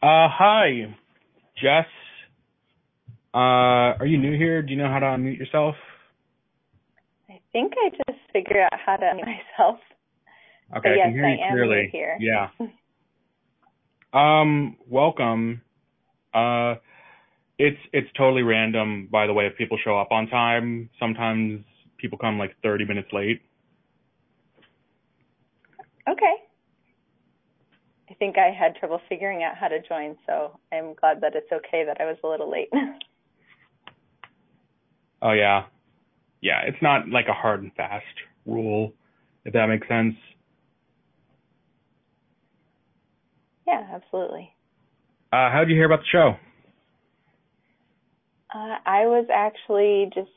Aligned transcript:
Uh, 0.00 0.28
hi, 0.30 0.94
Jess. 1.60 1.86
Uh, 3.34 3.98
are 3.98 4.06
you 4.06 4.16
new 4.16 4.36
here? 4.36 4.62
Do 4.62 4.70
you 4.72 4.78
know 4.78 4.88
how 4.88 5.00
to 5.00 5.06
unmute 5.06 5.38
yourself? 5.38 5.74
I 7.28 7.40
think 7.52 7.72
I 7.84 7.90
just 7.90 8.20
figured 8.32 8.58
out 8.58 8.78
how 8.86 8.94
to 8.94 9.02
unmute 9.04 9.26
myself. 9.26 9.80
Okay, 10.76 10.80
But 10.82 10.92
I 10.92 10.96
yes, 10.96 11.06
can 11.06 11.12
hear 11.14 11.28
you 11.28 11.38
clearly. 11.50 11.88
here. 11.92 12.16
Yeah. 12.20 12.48
Um, 14.10 14.78
welcome. 14.88 15.60
Uh, 16.32 16.76
it's 17.58 17.76
it's 17.92 18.08
totally 18.16 18.42
random, 18.42 19.06
by 19.12 19.26
the 19.26 19.34
way. 19.34 19.46
If 19.46 19.56
people 19.58 19.78
show 19.84 19.98
up 19.98 20.12
on 20.12 20.28
time, 20.28 20.88
sometimes 20.98 21.62
people 21.98 22.16
come 22.16 22.38
like 22.38 22.56
30 22.62 22.86
minutes 22.86 23.08
late. 23.12 23.42
Okay. 26.08 26.34
Think 28.18 28.36
I 28.36 28.50
had 28.50 28.76
trouble 28.76 29.00
figuring 29.08 29.42
out 29.44 29.56
how 29.56 29.68
to 29.68 29.80
join, 29.80 30.16
so 30.26 30.58
I'm 30.72 30.94
glad 30.94 31.20
that 31.20 31.34
it's 31.34 31.50
okay 31.52 31.84
that 31.84 32.00
I 32.00 32.04
was 32.04 32.16
a 32.24 32.28
little 32.28 32.50
late. 32.50 32.70
Oh 35.20 35.32
yeah, 35.32 35.64
yeah. 36.40 36.60
It's 36.64 36.80
not 36.80 37.08
like 37.08 37.26
a 37.26 37.32
hard 37.32 37.60
and 37.60 37.74
fast 37.74 38.04
rule, 38.46 38.92
if 39.44 39.52
that 39.52 39.66
makes 39.66 39.88
sense. 39.88 40.14
yeah, 43.68 43.86
absolutely. 43.92 44.54
Uh, 45.32 45.50
how 45.50 45.58
did 45.60 45.68
you 45.68 45.76
hear 45.76 45.84
about 45.84 46.00
the 46.00 46.06
show? 46.10 46.36
Uh, 48.54 48.76
I 48.86 49.06
was 49.06 49.26
actually 49.32 50.10
just 50.14 50.30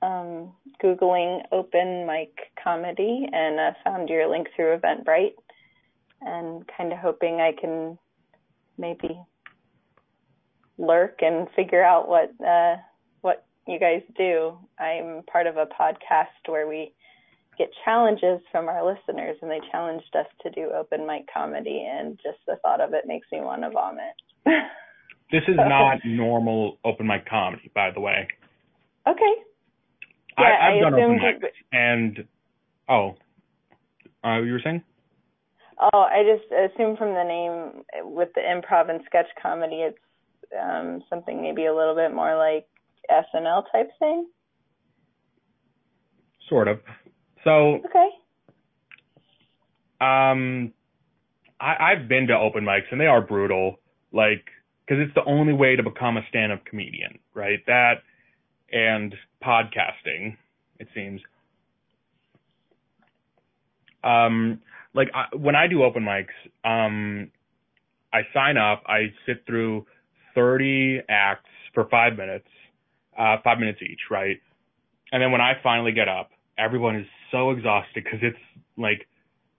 um, 0.00 0.52
Googling 0.82 1.42
open 1.52 2.06
mic 2.06 2.32
comedy 2.62 3.26
and 3.30 3.60
uh, 3.60 3.72
found 3.84 4.08
your 4.08 4.30
link 4.30 4.48
through 4.56 4.78
Eventbrite 4.78 5.34
and 6.24 6.64
kind 6.76 6.92
of 6.92 6.98
hoping 6.98 7.40
I 7.40 7.52
can 7.58 7.98
maybe 8.78 9.18
lurk 10.78 11.18
and 11.20 11.48
figure 11.54 11.82
out 11.84 12.08
what 12.08 12.32
uh, 12.44 12.76
what 13.20 13.44
you 13.66 13.78
guys 13.78 14.02
do. 14.16 14.58
I'm 14.78 15.22
part 15.30 15.46
of 15.46 15.56
a 15.56 15.66
podcast 15.66 16.26
where 16.48 16.66
we 16.68 16.92
get 17.56 17.68
challenges 17.84 18.40
from 18.50 18.68
our 18.68 18.84
listeners 18.84 19.36
and 19.40 19.50
they 19.50 19.60
challenged 19.70 20.14
us 20.18 20.26
to 20.42 20.50
do 20.50 20.70
open 20.74 21.06
mic 21.06 21.26
comedy 21.32 21.86
and 21.88 22.18
just 22.22 22.38
the 22.48 22.56
thought 22.62 22.80
of 22.80 22.92
it 22.94 23.04
makes 23.06 23.28
me 23.30 23.40
want 23.40 23.62
to 23.62 23.70
vomit. 23.70 24.14
This 25.32 25.42
is 25.48 25.56
So- 25.56 25.66
not 25.68 25.98
normal 26.04 26.78
open 26.84 27.06
mic 27.06 27.26
comedy, 27.26 27.70
by 27.74 27.90
the 27.92 27.98
way. 28.00 28.28
okay. 29.08 29.34
Yeah, 30.38 30.44
I, 30.44 30.68
I've 30.68 30.76
I 30.76 30.80
done 30.90 30.94
open 30.94 31.18
mics, 31.18 31.48
and 31.72 32.24
oh, 32.88 33.14
uh, 34.22 34.42
you 34.42 34.52
were 34.52 34.60
saying? 34.62 34.82
Oh, 35.92 36.00
I 36.00 36.22
just 36.22 36.50
assume 36.50 36.96
from 36.96 37.14
the 37.14 37.24
name 37.24 37.84
with 38.14 38.30
the 38.34 38.40
improv 38.40 38.88
and 38.88 39.00
sketch 39.06 39.26
comedy, 39.40 39.82
it's 39.82 39.98
um, 40.58 41.02
something 41.10 41.42
maybe 41.42 41.66
a 41.66 41.74
little 41.74 41.94
bit 41.94 42.14
more 42.14 42.36
like 42.36 42.66
SNL 43.10 43.64
type 43.70 43.90
thing. 43.98 44.26
Sort 46.48 46.68
of. 46.68 46.80
So, 47.42 47.80
Okay. 47.84 48.08
um, 50.00 50.72
I, 51.60 51.92
I've 51.92 52.08
been 52.08 52.28
to 52.28 52.34
open 52.34 52.64
mics, 52.64 52.90
and 52.90 53.00
they 53.00 53.06
are 53.06 53.20
brutal. 53.20 53.76
Like, 54.12 54.44
because 54.86 55.02
it's 55.04 55.14
the 55.14 55.24
only 55.24 55.52
way 55.52 55.76
to 55.76 55.82
become 55.82 56.16
a 56.16 56.22
stand-up 56.28 56.64
comedian, 56.64 57.18
right? 57.34 57.58
That 57.66 58.02
and 58.72 59.14
podcasting, 59.42 60.36
it 60.78 60.88
seems. 60.94 61.20
Um, 64.02 64.60
like 64.94 65.08
I, 65.14 65.34
when 65.36 65.54
I 65.54 65.66
do 65.66 65.82
open 65.82 66.04
mics, 66.04 66.34
um, 66.64 67.30
I 68.12 68.20
sign 68.32 68.56
up, 68.56 68.84
I 68.86 69.12
sit 69.26 69.44
through 69.46 69.86
30 70.34 71.00
acts 71.08 71.50
for 71.74 71.88
five 71.90 72.16
minutes, 72.16 72.46
uh, 73.18 73.36
five 73.42 73.58
minutes 73.58 73.80
each, 73.82 74.00
right? 74.10 74.36
And 75.12 75.22
then 75.22 75.32
when 75.32 75.40
I 75.40 75.54
finally 75.62 75.92
get 75.92 76.08
up, 76.08 76.30
everyone 76.56 76.96
is 76.96 77.06
so 77.30 77.50
exhausted 77.50 78.04
because 78.04 78.20
it's 78.22 78.38
like 78.76 79.06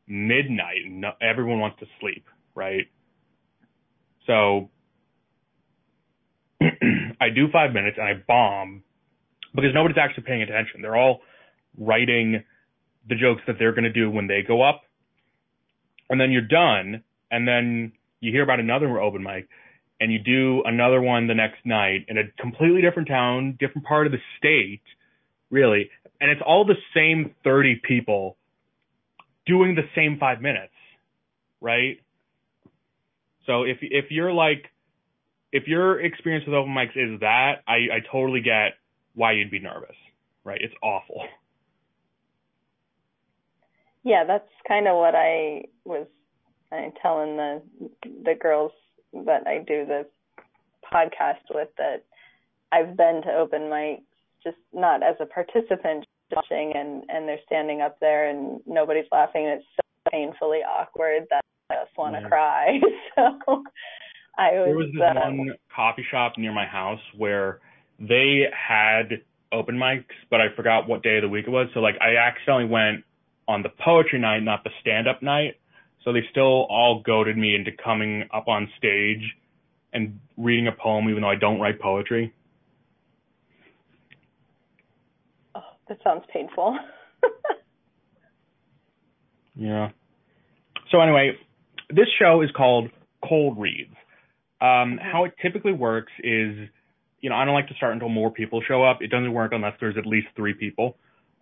midnight 0.07 0.85
and 0.85 1.01
no, 1.01 1.11
everyone 1.21 1.59
wants 1.59 1.79
to 1.79 1.85
sleep, 1.99 2.25
right? 2.55 2.85
So 4.27 4.69
I 6.61 7.29
do 7.33 7.47
five 7.51 7.73
minutes 7.73 7.97
and 7.99 8.07
I 8.07 8.13
bomb 8.27 8.83
because 9.53 9.71
nobody's 9.73 9.97
actually 9.97 10.23
paying 10.23 10.41
attention. 10.41 10.81
They're 10.81 10.95
all 10.95 11.21
writing 11.77 12.43
the 13.07 13.15
jokes 13.15 13.41
that 13.47 13.57
they're 13.59 13.71
going 13.73 13.83
to 13.83 13.93
do 13.93 14.09
when 14.09 14.27
they 14.27 14.41
go 14.45 14.61
up. 14.61 14.81
And 16.09 16.19
then 16.19 16.31
you're 16.31 16.41
done. 16.41 17.03
And 17.31 17.47
then 17.47 17.93
you 18.19 18.31
hear 18.31 18.43
about 18.43 18.59
another 18.59 18.99
open 18.99 19.23
mic 19.23 19.47
and 19.99 20.11
you 20.11 20.19
do 20.19 20.61
another 20.65 21.01
one 21.01 21.27
the 21.27 21.33
next 21.33 21.65
night 21.65 22.05
in 22.07 22.17
a 22.17 22.23
completely 22.39 22.81
different 22.81 23.07
town, 23.07 23.57
different 23.59 23.87
part 23.87 24.05
of 24.05 24.11
the 24.11 24.19
state, 24.37 24.81
really. 25.49 25.89
And 26.19 26.29
it's 26.29 26.41
all 26.45 26.65
the 26.65 26.75
same 26.93 27.33
30 27.43 27.81
people 27.87 28.37
doing 29.45 29.75
the 29.75 29.83
same 29.95 30.17
five 30.19 30.41
minutes, 30.41 30.73
right? 31.61 31.99
So 33.45 33.63
if, 33.63 33.77
if 33.81 34.05
you're 34.09 34.33
like, 34.33 34.65
if 35.51 35.67
your 35.67 36.01
experience 36.01 36.45
with 36.45 36.55
open 36.55 36.73
mics 36.73 36.97
is 36.97 37.19
that, 37.21 37.63
I, 37.67 37.73
I 37.73 37.99
totally 38.11 38.41
get 38.41 38.73
why 39.13 39.33
you'd 39.33 39.51
be 39.51 39.59
nervous, 39.59 39.95
right? 40.43 40.59
It's 40.61 40.73
awful. 40.83 41.21
Yeah, 44.05 44.23
that's 44.25 44.47
kind 44.67 44.87
of 44.87 44.95
what 44.97 45.15
I 45.15 45.63
was 45.83 46.07
uh, 46.71 46.89
telling 47.01 47.35
the 47.37 47.61
the 48.23 48.35
girls 48.39 48.71
that 49.13 49.47
I 49.47 49.57
do 49.57 49.85
the 49.85 50.05
podcast 50.93 51.41
with 51.53 51.69
that 51.79 52.03
I've 52.71 52.95
been 52.95 53.21
to 53.23 53.33
open 53.33 53.63
mics, 53.63 54.03
just 54.43 54.57
not 54.71 55.01
as 55.01 55.15
a 55.19 55.25
participant, 55.25 56.05
watching, 56.35 56.73
and 56.75 57.03
and 57.09 57.27
they're 57.27 57.39
standing 57.47 57.81
up 57.81 57.99
there 57.99 58.29
and 58.29 58.61
nobody's 58.67 59.05
laughing. 59.11 59.47
And 59.47 59.59
it's 59.59 59.67
so 59.75 60.11
painfully 60.11 60.59
awkward 60.59 61.23
that 61.31 61.41
I 61.71 61.83
just 61.83 61.97
want 61.97 62.15
to 62.15 62.21
Yeah. 62.21 62.29
cry. 62.29 62.79
So 63.15 63.63
I 64.37 64.51
was. 64.51 64.65
There 64.65 64.75
was 64.77 64.91
this 64.93 65.01
uh, 65.01 65.31
one 65.31 65.55
coffee 65.73 66.05
shop 66.11 66.33
near 66.37 66.51
my 66.51 66.65
house 66.65 66.99
where 67.17 67.59
they 67.99 68.43
had 68.51 69.21
open 69.51 69.77
mics, 69.77 70.13
but 70.29 70.41
I 70.41 70.47
forgot 70.55 70.87
what 70.87 71.01
day 71.01 71.15
of 71.17 71.21
the 71.23 71.29
week 71.29 71.47
it 71.47 71.51
was. 71.51 71.69
So 71.73 71.79
like 71.79 71.95
I 72.01 72.17
accidentally 72.17 72.65
went 72.65 73.05
on 73.47 73.63
the 73.63 73.69
poetry 73.69 74.19
night, 74.19 74.39
not 74.43 74.63
the 74.63 74.71
stand 74.81 75.07
up 75.07 75.21
night. 75.21 75.55
So 76.03 76.13
they 76.13 76.21
still 76.29 76.67
all 76.69 77.01
goaded 77.05 77.37
me 77.37 77.55
into 77.55 77.71
coming 77.71 78.27
up 78.33 78.47
on 78.47 78.69
stage 78.77 79.23
and 79.93 80.19
reading 80.37 80.67
a 80.67 80.71
poem 80.71 81.09
even 81.09 81.21
though 81.21 81.29
I 81.29 81.35
don't 81.35 81.59
write 81.59 81.79
poetry. 81.79 82.33
oh, 85.55 85.61
that 85.87 85.97
sounds 86.03 86.23
painful. 86.31 86.77
Yeah. 89.55 89.89
So 90.91 90.99
anyway, 90.99 91.31
this 91.89 92.07
show 92.19 92.41
is 92.41 92.49
called 92.55 92.89
Cold 93.27 93.57
Reads. 93.57 93.95
Um, 94.61 94.99
how 95.01 95.25
it 95.25 95.33
typically 95.41 95.73
works 95.73 96.11
is, 96.19 96.69
you 97.21 97.29
know, 97.29 97.35
I 97.35 97.45
don't 97.45 97.53
like 97.53 97.67
to 97.69 97.73
start 97.75 97.93
until 97.93 98.09
more 98.09 98.31
people 98.31 98.61
show 98.67 98.83
up. 98.83 99.01
It 99.01 99.07
doesn't 99.07 99.33
work 99.33 99.51
unless 99.53 99.73
there's 99.79 99.97
at 99.97 100.05
least 100.05 100.27
three 100.35 100.53
people. 100.53 100.97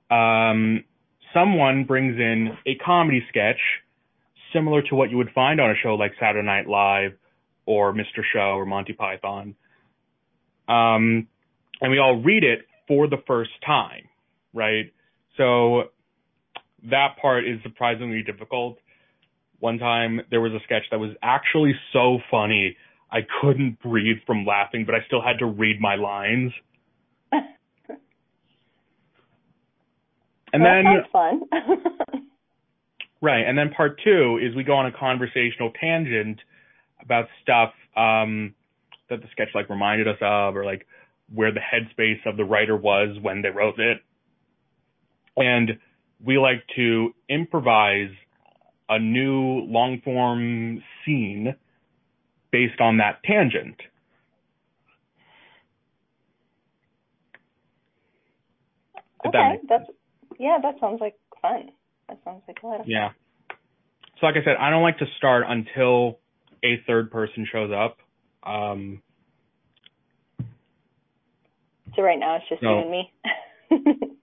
Um, 0.10 0.84
someone 1.34 1.86
brings 1.86 2.18
in 2.18 2.58
a 2.66 2.76
comedy 2.76 3.24
sketch 3.30 3.60
similar 4.54 4.82
to 4.84 4.96
what 4.96 5.10
you 5.10 5.18
would 5.18 5.32
find 5.34 5.60
on 5.60 5.72
a 5.72 5.76
show 5.82 5.96
like 5.96 6.12
Saturday 6.20 6.46
Night 6.46 6.68
Live 6.68 7.14
or 7.66 7.94
Mr. 7.94 8.22
Show 8.32 8.58
or 8.58 8.66
Monty 8.66 8.94
Python. 8.94 9.56
Um, 10.68 11.28
and 11.82 11.92
we 11.92 12.00
all 12.00 12.22
read 12.22 12.44
it 12.44 12.68
for 12.88 13.08
the 13.08 13.18
first 13.26 13.52
time, 13.66 14.04
right? 14.54 14.94
So 15.38 15.86
that 16.90 17.18
part 17.22 17.46
is 17.48 17.60
surprisingly 17.64 18.24
difficult. 18.24 18.78
One 19.60 19.80
time 19.80 20.22
there 20.30 20.42
was 20.42 20.52
a 20.54 20.60
sketch 20.64 20.84
that 20.92 21.00
was 21.00 21.12
actually 21.22 21.74
so 21.92 22.20
funny 22.30 22.78
I 23.12 23.20
couldn't 23.42 23.80
breathe 23.80 24.18
from 24.26 24.46
laughing, 24.46 24.86
but 24.86 24.96
I 24.96 25.00
still 25.06 25.22
had 25.22 25.38
to 25.40 25.46
read 25.46 25.80
my 25.80 25.96
lines. 25.96 26.52
And 30.54 30.64
Well, 30.64 30.84
then 30.84 31.04
fun. 31.12 31.42
Right. 33.24 33.48
And 33.48 33.58
then 33.58 33.70
part 33.70 34.02
two 34.04 34.38
is 34.44 34.54
we 34.54 34.66
go 34.66 34.74
on 34.74 34.86
a 34.86 34.92
conversational 34.92 35.72
tangent 35.80 36.42
about 37.02 37.28
stuff 37.42 37.72
um, 37.96 38.54
that 39.10 39.22
the 39.22 39.28
sketch 39.32 39.48
like 39.56 39.70
reminded 39.70 40.10
us 40.10 40.18
of 40.22 40.58
or 40.58 40.66
like 40.66 40.86
where 41.34 41.54
the 41.54 41.62
headspace 41.62 42.20
of 42.26 42.36
the 42.36 42.44
writer 42.44 42.76
was 42.76 43.18
when 43.22 43.42
they 43.42 43.50
wrote 43.50 43.80
it. 43.80 44.00
And 45.38 45.80
we 46.22 46.38
like 46.38 46.64
to 46.76 47.16
improvise 47.30 48.12
a 48.90 49.00
new 49.00 49.62
long 49.70 50.02
form 50.04 50.84
scene 51.06 51.56
based 52.52 52.82
on 52.82 52.98
that 52.98 53.24
tangent. 53.24 53.78
That 59.24 59.30
okay, 59.30 59.60
that's 59.70 59.86
yeah, 60.44 60.58
that 60.62 60.76
sounds 60.82 61.00
like 61.00 61.16
fun. 61.42 61.72
That 62.10 62.20
sounds 62.26 62.42
like 62.48 62.58
a 62.62 62.68
lot 62.68 62.80
of 62.82 62.82
fun. 62.82 62.92
Yeah. 62.92 63.10
So 64.20 64.26
like 64.26 64.36
I 64.36 64.44
said, 64.44 64.58
I 64.60 64.70
don't 64.70 64.84
like 64.84 64.98
to 64.98 65.06
start 65.18 65.46
until 65.48 66.20
a 66.64 66.84
third 66.86 67.12
person 67.12 67.48
shows 67.50 67.72
up. 67.72 67.98
Um, 68.44 69.02
so 71.96 72.02
right 72.02 72.20
now 72.20 72.36
it's 72.36 72.50
just 72.50 72.62
you 72.62 72.70
and 72.70 72.92
me. 72.92 73.12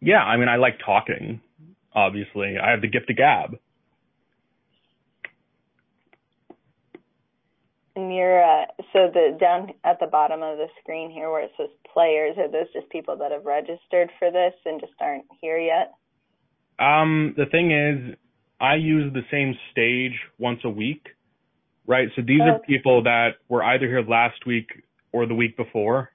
yeah, 0.00 0.22
I 0.22 0.36
mean, 0.36 0.48
I 0.48 0.56
like 0.56 0.78
talking. 0.84 1.40
Obviously, 1.92 2.56
I 2.62 2.70
have 2.70 2.80
the 2.80 2.88
gift 2.88 3.10
of 3.10 3.16
gab. 3.16 3.58
You're 7.96 8.44
uh, 8.44 8.66
so 8.92 9.10
the 9.12 9.36
down 9.40 9.70
at 9.82 9.98
the 10.00 10.06
bottom 10.06 10.42
of 10.42 10.58
the 10.58 10.66
screen 10.82 11.10
here 11.10 11.30
where 11.30 11.42
it 11.42 11.52
says 11.56 11.68
players 11.92 12.36
are 12.36 12.50
those 12.50 12.70
just 12.74 12.90
people 12.90 13.16
that 13.16 13.32
have 13.32 13.46
registered 13.46 14.10
for 14.18 14.30
this 14.30 14.52
and 14.66 14.80
just 14.80 14.92
aren't 15.00 15.24
here 15.40 15.58
yet? 15.58 15.94
Um, 16.78 17.34
the 17.38 17.46
thing 17.46 17.70
is, 17.72 18.16
I 18.60 18.74
use 18.74 19.12
the 19.14 19.22
same 19.30 19.54
stage 19.72 20.12
once 20.38 20.60
a 20.64 20.68
week, 20.68 21.06
right? 21.86 22.08
So 22.16 22.22
these 22.22 22.40
oh. 22.42 22.50
are 22.50 22.58
people 22.58 23.02
that 23.04 23.36
were 23.48 23.64
either 23.64 23.86
here 23.86 24.02
last 24.02 24.44
week 24.46 24.68
or 25.12 25.26
the 25.26 25.34
week 25.34 25.56
before. 25.56 26.10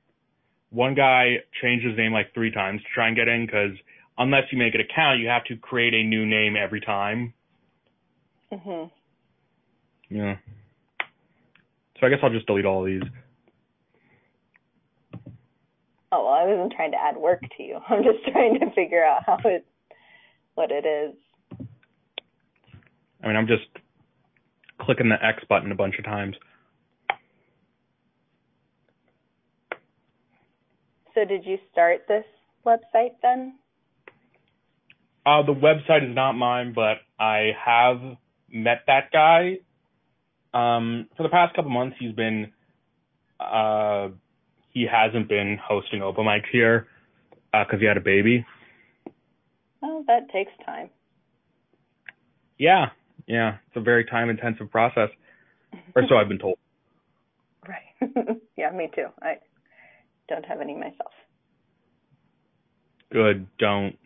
One 0.70 0.94
guy 0.94 1.38
changed 1.64 1.86
his 1.86 1.98
name 1.98 2.14
like 2.14 2.34
three 2.36 2.52
times 2.52 2.82
to 2.82 2.88
try 2.94 3.08
and 3.08 3.16
get 3.16 3.28
in 3.28 3.48
because 3.48 3.72
unless 4.20 4.44
you 4.52 4.60
make 4.60 4.76
an 4.76 4.82
account, 4.82 5.20
you 5.20 5.28
have 5.28 5.44
to 5.46 5.58
create 5.58 5.96
a 5.96 6.04
new 6.04 6.28
name 6.28 6.56
every 6.56 6.80
time. 6.80 7.34
Mhm. 8.52 8.92
Yeah. 10.10 10.38
So 12.02 12.08
I 12.08 12.10
guess 12.10 12.20
I'll 12.24 12.32
just 12.32 12.48
delete 12.48 12.66
all 12.66 12.84
these. 12.84 13.04
Oh 16.12 16.26
well, 16.26 16.34
I 16.34 16.46
wasn't 16.46 16.74
trying 16.74 16.92
to 16.92 16.98
add 16.98 17.16
work 17.16 17.42
to 17.42 17.64
you. 17.64 17.78
I'm 17.90 18.04
just 18.04 18.26
trying 18.32 18.60
to 18.60 18.72
figure 18.74 19.06
out 19.06 19.24
how 19.26 19.38
it, 19.46 19.66
what 20.56 20.72
it 20.72 20.86
is. 20.86 21.16
I 23.24 23.28
mean, 23.28 23.36
I'm 23.36 23.48
just 23.48 23.68
clicking 24.80 25.10
the 25.10 25.24
X 25.24 25.44
button 25.48 25.72
a 25.72 25.76
bunch 25.76 26.00
of 26.00 26.06
times. 26.06 26.36
So 31.14 31.24
did 31.24 31.46
you 31.46 31.60
start 31.72 32.06
this 32.08 32.26
website 32.66 33.12
then? 33.22 33.60
Uh, 35.24 35.44
the 35.46 35.54
website 35.54 36.10
is 36.10 36.16
not 36.16 36.34
mine, 36.34 36.74
but 36.74 36.98
I 37.20 37.52
have 37.64 38.00
met 38.52 38.84
that 38.88 39.12
guy 39.14 39.58
for 40.52 41.24
the 41.24 41.30
past 41.30 41.56
couple 41.56 41.72
months, 41.72 41.96
he's 42.00 42.14
been 42.14 42.52
uh, 43.40 44.10
he 44.74 44.88
hasn't 44.90 45.28
been 45.28 45.58
hosting 45.62 46.02
open 46.02 46.26
mics 46.26 46.50
here 46.52 46.88
because 47.52 47.74
uh, 47.74 47.80
he 47.80 47.86
had 47.86 47.98
a 47.98 48.02
baby. 48.02 48.46
Oh, 49.84 50.04
that 50.08 50.30
takes 50.32 50.52
time. 50.66 50.90
Yeah, 52.58 52.88
yeah, 53.28 53.58
it's 53.68 53.76
a 53.76 53.82
very 53.82 54.06
time 54.06 54.30
intensive 54.30 54.70
process, 54.70 55.10
or 55.96 56.04
so 56.08 56.16
I've 56.16 56.30
been 56.30 56.40
told. 56.40 56.58
Right. 57.68 58.12
yeah, 58.58 58.72
me 58.72 58.90
too. 58.96 59.06
I 59.22 59.36
don't 60.28 60.44
have 60.46 60.62
any 60.62 60.74
myself. 60.76 61.12
Good. 63.12 63.46
Don't. 63.60 64.00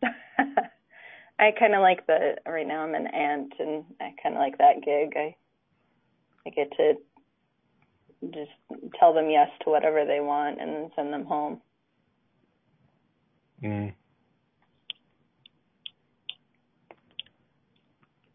I 0.00 1.50
kind 1.58 1.74
of 1.74 1.80
like 1.80 2.06
the 2.06 2.36
right 2.46 2.64
now. 2.64 2.82
I'm 2.84 2.94
an 2.94 3.08
aunt, 3.08 3.52
and 3.58 3.84
I 4.00 4.14
kind 4.22 4.36
of 4.36 4.38
like 4.38 4.58
that 4.58 4.76
gig. 4.84 5.14
I 5.16 5.34
I 6.46 6.50
get 6.50 6.72
to 6.76 6.94
just 8.30 8.50
tell 8.98 9.12
them 9.12 9.30
yes 9.30 9.48
to 9.64 9.70
whatever 9.70 10.04
they 10.04 10.20
want 10.20 10.60
and 10.60 10.70
then 10.74 10.90
send 10.94 11.12
them 11.12 11.24
home. 11.24 11.60
Mm. 13.62 13.92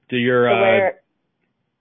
Do 0.09 0.17
your 0.17 0.49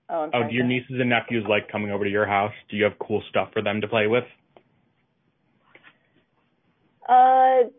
so 0.09 0.13
uh, 0.13 0.15
oh, 0.15 0.29
oh 0.33 0.49
do 0.49 0.53
your 0.53 0.65
nieces 0.65 0.97
and 0.99 1.09
nephews 1.09 1.45
like 1.49 1.71
coming 1.71 1.91
over 1.91 2.03
to 2.03 2.09
your 2.09 2.25
house? 2.25 2.53
Do 2.69 2.75
you 2.75 2.83
have 2.83 2.93
cool 2.99 3.23
stuff 3.29 3.49
for 3.53 3.61
them 3.61 3.79
to 3.81 3.87
play 3.87 4.07
with? 4.07 4.25
Uh, 7.07 7.69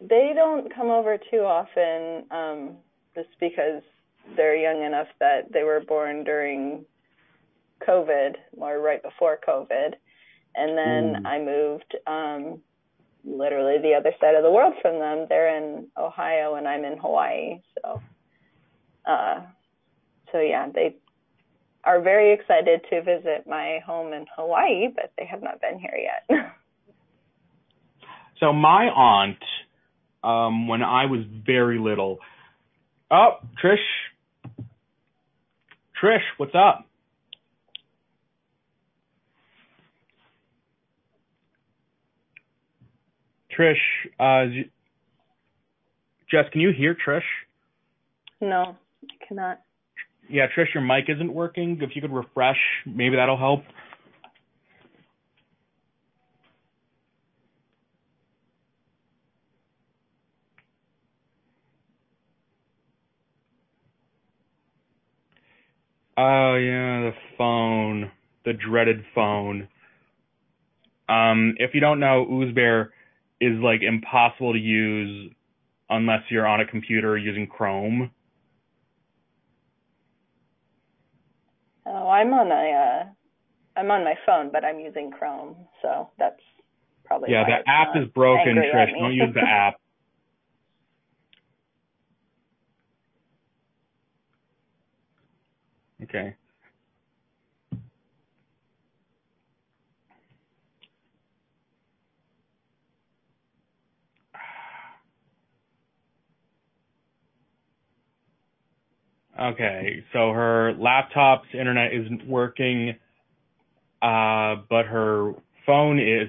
they 0.00 0.32
don't 0.34 0.74
come 0.74 0.90
over 0.90 1.16
too 1.30 1.38
often, 1.38 2.24
um, 2.30 2.76
just 3.14 3.30
because 3.40 3.82
they're 4.36 4.56
young 4.56 4.84
enough 4.84 5.06
that 5.18 5.50
they 5.50 5.62
were 5.62 5.80
born 5.80 6.24
during 6.24 6.84
COVID 7.86 8.36
or 8.56 8.80
right 8.80 9.02
before 9.02 9.38
COVID. 9.46 9.94
And 10.54 10.76
then 10.76 11.22
mm. 11.22 11.26
I 11.26 11.38
moved 11.38 11.96
um 12.06 12.60
literally 13.24 13.78
the 13.80 13.94
other 13.94 14.12
side 14.20 14.34
of 14.34 14.42
the 14.42 14.50
world 14.50 14.74
from 14.82 14.98
them. 14.98 15.26
They're 15.28 15.56
in 15.56 15.86
Ohio 15.96 16.56
and 16.56 16.66
I'm 16.66 16.84
in 16.84 16.98
Hawaii. 16.98 17.60
So 17.82 18.02
uh 19.06 19.40
so 20.30 20.40
yeah, 20.40 20.68
they 20.72 20.96
are 21.84 22.00
very 22.00 22.32
excited 22.32 22.80
to 22.90 23.02
visit 23.02 23.44
my 23.46 23.80
home 23.84 24.12
in 24.12 24.26
Hawaii, 24.36 24.88
but 24.94 25.12
they 25.18 25.26
have 25.26 25.42
not 25.42 25.60
been 25.60 25.78
here 25.78 25.98
yet. 25.98 26.52
so 28.40 28.52
my 28.52 28.88
aunt 28.88 29.42
um 30.22 30.68
when 30.68 30.82
I 30.82 31.06
was 31.06 31.20
very 31.44 31.78
little 31.78 32.18
Oh, 33.14 33.32
Trish 33.62 33.76
Trish, 36.02 36.24
what's 36.38 36.54
up? 36.54 36.86
Trish, 43.56 43.76
uh, 44.18 44.46
Jess, 46.30 46.44
can 46.52 46.60
you 46.60 46.72
hear 46.76 46.96
Trish? 47.06 47.22
No, 48.40 48.76
I 49.04 49.26
cannot. 49.26 49.60
Yeah, 50.28 50.46
Trish, 50.56 50.74
your 50.74 50.82
mic 50.82 51.04
isn't 51.08 51.32
working. 51.32 51.78
If 51.82 51.94
you 51.94 52.02
could 52.02 52.12
refresh, 52.12 52.58
maybe 52.86 53.16
that'll 53.16 53.36
help. 53.36 53.62
Oh 66.16 66.56
yeah, 66.56 67.10
the 67.10 67.12
phone, 67.38 68.10
the 68.44 68.52
dreaded 68.52 69.02
phone. 69.14 69.66
Um, 71.08 71.54
if 71.58 71.74
you 71.74 71.80
don't 71.80 72.00
know, 72.00 72.26
Oozbear 72.30 72.88
is 73.42 73.58
like 73.60 73.82
impossible 73.82 74.52
to 74.52 74.58
use 74.58 75.32
unless 75.90 76.22
you're 76.30 76.46
on 76.46 76.60
a 76.60 76.66
computer 76.66 77.18
using 77.18 77.46
Chrome. 77.46 78.10
Oh, 81.84 82.08
I'm 82.08 82.32
on 82.32 82.50
a, 82.52 82.54
uh, 82.54 83.80
I'm 83.80 83.90
on 83.90 84.04
my 84.04 84.14
phone, 84.24 84.50
but 84.52 84.64
I'm 84.64 84.78
using 84.78 85.10
Chrome, 85.10 85.56
so 85.82 86.10
that's 86.18 86.40
probably 87.04 87.32
yeah. 87.32 87.44
The 87.44 87.68
app 87.68 87.96
is 87.96 88.08
broken, 88.14 88.56
Trish. 88.56 88.98
Don't 88.98 89.14
use 89.14 89.34
the 89.34 89.40
app. 89.46 89.74
Okay. 96.04 96.36
Okay, 109.42 110.04
so 110.12 110.30
her 110.30 110.72
laptop's 110.78 111.48
internet 111.52 111.92
isn't 111.92 112.28
working, 112.28 112.90
uh, 114.00 114.56
but 114.70 114.86
her 114.86 115.32
phone 115.66 115.98
is. 115.98 116.28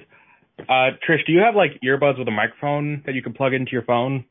Uh, 0.60 0.91
Trish, 1.08 1.24
do 1.27 1.32
you 1.32 1.39
have 1.41 1.53
like 1.55 1.79
earbuds 1.84 2.17
with 2.17 2.27
a 2.27 2.32
microphone 2.32 3.03
that 3.05 3.13
you 3.13 3.22
can 3.22 3.34
plug 3.34 3.53
into 3.53 3.72
your 3.72 3.84
phone? 3.84 4.25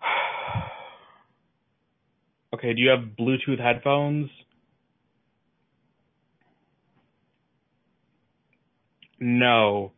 Okay, 2.54 2.74
do 2.74 2.82
you 2.82 2.90
have 2.90 3.16
Bluetooth 3.18 3.58
headphones? 3.58 4.28
No. 9.22 9.92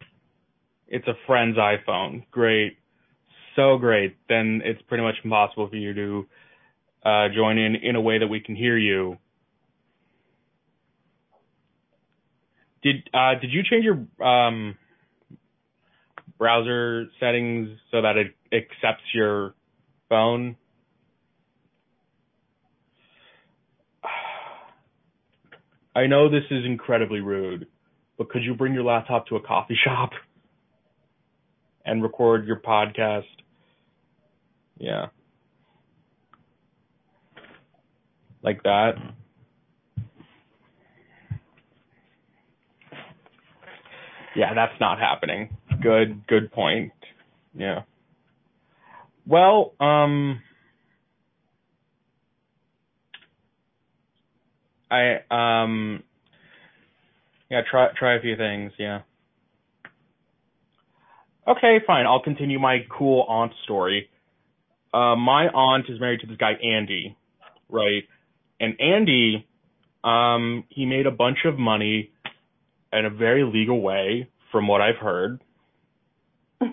It's 0.87 1.09
a 1.09 1.15
friend's 1.27 1.57
iPhone. 1.57 2.25
Great. 2.31 2.77
So 3.57 3.79
great. 3.79 4.19
Then 4.29 4.61
it's 4.63 4.83
pretty 4.83 5.03
much 5.03 5.15
impossible 5.25 5.67
for 5.71 5.77
you 5.77 5.95
to 5.95 6.27
uh, 7.05 7.29
join 7.35 7.57
in 7.57 7.75
in 7.77 7.97
a 7.97 8.03
way 8.03 8.19
that 8.19 8.27
we 8.27 8.41
can 8.41 8.55
hear 8.55 8.77
you. 8.77 9.17
Did 12.83 13.09
uh, 13.15 13.37
did 13.41 13.51
you 13.51 13.63
change 13.63 13.85
your 13.85 14.07
um, 14.23 14.77
browser 16.37 17.07
settings 17.19 17.71
so 17.91 18.03
that 18.03 18.19
it 18.19 18.35
accepts 18.53 19.05
your 19.15 19.55
phone? 20.11 20.57
I 25.97 26.09
know 26.09 26.29
this 26.29 26.45
is 26.51 26.67
incredibly 26.67 27.21
rude, 27.21 27.69
but 28.19 28.29
could 28.31 28.43
you 28.43 28.55
bring 28.55 28.75
your 28.75 28.85
laptop 28.85 29.27
to 29.29 29.37
a 29.37 29.41
coffee 29.41 29.79
shop 29.85 30.11
and 31.85 32.03
record 32.03 32.47
your 32.47 32.61
podcast? 32.61 33.23
Yeah. 34.79 35.07
Like 38.43 38.63
that. 38.65 38.95
Yeah, 44.37 44.53
that's 44.55 44.79
not 44.81 44.99
happening. 44.99 45.57
Good, 45.81 46.27
good 46.27 46.51
point. 46.51 46.93
Yeah. 47.55 47.83
Well, 49.27 49.73
um, 49.81 50.43
I 54.91 55.21
um, 55.31 56.03
yeah, 57.55 57.61
try 57.71 57.89
try 57.97 58.17
a 58.17 58.21
few 58.21 58.37
things. 58.37 58.73
Yeah. 58.79 59.03
Okay, 61.47 61.79
fine. 61.87 62.05
I'll 62.07 62.23
continue 62.23 62.59
my 62.59 62.79
cool 62.91 63.25
aunt 63.29 63.53
story. 63.63 64.09
Uh, 64.93 65.15
my 65.15 65.47
aunt 65.49 65.87
is 65.89 66.01
married 66.01 66.21
to 66.21 66.27
this 66.27 66.37
guy 66.37 66.53
Andy, 66.53 67.17
right? 67.69 68.03
And 68.59 68.81
Andy, 68.81 69.47
um, 70.03 70.65
he 70.69 70.85
made 70.87 71.07
a 71.07 71.11
bunch 71.11 71.39
of 71.45 71.59
money 71.59 72.11
in 72.93 73.05
a 73.05 73.11
very 73.11 73.45
legal 73.45 73.81
way, 73.81 74.29
from 74.51 74.67
what 74.67 74.81
I've 74.81 74.97
heard. 74.97 75.41
I 76.61 76.65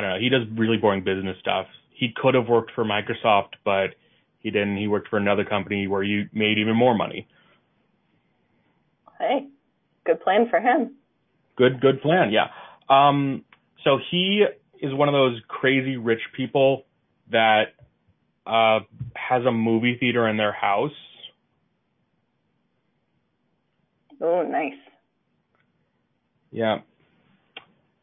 don't 0.00 0.10
know. 0.10 0.18
He 0.20 0.28
does 0.28 0.42
really 0.56 0.76
boring 0.76 1.04
business 1.04 1.36
stuff. 1.40 1.66
He 1.94 2.12
could 2.14 2.34
have 2.34 2.48
worked 2.48 2.72
for 2.74 2.84
Microsoft, 2.84 3.54
but 3.64 3.94
he 4.40 4.50
didn't. 4.50 4.76
He 4.76 4.86
worked 4.86 5.08
for 5.08 5.18
another 5.18 5.44
company 5.44 5.86
where 5.86 6.02
you 6.02 6.28
made 6.32 6.58
even 6.58 6.76
more 6.76 6.94
money. 6.94 7.26
Hey, 9.20 9.48
good 10.06 10.20
plan 10.22 10.48
for 10.48 10.60
him. 10.60 10.96
Good, 11.56 11.80
good 11.80 12.00
plan. 12.00 12.32
Yeah. 12.32 12.46
Um, 12.88 13.44
so 13.84 13.98
he 14.10 14.44
is 14.80 14.94
one 14.94 15.08
of 15.08 15.12
those 15.12 15.38
crazy 15.46 15.98
rich 15.98 16.22
people 16.34 16.86
that 17.30 17.74
uh, 18.46 18.80
has 19.14 19.44
a 19.44 19.52
movie 19.52 19.98
theater 20.00 20.26
in 20.26 20.38
their 20.38 20.52
house. 20.52 20.90
Oh, 24.22 24.42
nice. 24.42 24.72
Yeah. 26.50 26.78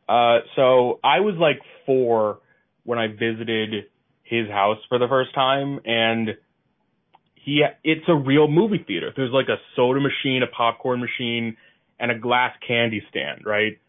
Uh, 0.07 0.39
so 0.55 0.99
I 1.03 1.19
was 1.19 1.35
like 1.39 1.59
four 1.85 2.39
when 2.83 2.99
I 2.99 3.07
visited 3.07 3.85
his 4.23 4.47
house 4.49 4.77
for 4.87 4.99
the 4.99 5.07
first 5.07 5.33
time, 5.33 5.79
and 5.85 6.29
he 7.47 7.63
it's 7.85 8.05
a 8.09 8.13
real 8.13 8.49
movie 8.49 8.83
theater. 8.85 9.13
There's 9.15 9.31
like 9.31 9.47
a 9.47 9.55
soda 9.77 10.01
machine, 10.01 10.43
a 10.43 10.47
popcorn 10.47 10.99
machine, 10.99 11.55
and 11.97 12.11
a 12.11 12.19
glass 12.19 12.51
candy 12.67 13.01
stand, 13.09 13.43
right? 13.45 13.79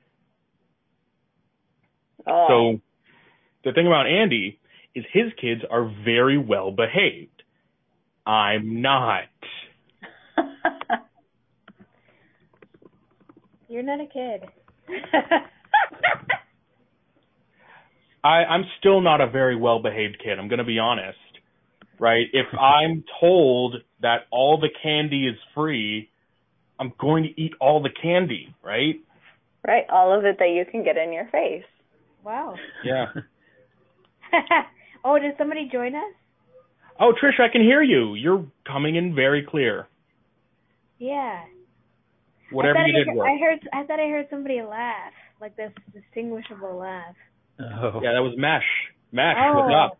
Oh. 2.25 2.47
So 2.49 2.81
the 3.65 3.73
thing 3.73 3.88
about 3.88 4.07
Andy 4.07 4.61
is 4.95 5.05
his 5.12 5.33
kids 5.41 5.62
are 5.69 5.93
very 6.05 6.38
well 6.38 6.71
behaved. 6.71 7.43
I'm 8.25 8.81
not. 8.81 9.25
You're 13.69 13.83
not 13.83 14.00
a 14.00 14.07
kid. 14.07 14.45
I, 18.23 18.29
I'm 18.29 18.65
still 18.79 19.00
not 19.00 19.21
a 19.21 19.29
very 19.29 19.57
well 19.57 19.83
behaved 19.83 20.19
kid. 20.23 20.38
I'm 20.38 20.47
going 20.49 20.59
to 20.59 20.65
be 20.65 20.79
honest, 20.79 21.19
right? 21.99 22.26
If 22.33 22.47
I'm 22.59 23.05
told 23.21 23.76
that 24.02 24.26
all 24.31 24.59
the 24.61 24.69
candy 24.83 25.26
is 25.26 25.37
free, 25.55 26.11
I'm 26.78 26.93
going 26.99 27.25
to 27.25 27.40
eat 27.40 27.52
all 27.61 27.83
the 27.83 27.90
candy, 27.90 28.55
right? 28.62 28.97
right, 29.67 29.85
all 29.90 30.17
of 30.17 30.25
it 30.25 30.37
that 30.38 30.49
you 30.50 30.64
can 30.71 30.85
get 30.85 30.97
in 30.97 31.12
your 31.12 31.26
face. 31.31 31.64
wow. 32.25 32.55
Yeah. 32.85 33.07
oh, 35.05 35.19
did 35.19 35.35
somebody 35.37 35.69
join 35.71 35.95
us? 35.95 36.14
Oh, 37.00 37.12
Trish, 37.23 37.40
I 37.40 37.50
can 37.50 37.62
hear 37.62 37.83
you. 37.83 38.14
You're 38.14 38.45
coming 38.67 38.97
in 38.97 39.14
very 39.14 39.47
clear. 39.49 39.87
Yeah. 40.99 41.43
Whatever 42.50 42.78
I 42.78 42.87
you 42.87 42.95
I, 42.95 42.99
did 42.99 43.07
heard- 43.09 43.17
work. 43.17 43.28
I 43.28 43.38
heard. 43.38 43.69
I 43.73 43.87
thought 43.87 44.00
I 44.00 44.09
heard 44.09 44.26
somebody 44.31 44.62
laugh, 44.62 45.12
like 45.40 45.57
this 45.57 45.71
distinguishable 45.93 46.76
laugh. 46.76 47.14
Oh. 47.61 48.00
Yeah, 48.02 48.12
that 48.14 48.23
was 48.23 48.35
Mesh. 48.37 48.62
Mesh, 49.12 49.37
oh. 49.38 49.55
what's 49.61 49.75
up? 49.75 49.99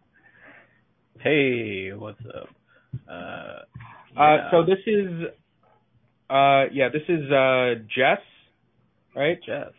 Hey, 1.23 1.93
what's 1.93 2.21
up? 2.27 2.49
Uh, 3.09 3.59
Uh, 4.17 4.51
so 4.51 4.65
this 4.65 4.79
is, 4.87 5.09
uh, 6.31 6.65
yeah, 6.73 6.89
this 6.89 7.03
is 7.09 7.31
uh 7.31 7.75
Jess, 7.95 8.21
right? 9.15 9.39
Jess, 9.45 9.73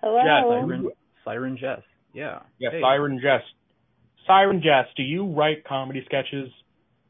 Hello. 0.00 0.20
Siren, 0.22 0.90
Siren 1.24 1.56
Jess. 1.56 1.82
Yeah. 2.12 2.40
Yeah, 2.58 2.70
Hey. 2.70 2.80
Siren 2.80 3.18
Jess. 3.20 3.42
Siren 4.26 4.60
Jess, 4.62 4.86
do 4.96 5.02
you 5.02 5.26
write 5.26 5.64
comedy 5.64 6.02
sketches? 6.06 6.50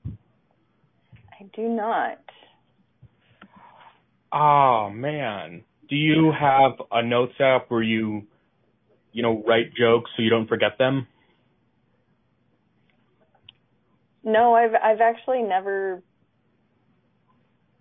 I 0.07 1.45
do 1.55 1.69
not. 1.69 2.19
Oh 4.33 4.91
man. 4.91 5.65
Do 5.89 5.97
you 5.97 6.33
have 6.33 6.73
a 6.91 7.03
notes 7.03 7.35
app 7.41 7.71
where 7.71 7.83
you, 7.83 8.23
you 9.13 9.23
know, 9.23 9.43
write 9.47 9.75
jokes 9.75 10.11
so 10.17 10.23
you 10.23 10.31
don't 10.31 10.49
forget 10.49 10.79
them? 10.79 11.07
No, 14.25 14.55
I've 14.55 14.75
I've 14.75 15.01
actually 15.01 15.43
never 15.43 16.03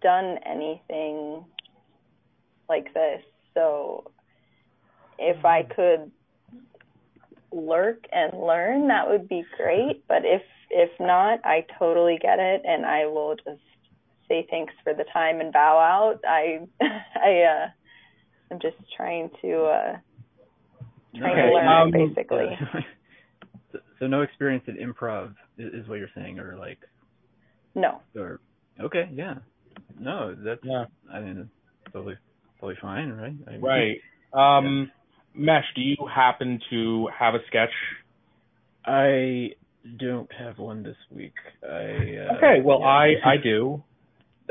done 0.01 0.37
anything 0.45 1.45
like 2.67 2.93
this. 2.93 3.21
So 3.53 4.11
if 5.17 5.45
I 5.45 5.63
could 5.63 6.11
lurk 7.51 8.03
and 8.11 8.37
learn, 8.37 8.89
that 8.89 9.09
would 9.09 9.29
be 9.29 9.45
great. 9.57 10.03
But 10.07 10.25
if 10.25 10.41
if 10.69 10.89
not, 10.99 11.39
I 11.45 11.65
totally 11.79 12.17
get 12.21 12.39
it, 12.39 12.63
and 12.65 12.85
I 12.85 13.05
will 13.05 13.35
just 13.35 13.61
say 14.27 14.45
thanks 14.49 14.73
for 14.83 14.93
the 14.93 15.05
time 15.13 15.39
and 15.39 15.53
bow 15.53 15.79
out. 15.79 16.19
I 16.27 16.59
I 16.81 17.41
uh, 17.41 17.67
I'm 18.51 18.59
just 18.59 18.77
trying 18.97 19.29
to 19.41 19.63
uh, 19.63 19.97
trying 21.15 21.33
Okay, 21.33 21.47
to 21.47 21.53
learn 21.53 21.67
um, 21.67 21.91
basically. 21.91 22.57
so, 23.71 23.79
so 23.99 24.07
no 24.07 24.23
experience 24.23 24.65
in 24.67 24.75
improv 24.75 25.35
is, 25.57 25.73
is 25.83 25.87
what 25.89 25.99
you're 25.99 26.09
saying, 26.15 26.39
or 26.39 26.55
like, 26.57 26.79
No. 27.75 28.01
or 28.15 28.39
okay, 28.79 29.09
yeah. 29.13 29.35
No, 29.99 30.35
that's 30.35 30.61
Yeah. 30.63 30.85
I 31.11 31.19
mean, 31.19 31.37
it's 31.37 31.93
totally, 31.93 32.17
totally 32.59 32.77
fine, 32.81 33.11
right? 33.11 33.35
I, 33.47 33.57
Right. 33.57 34.01
Um 34.33 34.91
Mesh, 35.35 35.65
do 35.75 35.81
you 35.81 35.95
happen 36.13 36.59
to 36.69 37.07
have 37.17 37.33
a 37.35 37.39
sketch? 37.47 37.71
I 38.85 39.51
don't 39.97 40.31
have 40.31 40.59
one 40.59 40.83
this 40.83 40.97
week. 41.09 41.33
I 41.63 41.75
uh, 41.75 42.35
Okay, 42.37 42.61
well 42.63 42.79
yeah. 42.81 42.85
I 42.87 43.15
I 43.25 43.37
do. 43.37 43.83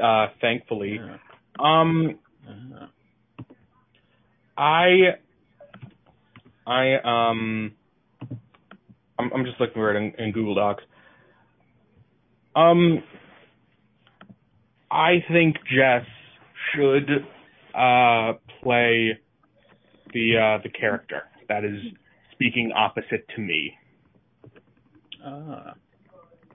Uh 0.03 0.29
thankfully. 0.41 1.01
Yeah. 1.01 1.19
Um 1.59 2.19
Uh, 2.49 2.87
I 4.57 5.17
I 6.67 6.95
um 6.97 7.73
I'm 9.19 9.33
I'm 9.33 9.45
just 9.45 9.61
looking 9.61 9.75
for 9.75 9.95
it 9.95 9.97
in, 9.97 10.13
in 10.25 10.33
Google 10.33 10.55
Docs. 10.55 10.85
Um 12.55 13.03
I 14.91 15.25
think 15.31 15.57
Jess 15.75 16.05
should 16.75 17.09
uh 17.75 18.35
play 18.63 19.19
the 20.13 20.37
uh 20.37 20.63
the 20.63 20.69
character 20.79 21.23
that 21.49 21.65
is 21.65 21.81
speaking 22.33 22.73
opposite 22.77 23.27
to 23.35 23.41
me. 23.41 23.73
ah, 25.25 25.75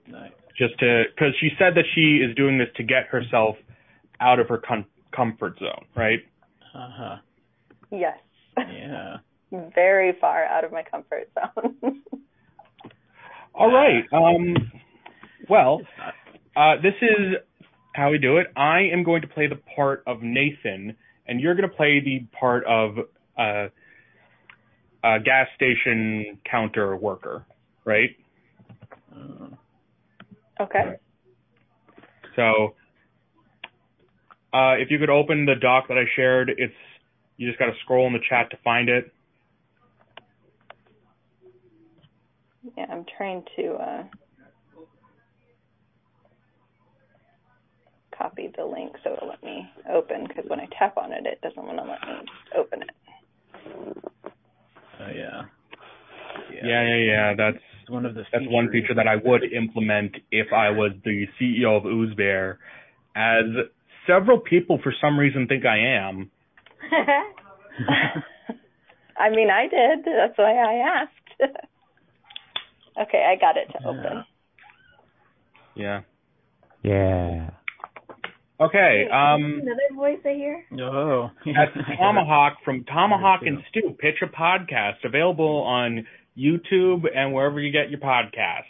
nice. 0.06 0.32
Just 0.56 0.78
to 0.80 1.04
cuz 1.18 1.34
she 1.40 1.50
said 1.58 1.74
that 1.74 1.84
she 1.94 2.18
is 2.18 2.34
doing 2.36 2.58
this 2.58 2.68
to 2.76 2.82
get 2.82 3.06
herself 3.06 3.56
out 4.20 4.38
of 4.40 4.48
her 4.48 4.58
com- 4.58 4.86
comfort 5.14 5.58
zone, 5.58 5.84
right? 5.96 6.20
Uh 6.74 6.90
huh. 6.90 7.16
Yes. 7.90 8.18
Yeah. 8.56 9.16
Very 9.74 10.12
far 10.20 10.44
out 10.44 10.64
of 10.64 10.72
my 10.72 10.82
comfort 10.82 11.30
zone. 11.34 12.02
All 13.54 13.72
right. 13.72 14.04
Um 14.12 14.54
well, 15.48 15.80
Uh, 16.56 16.74
this 16.82 16.94
is 17.00 17.36
how 17.94 18.10
we 18.10 18.18
do 18.18 18.38
it. 18.38 18.48
I 18.56 18.80
am 18.92 19.04
going 19.04 19.22
to 19.22 19.28
play 19.28 19.46
the 19.46 19.60
part 19.76 20.02
of 20.08 20.22
Nathan, 20.22 20.96
and 21.24 21.40
you're 21.40 21.54
going 21.54 21.68
to 21.68 21.76
play 21.76 22.00
the 22.00 22.26
part 22.36 22.64
of 22.66 22.98
uh, 23.38 23.68
a 25.04 25.20
gas 25.20 25.46
station 25.54 26.38
counter 26.50 26.96
worker, 26.96 27.44
right? 27.84 28.10
Uh, 29.14 29.54
okay. 30.62 30.96
So, 32.34 32.74
uh, 34.52 34.74
if 34.78 34.90
you 34.90 34.98
could 34.98 35.10
open 35.10 35.44
the 35.44 35.54
doc 35.54 35.86
that 35.86 35.96
I 35.96 36.04
shared, 36.16 36.50
it's 36.58 36.74
you 37.36 37.46
just 37.46 37.60
got 37.60 37.66
to 37.66 37.74
scroll 37.84 38.08
in 38.08 38.14
the 38.14 38.18
chat 38.28 38.50
to 38.50 38.56
find 38.64 38.88
it. 38.88 39.12
Yeah, 42.76 42.86
I'm 42.90 43.06
trying 43.16 43.44
to 43.56 43.74
uh, 43.74 44.04
copy 48.28 48.44
copy 48.44 48.54
the 48.56 48.64
link 48.64 48.92
so 49.04 49.12
it'll 49.14 49.28
let 49.28 49.42
me 49.42 49.68
open 49.92 50.24
because 50.26 50.44
when 50.48 50.60
I 50.60 50.66
tap 50.78 50.96
on 50.96 51.12
it, 51.12 51.26
it 51.26 51.40
doesn't 51.42 51.64
want 51.64 51.78
to 51.78 51.84
let 51.84 52.00
me 52.02 52.14
open 52.56 52.82
it. 52.82 52.90
Oh 55.00 55.10
yeah. 55.14 55.42
Yeah, 56.62 56.82
yeah, 56.82 56.96
yeah. 56.96 57.34
That's 57.36 57.58
one 57.88 58.06
of 58.06 58.14
the 58.14 58.24
that's 58.32 58.44
one 58.48 58.70
feature 58.70 58.94
that 58.94 59.06
I 59.06 59.16
would 59.16 59.44
implement 59.52 60.16
if 60.30 60.52
I 60.52 60.70
was 60.70 60.92
the 61.04 61.26
CEO 61.40 61.76
of 61.76 61.82
OozeBear, 61.84 62.56
as 63.14 63.44
several 64.06 64.40
people 64.40 64.78
for 64.82 64.92
some 65.00 65.18
reason 65.18 65.46
think 65.46 65.64
I 65.64 65.78
am. 65.78 66.30
I 69.18 69.30
mean, 69.30 69.50
I 69.50 69.68
did. 69.68 70.04
That's 70.04 70.36
why 70.36 70.54
I 70.54 71.02
asked. 71.02 71.12
okay, 73.02 73.24
I 73.28 73.36
got 73.40 73.56
it 73.56 73.68
to 73.72 73.78
open. 73.88 74.24
Yeah. 75.74 76.02
Yeah. 76.82 77.50
Okay. 78.60 79.04
Um. 79.12 79.60
another 79.62 79.94
voice 79.94 80.18
I 80.24 80.34
hear. 80.34 80.64
Oh. 80.80 81.30
That's 81.46 81.86
Tomahawk 81.96 82.58
from 82.64 82.84
Tomahawk 82.84 83.40
and 83.46 83.58
Stew. 83.70 83.96
Pitch 83.98 84.16
a 84.22 84.26
podcast 84.26 85.04
available 85.04 85.62
on 85.62 86.06
YouTube 86.36 87.04
and 87.14 87.32
wherever 87.32 87.60
you 87.60 87.72
get 87.72 87.90
your 87.90 88.00
podcasts. 88.00 88.64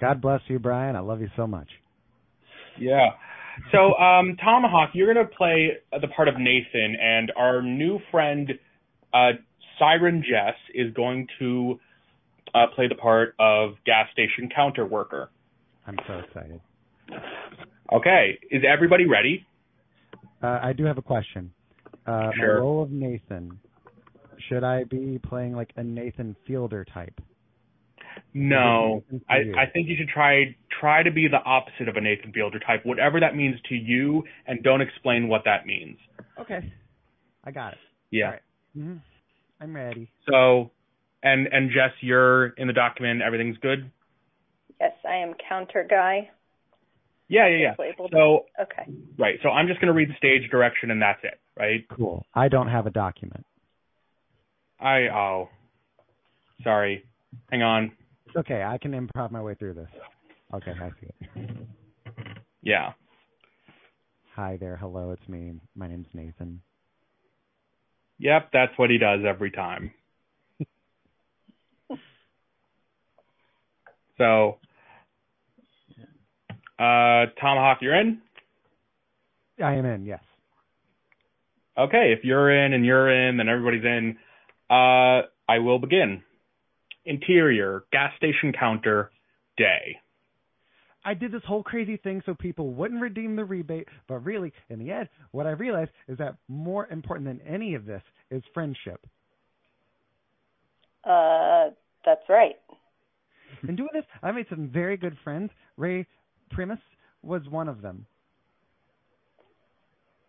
God 0.00 0.20
bless 0.20 0.40
you, 0.48 0.58
Brian. 0.58 0.96
I 0.96 1.00
love 1.00 1.20
you 1.20 1.28
so 1.36 1.46
much. 1.46 1.68
Yeah. 2.78 3.10
So, 3.70 3.94
um, 3.94 4.36
Tomahawk, 4.42 4.90
you're 4.94 5.12
going 5.12 5.24
to 5.24 5.32
play 5.32 5.78
the 5.92 6.08
part 6.08 6.26
of 6.26 6.34
Nathan, 6.38 6.96
and 7.00 7.32
our 7.36 7.62
new 7.62 8.00
friend, 8.10 8.50
uh, 9.12 9.30
Siren 9.78 10.22
Jess, 10.28 10.56
is 10.74 10.92
going 10.92 11.28
to 11.38 11.78
uh, 12.52 12.66
play 12.74 12.88
the 12.88 12.96
part 12.96 13.34
of 13.38 13.74
gas 13.86 14.08
station 14.12 14.48
counter 14.54 14.84
worker. 14.84 15.30
I'm 15.86 15.96
so 16.06 16.14
excited. 16.14 16.60
Okay. 17.92 18.38
Is 18.50 18.62
everybody 18.66 19.06
ready? 19.06 19.46
Uh, 20.42 20.58
I 20.62 20.72
do 20.72 20.84
have 20.84 20.98
a 20.98 21.02
question. 21.02 21.52
Uh, 22.06 22.30
Sure. 22.36 22.54
My 22.54 22.60
role 22.60 22.82
of 22.82 22.90
Nathan. 22.90 23.58
Should 24.48 24.64
I 24.64 24.84
be 24.84 25.18
playing 25.26 25.54
like 25.54 25.70
a 25.76 25.82
Nathan 25.82 26.36
Fielder 26.46 26.84
type? 26.84 27.18
No. 28.34 29.02
I. 29.28 29.36
I 29.58 29.66
think 29.72 29.88
you 29.88 29.96
should 29.96 30.08
try 30.08 30.54
try 30.80 31.02
to 31.02 31.10
be 31.10 31.28
the 31.28 31.38
opposite 31.38 31.88
of 31.88 31.96
a 31.96 32.00
Nathan 32.00 32.32
Fielder 32.32 32.58
type, 32.58 32.84
whatever 32.84 33.20
that 33.20 33.34
means 33.36 33.56
to 33.68 33.74
you, 33.74 34.24
and 34.46 34.62
don't 34.62 34.80
explain 34.80 35.28
what 35.28 35.42
that 35.44 35.66
means. 35.66 35.96
Okay. 36.38 36.72
I 37.44 37.50
got 37.50 37.72
it. 37.74 37.78
Yeah. 38.10 38.24
All 38.26 38.30
right. 38.32 38.42
hmm 38.74 38.94
I'm 39.60 39.74
ready. 39.74 40.10
So, 40.28 40.70
and 41.22 41.46
and 41.46 41.70
Jess, 41.70 41.92
you're 42.00 42.48
in 42.48 42.66
the 42.66 42.72
document. 42.72 43.22
Everything's 43.22 43.56
good. 43.58 43.90
Yes, 44.80 44.92
I 45.08 45.16
am 45.16 45.34
counter 45.48 45.86
guy. 45.88 46.30
Yeah, 47.28 47.48
yeah, 47.48 47.74
yeah. 47.78 48.06
So, 48.12 48.44
Okay. 48.60 48.90
right. 49.18 49.38
So 49.42 49.48
I'm 49.48 49.66
just 49.66 49.80
going 49.80 49.88
to 49.88 49.94
read 49.94 50.10
the 50.10 50.16
stage 50.16 50.50
direction, 50.50 50.90
and 50.90 51.00
that's 51.00 51.20
it. 51.22 51.40
Right. 51.58 51.84
Cool. 51.96 52.24
I 52.34 52.48
don't 52.48 52.68
have 52.68 52.86
a 52.86 52.90
document. 52.90 53.46
I 54.78 55.08
oh, 55.08 55.48
sorry. 56.62 57.04
Hang 57.50 57.62
on. 57.62 57.92
It's 58.26 58.36
okay. 58.36 58.62
I 58.62 58.78
can 58.78 58.92
improv 58.92 59.30
my 59.30 59.40
way 59.40 59.54
through 59.54 59.74
this. 59.74 59.88
Okay, 60.52 60.72
I 60.72 60.90
see 61.00 61.06
it. 61.06 61.68
Yeah. 62.62 62.92
Hi 64.34 64.56
there. 64.58 64.76
Hello, 64.76 65.12
it's 65.12 65.28
me. 65.28 65.54
My 65.74 65.88
name's 65.88 66.08
Nathan. 66.12 66.60
Yep. 68.18 68.50
That's 68.52 68.72
what 68.76 68.90
he 68.90 68.98
does 68.98 69.20
every 69.26 69.50
time. 69.50 69.92
so, 74.18 74.58
uh, 76.78 77.30
Tomahawk, 77.40 77.78
you're 77.80 77.98
in. 77.98 78.20
I 79.62 79.74
am 79.74 79.84
in. 79.84 80.04
Yes. 80.04 80.20
Okay, 81.76 82.14
if 82.16 82.24
you're 82.24 82.64
in 82.64 82.72
and 82.72 82.84
you're 82.84 83.28
in, 83.28 83.36
then 83.36 83.48
everybody's 83.48 83.84
in. 83.84 84.16
Uh, 84.70 85.26
I 85.48 85.58
will 85.58 85.78
begin. 85.78 86.22
Interior, 87.04 87.84
gas 87.92 88.12
station 88.16 88.52
counter, 88.58 89.10
day. 89.56 89.96
I 91.04 91.14
did 91.14 91.32
this 91.32 91.42
whole 91.46 91.62
crazy 91.62 91.98
thing 91.98 92.22
so 92.24 92.34
people 92.34 92.70
wouldn't 92.70 93.00
redeem 93.00 93.36
the 93.36 93.44
rebate, 93.44 93.88
but 94.08 94.24
really, 94.24 94.52
in 94.70 94.78
the 94.78 94.90
end, 94.90 95.08
what 95.32 95.46
I 95.46 95.50
realized 95.50 95.90
is 96.08 96.16
that 96.18 96.36
more 96.48 96.86
important 96.86 97.26
than 97.26 97.40
any 97.46 97.74
of 97.74 97.84
this 97.84 98.02
is 98.30 98.42
friendship. 98.54 99.04
Uh, 101.04 101.70
that's 102.06 102.26
right. 102.28 102.56
In 103.68 103.76
doing 103.76 103.90
this, 103.92 104.04
I 104.22 104.32
made 104.32 104.46
some 104.48 104.70
very 104.72 104.96
good 104.96 105.16
friends. 105.22 105.50
Ray 105.76 106.06
Primus 106.54 106.78
was 107.22 107.42
one 107.48 107.68
of 107.68 107.82
them. 107.82 108.06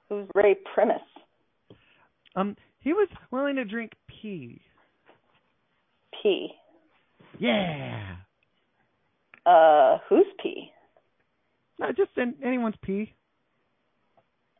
Who's 0.09 0.27
Ray 0.33 0.55
Primus? 0.73 1.01
Um, 2.35 2.55
he 2.79 2.93
was 2.93 3.07
willing 3.31 3.55
to 3.55 3.65
drink 3.65 3.93
pee. 4.07 4.61
Pee. 6.21 6.49
Yeah, 7.39 8.15
Uh, 9.45 9.99
who's 10.09 10.25
pee? 10.41 10.71
not 11.77 11.95
just 11.97 12.11
an, 12.15 12.33
anyone's 12.43 12.75
pee. 12.81 13.13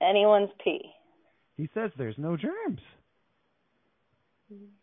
Anyone's 0.01 0.49
pee. 0.63 0.91
He 1.57 1.69
says 1.73 1.91
there's 1.97 2.17
no 2.17 2.35
germs. 2.35 2.81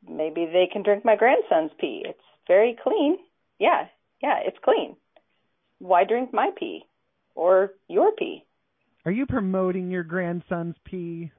Maybe 0.09 0.47
they 0.47 0.69
can 0.73 0.83
drink 0.83 1.05
my 1.05 1.15
grandson's 1.17 1.71
pee. 1.79 2.03
It's 2.07 2.19
very 2.49 2.77
clean. 2.83 3.19
Yeah, 3.59 3.87
yeah, 4.23 4.39
it's 4.45 4.57
clean. 4.65 4.97
Why 5.83 6.05
drink 6.05 6.33
my 6.33 6.51
pee? 6.57 6.85
Or 7.35 7.73
your 7.89 8.13
pee? 8.13 8.45
Are 9.05 9.11
you 9.11 9.27
promoting 9.27 9.91
your 9.91 10.05
grandson's 10.05 10.77
pee? 10.85 11.33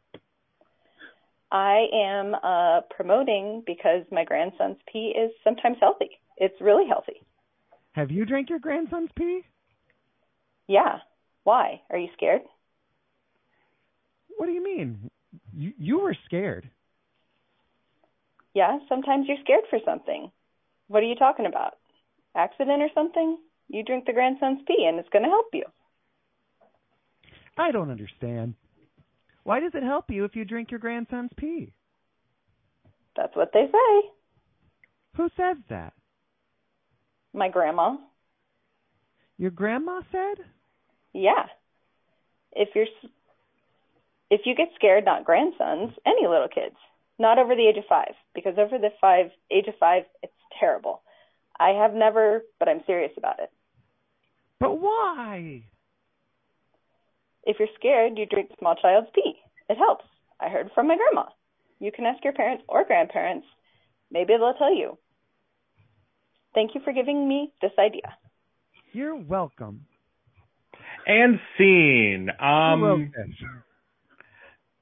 I 1.49 1.85
am 1.93 2.35
uh, 2.35 2.81
promoting 2.93 3.63
because 3.65 4.03
my 4.11 4.25
grandson's 4.25 4.75
pee 4.91 5.13
is 5.17 5.31
sometimes 5.45 5.77
healthy. 5.79 6.19
It's 6.35 6.59
really 6.59 6.85
healthy. 6.89 7.21
Have 7.93 8.11
you 8.11 8.25
drank 8.25 8.49
your 8.49 8.59
grandson's 8.59 9.11
pee? 9.15 9.43
Yeah. 10.67 10.97
Why? 11.45 11.81
Are 11.89 11.97
you 11.97 12.09
scared? 12.13 12.41
What 14.35 14.47
do 14.47 14.51
you 14.51 14.63
mean? 14.63 15.09
You 15.55 15.71
you 15.77 15.99
were 15.99 16.17
scared. 16.25 16.69
Yeah, 18.53 18.79
sometimes 18.89 19.25
you're 19.29 19.37
scared 19.41 19.63
for 19.69 19.79
something. 19.85 20.31
What 20.87 21.01
are 21.01 21.05
you 21.05 21.15
talking 21.15 21.45
about? 21.45 21.75
Accident 22.35 22.81
or 22.81 22.89
something? 22.93 23.37
You 23.69 23.83
drink 23.83 24.05
the 24.05 24.13
grandson's 24.13 24.61
pee 24.67 24.85
and 24.87 24.99
it's 24.99 25.09
going 25.09 25.23
to 25.23 25.29
help 25.29 25.47
you. 25.53 25.63
I 27.57 27.71
don't 27.71 27.91
understand. 27.91 28.55
Why 29.43 29.59
does 29.59 29.73
it 29.75 29.83
help 29.83 30.09
you 30.09 30.25
if 30.25 30.35
you 30.35 30.45
drink 30.45 30.71
your 30.71 30.79
grandson's 30.79 31.31
pee? 31.37 31.73
That's 33.15 33.35
what 33.35 33.51
they 33.53 33.65
say. 33.65 34.09
Who 35.17 35.29
says 35.37 35.57
that? 35.69 35.93
My 37.33 37.49
grandma. 37.49 37.97
Your 39.37 39.51
grandma 39.51 40.01
said? 40.11 40.45
Yeah. 41.13 41.45
If 42.53 42.69
you're 42.75 42.85
if 44.29 44.41
you 44.45 44.55
get 44.55 44.69
scared, 44.75 45.05
not 45.05 45.25
grandsons, 45.25 45.93
any 46.07 46.27
little 46.27 46.47
kids, 46.47 46.75
not 47.19 47.37
over 47.37 47.55
the 47.55 47.67
age 47.67 47.77
of 47.77 47.83
5 47.87 48.05
because 48.33 48.55
over 48.57 48.79
the 48.79 48.89
5 48.99 49.25
age 49.51 49.67
of 49.67 49.75
5 49.79 50.03
it's 50.23 50.33
terrible. 50.59 51.01
I 51.59 51.69
have 51.69 51.93
never, 51.93 52.43
but 52.59 52.67
I'm 52.67 52.81
serious 52.85 53.11
about 53.17 53.39
it. 53.39 53.49
But 54.59 54.79
why? 54.79 55.63
If 57.43 57.57
you're 57.59 57.67
scared, 57.75 58.17
you 58.17 58.25
drink 58.25 58.49
small 58.59 58.75
child's 58.75 59.09
pee. 59.13 59.35
It 59.69 59.77
helps. 59.77 60.05
I 60.39 60.49
heard 60.49 60.71
from 60.73 60.87
my 60.87 60.95
grandma. 60.95 61.29
You 61.79 61.91
can 61.91 62.05
ask 62.05 62.23
your 62.23 62.33
parents 62.33 62.63
or 62.67 62.85
grandparents. 62.85 63.45
Maybe 64.11 64.33
they'll 64.37 64.53
tell 64.53 64.73
you. 64.73 64.97
Thank 66.53 66.75
you 66.75 66.81
for 66.83 66.93
giving 66.93 67.27
me 67.27 67.51
this 67.61 67.71
idea. 67.79 68.15
You're 68.93 69.15
welcome. 69.15 69.85
And 71.05 71.39
scene. 71.57 72.29
Um. 72.39 73.11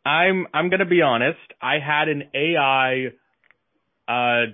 I'm 0.06 0.48
I'm 0.54 0.70
gonna 0.70 0.86
be 0.86 1.02
honest. 1.02 1.40
I 1.62 1.76
had 1.80 2.08
an 2.08 2.24
AI 2.34 3.12
uh, 4.08 4.46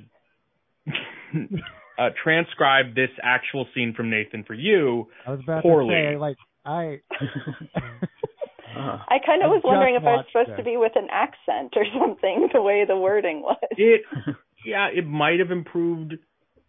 uh 1.98 2.10
transcribe 2.22 2.96
this 2.96 3.10
actual 3.24 3.68
scene 3.74 3.94
from 3.96 4.10
Nathan 4.10 4.44
for 4.46 4.54
you. 4.54 5.08
I 5.26 5.32
was 5.32 5.40
about 5.44 5.64
poorly. 5.64 5.96
to 5.96 6.12
say, 6.12 6.18
like, 6.18 6.38
I. 6.66 7.02
Uh, 8.78 9.00
I 9.08 9.18
kind 9.26 9.42
of 9.42 9.50
was 9.50 9.62
wondering 9.64 9.96
if 9.96 10.04
I 10.04 10.18
was 10.18 10.26
supposed 10.32 10.52
it. 10.52 10.58
to 10.58 10.64
be 10.64 10.78
with 10.78 10.92
an 10.96 11.08
accent 11.10 11.74
or 11.76 11.84
something, 12.00 12.50
the 12.54 12.62
way 12.62 12.86
the 12.88 12.98
wording 12.98 13.42
was. 13.42 13.58
It 13.72 14.02
yeah, 14.66 14.90
it 14.94 15.08
might 15.08 15.40
have 15.40 15.50
improved 15.50 16.14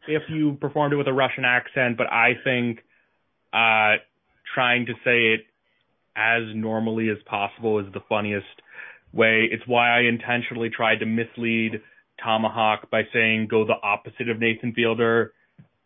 if 0.06 0.22
you 0.30 0.56
performed 0.60 0.94
it 0.94 0.96
with 0.96 1.08
a 1.08 1.12
Russian 1.12 1.44
accent, 1.44 1.98
but 1.98 2.06
I 2.10 2.32
think 2.42 2.78
uh 3.52 4.00
trying 4.54 4.86
to 4.86 4.94
say 5.04 5.34
it 5.34 5.40
as 6.16 6.42
normally 6.54 7.10
as 7.10 7.18
possible 7.26 7.78
is 7.78 7.92
the 7.92 8.00
funniest 8.08 8.46
way. 9.12 9.48
It's 9.50 9.64
why 9.66 9.98
I 9.98 10.02
intentionally 10.02 10.70
tried 10.70 11.00
to 11.00 11.06
mislead 11.06 11.82
Tomahawk 12.22 12.90
by 12.90 13.02
saying 13.12 13.48
go 13.50 13.64
the 13.64 13.76
opposite 13.82 14.28
of 14.28 14.38
Nathan 14.38 14.72
Fielder. 14.74 15.32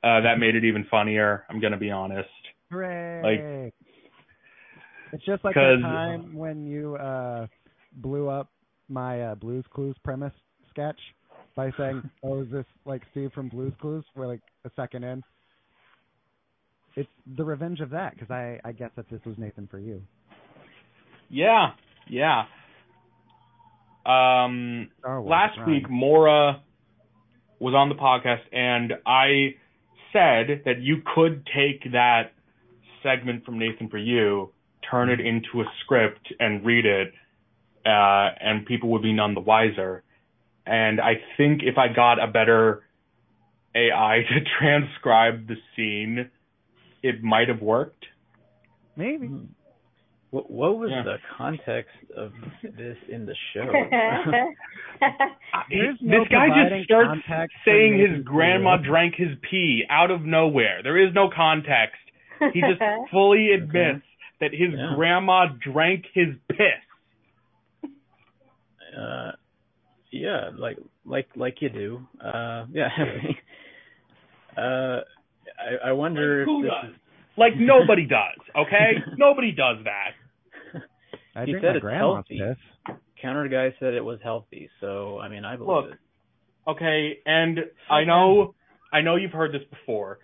Uh 0.04 0.20
that 0.20 0.38
made 0.38 0.54
it 0.54 0.64
even 0.64 0.86
funnier, 0.90 1.44
I'm 1.48 1.60
gonna 1.60 1.78
be 1.78 1.90
honest. 1.90 2.28
Hooray. 2.70 3.72
It's 5.12 5.24
just 5.24 5.44
like 5.44 5.54
the 5.54 5.78
time 5.82 6.34
when 6.34 6.66
you 6.66 6.96
uh 6.96 7.46
blew 7.94 8.28
up 8.28 8.50
my 8.88 9.22
uh, 9.22 9.34
Blues 9.34 9.64
Clues 9.72 9.96
premise 10.04 10.32
sketch 10.70 10.98
by 11.56 11.70
saying, 11.78 12.02
"Oh, 12.22 12.42
is 12.42 12.50
this 12.50 12.64
like 12.84 13.02
Steve 13.10 13.30
from 13.34 13.48
Blues 13.48 13.72
Clues?" 13.80 14.04
We're 14.14 14.26
like 14.26 14.40
a 14.64 14.70
second 14.76 15.04
in. 15.04 15.22
It's 16.94 17.08
the 17.36 17.44
revenge 17.44 17.80
of 17.80 17.90
that 17.90 18.14
because 18.14 18.30
I 18.30 18.60
I 18.64 18.72
guess 18.72 18.90
that 18.96 19.08
this 19.10 19.20
was 19.24 19.36
Nathan 19.38 19.66
for 19.70 19.78
you. 19.78 20.02
Yeah, 21.28 21.70
yeah. 22.08 22.44
Um, 24.04 24.90
Star 24.98 25.20
Wars, 25.22 25.30
last 25.30 25.58
right. 25.58 25.68
week, 25.68 25.90
Mora 25.90 26.62
was 27.58 27.74
on 27.74 27.88
the 27.88 27.94
podcast, 27.94 28.42
and 28.52 28.94
I 29.06 29.54
said 30.12 30.62
that 30.64 30.80
you 30.80 31.02
could 31.14 31.46
take 31.46 31.92
that 31.92 32.32
segment 33.02 33.44
from 33.44 33.58
Nathan 33.58 33.88
for 33.88 33.98
You, 33.98 34.50
turn 34.90 35.10
it 35.10 35.20
into 35.20 35.60
a 35.60 35.64
script, 35.84 36.32
and 36.40 36.64
read 36.64 36.84
it, 36.84 37.12
uh, 37.86 38.34
and 38.40 38.66
people 38.66 38.90
would 38.90 39.02
be 39.02 39.12
none 39.12 39.34
the 39.34 39.40
wiser. 39.40 40.02
And 40.66 41.00
I 41.00 41.14
think 41.36 41.62
if 41.62 41.78
I 41.78 41.92
got 41.92 42.22
a 42.22 42.26
better 42.26 42.82
AI 43.74 44.22
to 44.28 44.40
transcribe 44.58 45.48
the 45.48 45.56
scene, 45.76 46.30
it 47.02 47.22
might 47.22 47.48
have 47.48 47.60
worked. 47.60 48.04
Maybe. 48.96 49.30
What, 50.32 50.50
what 50.50 50.78
was 50.78 50.88
Yeah. 50.90 51.02
the 51.04 51.16
context 51.36 51.92
of 52.16 52.32
this 52.76 52.96
in 53.10 53.26
the 53.26 53.34
show? 53.52 53.66
There's 55.70 55.98
this 56.00 56.08
no 56.08 56.24
guy 56.30 56.48
just 56.70 56.84
starts 56.86 57.20
saying 57.66 57.98
his 58.00 58.24
grandma 58.24 58.78
video. 58.78 58.90
drank 58.92 59.14
his 59.16 59.36
pee 59.48 59.84
out 59.90 60.10
of 60.10 60.22
nowhere. 60.22 60.80
There 60.82 60.96
is 60.98 61.12
no 61.14 61.28
context. 61.28 62.00
He 62.54 62.60
just 62.62 62.80
fully 63.12 63.52
admits 63.52 64.06
that 64.40 64.52
his 64.52 64.70
Yeah. 64.74 64.94
grandma 64.96 65.48
drank 65.62 66.06
his 66.14 66.28
piss. 66.48 67.90
uh, 68.98 69.32
yeah, 70.10 70.48
like 70.58 70.78
like 71.04 71.28
like 71.36 71.56
you 71.60 71.68
do. 71.68 72.06
Uh, 72.24 72.64
yeah. 72.72 72.88
uh, 74.56 75.00
I, 75.60 75.88
I 75.88 75.92
wonder 75.92 76.44
Who 76.46 76.64
if 76.64 76.70
does? 76.70 76.90
this 76.92 77.00
Like 77.36 77.52
nobody 77.58 78.06
does, 78.06 78.40
okay? 78.56 78.92
nobody 79.18 79.52
does 79.52 79.76
that. 79.84 80.12
Is, 81.34 81.36
I 81.36 81.44
He 81.46 81.52
said 81.60 81.76
it's 81.76 81.84
healthy. 81.84 82.38
piss. 82.40 82.96
counter 83.20 83.48
guy 83.48 83.74
said 83.78 83.94
it 83.94 84.04
was 84.04 84.18
healthy, 84.22 84.68
so 84.80 85.18
I 85.18 85.28
mean 85.28 85.44
I 85.44 85.56
believe 85.56 85.84
Look, 85.84 85.92
it. 85.92 85.98
Okay, 86.68 87.18
and 87.26 87.58
I 87.90 88.04
know 88.04 88.54
I 88.92 89.00
know 89.00 89.16
you've 89.16 89.32
heard 89.32 89.52
this 89.52 89.62
before. 89.70 90.18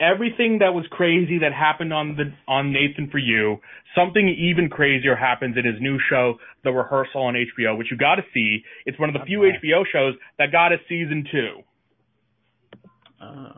Everything 0.00 0.58
that 0.60 0.74
was 0.74 0.84
crazy 0.90 1.38
that 1.40 1.52
happened 1.52 1.92
on 1.92 2.16
the 2.16 2.32
on 2.46 2.72
Nathan 2.72 3.08
for 3.10 3.18
You, 3.18 3.58
something 3.96 4.28
even 4.28 4.68
crazier 4.68 5.16
happens 5.16 5.56
in 5.56 5.64
his 5.64 5.80
new 5.80 5.98
show, 6.08 6.34
The 6.62 6.70
Rehearsal 6.70 7.20
on 7.20 7.34
HBO, 7.34 7.76
which 7.76 7.88
you 7.90 7.96
got 7.96 8.16
to 8.16 8.22
see. 8.32 8.62
It's 8.86 8.98
one 8.98 9.08
of 9.08 9.14
the 9.14 9.24
few 9.26 9.44
Okay. 9.44 9.56
HBO 9.64 9.84
shows 9.90 10.14
that 10.38 10.52
got 10.52 10.72
a 10.72 10.76
season 10.88 11.24
two. 11.32 11.62
Uh, 13.20 13.52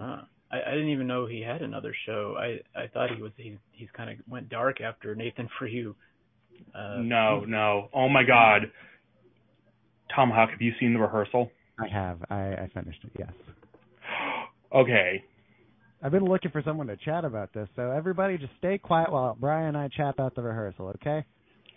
uh, 0.00 0.22
I, 0.56 0.70
I 0.70 0.74
didn't 0.74 0.90
even 0.90 1.06
know 1.06 1.26
he 1.26 1.40
had 1.40 1.62
another 1.62 1.94
show. 2.06 2.36
I 2.38 2.60
I 2.78 2.86
thought 2.88 3.10
he 3.14 3.22
was 3.22 3.32
he 3.36 3.58
he's 3.72 3.88
kind 3.96 4.10
of 4.10 4.16
went 4.28 4.48
dark 4.48 4.80
after 4.80 5.14
Nathan 5.14 5.48
for 5.58 5.66
you. 5.66 5.94
Uh, 6.74 6.96
no, 6.98 7.44
no. 7.46 7.88
Oh 7.94 8.08
my 8.08 8.24
God. 8.24 8.62
Tomahawk, 10.14 10.50
have 10.50 10.62
you 10.62 10.72
seen 10.80 10.92
The 10.92 11.00
Rehearsal? 11.00 11.50
I 11.78 11.88
have. 11.88 12.18
I, 12.30 12.52
I 12.54 12.70
finished 12.72 13.00
it. 13.04 13.12
Yes. 13.18 13.32
Okay. 14.74 15.22
I've 16.02 16.10
been 16.10 16.24
looking 16.24 16.50
for 16.50 16.60
someone 16.62 16.88
to 16.88 16.96
chat 16.96 17.24
about 17.24 17.52
this, 17.54 17.68
so 17.76 17.92
everybody 17.92 18.36
just 18.36 18.52
stay 18.58 18.78
quiet 18.78 19.12
while 19.12 19.36
Brian 19.38 19.68
and 19.68 19.76
I 19.76 19.88
chat 19.88 20.12
about 20.14 20.34
the 20.34 20.42
rehearsal, 20.42 20.88
okay? 20.96 21.24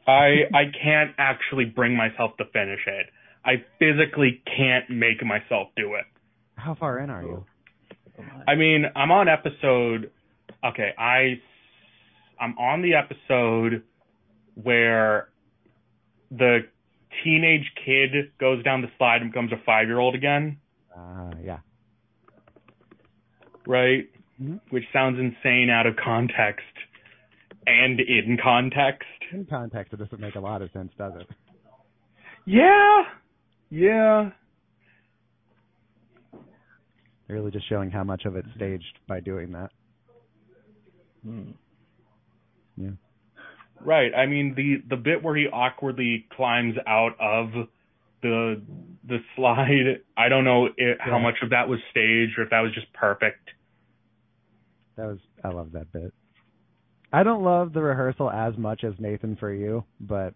I 0.07 0.47
I 0.53 0.63
can't 0.83 1.11
actually 1.17 1.65
bring 1.65 1.95
myself 1.95 2.35
to 2.37 2.45
finish 2.51 2.79
it. 2.87 3.05
I 3.45 3.63
physically 3.77 4.41
can't 4.57 4.89
make 4.89 5.23
myself 5.23 5.69
do 5.77 5.93
it. 5.93 6.05
How 6.55 6.75
far 6.75 6.99
in 6.99 7.09
are 7.09 7.21
you? 7.21 7.45
I 8.47 8.55
mean, 8.55 8.85
I'm 8.95 9.11
on 9.11 9.27
episode. 9.27 10.11
Okay, 10.65 10.91
I 10.97 11.39
I'm 12.39 12.57
on 12.57 12.81
the 12.81 12.93
episode 12.95 13.83
where 14.55 15.29
the 16.31 16.59
teenage 17.23 17.71
kid 17.85 18.31
goes 18.39 18.63
down 18.63 18.81
the 18.81 18.87
slide 18.97 19.21
and 19.21 19.31
becomes 19.31 19.51
a 19.51 19.57
five 19.65 19.87
year 19.87 19.99
old 19.99 20.15
again, 20.15 20.57
Uh, 20.95 21.31
yeah. 21.43 21.59
right? 23.65 24.07
Mhm. 24.41 24.59
Which 24.69 24.85
sounds 24.93 25.19
insane 25.19 25.69
out 25.69 25.85
of 25.85 25.95
context 25.97 26.65
and 27.67 27.99
in 27.99 28.37
context. 28.41 29.07
In 29.31 29.45
context, 29.45 29.93
it 29.93 29.97
doesn't 29.97 30.19
make 30.19 30.35
a 30.35 30.39
lot 30.39 30.61
of 30.61 30.71
sense, 30.71 30.91
does 30.97 31.13
it? 31.19 31.27
Yeah, 32.45 33.03
yeah. 33.69 34.31
Really 37.29 37.51
just 37.51 37.69
showing 37.69 37.91
how 37.91 38.03
much 38.03 38.25
of 38.25 38.35
it's 38.35 38.47
staged 38.55 38.99
by 39.07 39.19
doing 39.19 39.51
that. 39.51 39.69
Hmm. 41.23 41.51
Yeah. 42.75 42.89
Right. 43.79 44.11
I 44.15 44.25
mean 44.25 44.55
the 44.55 44.77
the 44.89 44.99
bit 44.99 45.23
where 45.23 45.35
he 45.35 45.45
awkwardly 45.45 46.25
climbs 46.35 46.75
out 46.87 47.11
of 47.19 47.49
the 48.23 48.61
the 49.07 49.19
slide. 49.35 50.01
I 50.17 50.27
don't 50.29 50.43
know 50.43 50.67
i 50.67 50.95
how 50.99 51.19
much 51.19 51.35
of 51.43 51.51
that 51.51 51.69
was 51.69 51.79
staged 51.91 52.37
or 52.37 52.43
if 52.43 52.49
that 52.49 52.61
was 52.61 52.73
just 52.73 52.91
perfect. 52.93 53.49
That 54.97 55.05
was 55.05 55.19
I 55.43 55.49
love 55.49 55.71
that 55.73 55.91
bit. 55.93 56.13
I 57.13 57.23
don't 57.23 57.43
love 57.43 57.73
the 57.73 57.81
rehearsal 57.81 58.29
as 58.29 58.57
much 58.57 58.83
as 58.83 58.93
Nathan 58.99 59.35
for 59.35 59.53
you, 59.53 59.83
but 59.99 60.33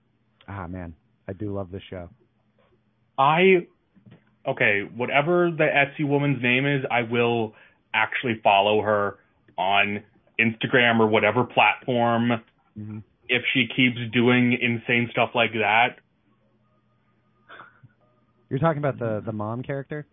ah 0.47 0.67
man, 0.67 0.95
I 1.27 1.33
do 1.33 1.53
love 1.53 1.71
the 1.71 1.81
show. 1.89 2.09
I 3.17 3.67
okay, 4.47 4.81
whatever 4.95 5.51
the 5.51 5.63
Etsy 5.65 6.07
woman's 6.07 6.41
name 6.41 6.65
is, 6.65 6.83
I 6.89 7.03
will 7.03 7.53
actually 7.93 8.39
follow 8.43 8.81
her 8.81 9.17
on 9.57 10.03
Instagram 10.39 10.99
or 10.99 11.07
whatever 11.07 11.43
platform 11.43 12.41
hmm 12.77 12.99
if 13.29 13.41
she 13.53 13.65
keeps 13.73 13.97
doing 14.11 14.57
insane 14.61 15.07
stuff 15.11 15.29
like 15.33 15.53
that. 15.53 15.95
You're 18.49 18.59
talking 18.59 18.79
about 18.79 18.99
the 18.99 19.23
the 19.25 19.31
mom 19.31 19.63
character? 19.63 20.05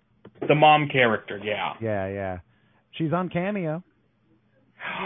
The 0.46 0.54
mom 0.54 0.88
character, 0.88 1.38
yeah. 1.42 1.74
Yeah, 1.80 2.08
yeah. 2.08 2.38
She's 2.92 3.12
on 3.12 3.28
Cameo. 3.28 3.82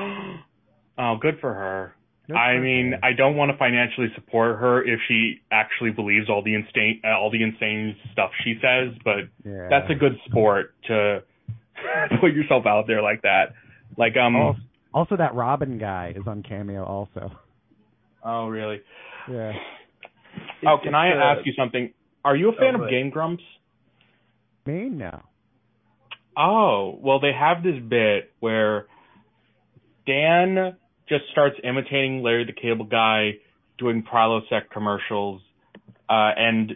oh, 0.98 1.16
good 1.20 1.38
for 1.40 1.52
her. 1.52 1.94
Good 2.26 2.36
I 2.36 2.58
mean. 2.58 2.94
I 3.02 3.12
don't 3.12 3.36
want 3.36 3.50
to 3.50 3.58
financially 3.58 4.08
support 4.14 4.58
her 4.58 4.82
if 4.82 4.98
she 5.08 5.40
actually 5.50 5.90
believes 5.90 6.30
all 6.30 6.42
the 6.42 6.54
insane, 6.54 7.02
uh, 7.04 7.18
all 7.18 7.30
the 7.30 7.42
insane 7.42 7.96
stuff 8.12 8.30
she 8.42 8.54
says, 8.62 8.96
but 9.04 9.28
yeah. 9.44 9.68
that's 9.68 9.90
a 9.90 9.94
good 9.94 10.18
sport 10.26 10.74
to 10.86 11.22
put 12.20 12.32
yourself 12.32 12.64
out 12.66 12.86
there 12.86 13.02
like 13.02 13.22
that. 13.22 13.54
Like, 13.98 14.16
um, 14.16 14.36
Also, 14.36 14.60
also, 14.94 15.16
that 15.16 15.34
Robin 15.34 15.78
guy 15.78 16.14
is 16.16 16.22
on 16.26 16.42
Cameo 16.42 16.84
also. 16.84 17.30
oh 18.24 18.48
really? 18.48 18.80
Yeah. 19.30 19.52
Oh, 20.66 20.78
can 20.82 20.94
I 20.96 21.10
uh, 21.10 21.36
ask 21.36 21.46
you 21.46 21.52
something? 21.56 21.92
Are 22.24 22.34
you 22.34 22.48
a 22.48 22.52
fan 22.52 22.74
oh, 22.76 22.84
of 22.84 22.90
Game 22.90 23.10
Grumps? 23.10 23.44
Me 24.66 24.88
no. 24.88 25.20
Oh, 26.36 26.98
well, 27.00 27.20
they 27.20 27.32
have 27.32 27.62
this 27.62 27.80
bit 27.86 28.32
where 28.40 28.86
Dan 30.06 30.76
just 31.08 31.24
starts 31.32 31.56
imitating 31.62 32.22
Larry 32.22 32.44
the 32.44 32.52
Cable 32.52 32.84
Guy 32.86 33.32
doing 33.78 34.02
Prilosec 34.02 34.70
commercials, 34.72 35.42
uh, 36.08 36.30
and 36.36 36.72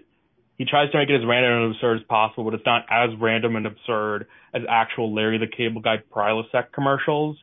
he 0.56 0.64
tries 0.64 0.90
to 0.90 0.98
make 0.98 1.08
it 1.08 1.14
as 1.20 1.26
random 1.26 1.62
and 1.62 1.74
absurd 1.74 2.00
as 2.00 2.06
possible, 2.08 2.44
but 2.44 2.54
it's 2.54 2.66
not 2.66 2.84
as 2.90 3.10
random 3.20 3.56
and 3.56 3.66
absurd 3.66 4.26
as 4.52 4.62
actual 4.68 5.14
Larry 5.14 5.38
the 5.38 5.46
Cable 5.46 5.80
Guy 5.80 5.96
Prilosec 6.14 6.72
commercials, 6.72 7.36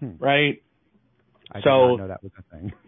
Hmm. 0.00 0.12
right? 0.18 0.62
I 1.52 1.60
So- 1.62 1.96
know 1.96 2.06
that 2.08 2.22
was 2.22 2.32
a 2.38 2.42
thing. 2.56 2.72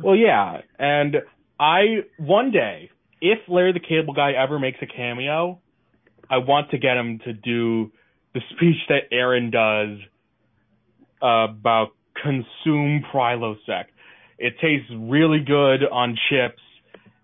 Well, 0.00 0.14
yeah, 0.14 0.60
and 0.78 1.16
I 1.58 2.04
one 2.16 2.52
day, 2.52 2.90
if 3.20 3.40
Larry 3.48 3.72
the 3.72 3.80
Cable 3.80 4.14
Guy 4.14 4.30
ever 4.32 4.60
makes 4.60 4.78
a 4.80 4.86
cameo, 4.86 5.58
I 6.30 6.38
want 6.38 6.70
to 6.70 6.78
get 6.78 6.96
him 6.96 7.18
to 7.24 7.32
do 7.32 7.90
the 8.32 8.40
speech 8.50 8.76
that 8.88 9.08
Aaron 9.10 9.50
does 9.50 9.98
about 11.22 11.88
consume 12.22 13.02
Prilosec. 13.12 13.84
It 14.38 14.54
tastes 14.60 14.90
really 14.98 15.40
good 15.40 15.84
on 15.90 16.16
chips, 16.28 16.62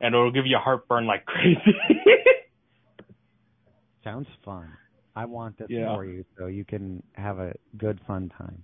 and 0.01 0.15
it'll 0.15 0.33
give 0.33 0.47
you 0.47 0.57
heartburn 0.59 1.07
like 1.07 1.27
crazy. 1.27 1.59
Sounds 4.05 4.27
fun. 4.45 4.69
I 5.17 5.25
want 5.25 5.59
this 5.59 5.67
Yeah. 5.69 5.95
for 5.95 6.05
you 6.05 6.25
so 6.39 6.47
you 6.47 6.65
can 6.65 7.03
have 7.15 7.39
a 7.39 7.55
good 7.77 8.01
fun 8.07 8.31
time. 8.39 8.63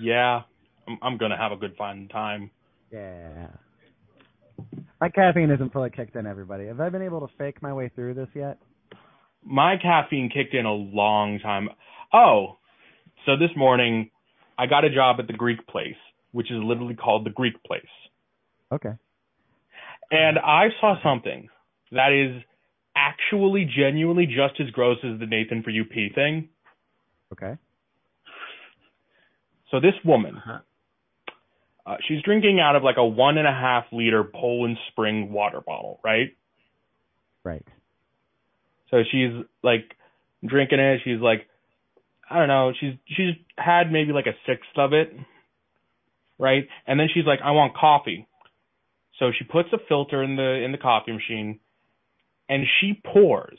yeah, 0.00 0.42
I'm, 0.86 0.98
I'm 1.02 1.16
gonna 1.18 1.36
have 1.36 1.52
a 1.52 1.56
good 1.56 1.74
fun 1.76 2.08
time. 2.12 2.50
Yeah. 2.92 3.48
My 5.00 5.08
caffeine 5.08 5.50
isn't 5.50 5.72
fully 5.72 5.90
kicked 5.90 6.14
in, 6.14 6.26
everybody. 6.26 6.66
Have 6.66 6.80
I 6.80 6.88
been 6.90 7.02
able 7.02 7.26
to 7.26 7.32
fake 7.38 7.62
my 7.62 7.72
way 7.72 7.90
through 7.94 8.14
this 8.14 8.28
yet? 8.34 8.58
my 9.44 9.76
caffeine 9.76 10.30
kicked 10.32 10.54
in 10.54 10.66
a 10.66 10.72
long 10.72 11.40
time. 11.40 11.68
Oh, 12.12 12.58
so 13.26 13.36
this 13.36 13.50
morning 13.56 14.10
I 14.58 14.66
got 14.66 14.84
a 14.84 14.90
job 14.90 15.16
at 15.18 15.26
the 15.26 15.32
Greek 15.32 15.66
place, 15.66 15.96
which 16.32 16.50
is 16.50 16.58
literally 16.62 16.94
called 16.94 17.24
the 17.26 17.30
Greek 17.30 17.62
place. 17.64 17.82
Okay. 18.70 18.92
And 20.10 20.38
I 20.38 20.68
saw 20.80 20.96
something 21.02 21.48
that 21.90 22.12
is 22.12 22.42
actually 22.94 23.64
genuinely 23.64 24.26
just 24.26 24.60
as 24.60 24.70
gross 24.70 24.98
as 25.02 25.18
the 25.18 25.26
Nathan 25.26 25.62
for 25.62 25.70
you 25.70 25.84
pee 25.84 26.10
thing. 26.14 26.48
Okay. 27.32 27.56
So 29.70 29.80
this 29.80 29.94
woman, 30.04 30.36
Uh-huh. 30.36 30.58
uh, 31.86 31.96
she's 32.06 32.22
drinking 32.22 32.60
out 32.60 32.76
of 32.76 32.82
like 32.82 32.98
a 32.98 33.04
one 33.04 33.38
and 33.38 33.46
a 33.48 33.52
half 33.52 33.86
liter 33.90 34.22
Poland 34.22 34.76
Spring 34.88 35.32
water 35.32 35.62
bottle, 35.62 35.98
right? 36.04 36.36
Right. 37.42 37.66
So 38.90 39.02
she's 39.10 39.32
like 39.62 39.96
drinking 40.44 40.78
it. 40.78 41.00
She's 41.04 41.20
like, 41.20 41.48
I 42.32 42.38
don't 42.38 42.48
know. 42.48 42.72
She's 42.80 42.94
she's 43.06 43.34
had 43.58 43.92
maybe 43.92 44.12
like 44.12 44.26
a 44.26 44.34
sixth 44.46 44.70
of 44.76 44.92
it, 44.92 45.12
right? 46.38 46.64
And 46.86 46.98
then 46.98 47.08
she's 47.12 47.26
like, 47.26 47.40
I 47.44 47.50
want 47.52 47.74
coffee. 47.76 48.26
So 49.18 49.30
she 49.36 49.44
puts 49.44 49.68
a 49.72 49.78
filter 49.88 50.22
in 50.22 50.36
the 50.36 50.64
in 50.64 50.72
the 50.72 50.78
coffee 50.78 51.12
machine, 51.12 51.60
and 52.48 52.64
she 52.80 53.00
pours 53.12 53.58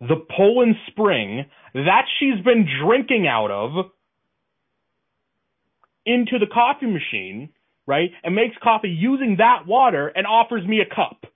the 0.00 0.16
Poland 0.36 0.74
Spring 0.88 1.44
that 1.74 2.04
she's 2.18 2.42
been 2.44 2.66
drinking 2.82 3.26
out 3.28 3.50
of 3.50 3.86
into 6.04 6.38
the 6.40 6.46
coffee 6.52 6.86
machine, 6.86 7.50
right? 7.86 8.10
And 8.24 8.34
makes 8.34 8.56
coffee 8.62 8.88
using 8.88 9.36
that 9.38 9.66
water 9.66 10.08
and 10.08 10.26
offers 10.26 10.66
me 10.66 10.80
a 10.80 10.92
cup. 10.92 11.26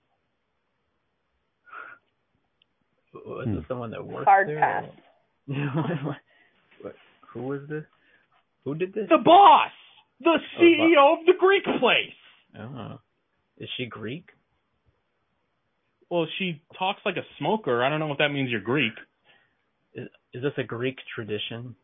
Was 3.13 3.45
Hmm. 3.47 3.55
this 3.55 3.67
someone 3.67 3.91
that 3.91 4.05
worked 4.05 4.25
Hard 4.25 4.47
there? 4.49 4.59
pass. 4.59 4.85
what, 7.33 7.43
what, 7.43 7.43
who 7.43 7.47
was 7.49 7.69
this? 7.69 7.83
Who 8.63 8.75
did 8.75 8.93
this? 8.93 9.07
The 9.09 9.17
boss, 9.23 9.71
the 10.19 10.37
oh, 10.37 10.61
CEO 10.61 11.19
of 11.19 11.25
the 11.25 11.33
Greek 11.39 11.63
place. 11.79 12.59
Oh. 12.59 12.99
Is 13.57 13.69
she 13.77 13.85
Greek? 13.85 14.25
Well, 16.09 16.27
she 16.37 16.61
talks 16.77 16.99
like 17.05 17.17
a 17.17 17.25
smoker. 17.39 17.83
I 17.83 17.89
don't 17.89 17.99
know 17.99 18.11
if 18.11 18.17
that 18.19 18.29
means 18.29 18.49
you're 18.49 18.61
Greek. 18.61 18.93
Is, 19.93 20.07
is 20.33 20.43
this 20.43 20.53
a 20.57 20.63
Greek 20.63 20.97
tradition? 21.13 21.75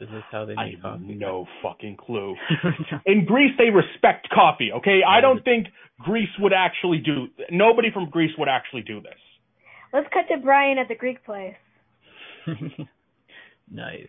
Is 0.00 0.08
this 0.08 0.22
how 0.30 0.44
they 0.44 0.54
I 0.54 0.66
make 0.66 0.74
have 0.74 0.82
coffee? 0.82 1.14
no 1.14 1.46
fucking 1.62 1.96
clue. 1.96 2.36
In 3.06 3.24
Greece, 3.24 3.52
they 3.58 3.70
respect 3.70 4.28
coffee. 4.32 4.70
Okay, 4.72 5.00
I 5.06 5.20
don't 5.20 5.38
mm-hmm. 5.38 5.44
think 5.44 5.66
Greece 6.00 6.28
would 6.38 6.52
actually 6.52 6.98
do. 6.98 7.26
Nobody 7.50 7.90
from 7.92 8.10
Greece 8.10 8.32
would 8.38 8.48
actually 8.48 8.82
do 8.82 9.00
this. 9.00 9.18
Let's 9.92 10.08
cut 10.12 10.32
to 10.34 10.40
Brian 10.40 10.78
at 10.78 10.88
the 10.88 10.94
Greek 10.94 11.24
place. 11.24 11.54
nice. 13.70 14.08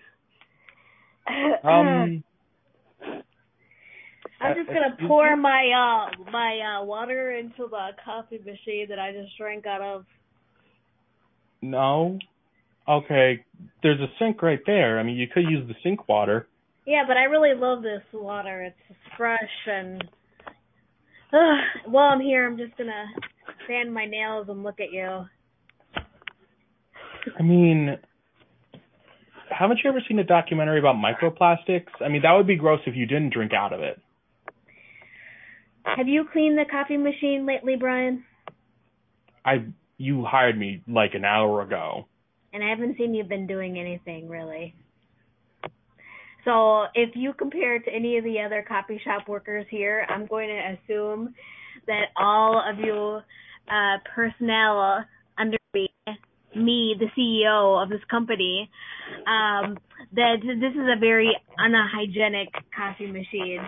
Um, 1.63 2.23
I'm 4.39 4.55
just 4.55 4.69
uh, 4.69 4.73
gonna 4.73 4.89
excuse 4.89 5.07
pour 5.07 5.35
my 5.35 5.71
uh 5.71 6.31
my 6.31 6.59
uh 6.59 6.83
water 6.83 7.31
into 7.31 7.67
the 7.69 7.89
coffee 8.03 8.37
machine 8.39 8.87
that 8.89 8.99
I 8.99 9.11
just 9.11 9.37
drank 9.37 9.65
out 9.65 9.81
of. 9.81 10.05
no. 11.61 12.19
Okay, 12.87 13.43
there's 13.81 13.99
a 13.99 14.05
sink 14.19 14.43
right 14.43 14.59
there. 14.67 14.99
I 14.99 15.03
mean, 15.03 15.15
you 15.15 15.25
could 15.27 15.45
use 15.49 15.67
the 15.67 15.73
sink 15.81 16.07
water. 16.07 16.47
Yeah, 16.85 17.03
but 17.07 17.17
I 17.17 17.23
really 17.23 17.55
love 17.59 17.81
this 17.81 18.03
water. 18.13 18.61
It's 18.61 18.97
fresh 19.17 19.39
and 19.65 20.03
uh, 21.33 21.87
while 21.87 22.13
I'm 22.13 22.21
here, 22.21 22.45
I'm 22.45 22.57
just 22.57 22.77
gonna 22.77 23.05
sand 23.67 23.91
my 23.91 24.05
nails 24.05 24.47
and 24.49 24.63
look 24.63 24.79
at 24.79 24.91
you. 24.91 25.25
I 27.39 27.41
mean, 27.41 27.97
haven't 29.49 29.79
you 29.83 29.89
ever 29.89 30.01
seen 30.07 30.19
a 30.19 30.23
documentary 30.23 30.79
about 30.79 30.95
microplastics? 30.95 31.91
I 31.99 32.09
mean, 32.09 32.21
that 32.23 32.33
would 32.33 32.47
be 32.47 32.55
gross 32.55 32.79
if 32.85 32.95
you 32.95 33.05
didn't 33.05 33.33
drink 33.33 33.53
out 33.53 33.73
of 33.73 33.81
it. 33.81 34.01
Have 35.83 36.07
you 36.07 36.25
cleaned 36.31 36.57
the 36.57 36.65
coffee 36.69 36.97
machine 36.97 37.45
lately, 37.45 37.75
Brian? 37.79 38.23
I 39.45 39.65
you 39.97 40.25
hired 40.25 40.57
me 40.57 40.81
like 40.87 41.13
an 41.13 41.23
hour 41.23 41.61
ago. 41.61 42.07
And 42.51 42.63
I 42.63 42.69
haven't 42.69 42.97
seen 42.97 43.13
you've 43.13 43.29
been 43.29 43.47
doing 43.47 43.77
anything 43.79 44.27
really. 44.27 44.75
So 46.43 46.83
if 46.93 47.15
you 47.15 47.33
compare 47.33 47.75
it 47.75 47.85
to 47.85 47.91
any 47.91 48.17
of 48.17 48.23
the 48.23 48.39
other 48.39 48.63
coffee 48.67 48.99
shop 49.03 49.27
workers 49.27 49.65
here, 49.69 50.05
I'm 50.09 50.27
going 50.27 50.49
to 50.49 50.93
assume 50.93 51.33
that 51.87 52.05
all 52.17 52.61
of 52.67 52.77
you 52.79 53.19
uh, 53.67 53.97
personnel 54.13 55.03
under 55.37 55.57
me, 55.73 55.89
me, 56.55 56.95
the 56.97 57.07
CEO 57.17 57.81
of 57.81 57.89
this 57.89 58.01
company, 58.09 58.69
um, 59.27 59.77
that 60.13 60.37
this 60.41 60.73
is 60.73 60.89
a 60.95 60.99
very 60.99 61.35
unhygienic 61.57 62.49
coffee 62.75 63.11
machine. 63.11 63.59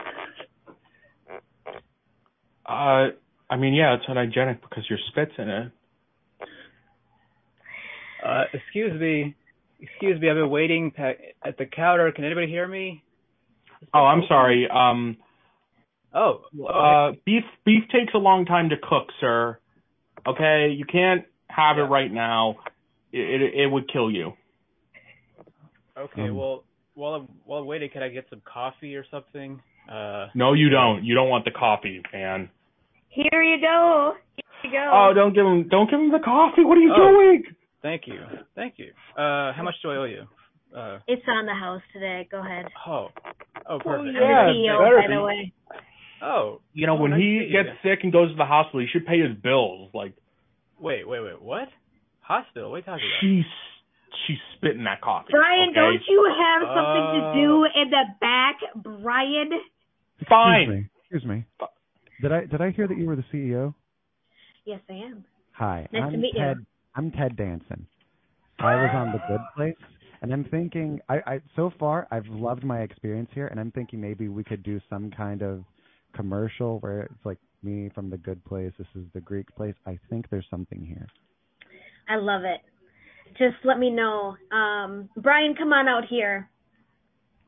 Uh, 2.65 3.09
I 3.49 3.55
mean, 3.57 3.73
yeah, 3.73 3.95
it's 3.95 4.05
unhygienic 4.07 4.61
because 4.61 4.85
your 4.89 4.99
spit's 5.09 5.31
in 5.37 5.49
it. 5.49 5.71
Uh, 8.25 8.43
excuse 8.53 8.99
me. 8.99 9.35
Excuse 9.79 10.19
me, 10.19 10.29
I've 10.29 10.35
been 10.35 10.49
waiting 10.49 10.91
pa- 10.91 11.13
at 11.45 11.57
the 11.57 11.65
counter. 11.65 12.11
Can 12.11 12.25
anybody 12.25 12.47
hear 12.47 12.67
me? 12.67 13.03
Oh, 13.93 13.99
I'm 13.99 14.23
sorry. 14.27 14.67
Um, 14.67 15.17
Oh, 16.13 16.41
uh, 16.67 17.11
beef 17.25 17.43
beef 17.65 17.83
takes 17.91 18.13
a 18.15 18.17
long 18.17 18.45
time 18.45 18.69
to 18.69 18.75
cook, 18.77 19.09
sir. 19.19 19.59
Okay, 20.25 20.73
you 20.75 20.85
can't 20.85 21.25
have 21.47 21.77
it 21.77 21.83
right 21.83 22.11
now. 22.11 22.57
It, 23.11 23.41
it 23.41 23.53
it 23.63 23.67
would 23.67 23.91
kill 23.91 24.11
you. 24.11 24.33
okay. 25.97 26.23
um, 26.29 26.35
Well, 26.35 26.63
while 26.95 27.13
I'm, 27.13 27.27
while 27.45 27.61
I'm 27.61 27.67
waiting, 27.67 27.89
can 27.91 28.03
I 28.03 28.09
get 28.09 28.25
some 28.29 28.41
coffee 28.51 28.95
or 28.95 29.05
something? 29.11 29.61
Uh, 29.91 30.27
No, 30.35 30.53
you 30.53 30.69
don't. 30.69 31.03
You 31.05 31.15
don't 31.15 31.29
want 31.29 31.45
the 31.45 31.51
coffee, 31.51 32.01
man. 32.13 32.49
Here 33.09 33.41
you 33.43 33.61
go. 33.61 34.13
Here 34.35 34.43
you 34.63 34.71
go. 34.71 34.91
Oh, 34.93 35.13
don't 35.13 35.33
give 35.33 35.45
him 35.45 35.67
don't 35.69 35.89
give 35.89 35.99
him 35.99 36.11
the 36.11 36.19
coffee. 36.23 36.63
What 36.63 36.77
are 36.77 36.81
you 36.81 36.93
Oh. 36.93 37.11
doing? 37.11 37.43
thank 37.81 38.03
you, 38.07 38.19
thank 38.55 38.73
you. 38.77 38.91
Uh, 39.15 39.53
how 39.53 39.61
much 39.63 39.75
do 39.81 39.91
I 39.91 39.95
owe 39.95 40.03
you? 40.03 40.23
Uh, 40.75 40.99
It's 41.07 41.23
on 41.29 41.45
the 41.45 41.53
house 41.53 41.81
today. 41.93 42.27
Go 42.29 42.39
ahead. 42.41 42.65
oh, 42.85 43.07
oh, 43.67 43.79
Well, 43.85 43.99
perfect. 43.99 44.17
yeah, 44.19 44.47
CEO, 44.49 44.79
better 44.79 44.97
by 45.01 45.07
be. 45.07 45.13
the 45.13 45.21
way. 45.21 45.53
Oh, 46.21 46.61
You 46.73 46.85
know, 46.87 46.97
Oh, 46.97 47.01
when 47.01 47.11
nice 47.11 47.21
he 47.21 47.49
gets 47.51 47.69
you. 47.83 47.89
sick 47.91 47.99
and 48.03 48.11
goes 48.11 48.31
to 48.31 48.35
the 48.35 48.45
hospital, 48.45 48.81
he 48.81 48.87
should 48.87 49.05
pay 49.05 49.19
his 49.21 49.37
bills. 49.37 49.89
Like 49.93 50.13
wait, 50.79 51.07
wait, 51.07 51.21
wait. 51.21 51.41
What? 51.41 51.69
Hospital? 52.27 52.71
What 52.71 52.75
are 52.75 52.79
you 52.79 52.83
talking 52.83 53.07
about? 53.07 53.21
she 53.21 53.43
she 54.27 54.35
spit 54.55 54.75
in 54.75 54.83
that 54.83 54.99
coffee. 55.01 55.29
Brian, 55.31 55.69
okay? 55.69 55.75
don't 55.79 56.01
you 56.07 56.21
have 56.27 56.61
something 56.67 57.05
to 57.15 57.21
do 57.41 57.65
Oh. 57.65 57.81
in 57.81 57.89
the 57.89 58.03
back, 58.19 58.55
Brian? 58.75 59.49
Fine. 60.27 60.61
Excuse 60.61 60.75
me. 60.75 60.89
Excuse 61.03 61.25
me. 61.25 61.67
Did 62.21 62.31
I 62.31 62.45
did 62.45 62.61
I 62.61 62.71
hear 62.71 62.87
that 62.87 62.97
you 62.97 63.05
were 63.05 63.15
the 63.15 63.25
CEO? 63.31 63.73
Yes, 64.65 64.81
I 64.89 64.93
am. 64.93 65.23
Hi, 65.53 65.87
Nice 65.93 66.03
I'm 66.03 66.11
to 66.11 66.17
meet 66.17 66.33
you. 66.35 66.41
Ted. 66.41 66.57
I'm 66.95 67.11
Ted 67.11 67.35
Danson. 67.37 67.87
I 68.59 68.75
was 68.75 68.89
on 68.93 69.11
the 69.11 69.19
Good 69.27 69.41
Place, 69.55 69.75
and 70.21 70.33
I'm 70.33 70.43
thinking. 70.45 70.99
I, 71.07 71.17
I 71.25 71.39
so 71.55 71.71
far 71.79 72.07
I've 72.11 72.25
loved 72.27 72.63
my 72.63 72.79
experience 72.79 73.29
here, 73.33 73.47
and 73.47 73.59
I'm 73.59 73.71
thinking 73.71 74.01
maybe 74.01 74.27
we 74.27 74.43
could 74.43 74.63
do 74.63 74.81
some 74.89 75.11
kind 75.11 75.41
of 75.43 75.63
commercial 76.15 76.79
where 76.79 77.01
it's 77.03 77.25
like 77.25 77.37
me 77.63 77.89
from 77.93 78.09
the 78.09 78.17
Good 78.17 78.43
Place. 78.45 78.73
This 78.77 78.87
is 78.95 79.03
the 79.13 79.21
Greek 79.21 79.47
place. 79.55 79.75
I 79.85 79.97
think 80.09 80.29
there's 80.29 80.47
something 80.49 80.83
here. 80.83 81.07
I 82.09 82.15
love 82.17 82.43
it. 82.43 82.61
Just 83.37 83.55
let 83.63 83.77
me 83.77 83.89
know. 83.89 84.35
Um, 84.51 85.09
Brian, 85.17 85.55
come 85.55 85.73
on 85.73 85.87
out 85.87 86.03
here. 86.09 86.49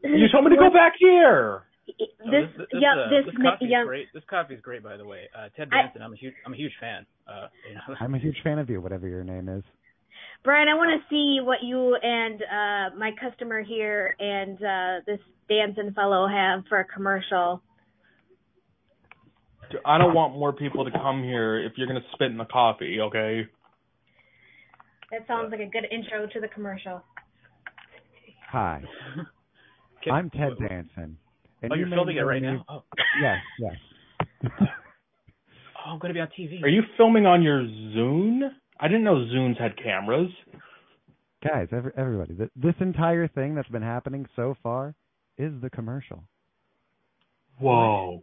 You 0.03 0.27
told 0.31 0.45
me 0.45 0.51
to 0.51 0.57
go 0.57 0.69
back 0.73 0.93
here. 0.99 1.63
This, 1.87 2.07
Oh, 2.23 2.29
this, 2.29 2.47
this, 2.57 2.67
yeah, 2.81 2.93
uh, 2.93 3.09
this, 3.09 3.25
this 3.25 3.35
ma- 3.39 3.51
coffee's 3.51 3.69
young, 3.71 3.87
great. 3.87 4.07
This 4.13 4.23
coffee's 4.29 4.61
great, 4.61 4.83
by 4.83 4.95
the 4.97 5.05
way. 5.05 5.27
Uh, 5.35 5.49
Ted 5.57 5.69
I- 5.71 5.83
Danson, 5.83 6.03
I'm 6.03 6.13
a 6.13 6.15
huge, 6.15 6.33
I'm 6.45 6.53
a 6.53 6.57
huge 6.57 6.73
fan. 6.79 7.05
Uh, 7.27 7.47
you 7.67 7.75
know. 7.75 7.95
I'm 7.99 8.13
a 8.13 8.19
huge 8.19 8.37
fan 8.43 8.59
of 8.59 8.69
you, 8.69 8.79
whatever 8.79 9.07
your 9.07 9.23
name 9.23 9.49
is. 9.49 9.63
Brian, 10.43 10.67
I 10.69 10.75
want 10.75 10.91
to 11.01 11.09
see 11.09 11.39
what 11.43 11.57
you 11.63 11.95
and 12.01 12.41
uh, 12.43 12.95
my 12.95 13.11
customer 13.19 13.63
here 13.63 14.15
and 14.19 14.57
uh, 14.63 15.01
this 15.07 15.19
dancing 15.49 15.91
fellow 15.93 16.27
have 16.27 16.63
for 16.69 16.79
a 16.79 16.85
commercial. 16.85 17.61
I 19.85 19.97
don't 19.97 20.13
want 20.15 20.33
more 20.33 20.53
people 20.53 20.85
to 20.85 20.91
come 20.91 21.23
here 21.23 21.59
if 21.59 21.73
you're 21.75 21.87
gonna 21.87 21.99
spit 22.13 22.31
in 22.31 22.37
the 22.37 22.45
coffee. 22.45 22.99
Okay. 23.01 23.47
That 25.11 25.25
sounds 25.27 25.51
like 25.51 25.59
a 25.59 25.65
good 25.65 25.85
intro 25.91 26.27
to 26.27 26.39
the 26.39 26.47
commercial. 26.47 27.01
Hi, 28.51 28.81
Can- 30.03 30.13
I'm 30.13 30.29
Ted 30.29 30.49
what- 30.59 30.69
Danson. 30.69 31.17
And 31.61 31.73
Oh, 31.73 31.75
you 31.75 31.81
you're 31.81 31.89
may 31.89 31.95
filming 31.97 32.17
it 32.17 32.21
right 32.21 32.41
me- 32.41 32.47
now. 32.53 32.65
Oh. 32.69 32.83
Yes, 33.21 33.37
yes. 33.59 33.75
oh, 34.61 34.65
I'm 35.91 35.99
gonna 35.99 36.13
be 36.13 36.21
on 36.21 36.29
TV. 36.29 36.63
Are 36.63 36.69
you 36.69 36.83
filming 36.95 37.25
on 37.25 37.41
your 37.41 37.61
Zune? 37.63 38.49
I 38.79 38.87
didn't 38.87 39.03
know 39.03 39.15
Zunes 39.15 39.59
had 39.59 39.75
cameras. 39.77 40.29
Guys, 41.45 41.67
every, 41.73 41.91
everybody, 41.97 42.33
th- 42.35 42.49
this 42.55 42.75
entire 42.79 43.27
thing 43.27 43.55
that's 43.55 43.67
been 43.69 43.81
happening 43.81 44.25
so 44.37 44.55
far 44.63 44.95
is 45.37 45.51
the 45.61 45.69
commercial. 45.69 46.23
Whoa. 47.59 48.21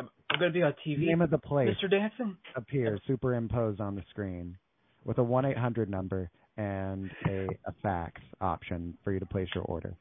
I'm, 0.00 0.08
I'm 0.30 0.38
gonna 0.40 0.50
be 0.52 0.62
on 0.62 0.74
TV. 0.84 1.06
name 1.06 1.22
of 1.22 1.30
the 1.30 1.38
place 1.38 1.70
Mr. 1.80 1.88
Danson. 1.88 2.36
appears 2.56 3.00
superimposed 3.06 3.80
on 3.80 3.94
the 3.94 4.02
screen 4.10 4.56
with 5.04 5.18
a 5.18 5.22
one 5.22 5.44
eight 5.44 5.58
hundred 5.58 5.90
number 5.90 6.30
and 6.56 7.10
a, 7.28 7.46
a 7.66 7.72
fax 7.82 8.20
option 8.40 8.96
for 9.02 9.12
you 9.12 9.20
to 9.20 9.26
place 9.26 9.48
your 9.54 9.64
order. 9.64 9.96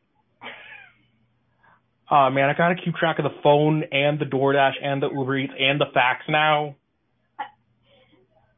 Oh 2.12 2.30
man, 2.30 2.50
I 2.50 2.54
gotta 2.58 2.76
keep 2.76 2.96
track 2.96 3.18
of 3.20 3.24
the 3.24 3.42
phone 3.42 3.84
and 3.92 4.20
the 4.20 4.26
DoorDash 4.26 4.74
and 4.84 5.02
the 5.02 5.10
Uber 5.10 5.38
Eats 5.38 5.54
and 5.58 5.80
the 5.80 5.86
fax 5.94 6.24
now. 6.30 6.76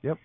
Yep. 0.03 0.17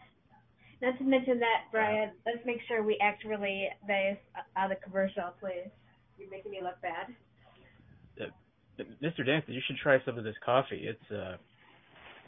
Not 0.82 0.98
to 0.98 1.04
mention 1.04 1.38
that, 1.40 1.70
Brian. 1.70 2.10
Let's 2.26 2.44
make 2.44 2.58
sure 2.66 2.82
we 2.82 2.98
accurately 3.00 3.68
base 3.86 4.16
on 4.56 4.70
the 4.70 4.76
commercial, 4.76 5.24
please. 5.38 5.70
You're 6.18 6.30
making 6.30 6.50
me 6.50 6.60
look 6.62 6.80
bad. 6.82 7.14
Uh, 8.20 8.82
Mr. 9.02 9.24
Danson, 9.24 9.54
you 9.54 9.60
should 9.66 9.76
try 9.82 9.98
some 10.04 10.18
of 10.18 10.24
this 10.24 10.34
coffee. 10.44 10.88
It's 10.88 11.10
uh, 11.12 11.36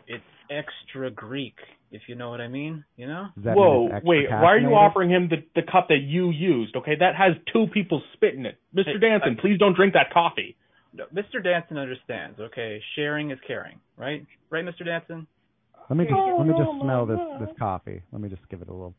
it's 0.06 0.22
extra 0.50 1.10
Greek, 1.10 1.56
if 1.92 2.02
you 2.08 2.14
know 2.16 2.30
what 2.30 2.40
I 2.40 2.48
mean. 2.48 2.84
You 2.96 3.06
know? 3.06 3.26
That 3.38 3.56
Whoa, 3.56 3.88
mean 3.88 4.00
wait, 4.04 4.30
why 4.30 4.52
are 4.52 4.58
you 4.58 4.68
offering 4.74 5.10
him 5.10 5.28
the, 5.28 5.36
the 5.54 5.62
cup 5.70 5.88
that 5.88 6.00
you 6.02 6.30
used? 6.30 6.74
Okay, 6.76 6.96
that 6.98 7.14
has 7.14 7.32
two 7.52 7.66
people 7.72 8.02
spit 8.14 8.34
in 8.34 8.46
it. 8.46 8.58
Mr. 8.74 8.94
Hey, 8.94 8.98
Danson, 9.00 9.36
I- 9.38 9.40
please 9.40 9.58
don't 9.58 9.76
drink 9.76 9.92
that 9.94 10.12
coffee. 10.12 10.56
No, 10.94 11.04
Mr. 11.14 11.42
Danson 11.42 11.78
understands. 11.78 12.38
Okay, 12.38 12.80
sharing 12.96 13.30
is 13.30 13.38
caring, 13.46 13.78
right? 13.96 14.26
Right, 14.50 14.64
Mr. 14.64 14.84
Danson? 14.84 15.26
Let 15.88 15.96
me 15.96 16.04
just 16.04 16.14
Oh, 16.16 16.36
let 16.38 16.46
me 16.46 16.52
just 16.52 16.68
oh, 16.70 16.80
smell 16.82 17.06
this 17.06 17.16
God. 17.18 17.40
this 17.42 17.48
coffee. 17.58 18.02
Let 18.12 18.20
me 18.20 18.28
just 18.28 18.46
give 18.50 18.60
it 18.62 18.68
a 18.68 18.72
little. 18.72 18.94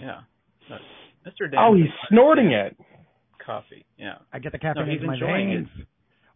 Yeah. 0.00 0.20
No, 0.70 0.76
Mr. 1.26 1.50
Danson. 1.50 1.58
Oh, 1.58 1.74
he's 1.74 1.90
snorting 2.08 2.52
it. 2.52 2.76
Coffee. 3.44 3.84
Yeah. 3.98 4.14
I 4.32 4.38
get 4.38 4.52
the 4.52 4.58
caffeine 4.58 4.86
No, 4.86 4.90
he's 4.92 5.00
into 5.00 5.06
my 5.08 5.14
enjoying 5.14 5.50
it. 5.50 5.56
veins. 5.56 5.68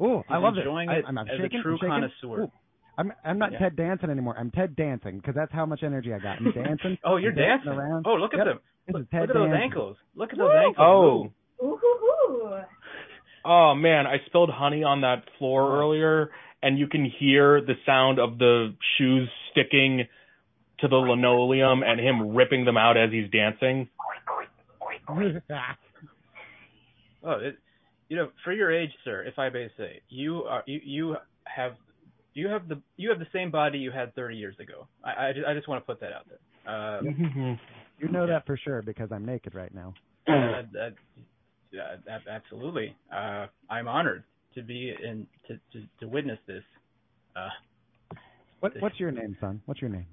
Oh, 0.00 0.22
I 0.28 0.36
love 0.38 0.54
enjoying 0.56 0.90
it. 0.90 0.98
it 0.98 1.04
I, 1.04 1.08
I'm, 1.08 1.18
I'm 1.18 1.26
as 1.28 1.34
a 1.40 1.48
true 1.62 1.72
I'm 1.72 1.78
shaking. 1.78 1.88
connoisseur. 1.88 2.42
Ooh, 2.44 2.52
I'm 2.98 3.12
I'm 3.24 3.38
not 3.38 3.52
Yeah. 3.52 3.58
Ted 3.60 3.76
Dancing 3.76 4.10
anymore. 4.10 4.34
I'm 4.38 4.50
Ted 4.50 4.76
Dancing 4.76 5.16
because 5.18 5.34
that's 5.34 5.52
how 5.52 5.64
much 5.64 5.82
energy 5.82 6.12
I 6.12 6.18
got. 6.18 6.38
I'm 6.38 6.50
dancing. 6.64 6.98
Oh, 7.04 7.16
you're 7.16 7.30
I'm 7.30 7.36
dancing. 7.38 7.72
around. 7.72 8.04
Oh, 8.06 8.14
look 8.14 8.34
at 8.34 8.38
Yep. 8.38 8.46
them. 8.46 8.58
This 8.86 8.94
Look, 8.94 9.02
is 9.02 9.08
Ted 9.10 9.20
look 9.22 9.30
at 9.30 9.34
those 9.34 9.54
ankles. 9.54 9.96
Look 10.14 10.32
at 10.32 10.38
those 10.38 10.52
ankles. 10.54 10.76
Oh. 10.78 11.22
move. 11.22 11.32
Ooh 11.72 11.76
hoo 11.76 11.98
hoo. 12.00 12.58
Oh 13.44 13.74
man, 13.74 14.06
I 14.06 14.16
spilled 14.26 14.50
honey 14.50 14.82
on 14.84 15.00
that 15.02 15.22
floor 15.38 15.62
Oh. 15.62 15.80
earlier, 15.80 16.30
and 16.62 16.78
you 16.78 16.86
can 16.88 17.04
hear 17.04 17.60
the 17.60 17.74
sound 17.86 18.18
of 18.18 18.38
the 18.38 18.74
shoes 18.98 19.28
sticking 19.52 20.06
to 20.80 20.88
the 20.88 20.96
linoleum 20.96 21.82
and 21.82 21.98
him 22.00 22.34
ripping 22.34 22.64
them 22.64 22.76
out 22.76 22.96
as 22.96 23.10
he's 23.10 23.30
dancing. 23.30 23.88
Oh, 27.24 27.32
it, 27.32 27.56
you 28.08 28.16
know, 28.16 28.30
for 28.44 28.52
your 28.52 28.70
age, 28.72 28.90
sir, 29.04 29.22
if 29.24 29.38
I 29.38 29.48
may 29.50 29.68
say, 29.76 30.02
you 30.08 30.44
are 30.44 30.62
you 30.66 30.80
you 30.84 31.16
have 31.44 31.72
you 32.38 32.48
have 32.48 32.68
the 32.68 32.80
you 32.96 33.10
have 33.10 33.18
the 33.18 33.26
same 33.32 33.50
body 33.50 33.78
you 33.78 33.90
had 33.90 34.14
30 34.14 34.36
years 34.36 34.54
ago. 34.60 34.86
I 35.04 35.28
I 35.28 35.32
just, 35.32 35.46
I 35.46 35.54
just 35.54 35.68
want 35.68 35.82
to 35.82 35.86
put 35.86 36.00
that 36.00 36.12
out 36.12 36.26
there. 36.28 36.38
Uh, 36.72 37.02
you 37.98 38.08
know 38.08 38.24
Yeah. 38.24 38.34
that 38.34 38.46
for 38.46 38.56
sure 38.56 38.80
because 38.82 39.10
I'm 39.10 39.24
naked 39.24 39.54
right 39.54 39.74
now. 39.74 39.94
that, 40.26 40.68
that, 40.72 40.94
yeah, 41.72 41.96
that, 42.06 42.20
absolutely. 42.30 42.94
Uh, 43.12 43.46
I'm 43.68 43.88
honored 43.88 44.22
to 44.54 44.62
be 44.62 44.94
in 45.02 45.26
to 45.48 45.54
to, 45.72 45.86
to 46.00 46.08
witness 46.08 46.38
this. 46.46 46.62
Uh, 47.34 47.48
What 48.60 48.72
what's 48.80 49.00
your 49.00 49.10
name, 49.10 49.36
son? 49.40 49.60
What's 49.66 49.80
your 49.80 49.90
name? 49.90 50.06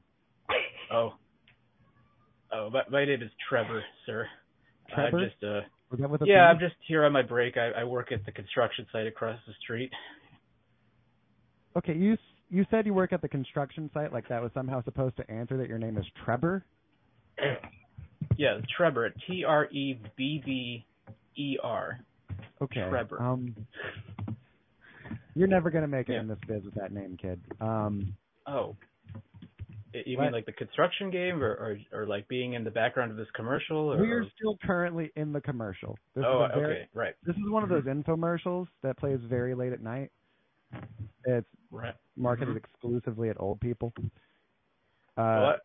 oh, 0.91 1.13
oh, 2.51 2.69
my, 2.71 2.81
my 2.89 3.05
name 3.05 3.21
is 3.21 3.29
Trevor, 3.47 3.83
sir. 4.05 4.27
Trevor? 4.93 5.19
I'm 5.19 5.25
just 5.29 5.43
uh, 5.43 5.61
Was 5.91 5.99
that 5.99 6.09
with 6.09 6.21
a 6.23 6.25
yeah? 6.25 6.45
I'm 6.49 6.59
just 6.59 6.75
here 6.87 7.05
on 7.05 7.11
my 7.11 7.21
break. 7.21 7.55
I, 7.57 7.81
I 7.81 7.83
work 7.83 8.11
at 8.11 8.25
the 8.25 8.31
construction 8.31 8.87
site 8.91 9.07
across 9.07 9.39
the 9.47 9.53
street. 9.63 9.91
Okay, 11.77 11.93
you 11.93 12.17
you 12.49 12.65
said 12.71 12.85
you 12.85 12.93
work 12.93 13.11
at 13.11 13.21
the 13.21 13.27
construction 13.27 13.89
site, 13.93 14.13
like 14.13 14.27
that 14.29 14.41
was 14.41 14.51
somehow 14.53 14.83
supposed 14.83 15.17
to 15.17 15.29
answer 15.29 15.57
that 15.57 15.67
your 15.67 15.77
name 15.77 15.97
is 15.97 16.05
Trevor. 16.23 16.63
Yeah, 18.37 18.59
Trevor, 18.75 19.13
T 19.27 19.45
R 19.45 19.65
E 19.71 19.97
B 20.17 20.41
B 20.45 20.85
E 21.37 21.57
R. 21.63 21.99
Okay. 22.61 22.85
Trevor. 22.89 23.21
Um, 23.21 23.55
you're 25.35 25.47
never 25.47 25.69
gonna 25.69 25.87
make 25.87 26.09
it 26.09 26.13
Yeah. 26.13 26.21
in 26.21 26.27
this 26.27 26.39
biz 26.47 26.63
with 26.65 26.73
that 26.73 26.91
name, 26.91 27.17
kid. 27.21 27.39
Um, 27.61 28.15
Oh. 28.47 28.75
You 29.93 30.17
What? 30.17 30.23
mean 30.25 30.33
like 30.33 30.45
the 30.45 30.51
construction 30.51 31.09
game, 31.11 31.41
or, 31.41 31.51
or 31.53 31.77
or 31.93 32.05
like 32.05 32.27
being 32.27 32.53
in 32.53 32.65
the 32.65 32.71
background 32.71 33.11
of 33.11 33.15
this 33.17 33.29
commercial? 33.35 33.93
Or, 33.93 33.97
we're 33.97 34.25
still 34.37 34.57
currently 34.65 35.11
in 35.15 35.31
the 35.31 35.39
commercial. 35.39 35.97
This 36.15 36.25
oh, 36.27 36.45
is 36.45 36.51
very, 36.55 36.65
okay, 36.75 36.87
right, 36.93 37.13
This 37.25 37.35
is 37.37 37.49
one 37.49 37.63
of 37.63 37.69
those 37.69 37.83
infomercials 37.83 38.67
that 38.81 38.97
plays 38.97 39.19
very 39.29 39.55
late 39.55 39.71
at 39.71 39.81
night. 39.81 40.11
It's 41.25 41.47
right. 41.71 41.95
marketed 42.15 42.55
Mhm. 42.55 42.57
exclusively 42.57 43.29
at 43.29 43.39
old 43.39 43.59
people. 43.59 43.93
Uh, 43.97 44.03
well, 45.17 45.45
I, 45.45 45.55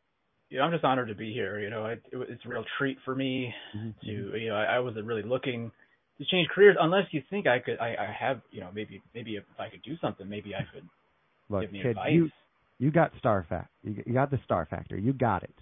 you 0.48 0.58
know, 0.58 0.64
I'm 0.64 0.72
just 0.72 0.84
honored 0.84 1.08
to 1.08 1.14
be 1.14 1.32
here. 1.32 1.60
You 1.60 1.70
know, 1.70 1.86
it, 1.86 2.02
it, 2.12 2.18
it's 2.28 2.44
a 2.44 2.48
real 2.48 2.64
treat 2.78 2.98
for 3.04 3.14
me 3.14 3.54
mhm. 3.76 3.94
to, 4.02 4.38
you 4.38 4.48
know, 4.48 4.56
I, 4.56 4.76
I 4.76 4.78
wasn't 4.80 5.06
really 5.06 5.22
looking 5.22 5.70
to 6.18 6.24
change 6.26 6.48
careers 6.48 6.76
unless 6.80 7.06
you 7.12 7.22
think 7.30 7.46
I 7.46 7.58
could. 7.58 7.78
I, 7.78 7.94
I 7.96 8.12
have, 8.18 8.40
you 8.50 8.60
know, 8.60 8.70
maybe 8.74 9.02
maybe 9.14 9.36
if 9.36 9.44
I 9.58 9.68
could 9.68 9.82
do 9.82 9.96
something, 10.00 10.28
maybe 10.28 10.54
I 10.54 10.64
could 10.72 10.84
Look, 11.48 11.62
give 11.62 11.72
me 11.72 11.82
kid, 11.82 11.90
advice. 11.90 12.12
you 12.12 12.30
you 12.78 12.90
got 12.90 13.12
star 13.18 13.44
fact. 13.48 13.70
You, 13.82 14.02
you 14.06 14.12
got 14.14 14.30
the 14.30 14.38
star 14.44 14.66
factor. 14.66 14.96
You 14.96 15.12
got 15.12 15.42
it. 15.42 15.54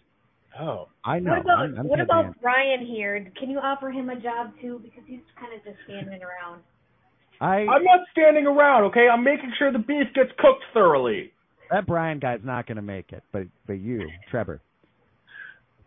Oh, 0.59 0.89
I 1.05 1.19
know. 1.19 1.31
What 1.33 1.41
about 1.41 1.59
I'm, 1.59 1.79
I'm 1.79 1.87
what 1.89 2.01
about 2.01 2.25
Danson. 2.25 2.41
Brian 2.43 2.87
here? 2.87 3.31
Can 3.39 3.51
you 3.51 3.59
offer 3.59 3.91
him 3.91 4.11
a 4.11 4.21
job 4.21 4.53
too? 4.61 4.81
Because 4.83 5.05
he's 5.07 5.21
kind 5.39 5.53
of 5.55 5.65
just 5.65 5.77
standing 5.85 6.21
around. 6.23 6.63
I 7.41 7.67
I'm 7.67 7.85
not 7.85 8.01
standing 8.13 8.47
around, 8.47 8.85
okay? 8.85 9.07
I'm 9.13 9.23
making 9.25 9.53
sure 9.59 9.73
the 9.73 9.79
beef 9.79 10.07
gets 10.15 10.31
cooked 10.39 10.65
thoroughly. 10.75 11.33
that 11.71 11.87
Brian 11.87 12.19
guy's 12.19 12.41
not 12.45 12.67
gonna 12.67 12.83
make 12.83 13.13
it, 13.13 13.23
but 13.33 13.43
but 13.67 13.75
you, 13.75 14.09
Trevor. 14.31 14.61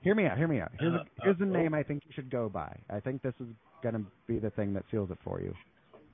Hear 0.02 0.16
me 0.16 0.26
out. 0.26 0.38
Hear 0.38 0.48
me 0.48 0.60
out. 0.60 0.72
Here's, 0.80 0.94
a, 0.94 1.06
here's 1.22 1.38
the 1.38 1.46
name 1.46 1.76
I 1.76 1.84
think 1.84 2.02
you 2.08 2.12
should 2.16 2.32
go 2.32 2.50
by. 2.50 2.76
I 2.90 3.00
think 3.00 3.22
this 3.22 3.36
is 3.40 3.48
gonna 3.84 4.04
be 4.28 4.40
the 4.40 4.50
thing 4.52 4.74
that 4.74 4.84
seals 4.90 5.12
it 5.12 5.18
for 5.24 5.42
you. 5.42 5.54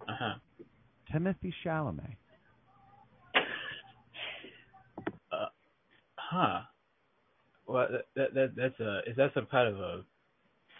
uh 0.07 0.13
huh. 0.19 0.33
Timothy 1.11 1.53
Chalamet. 1.65 2.15
Uh, 5.31 5.45
huh. 6.15 6.59
Well, 7.65 7.87
that, 7.91 8.05
that 8.15 8.33
that 8.33 8.55
that's 8.55 8.79
a 8.79 8.99
is 9.09 9.15
that 9.17 9.31
some 9.33 9.47
kind 9.49 9.67
of 9.73 9.79
a 9.79 10.03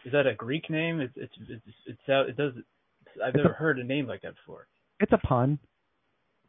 is 0.05 0.11
that 0.13 0.25
a 0.27 0.33
Greek 0.33 0.69
name? 0.69 0.99
It's 0.99 1.13
it's 1.15 1.33
it's 1.49 1.61
it's 1.85 1.99
it 2.07 2.37
does 2.37 2.53
I've 3.23 3.29
It's 3.35 3.37
never 3.37 3.49
a- 3.49 3.57
heard 3.57 3.79
a 3.79 3.83
name 3.83 4.07
like 4.07 4.21
that 4.21 4.35
before. 4.35 4.67
It's 4.99 5.11
a 5.13 5.17
pun. 5.17 5.59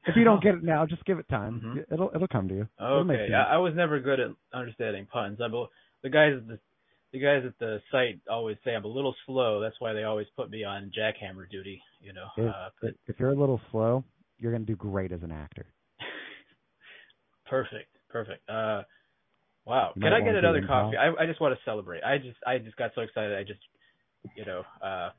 If 0.07 0.17
you 0.17 0.25
don't 0.25 0.43
get 0.47 0.55
it 0.55 0.63
now, 0.63 0.87
just 0.87 1.05
give 1.05 1.19
it 1.19 1.29
time. 1.29 1.61
Mhm. 1.61 1.93
It'll 1.93 2.11
it'll 2.15 2.29
come 2.29 2.49
to 2.49 2.55
you. 2.55 2.69
Okay. 2.81 3.33
I, 3.35 3.55
I 3.55 3.57
was 3.59 3.75
never 3.75 4.01
good 4.01 4.21
at 4.21 4.31
understanding 4.53 5.07
puns. 5.07 5.41
I'm 5.41 5.53
a, 5.55 5.67
the 6.03 6.09
guys 6.11 6.35
at 6.37 6.47
the 6.47 6.59
the 7.13 7.19
guys 7.21 7.43
at 7.47 7.59
the 7.59 7.81
site 7.91 8.21
always 8.31 8.57
say 8.65 8.75
I'm 8.75 8.85
a 8.85 8.89
little 8.89 9.15
slow. 9.27 9.61
That's 9.61 9.77
why 9.81 9.93
they 9.95 10.05
always 10.05 10.27
put 10.37 10.51
me 10.51 10.63
on 10.65 10.91
jackhammer 10.97 11.49
duty. 11.51 11.83
You 12.01 12.13
know. 12.13 12.27
If, 12.37 12.49
Uh, 12.55 12.69
but 12.81 12.91
if 13.07 13.19
you're 13.19 13.31
a 13.31 13.35
little 13.35 13.61
slow, 13.71 14.05
you're 14.39 14.53
gonna 14.53 14.65
do 14.65 14.77
great 14.77 15.13
as 15.13 15.23
an 15.23 15.33
actor. 15.33 15.67
perfect, 17.47 17.89
perfect. 18.11 18.49
Uh, 18.49 18.83
wow. 19.65 19.93
You 19.97 20.03
Can 20.03 20.13
I 20.13 20.21
get 20.21 20.35
another 20.37 20.67
coffee? 20.67 20.97
I 20.97 21.13
I 21.23 21.27
just 21.27 21.41
want 21.41 21.55
to 21.59 21.61
celebrate. 21.65 22.03
I 22.03 22.19
just 22.19 22.37
I 22.47 22.59
just 22.59 22.77
got 22.77 22.93
so 22.95 23.01
excited. 23.03 23.37
I 23.37 23.43
just 23.43 23.61
you 24.37 24.45
know. 24.45 24.63
Uh, 24.83 25.11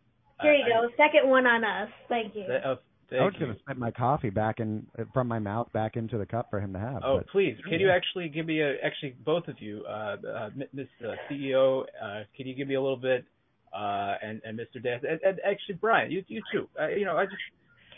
Here 0.41 0.53
you 0.53 0.65
I, 0.65 0.69
go. 0.69 0.89
Second 0.97 1.29
one 1.29 1.45
on 1.45 1.63
us. 1.63 1.89
Thank 2.07 2.35
you. 2.35 2.43
I, 2.43 2.71
uh, 2.71 2.75
thank 3.09 3.21
I 3.21 3.25
was 3.25 3.33
gonna 3.39 3.57
spit 3.59 3.77
my 3.77 3.91
coffee 3.91 4.29
back 4.29 4.59
in 4.59 4.87
from 5.13 5.27
my 5.27 5.39
mouth 5.39 5.71
back 5.73 5.95
into 5.95 6.17
the 6.17 6.25
cup 6.25 6.47
for 6.49 6.59
him 6.59 6.73
to 6.73 6.79
have. 6.79 7.01
Oh, 7.03 7.17
but 7.17 7.27
please, 7.27 7.57
can 7.67 7.79
you 7.79 7.89
actually 7.89 8.29
give 8.29 8.45
me 8.45 8.61
a, 8.61 8.75
actually 8.83 9.15
both 9.25 9.47
of 9.47 9.55
you, 9.59 9.83
uh, 9.87 10.17
uh, 10.27 10.49
Miss 10.73 10.87
uh, 11.03 11.15
CEO, 11.29 11.83
uh, 12.01 12.23
can 12.35 12.47
you 12.47 12.55
give 12.55 12.67
me 12.67 12.75
a 12.75 12.81
little 12.81 12.97
bit, 12.97 13.25
uh, 13.73 14.15
and, 14.21 14.41
and 14.45 14.57
Mr. 14.57 14.81
Dan, 14.81 14.99
and, 15.07 15.19
and 15.21 15.39
actually 15.45 15.75
Brian, 15.75 16.11
you, 16.11 16.23
you 16.27 16.41
too. 16.51 16.67
Uh, 16.79 16.87
you 16.87 17.05
know, 17.05 17.17
I 17.17 17.25
just, 17.25 17.35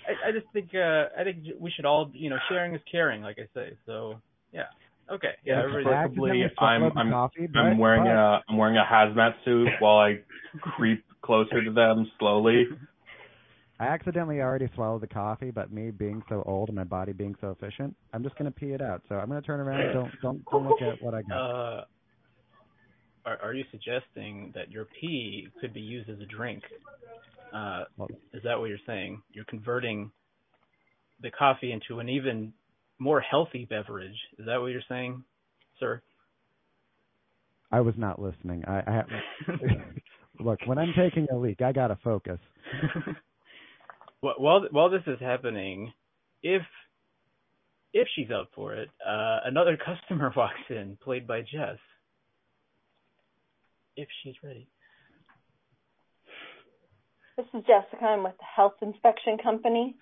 I, 0.07 0.29
I 0.29 0.31
just 0.31 0.47
think, 0.53 0.69
uh, 0.73 1.05
I 1.17 1.23
think 1.23 1.45
we 1.59 1.71
should 1.71 1.85
all, 1.85 2.09
you 2.13 2.29
know, 2.29 2.37
sharing 2.49 2.75
is 2.75 2.81
caring, 2.91 3.21
like 3.21 3.37
I 3.39 3.47
say. 3.53 3.77
So, 3.85 4.21
yeah. 4.51 4.63
Okay. 5.11 5.33
Yeah. 5.45 5.61
Preferably 5.71 6.43
I'm 6.57 6.83
I'm- 6.97 7.11
coffee, 7.11 7.47
I'm 7.55 7.77
wearing 7.77 8.07
a 8.07 8.41
I'm 8.47 8.57
wearing 8.57 8.77
a 8.77 8.85
hazmat 8.89 9.33
suit 9.43 9.67
while 9.79 9.97
I 9.99 10.19
creep 10.61 11.03
closer 11.21 11.63
to 11.63 11.71
them 11.71 12.09
slowly. 12.19 12.65
I 13.79 13.85
accidentally 13.87 14.41
already 14.41 14.69
swallowed 14.75 15.01
the 15.01 15.07
coffee, 15.07 15.49
but 15.49 15.71
me 15.71 15.89
being 15.89 16.21
so 16.29 16.43
old 16.45 16.69
and 16.69 16.75
my 16.75 16.83
body 16.83 17.13
being 17.13 17.35
so 17.41 17.49
efficient, 17.49 17.95
I'm 18.13 18.23
just 18.23 18.35
gonna 18.37 18.51
pee 18.51 18.71
it 18.73 18.81
out. 18.81 19.01
So 19.09 19.15
I'm 19.15 19.27
gonna 19.27 19.41
turn 19.41 19.59
around. 19.59 19.93
Don't 19.93 20.11
don't 20.21 20.45
don't 20.45 20.67
look 20.67 20.81
at 20.81 21.01
what 21.01 21.13
I 21.13 21.23
got. 21.23 21.35
uh, 21.35 21.85
are, 23.25 23.37
are 23.43 23.53
you 23.53 23.63
suggesting 23.71 24.51
that 24.55 24.71
your 24.71 24.85
pee 24.99 25.47
could 25.59 25.73
be 25.73 25.81
used 25.81 26.09
as 26.09 26.19
a 26.19 26.25
drink? 26.25 26.63
Uh, 27.53 27.83
Well, 27.97 28.07
Is 28.33 28.41
that 28.43 28.57
what 28.59 28.69
you're 28.69 28.79
saying? 28.87 29.21
You're 29.33 29.45
converting 29.45 30.11
the 31.21 31.29
coffee 31.31 31.71
into 31.71 31.99
an 31.99 32.09
even 32.09 32.53
more 33.01 33.19
healthy 33.19 33.65
beverage. 33.65 34.15
Is 34.37 34.45
that 34.45 34.61
what 34.61 34.67
you're 34.67 34.81
saying, 34.87 35.23
sir? 35.79 36.01
I 37.71 37.81
was 37.81 37.95
not 37.97 38.21
listening. 38.21 38.63
I, 38.65 38.79
I 38.79 39.03
look 40.39 40.59
when 40.65 40.77
I'm 40.77 40.93
taking 40.95 41.27
a 41.31 41.35
leak, 41.35 41.61
I 41.61 41.71
gotta 41.71 41.97
focus. 42.03 42.37
Wh- 44.21 44.39
while 44.39 44.67
while 44.69 44.89
this 44.91 45.01
is 45.07 45.19
happening, 45.19 45.91
if 46.43 46.61
if 47.91 48.07
she's 48.15 48.29
up 48.29 48.49
for 48.55 48.75
it, 48.75 48.89
uh, 49.05 49.39
another 49.45 49.77
customer 49.85 50.31
walks 50.35 50.53
in, 50.69 50.97
played 51.03 51.25
by 51.25 51.41
Jess. 51.41 51.79
If 53.97 54.07
she's 54.23 54.35
ready. 54.43 54.67
This 57.37 57.47
is 57.53 57.63
Jessica. 57.65 58.05
I'm 58.05 58.23
with 58.23 58.37
the 58.37 58.45
health 58.55 58.75
inspection 58.81 59.37
company. 59.41 59.95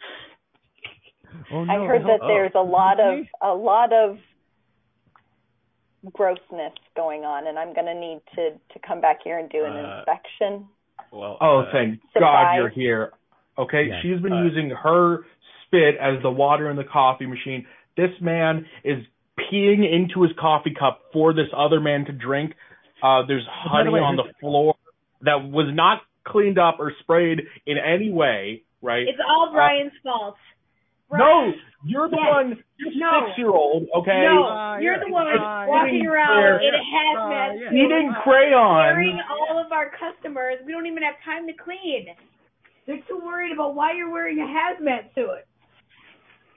Oh 1.51 1.63
no! 1.63 1.73
I 1.83 1.87
heard 1.87 2.03
that 2.03 2.19
Oh. 2.21 2.27
there's 2.27 2.51
a 2.55 2.61
lot 2.61 2.99
of 2.99 3.25
a 3.41 3.53
lot 3.53 3.91
of 3.93 4.17
grossness 6.13 6.73
going 6.95 7.25
on, 7.25 7.47
and 7.47 7.59
I'm 7.59 7.73
gonna 7.73 7.93
need 7.99 8.21
to 8.35 8.51
to 8.73 8.79
come 8.87 9.01
back 9.01 9.19
here 9.23 9.37
and 9.37 9.49
do 9.49 9.65
an 9.65 9.73
Uh, 9.75 9.97
inspection. 9.99 10.67
Well, 11.11 11.37
Oh, 11.41 11.59
uh, 11.59 11.71
thank 11.71 11.99
Surprise. 12.13 12.45
God 12.47 12.55
you're 12.57 12.69
here. 12.69 13.13
Okay, 13.57 13.83
Yes. 13.85 14.01
she's 14.01 14.19
been 14.21 14.33
Uh, 14.33 14.43
using 14.43 14.69
her 14.69 15.25
spit 15.65 15.95
as 15.97 16.21
the 16.21 16.31
water 16.31 16.69
in 16.69 16.77
the 16.77 16.83
coffee 16.83 17.25
machine. 17.25 17.65
This 17.95 18.19
man 18.21 18.65
is 18.83 19.05
peeing 19.37 19.89
into 19.89 20.21
his 20.21 20.31
coffee 20.37 20.73
cup 20.73 21.01
for 21.11 21.33
this 21.33 21.49
other 21.53 21.79
man 21.79 22.05
to 22.05 22.11
drink. 22.13 22.55
Uh, 23.01 23.23
there's 23.23 23.45
honey 23.47 23.89
way, 23.89 23.99
on 23.99 24.15
the 24.15 24.25
floor 24.39 24.75
that 25.21 25.49
was 25.49 25.67
not 25.73 26.03
cleaned 26.25 26.57
up 26.59 26.79
or 26.79 26.91
sprayed 26.99 27.45
in 27.65 27.77
any 27.77 28.11
way, 28.11 28.63
right? 28.81 29.07
It's 29.07 29.19
all 29.19 29.51
Brian's 29.51 29.93
fault. 30.03 30.37
No, 31.11 31.53
you're 31.83 32.09
the 32.09 32.17
Yes. 32.17 32.27
one, 32.33 32.63
you're 32.77 32.93
No. 32.95 33.25
six 33.27 33.37
year 33.37 33.49
old, 33.49 33.87
okay? 33.95 34.21
No, 34.21 34.43
Uh, 34.45 34.77
you're 34.79 34.93
yeah. 34.93 34.99
the 34.99 35.09
one 35.11 35.27
Uh, 35.27 35.65
walking 35.67 36.03
yeah. 36.03 36.09
around 36.11 36.61
in 36.61 36.75
a 36.75 36.77
Uh, 36.77 36.81
hazmat 36.81 37.59
yeah. 37.59 37.69
suit, 37.69 37.73
Eating 37.77 38.13
carrying 38.23 39.17
crayons. 39.17 39.21
all 39.29 39.57
of 39.57 39.71
our 39.71 39.89
customers. 39.89 40.59
We 40.65 40.71
don't 40.73 40.85
even 40.87 41.03
have 41.03 41.19
time 41.21 41.47
to 41.47 41.53
clean. 41.53 42.13
They're 42.85 42.97
too 43.07 43.17
worried 43.23 43.51
about 43.51 43.75
why 43.75 43.93
you're 43.93 44.09
wearing 44.09 44.39
a 44.41 44.45
hazmat 44.45 45.13
suit. 45.15 45.45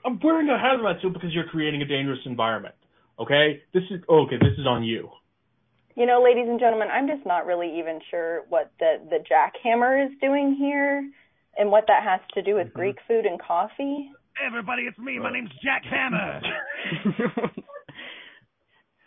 I'm 0.04 0.18
wearing 0.20 0.48
a 0.50 0.58
hazmat 0.58 1.00
suit 1.00 1.12
because 1.12 1.32
you're 1.34 1.44
creating 1.44 1.80
a 1.82 1.84
dangerous 1.84 2.24
environment. 2.26 2.74
Okay? 3.18 3.62
This 3.72 3.84
is 3.90 4.02
okay, 4.08 4.36
this 4.38 4.58
is 4.58 4.66
on 4.66 4.82
you. 4.82 5.10
You 5.94 6.06
know, 6.06 6.22
ladies 6.22 6.48
and 6.48 6.58
gentlemen, 6.58 6.88
I'm 6.90 7.06
just 7.06 7.24
not 7.26 7.44
really 7.46 7.78
even 7.78 8.00
sure 8.10 8.44
what 8.48 8.70
the 8.80 9.00
the 9.10 9.18
jackhammer 9.18 10.04
is 10.04 10.10
doing 10.20 10.54
here, 10.54 11.08
and 11.58 11.70
what 11.70 11.86
that 11.86 12.02
has 12.02 12.20
to 12.34 12.42
do 12.42 12.54
with 12.54 12.68
Mm-hmm. 12.68 12.78
Greek 12.78 13.00
food 13.06 13.26
and 13.26 13.38
coffee. 13.38 14.10
Everybody, 14.44 14.82
it's 14.82 14.98
me. 14.98 15.18
My 15.18 15.32
name's 15.32 15.50
Jack 15.62 15.82
Hammer. 15.84 16.40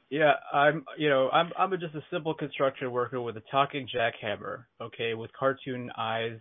Yeah, 0.09 0.33
I'm. 0.53 0.85
You 0.97 1.09
know, 1.09 1.29
I'm. 1.29 1.51
I'm 1.57 1.71
just 1.71 1.95
a 1.95 2.03
simple 2.11 2.33
construction 2.33 2.91
worker 2.91 3.19
with 3.19 3.37
a 3.37 3.43
talking 3.51 3.87
jackhammer. 3.93 4.65
Okay, 4.79 5.13
with 5.13 5.31
cartoon 5.33 5.91
eyes. 5.97 6.37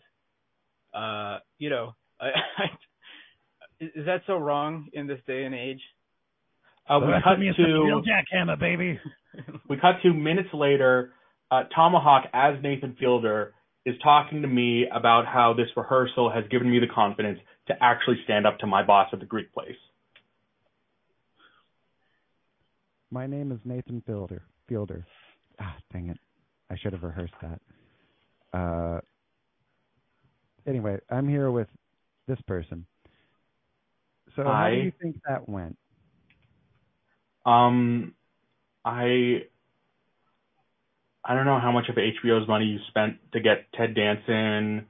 Uh, 0.94 1.38
you 1.58 1.70
know, 1.70 1.94
I, 2.20 2.26
I, 2.58 2.64
is 3.80 4.06
that 4.06 4.22
so 4.26 4.36
wrong 4.36 4.88
in 4.92 5.06
this 5.06 5.18
day 5.26 5.44
and 5.44 5.54
age? 5.54 5.80
Uh, 6.88 7.00
we 7.00 7.12
cut 7.24 7.40
me 7.40 7.50
the 7.56 7.64
real 7.64 8.02
to 8.02 8.08
jackhammer, 8.08 8.60
baby. 8.60 9.00
we 9.68 9.76
cut 9.78 9.96
to 10.02 10.12
minutes 10.12 10.50
later. 10.52 11.12
Uh, 11.50 11.64
Tomahawk 11.74 12.26
as 12.32 12.62
Nathan 12.62 12.96
Fielder 13.00 13.54
is 13.86 13.94
talking 14.02 14.42
to 14.42 14.48
me 14.48 14.86
about 14.94 15.26
how 15.26 15.54
this 15.54 15.66
rehearsal 15.76 16.30
has 16.30 16.44
given 16.50 16.70
me 16.70 16.78
the 16.78 16.92
confidence 16.94 17.38
to 17.66 17.74
actually 17.80 18.16
stand 18.24 18.46
up 18.46 18.58
to 18.58 18.66
my 18.66 18.82
boss 18.82 19.08
at 19.12 19.20
the 19.20 19.26
Greek 19.26 19.52
place. 19.52 19.76
My 23.10 23.26
name 23.26 23.52
is 23.52 23.58
Nathan 23.64 24.02
Fielder. 24.06 24.42
Fielder. 24.68 25.06
Ah, 25.60 25.76
dang 25.92 26.08
it! 26.08 26.18
I 26.70 26.76
should 26.76 26.92
have 26.92 27.02
rehearsed 27.02 27.34
that. 27.42 27.60
Uh. 28.58 29.00
Anyway, 30.66 30.98
I'm 31.10 31.28
here 31.28 31.50
with 31.50 31.68
this 32.26 32.38
person. 32.46 32.86
So 34.34 34.42
how 34.42 34.52
Hi. 34.52 34.70
do 34.70 34.76
you 34.76 34.92
think 35.00 35.16
that 35.28 35.48
went? 35.48 35.76
Um, 37.46 38.14
I 38.84 39.42
I 41.24 41.34
don't 41.34 41.46
know 41.46 41.60
how 41.60 41.72
much 41.72 41.88
of 41.88 41.96
HBO's 41.96 42.48
money 42.48 42.66
you 42.66 42.78
spent 42.88 43.16
to 43.32 43.40
get 43.40 43.66
Ted 43.74 43.94
Danson, 43.94 44.86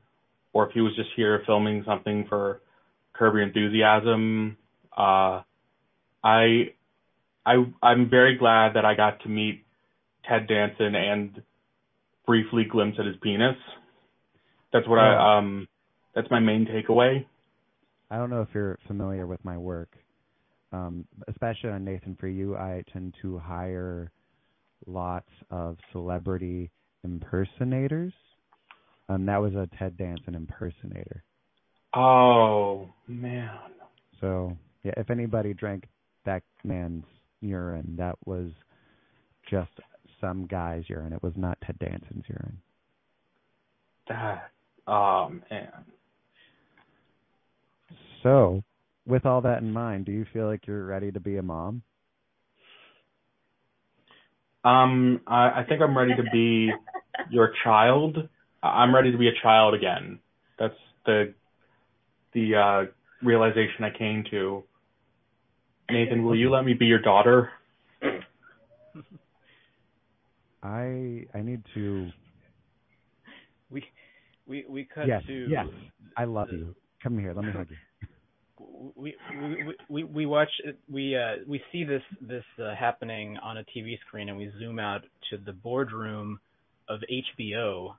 or 0.52 0.66
if 0.66 0.72
he 0.72 0.80
was 0.80 0.94
just 0.96 1.10
here 1.16 1.42
filming 1.46 1.84
something 1.86 2.26
for 2.28 2.60
Curb 3.14 3.34
Your 3.34 3.42
Enthusiasm. 3.42 4.56
Uh, 4.96 5.42
I 6.22 6.72
I 7.44 7.54
I'm 7.82 8.10
very 8.10 8.36
glad 8.36 8.74
that 8.74 8.84
I 8.84 8.94
got 8.94 9.20
to 9.22 9.28
meet 9.28 9.64
Ted 10.28 10.46
Danson 10.46 10.94
and 10.94 11.42
briefly 12.26 12.64
glimpse 12.64 12.98
at 12.98 13.06
his 13.06 13.16
penis. 13.22 13.56
That's 14.72 14.88
what 14.88 14.98
I 14.98 15.38
um 15.38 15.68
that's 16.14 16.30
my 16.30 16.40
main 16.40 16.66
takeaway. 16.66 17.24
I 18.10 18.16
don't 18.16 18.30
know 18.30 18.42
if 18.42 18.48
you're 18.54 18.78
familiar 18.86 19.26
with 19.26 19.44
my 19.44 19.58
work, 19.58 19.90
um, 20.72 21.06
especially 21.28 21.70
on 21.70 21.84
Nathan 21.84 22.16
for 22.18 22.28
You. 22.28 22.56
I 22.56 22.84
tend 22.92 23.14
to 23.22 23.38
hire 23.38 24.10
lots 24.86 25.30
of 25.50 25.76
celebrity 25.92 26.70
impersonators. 27.02 28.12
Um, 29.08 29.26
that 29.26 29.38
was 29.38 29.54
a 29.54 29.68
Ted 29.78 29.96
Danson 29.96 30.34
impersonator. 30.34 31.24
Oh 31.96 32.88
man. 33.06 33.50
So 34.20 34.56
yeah, 34.82 34.92
if 34.96 35.10
anybody 35.10 35.54
drank 35.54 35.84
that 36.24 36.42
man's 36.64 37.04
urine, 37.40 37.94
that 37.98 38.16
was 38.24 38.50
just 39.50 39.70
some 40.20 40.46
guy's 40.46 40.88
urine. 40.88 41.12
It 41.12 41.22
was 41.22 41.34
not 41.36 41.58
Ted 41.64 41.78
Danson's 41.78 42.24
urine. 42.28 42.58
That 44.08 44.50
oh 44.86 45.30
man. 45.50 45.84
So, 48.22 48.62
with 49.06 49.26
all 49.26 49.42
that 49.42 49.60
in 49.60 49.70
mind, 49.70 50.06
do 50.06 50.12
you 50.12 50.24
feel 50.32 50.46
like 50.46 50.66
you're 50.66 50.86
ready 50.86 51.12
to 51.12 51.20
be 51.20 51.36
a 51.36 51.42
mom? 51.42 51.82
Um, 54.64 55.20
I, 55.26 55.60
I 55.60 55.64
think 55.68 55.82
I'm 55.82 55.96
ready 55.96 56.14
to 56.16 56.22
be 56.32 56.70
your 57.30 57.52
child. 57.62 58.16
I'm 58.62 58.94
ready 58.94 59.12
to 59.12 59.18
be 59.18 59.28
a 59.28 59.42
child 59.42 59.74
again. 59.74 60.20
That's 60.58 60.74
the 61.04 61.34
the 62.34 62.54
uh, 62.54 62.84
realization 63.22 63.84
I 63.84 63.90
came 63.96 64.24
to. 64.30 64.64
Nathan, 65.90 66.24
will 66.24 66.36
you 66.36 66.50
let 66.50 66.64
me 66.64 66.74
be 66.74 66.86
your 66.86 67.00
daughter? 67.00 67.50
I 70.62 71.26
I 71.34 71.42
need 71.42 71.62
to. 71.74 72.10
We 73.70 73.84
we 74.46 74.64
we 74.68 74.84
cut 74.84 75.06
yes, 75.06 75.22
to 75.26 75.46
yes. 75.48 75.66
I 76.16 76.24
love 76.24 76.48
you. 76.52 76.74
Come 77.02 77.18
here. 77.18 77.34
Let 77.34 77.44
me 77.44 77.52
hug 77.52 77.68
you. 77.70 77.76
we 78.96 79.14
we 79.42 79.64
we 79.64 79.74
we 79.88 80.04
we 80.04 80.26
watch 80.26 80.48
we 80.90 81.16
uh 81.16 81.36
we 81.46 81.62
see 81.70 81.84
this 81.84 82.02
this 82.20 82.44
uh, 82.58 82.74
happening 82.74 83.36
on 83.42 83.58
a 83.58 83.64
TV 83.76 83.98
screen 84.06 84.28
and 84.28 84.38
we 84.38 84.50
zoom 84.58 84.78
out 84.78 85.02
to 85.30 85.36
the 85.36 85.52
boardroom 85.52 86.40
of 86.88 87.00
HBO 87.10 87.94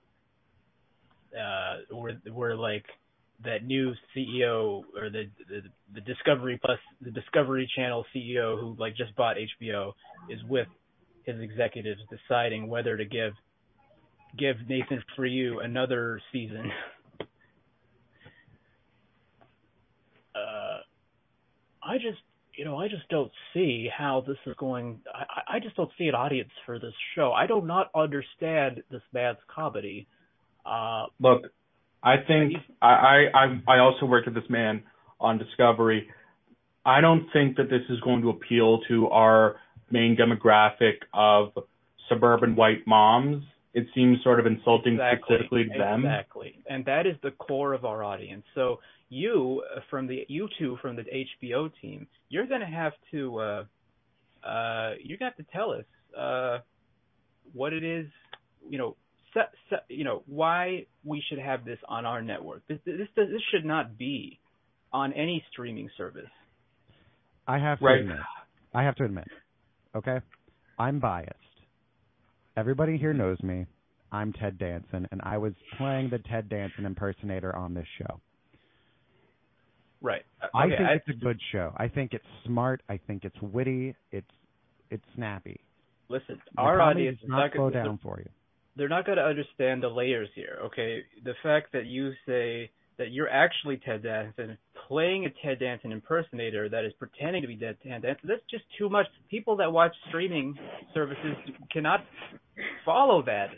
uh 1.36 1.78
where 1.92 2.14
where 2.32 2.56
like 2.56 2.86
that 3.44 3.66
new 3.66 3.94
CEO 4.16 4.84
or 4.98 5.10
the 5.10 5.26
the, 5.50 5.62
the 5.94 6.02
Discovery 6.02 6.60
Plus 6.64 6.80
the 7.02 7.12
Discovery 7.12 7.70
Channel 7.76 8.06
CEO 8.16 8.60
who 8.60 8.76
like 8.80 8.96
just 8.96 9.16
bought 9.16 9.36
HBO 9.38 9.94
is 10.30 10.42
with 10.48 10.68
his 11.24 11.40
executives 11.42 12.02
deciding 12.10 12.68
whether 12.68 12.96
to 12.98 13.06
give 13.06 13.34
give 14.38 14.56
Nathan 14.68 15.04
for 15.16 15.26
you 15.26 15.60
another 15.60 16.22
season. 16.32 16.72
uh 20.36 20.80
I 21.86 21.98
just, 21.98 22.18
you 22.58 22.66
know, 22.66 22.78
I 22.78 22.88
just 22.88 23.08
don't 23.10 23.32
see 23.54 23.88
how 23.96 24.24
this 24.26 24.38
is 24.46 24.56
going. 24.58 25.00
I, 25.14 25.56
I 25.56 25.60
just 25.60 25.76
don't 25.76 25.92
see 25.98 26.08
an 26.08 26.16
audience 26.16 26.50
for 26.66 26.80
this 26.80 26.94
show. 27.14 27.32
I 27.32 27.46
do 27.48 27.62
not 27.62 27.92
understand 27.94 28.82
this 28.90 29.04
man's 29.14 29.38
comedy. 29.54 30.08
Uh, 30.66 31.06
Look, 31.20 31.44
I 32.06 32.18
think 32.28 32.54
I, 32.82 33.26
I 33.34 33.62
I 33.68 33.80
also 33.80 34.06
worked 34.06 34.28
with 34.28 34.36
this 34.36 34.50
man 34.50 34.84
on 35.20 35.40
Discovery. 35.40 36.08
I 36.86 37.02
don't 37.02 37.28
think 37.34 37.58
that 37.58 37.70
this 37.70 37.82
is 37.90 38.00
going 38.02 38.22
to 38.22 38.30
appeal 38.30 38.80
to 38.88 39.10
our 39.10 39.56
main 39.90 40.16
demographic 40.16 40.98
of 41.14 41.52
suburban 42.08 42.56
white 42.56 42.86
moms. 42.86 43.44
It 43.74 43.88
seems 43.96 44.22
sort 44.24 44.40
of 44.40 44.46
insulting 44.46 44.94
exactly, 44.94 45.38
specifically 45.38 45.64
to 45.74 45.80
them. 45.80 46.06
exactly, 46.06 46.60
and 46.70 46.86
that 46.86 47.08
is 47.08 47.16
the 47.24 47.32
core 47.32 47.74
of 47.74 47.86
our 47.86 48.04
audience. 48.04 48.46
So 48.54 48.80
you 49.10 49.64
uh, 49.76 49.80
from 49.90 50.06
the 50.06 50.26
you 50.28 50.48
two 50.60 50.78
from 50.84 50.96
the 50.96 51.04
HBO 51.04 51.72
team, 51.82 52.08
you're 52.30 52.46
going 52.46 52.62
to 52.62 52.68
have 52.68 52.94
to 53.12 53.40
uh, 53.40 53.64
uh, 54.48 54.94
to 54.94 55.18
have 55.22 55.36
to 55.38 55.46
tell 55.52 55.72
us 55.72 55.86
uh, 56.18 56.60
what 57.54 57.74
it 57.74 57.84
is, 57.84 58.06
you 58.70 58.78
know, 58.78 58.96
you 59.90 60.04
know, 60.04 60.24
why 60.28 60.86
we 61.04 61.22
should 61.28 61.40
have 61.40 61.66
this 61.66 61.80
on 61.88 62.06
our 62.06 62.22
network. 62.22 62.66
This 62.68 62.80
this 62.86 63.08
this 63.16 63.42
should 63.52 63.66
not 63.66 63.98
be 63.98 64.40
on 64.94 65.14
any 65.14 65.44
streaming 65.52 65.90
service. 65.98 66.30
I 67.48 67.60
have 67.60 67.80
to 67.80 67.86
Right. 67.86 68.00
admit. 68.02 68.18
I 68.74 68.84
have 68.84 68.96
to 68.96 69.04
admit. 69.06 69.28
Okay, 69.96 70.20
I'm 70.80 71.00
biased. 71.00 71.34
Everybody 72.58 72.98
here 72.98 73.14
knows 73.14 73.42
me. 73.44 73.66
I'm 74.12 74.32
Ted 74.34 74.58
Danson, 74.58 75.08
and 75.12 75.22
I 75.24 75.38
was 75.38 75.54
playing 75.78 76.10
the 76.10 76.20
Ted 76.20 76.48
Danson 76.50 76.86
impersonator 76.86 77.54
on 77.56 77.74
this 77.74 77.88
show. 77.98 78.22
Right. 80.02 80.24
Uh, 80.42 80.48
I 80.54 80.68
think 80.70 80.82
I- 80.82 80.94
it's 80.94 81.10
a 81.10 81.14
good 81.14 81.40
show. 81.52 81.74
I 81.78 81.88
think 81.88 82.14
it's 82.14 82.26
smart. 82.46 82.82
I 82.88 82.98
think 82.98 83.26
it's 83.26 83.40
witty. 83.42 83.96
It's 84.12 84.32
it's 84.92 85.04
snappy. 85.16 85.60
listen. 86.08 86.40
The 86.54 86.62
Our 86.62 86.80
audience 86.82 87.20
is 87.24 87.28
not 87.28 87.52
slow 87.54 87.72
down 87.72 87.98
for 87.98 88.20
you. 88.20 88.30
They're 88.76 88.90
not 88.90 89.06
going 89.06 89.18
to 89.18 89.24
understand 89.24 89.84
the 89.84 89.88
layers 89.88 90.30
here. 90.36 90.60
Okay, 90.66 91.04
the 91.24 91.34
fact 91.42 91.72
that 91.74 91.86
you 91.86 92.12
say 92.26 92.70
that 92.98 93.12
you're 93.12 93.30
actually 93.30 93.78
Ted 93.78 94.04
Danson 94.04 94.58
playing 94.88 95.26
a 95.26 95.30
Ted 95.46 95.60
Danson 95.60 95.92
impersonator 95.92 96.70
that 96.70 96.86
is 96.86 96.94
pretending 97.00 97.42
to 97.42 97.48
be 97.48 97.58
Ted 97.58 97.78
Danson. 97.84 98.28
That's 98.28 98.42
just 98.50 98.64
too 98.78 98.90
much. 98.90 99.08
People 99.30 99.58
that 99.58 99.72
watch 99.72 99.94
streaming 100.10 100.56
services 100.94 101.36
cannot 101.72 102.06
follow 102.86 103.24
that. 103.24 103.50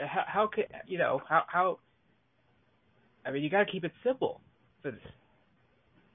How, 0.00 0.24
how 0.26 0.46
can 0.46 0.64
you 0.86 0.98
know 0.98 1.20
how 1.28 1.42
how? 1.46 1.78
I 3.24 3.30
mean, 3.30 3.42
you 3.42 3.50
got 3.50 3.64
to 3.64 3.70
keep 3.72 3.84
it 3.84 3.92
simple. 4.04 4.40
For 4.82 4.90
this. 4.90 5.00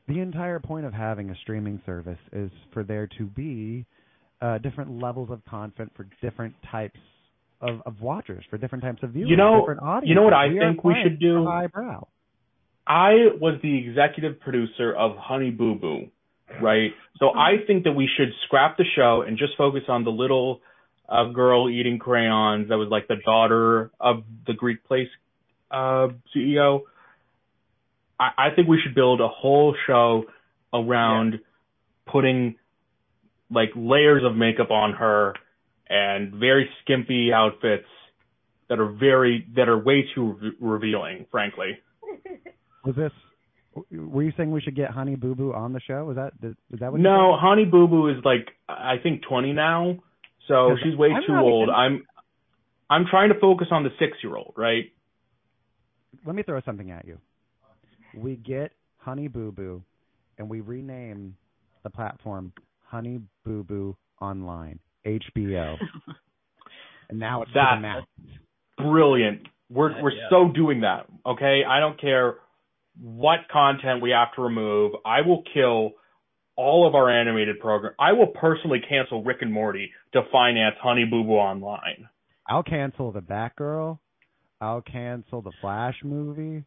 The 0.08 0.20
entire 0.20 0.60
point 0.60 0.86
of 0.86 0.94
having 0.94 1.30
a 1.30 1.36
streaming 1.42 1.82
service 1.86 2.20
is 2.32 2.50
for 2.74 2.84
there 2.84 3.08
to 3.18 3.26
be 3.26 3.86
uh, 4.42 4.58
different 4.60 5.02
levels 5.02 5.30
of 5.30 5.44
content 5.46 5.92
for 5.96 6.08
different 6.22 6.54
types 6.72 7.00
of, 7.62 7.82
of 7.86 8.01
watchers, 8.01 8.43
for 8.49 8.58
different 8.58 8.84
types 8.84 9.01
of 9.03 9.12
viewers, 9.12 9.30
You 9.30 9.38
know- 9.38 9.62
different 9.62 9.82
audiences. 9.82 10.10
you 10.10 10.16
know 10.16 10.24
what 10.24 10.34
I 10.34 10.47
we 10.47 10.60
think 10.60 10.84
we 10.84 10.93
should 11.03 11.20
do? 11.20 11.45
Highbrow. 11.45 12.08
I 12.86 13.12
was 13.41 13.60
the 13.62 13.78
executive 13.86 14.39
producer 14.39 14.95
of 14.95 15.18
Honey 15.18 15.49
Boo 15.51 15.76
Boo, 15.76 16.08
right? 16.62 16.91
So 17.20 17.32
I 17.36 17.58
think 17.66 17.84
that 17.84 17.91
we 17.91 18.08
should 18.18 18.30
scrap 18.45 18.78
the 18.78 18.86
show 18.95 19.24
and 19.28 19.38
just 19.38 19.58
focus 19.58 19.82
on 19.89 20.03
the 20.05 20.10
little 20.12 20.62
uh, 21.10 21.26
girl 21.32 21.70
eating 21.70 21.99
crayons 21.99 22.70
that 22.70 22.78
was 22.78 22.88
like 22.89 23.08
the 23.08 23.18
daughter 23.26 23.91
of 23.99 24.24
the 24.45 24.53
Greek 24.53 24.84
Place 24.86 25.10
uh, 25.72 26.08
CEO. 26.36 26.82
I, 28.20 28.30
I 28.38 28.55
think 28.55 28.68
we 28.70 28.80
should 28.82 28.95
build 28.95 29.20
a 29.20 29.28
whole 29.28 29.76
show 29.86 30.24
around 30.74 31.39
putting 32.10 32.55
like 33.51 33.70
layers 33.76 34.24
of 34.26 34.36
makeup 34.36 34.72
on 34.72 34.93
her 34.93 35.34
and 35.90 36.34
very 36.34 36.70
skimpy 36.84 37.32
outfits 37.34 37.88
that 38.70 38.80
are 38.80 38.92
very 38.92 39.48
that 39.56 39.70
are 39.70 39.78
way 39.78 40.06
too 40.14 40.38
re- 40.42 40.52
revealing, 40.60 41.26
frankly. 41.32 41.78
Was 42.86 42.96
this? 42.96 43.12
Were 43.92 44.24
you 44.24 44.32
saying 44.36 44.52
we 44.52 44.62
should 44.62 44.76
get 44.76 44.90
Honey 44.90 45.16
Boo 45.16 45.36
Boo 45.36 45.54
on 45.54 45.72
the 45.72 45.80
show? 45.80 46.04
Was 46.06 46.16
that 46.16 46.34
is 46.44 46.80
that 46.80 46.92
what? 46.92 46.98
you 47.00 47.04
No? 47.04 47.38
Honey 47.40 47.66
Boo 47.66 47.88
Boo 47.88 48.08
is 48.10 48.18
like 48.26 48.48
I 48.68 48.96
think 49.02 49.22
20 49.28 49.54
now, 49.54 49.98
so 50.48 50.76
she's 50.84 50.96
way 50.98 51.10
I'm 51.12 51.22
too 51.26 51.36
old. 51.36 51.70
even- 51.70 51.76
I'm 51.76 52.04
I'm 52.90 53.06
trying 53.10 53.30
to 53.30 53.40
focus 53.40 53.68
on 53.72 53.84
the 53.84 53.90
six 54.00 54.18
year 54.24 54.36
old, 54.36 54.54
right? 54.58 54.86
Let 56.26 56.36
me 56.36 56.44
throw 56.44 56.60
something 56.62 56.90
at 56.92 57.06
you. 57.06 57.20
We 58.16 58.36
get 58.38 58.72
Honey 58.98 59.28
Boo 59.28 59.52
Boo, 59.52 59.84
and 60.38 60.50
we 60.50 60.62
rename 60.62 61.36
the 61.84 61.90
platform 61.90 62.54
Honey 62.86 63.20
Boo 63.46 63.64
Boo 63.64 63.96
Online 64.22 64.80
HBO, 65.08 65.78
and 67.10 67.20
now 67.20 67.41
it's 67.43 67.51
That- 67.53 67.70
for 67.72 67.76
the 67.78 67.82
masses. 67.82 68.08
Brilliant. 68.78 69.47
We're 69.70 70.01
we're 70.01 70.12
Yeah. 70.12 70.30
so 70.30 70.49
doing 70.53 70.82
that. 70.82 71.08
Okay, 71.26 71.64
I 71.68 71.80
don't 71.80 71.99
care 71.99 72.36
what 73.01 73.39
content 73.51 74.01
we 74.01 74.12
have 74.12 74.34
to 74.36 74.41
remove. 74.43 74.93
I 75.05 75.22
will 75.22 75.43
kill 75.53 75.91
all 76.55 76.88
of 76.88 76.95
our 76.95 77.10
animated 77.10 77.60
program. 77.60 77.93
I 77.99 78.14
will 78.14 78.28
personally 78.28 78.80
cancel 78.88 79.24
Rick 79.24 79.38
and 79.41 79.51
Morty 79.51 79.91
to 80.14 80.22
finance 80.32 80.76
Honey 80.82 81.05
Boo 81.05 81.24
Boo 81.24 81.34
Online. 81.34 82.08
I'll 82.47 82.64
cancel 82.64 83.12
the 83.12 83.20
Batgirl. 83.22 83.99
I'll 84.62 84.82
cancel 84.82 85.41
the 85.41 85.51
Flash 85.62 85.95
movie. 86.03 86.64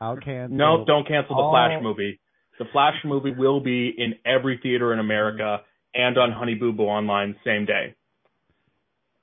I'll 0.00 0.16
cancel. 0.16 0.56
No, 0.56 0.84
don't 0.86 1.06
cancel 1.06 1.36
the 1.36 1.42
all- 1.42 1.52
Flash 1.52 1.80
movie. 1.82 2.18
The 2.58 2.64
Flash 2.72 2.96
movie 3.04 3.32
will 3.32 3.60
be 3.60 3.88
in 3.96 4.14
every 4.26 4.58
theater 4.62 4.92
in 4.92 4.98
America 4.98 5.60
and 5.94 6.18
on 6.18 6.32
Honey 6.32 6.54
Boo 6.54 6.72
Boo 6.72 6.84
Online 6.84 7.36
same 7.44 7.64
day. 7.64 7.94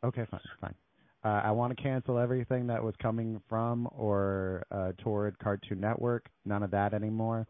Okay, 0.04 0.26
fine, 0.30 0.40
fine. 0.62 0.76
Uh, 1.24 1.42
I 1.44 1.52
want 1.52 1.76
to 1.76 1.84
cancel 1.84 2.18
everything 2.18 2.68
that 2.68 2.82
was 2.82 2.94
coming 3.02 3.42
from 3.50 3.90
or 3.92 4.64
uh, 4.72 4.94
toward 5.00 5.38
Cartoon 5.40 5.82
Network. 5.82 6.28
None 6.46 6.64
of 6.64 6.72
that 6.72 6.94
anymore. 6.94 7.46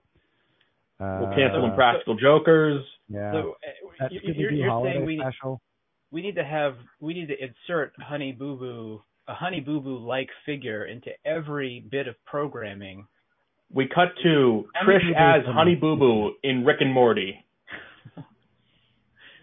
Uh, 0.99 1.19
We'll 1.21 1.35
cancel 1.35 1.65
Impractical 1.65 2.17
Jokers. 2.17 2.83
Yeah, 3.07 3.31
So, 3.31 3.37
uh, 3.39 3.93
that 3.99 4.11
you, 4.11 4.21
you're, 4.23 4.51
you're 4.51 4.83
saying 4.83 5.05
we 5.05 5.19
special. 5.19 5.61
we 6.11 6.21
need 6.21 6.35
to 6.35 6.43
have 6.43 6.75
we 6.99 7.13
need 7.13 7.27
to 7.27 7.35
insert 7.39 7.93
Honey 7.99 8.31
Boo 8.31 8.57
Boo 8.57 9.01
a 9.29 9.33
Honey 9.35 9.59
Boo 9.59 9.79
Boo 9.79 9.97
like 9.99 10.29
figure 10.45 10.85
into 10.85 11.11
every 11.23 11.85
bit 11.91 12.07
of 12.07 12.15
programming. 12.25 13.05
We 13.71 13.87
cut 13.87 14.09
to 14.23 14.65
Trish 14.83 15.01
Boo 15.01 15.13
Boo 15.13 15.15
as 15.15 15.45
Honey 15.45 15.75
Boo 15.75 15.95
Boo 15.95 16.31
in 16.43 16.65
Rick 16.65 16.77
and 16.81 16.91
Morty. 16.91 17.45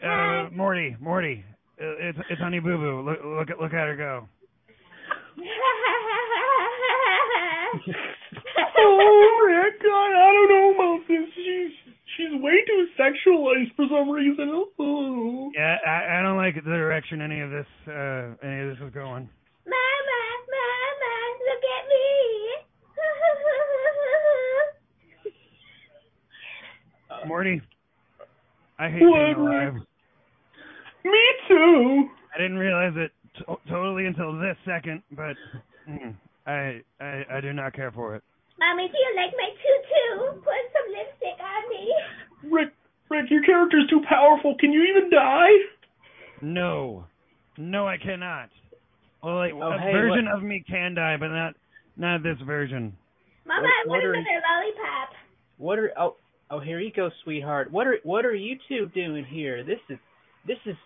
Uh, 0.03 0.51
Morty, 0.53 0.97
Morty, 1.01 1.45
uh, 1.81 1.85
it's 1.99 2.19
it's 2.31 2.41
Honey 2.41 2.61
Boo 2.61 2.77
Boo. 2.77 3.01
Look 3.03 3.19
look 3.25 3.51
at 3.51 3.59
look 3.61 3.73
at 3.73 3.89
her 3.89 3.97
go. 3.97 4.29
oh, 8.79 9.47
Rick, 9.47 9.81
I, 9.83 10.09
I 10.17 10.33
don't 10.33 10.51
know 10.51 10.75
about 10.75 11.09
this. 11.09 11.29
She's 11.35 11.73
she's 12.17 12.33
way 12.43 12.61
too 12.67 12.87
sexualized 12.99 13.75
for 13.77 13.87
some 13.91 14.11
reason. 14.11 14.67
Oh. 14.79 15.51
Yeah, 15.55 15.77
I, 15.87 16.19
I 16.19 16.23
don't 16.23 16.37
like 16.37 16.55
the 16.57 16.61
direction 16.61 17.23
any 17.23 17.41
of 17.41 17.51
this 17.51 17.67
uh 17.89 18.35
any 18.43 18.61
of 18.69 18.77
this 18.77 18.87
is 18.87 18.93
going. 18.93 19.29
Mama, 19.67 20.21
Mama, 20.53 21.15
look 21.41 21.65
at 21.77 21.89
me. 21.89 22.03
Morty, 27.29 27.61
I 28.79 28.89
hate 28.91 29.03
What, 29.03 29.35
being 29.37 29.37
alive. 29.49 29.75
Rick? 29.75 29.83
Me 31.05 31.25
too. 31.49 32.09
I 32.35 32.39
didn't 32.39 32.59
realize 32.59 32.93
it 32.97 33.13
to- 33.39 33.59
totally 33.69 34.07
until 34.07 34.33
this 34.39 34.57
second, 34.65 35.03
but 35.13 35.37
mm, 35.89 36.15
I, 36.47 36.83
I 37.01 37.25
I 37.31 37.41
do 37.41 37.53
not 37.53 37.73
care 37.75 37.91
for 37.93 38.17
it. 38.17 38.23
Mommy, 38.59 38.89
do 38.89 38.95
you 38.99 39.13
like 39.17 39.33
my 39.37 39.51
tutu? 39.51 40.41
Put 40.41 40.65
some 40.73 40.93
lipstick 40.93 41.39
on 41.41 41.71
me. 41.71 41.95
Rick, 42.53 42.73
Rick, 43.11 43.31
your 43.31 43.43
character's 43.45 43.87
too 43.89 44.01
powerful. 44.09 44.57
Can 44.59 44.73
you 44.73 44.83
even 44.85 45.11
die? 45.11 45.51
No, 46.43 47.05
no, 47.57 47.87
I 47.87 47.97
cannot. 47.99 48.49
Well, 49.23 49.37
like 49.37 49.53
Oh, 49.55 49.73
a 49.73 49.79
hey, 49.79 49.93
version 49.93 50.27
what- 50.27 50.35
of 50.37 50.43
me 50.43 50.65
can 50.69 50.95
die, 50.95 51.17
but 51.19 51.29
not 51.29 51.55
not 51.97 52.23
this 52.23 52.39
version. 52.45 52.97
Mama, 53.47 53.63
What- 53.63 53.71
I 53.71 53.89
want 53.89 53.89
what 53.89 54.05
are- 54.05 54.13
another 54.15 54.43
lollipop. 54.51 55.09
What 55.59 55.79
are 55.79 55.93
oh 55.99 56.17
oh 56.51 56.61
here 56.61 56.81
you 56.81 56.93
go, 56.95 57.11
sweetheart. 57.25 57.71
What 57.71 57.87
are 57.87 57.99
what 58.03 58.25
are 58.25 58.35
you 58.35 58.57
two 58.69 58.87
doing 58.95 59.25
here? 59.25 59.65
This 59.65 59.81
is 59.89 59.99
this 60.47 60.59
is 60.67 60.77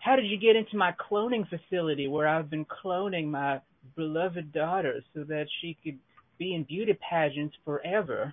how 0.00 0.16
did 0.16 0.26
you 0.26 0.38
get 0.38 0.56
into 0.56 0.76
my 0.76 0.92
cloning 1.10 1.44
facility 1.48 2.08
where 2.08 2.28
I've 2.28 2.48
been 2.50 2.64
cloning 2.66 3.26
my 3.28 3.60
beloved 3.96 4.52
daughter 4.52 5.02
so 5.14 5.24
that 5.24 5.46
she 5.60 5.76
could 5.82 5.98
be 6.38 6.54
in 6.54 6.64
beauty 6.64 6.96
pageants 7.10 7.56
forever? 7.64 8.32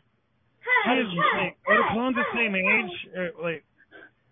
Hi, 0.63 0.89
How 0.89 0.95
did 0.95 1.11
you 1.11 1.21
hi, 1.23 1.49
say? 1.49 1.55
Are 1.67 1.77
the 1.77 1.83
hi, 1.83 1.93
clowns 1.93 2.15
the 2.15 2.23
same 2.35 2.53
hi. 2.53 2.59
age? 2.59 3.17
Or, 3.17 3.43
like, 3.43 3.65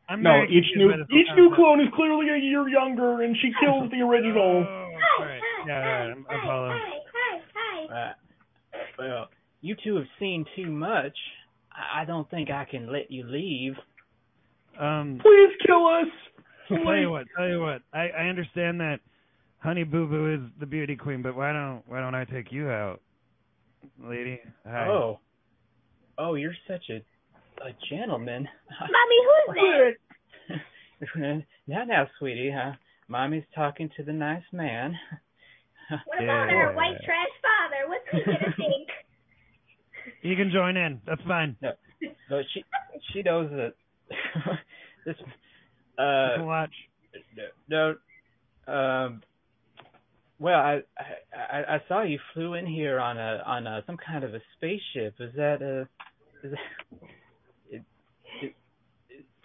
I'm 0.10 0.22
No, 0.22 0.44
each 0.44 0.66
new 0.76 0.92
each 0.92 1.28
new 1.36 1.56
clone 1.56 1.80
is 1.82 1.88
clearly 1.96 2.30
a 2.30 2.38
year 2.38 2.68
younger, 2.70 3.22
and 3.24 3.36
she 3.42 3.52
kills 3.60 3.90
the 3.90 4.02
original. 4.02 4.66
Oh, 4.68 4.90
Hi, 5.20 5.26
right. 5.26 5.42
Yeah, 5.68 5.80
right. 5.80 6.10
I'm- 6.10 6.26
I 6.30 6.38
hi, 6.38 6.46
follow. 6.48 6.70
hi, 6.70 7.00
hi, 7.14 7.42
hi. 7.90 7.96
Uh, 7.96 8.14
well, 9.00 9.30
you 9.62 9.76
two 9.84 9.96
have 9.96 10.08
seen 10.20 10.46
too 10.56 10.70
much. 10.72 11.18
I 11.76 12.02
I 12.02 12.06
don't 12.06 12.30
think 12.30 12.50
I 12.50 12.66
can 12.66 12.92
let 12.92 13.12
you 13.12 13.24
leave. 13.26 13.74
Um, 14.80 15.20
Please 15.22 15.52
kill 15.66 15.86
us. 15.88 16.08
tell 16.84 16.96
you 16.98 17.10
what, 17.12 17.26
tell 17.38 17.48
you 17.48 17.60
what. 17.60 17.82
I 17.94 18.10
I 18.10 18.28
understand 18.28 18.80
that 18.82 19.00
Honey 19.60 19.84
Boo 19.84 20.08
Boo 20.08 20.34
is 20.34 20.40
the 20.60 20.66
beauty 20.66 20.96
queen, 20.96 21.22
but 21.22 21.36
why 21.36 21.52
don't 21.54 21.84
why 21.88 22.00
don't 22.00 22.16
I 22.16 22.26
take 22.26 22.52
you 22.52 22.70
out, 22.70 23.02
lady? 24.04 24.40
Hi. 24.66 24.88
Oh, 24.88 25.20
oh, 26.18 26.36
you're 26.36 26.56
such 26.68 26.90
a 26.90 27.04
a 27.64 27.72
gentleman. 27.90 28.48
Mommy, 28.80 29.20
who's 29.48 29.56
that? 31.16 31.44
now, 31.68 31.84
now, 31.86 32.08
sweetie, 32.20 32.52
huh? 32.54 32.72
Mommy's 33.08 33.44
talking 33.54 33.90
to 33.98 34.04
the 34.04 34.12
nice 34.14 34.44
man. 34.52 34.98
What 36.06 36.18
about 36.24 36.48
Yeah. 36.50 36.56
our 36.56 36.74
white 36.74 36.98
trash 37.06 37.28
father? 37.42 37.88
What's 37.90 38.06
he 38.12 38.24
gonna 38.26 38.54
think? 38.58 38.88
You 40.24 40.36
can 40.36 40.52
join 40.52 40.78
in. 40.78 41.02
That's 41.06 41.22
fine. 41.28 41.58
But 41.62 42.46
she 42.54 42.64
she 43.12 43.22
knows 43.22 43.50
that 43.52 43.74
this 45.06 45.16
uh 45.98 46.38
can 46.38 46.46
watch. 46.46 46.72
no 47.68 47.96
no 48.68 48.74
um 48.74 49.22
well 50.40 50.60
I, 50.60 50.82
I 51.34 51.76
I 51.76 51.82
saw 51.88 52.04
you 52.04 52.20
flew 52.34 52.54
in 52.54 52.66
here 52.66 53.00
on 53.00 53.18
a 53.18 53.44
on 53.46 53.68
a 53.68 53.84
some 53.86 53.98
kind 53.98 54.24
of 54.24 54.34
a 54.34 54.40
spaceship. 54.56 55.16
Is 55.20 55.34
that 55.36 55.62
a 55.62 55.88
is 56.46 56.52
that 56.52 56.60
is, 57.72 57.82
is, 58.42 58.52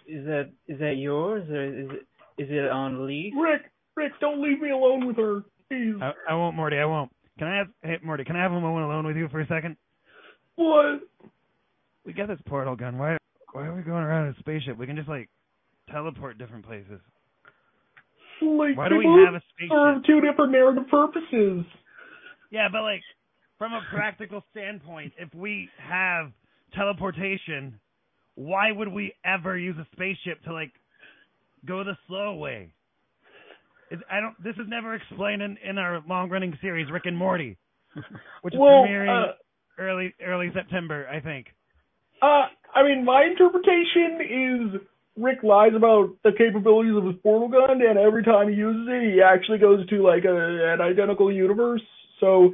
is 0.07 0.25
that 0.25 0.49
is 0.67 0.79
that 0.79 0.95
yours 0.97 1.49
or 1.49 1.63
is 1.63 1.89
it 1.91 2.41
is 2.41 2.47
it 2.49 2.71
on 2.71 3.05
lease? 3.05 3.33
Rick, 3.37 3.63
Rick, 3.97 4.13
don't 4.21 4.41
leave 4.41 4.61
me 4.61 4.69
alone 4.71 5.05
with 5.05 5.17
her, 5.17 5.43
please. 5.69 5.95
I, 6.01 6.13
I 6.29 6.33
won't, 6.35 6.55
Morty. 6.55 6.77
I 6.77 6.85
won't. 6.85 7.11
Can 7.37 7.47
I 7.47 7.57
have 7.57 7.67
hey 7.83 7.97
Morty? 8.03 8.23
Can 8.23 8.37
I 8.37 8.41
have 8.41 8.53
a 8.53 8.61
moment 8.61 8.85
alone 8.85 9.05
with 9.05 9.17
you 9.17 9.27
for 9.29 9.41
a 9.41 9.47
second? 9.47 9.75
What? 10.59 10.99
We 12.05 12.11
got 12.11 12.27
this 12.27 12.39
portal 12.45 12.75
gun. 12.75 12.97
Why 12.97 13.17
why 13.53 13.65
are 13.65 13.73
we 13.73 13.81
going 13.81 14.03
around 14.03 14.27
in 14.27 14.33
a 14.33 14.39
spaceship? 14.39 14.77
We 14.77 14.85
can 14.85 14.97
just 14.97 15.07
like 15.07 15.29
teleport 15.89 16.37
different 16.37 16.65
places. 16.65 16.99
Like, 18.41 18.77
Why 18.77 18.89
do 18.89 18.97
we 18.97 19.05
have 19.25 19.35
a 19.35 19.41
serve 19.69 20.01
spaceship? 20.01 20.05
two 20.05 20.19
different 20.21 20.51
narrative 20.51 20.83
purposes. 20.91 21.65
Yeah, 22.51 22.67
but 22.71 22.81
like 22.81 23.01
from 23.57 23.71
a 23.71 23.81
practical 23.89 24.43
standpoint, 24.51 25.13
if 25.17 25.33
we 25.33 25.69
have 25.77 26.31
teleportation, 26.73 27.79
why 28.35 28.71
would 28.73 28.89
we 28.89 29.13
ever 29.23 29.57
use 29.57 29.75
a 29.77 29.87
spaceship 29.93 30.43
to 30.43 30.53
like 30.53 30.71
go 31.65 31.85
the 31.85 31.95
slow 32.07 32.35
way? 32.35 32.73
It, 33.91 33.99
I 34.11 34.19
don't. 34.19 34.35
This 34.43 34.55
is 34.55 34.67
never 34.67 34.93
explained 34.95 35.41
in, 35.41 35.57
in 35.67 35.77
our 35.77 36.03
long 36.07 36.29
running 36.29 36.57
series 36.61 36.91
Rick 36.91 37.03
and 37.05 37.17
Morty, 37.17 37.57
which 38.41 38.53
is 38.53 38.59
Well, 38.59 38.85
premiering 38.85 39.29
uh, 39.29 39.31
early 39.79 40.13
early 40.25 40.51
September, 40.53 41.07
I 41.07 41.19
think. 41.19 41.47
Uh, 42.21 42.47
I 42.75 42.83
mean, 42.83 43.05
my 43.05 43.23
interpretation 43.23 44.19
is 44.75 44.81
Rick 45.17 45.43
lies 45.43 45.71
about 45.75 46.15
the 46.23 46.31
capabilities 46.37 46.95
of 46.95 47.05
his 47.05 47.15
portal 47.23 47.47
gun, 47.47 47.81
and 47.81 47.97
every 47.97 48.23
time 48.23 48.49
he 48.49 48.55
uses 48.55 48.87
it, 48.89 49.13
he 49.13 49.21
actually 49.21 49.57
goes 49.57 49.87
to 49.87 50.03
like 50.03 50.25
a, 50.25 50.73
an 50.73 50.81
identical 50.81 51.31
universe. 51.31 51.81
So 52.19 52.53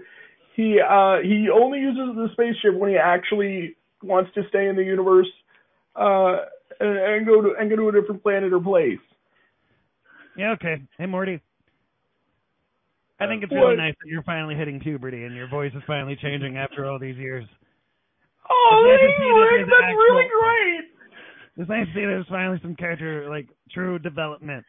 he 0.56 0.80
uh 0.80 1.18
he 1.22 1.48
only 1.54 1.80
uses 1.80 2.16
the 2.16 2.30
spaceship 2.34 2.80
when 2.80 2.92
he 2.92 2.98
actually 2.98 3.76
wants 4.04 4.32
to 4.36 4.42
stay 4.50 4.68
in 4.68 4.76
the 4.76 4.84
universe, 4.84 5.30
uh, 5.96 6.38
and, 6.80 6.98
and 6.98 7.26
go 7.26 7.42
to 7.42 7.56
and 7.60 7.70
go 7.70 7.76
to 7.76 7.90
a 7.90 7.92
different 7.92 8.24
planet 8.24 8.54
or 8.54 8.60
place. 8.60 9.00
Yeah, 10.38 10.52
okay. 10.52 10.82
Hey, 10.98 11.06
Morty. 11.06 11.42
I 13.20 13.28
think 13.28 13.44
it's 13.44 13.52
What? 13.52 13.60
really 13.72 13.78
nice 13.78 13.96
that 14.04 14.10
you're 14.10 14.24
finally 14.24 14.56
hitting 14.56 14.80
puberty 14.80 15.24
and 15.24 15.36
your 15.36 15.48
voice 15.48 15.72
is 15.76 15.82
finally 15.88 16.18
changing 16.22 16.58
after 16.58 16.86
all 16.86 17.00
these 17.00 17.16
years. 17.18 17.46
Oh, 18.50 18.84
It's 18.86 18.92
nice 18.92 19.00
to 19.00 19.08
thank 19.08 19.20
you, 19.24 19.40
Rick. 19.40 19.50
there's 19.50 19.70
That's 19.72 19.96
really 19.96 20.28
great. 20.28 20.86
It's 21.58 21.70
nice 21.70 21.88
to 21.88 21.94
see 21.96 22.02
there's 22.06 22.28
finally 22.28 22.60
some 22.62 22.76
character, 22.76 23.30
like, 23.30 23.48
true 23.72 23.98
development 23.98 24.66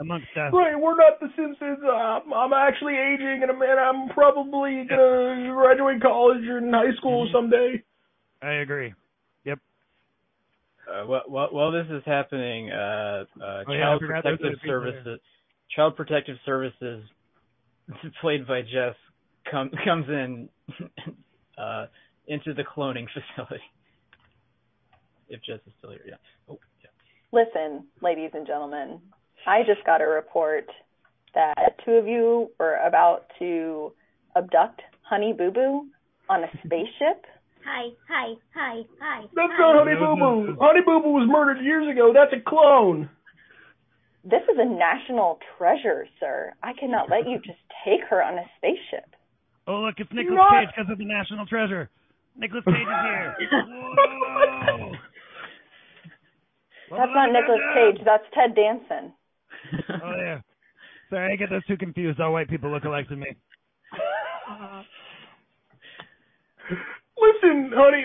amongst 0.00 0.28
us. 0.36 0.52
Right, 0.52 0.76
we're 0.78 0.94
not 0.96 1.18
the 1.18 1.28
Simpsons. 1.34 1.78
I'm, 1.82 2.30
I'm 2.34 2.52
actually 2.52 2.92
aging, 2.98 3.40
and 3.40 3.50
I'm, 3.50 3.62
and 3.62 3.80
I'm 3.80 4.08
probably 4.10 4.84
gonna 4.86 5.48
graduate 5.54 6.02
college 6.02 6.44
or 6.44 6.58
in 6.58 6.70
high 6.72 6.92
school 6.98 7.24
Mm-hmm. 7.24 7.32
someday. 7.34 7.82
I 8.42 8.60
agree. 8.60 8.92
Yep. 9.44 9.58
Uh, 10.86 11.06
while, 11.06 11.22
while, 11.26 11.48
while 11.52 11.72
this 11.72 11.86
is 11.90 12.02
happening, 12.04 12.70
uh, 12.70 13.24
uh, 13.40 13.64
Oh, 13.66 13.72
Child 13.72 14.00
forgot 14.02 14.22
those 14.24 14.36
Protective 14.38 14.46
other 14.46 14.56
people 14.62 14.80
there. 14.82 14.92
Services, 14.92 15.20
Child 15.74 15.96
Protective 15.96 16.36
Services, 16.44 17.02
played 18.20 18.46
by 18.46 18.62
Jess, 18.62 18.94
come, 19.50 19.70
comes 19.84 20.06
in 20.08 20.48
uh, 21.58 21.86
into 22.26 22.54
the 22.54 22.62
cloning 22.62 23.06
facility. 23.12 23.62
If 25.32 25.38
Jess 25.44 25.60
is 25.64 25.72
still 25.78 25.90
here, 25.90 26.00
yeah. 26.04 26.14
Oh, 26.48 26.58
yeah. 26.82 26.90
Listen, 27.30 27.86
ladies 28.02 28.32
and 28.34 28.48
gentlemen, 28.48 28.98
I 29.46 29.60
just 29.60 29.86
got 29.86 30.00
a 30.02 30.04
report 30.04 30.66
that 31.34 31.54
two 31.84 31.92
of 31.92 32.08
you 32.08 32.50
were 32.58 32.74
about 32.84 33.26
to 33.38 33.92
abduct 34.36 34.82
Honey 35.02 35.32
Boo 35.32 35.52
Boo 35.52 35.86
on 36.28 36.42
a 36.42 36.48
spaceship. 36.64 37.26
Hi, 37.64 37.90
hi, 38.08 38.34
hi, 38.54 38.82
hi. 39.00 39.20
That's 39.34 39.52
hi. 39.52 39.72
not 39.72 39.84
Honey 39.84 39.96
Boo 40.00 40.16
Boo. 40.16 40.56
Honey 40.60 40.80
Boo 40.84 41.00
Boo 41.00 41.12
was 41.12 41.28
murdered 41.30 41.62
years 41.64 41.86
ago. 41.88 42.12
That's 42.12 42.32
a 42.32 42.42
clone. 42.42 43.08
This 44.24 44.42
is 44.52 44.58
a 44.58 44.64
national 44.64 45.38
treasure, 45.56 46.06
sir. 46.18 46.52
I 46.62 46.72
cannot 46.78 47.08
let 47.08 47.28
you 47.28 47.38
just 47.38 47.62
take 47.84 48.00
her 48.08 48.22
on 48.22 48.38
a 48.38 48.44
spaceship. 48.58 49.08
Oh, 49.66 49.80
look, 49.80 49.94
it's 49.98 50.10
Nicolas 50.12 50.36
Not- 50.38 50.52
Cage 50.64 50.68
because 50.76 50.90
of 50.90 50.98
the 50.98 51.04
national 51.04 51.46
treasure. 51.46 51.88
Nicolas 52.36 52.64
Cage 52.64 52.74
is 52.76 52.86
here. 53.04 53.36
Whoa. 56.90 56.98
That's 56.98 57.12
not 57.14 57.30
Nicolas 57.32 57.60
Cage. 57.74 58.00
That's 58.04 58.24
Ted 58.34 58.54
Danson. 58.54 59.12
Oh, 60.02 60.14
yeah. 60.16 60.40
Sorry, 61.10 61.32
I 61.32 61.36
get 61.36 61.50
those 61.50 61.64
two 61.66 61.76
confused. 61.76 62.20
All 62.20 62.32
white 62.32 62.48
people 62.48 62.70
look 62.70 62.84
alike 62.84 63.08
to 63.08 63.16
me. 63.16 63.26
Listen, 67.20 67.72
honey. 67.74 68.04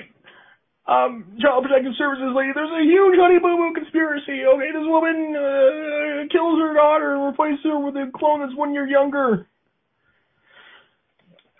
Um, 0.88 1.38
Child 1.42 1.66
Protective 1.66 1.94
Services 1.98 2.30
lady, 2.36 2.52
there's 2.54 2.70
a 2.70 2.84
huge 2.86 3.18
Honey 3.18 3.40
Boo 3.40 3.58
Boo 3.58 3.74
conspiracy. 3.74 4.46
Okay, 4.46 4.70
this 4.70 4.86
woman 4.86 5.34
uh, 5.34 6.30
kills 6.30 6.60
her 6.62 6.74
daughter 6.78 7.16
and 7.16 7.26
replaces 7.26 7.66
her 7.66 7.80
with 7.80 7.96
a 7.96 8.12
clone 8.14 8.42
that's 8.42 8.54
one 8.56 8.72
year 8.74 8.86
younger. 8.86 9.48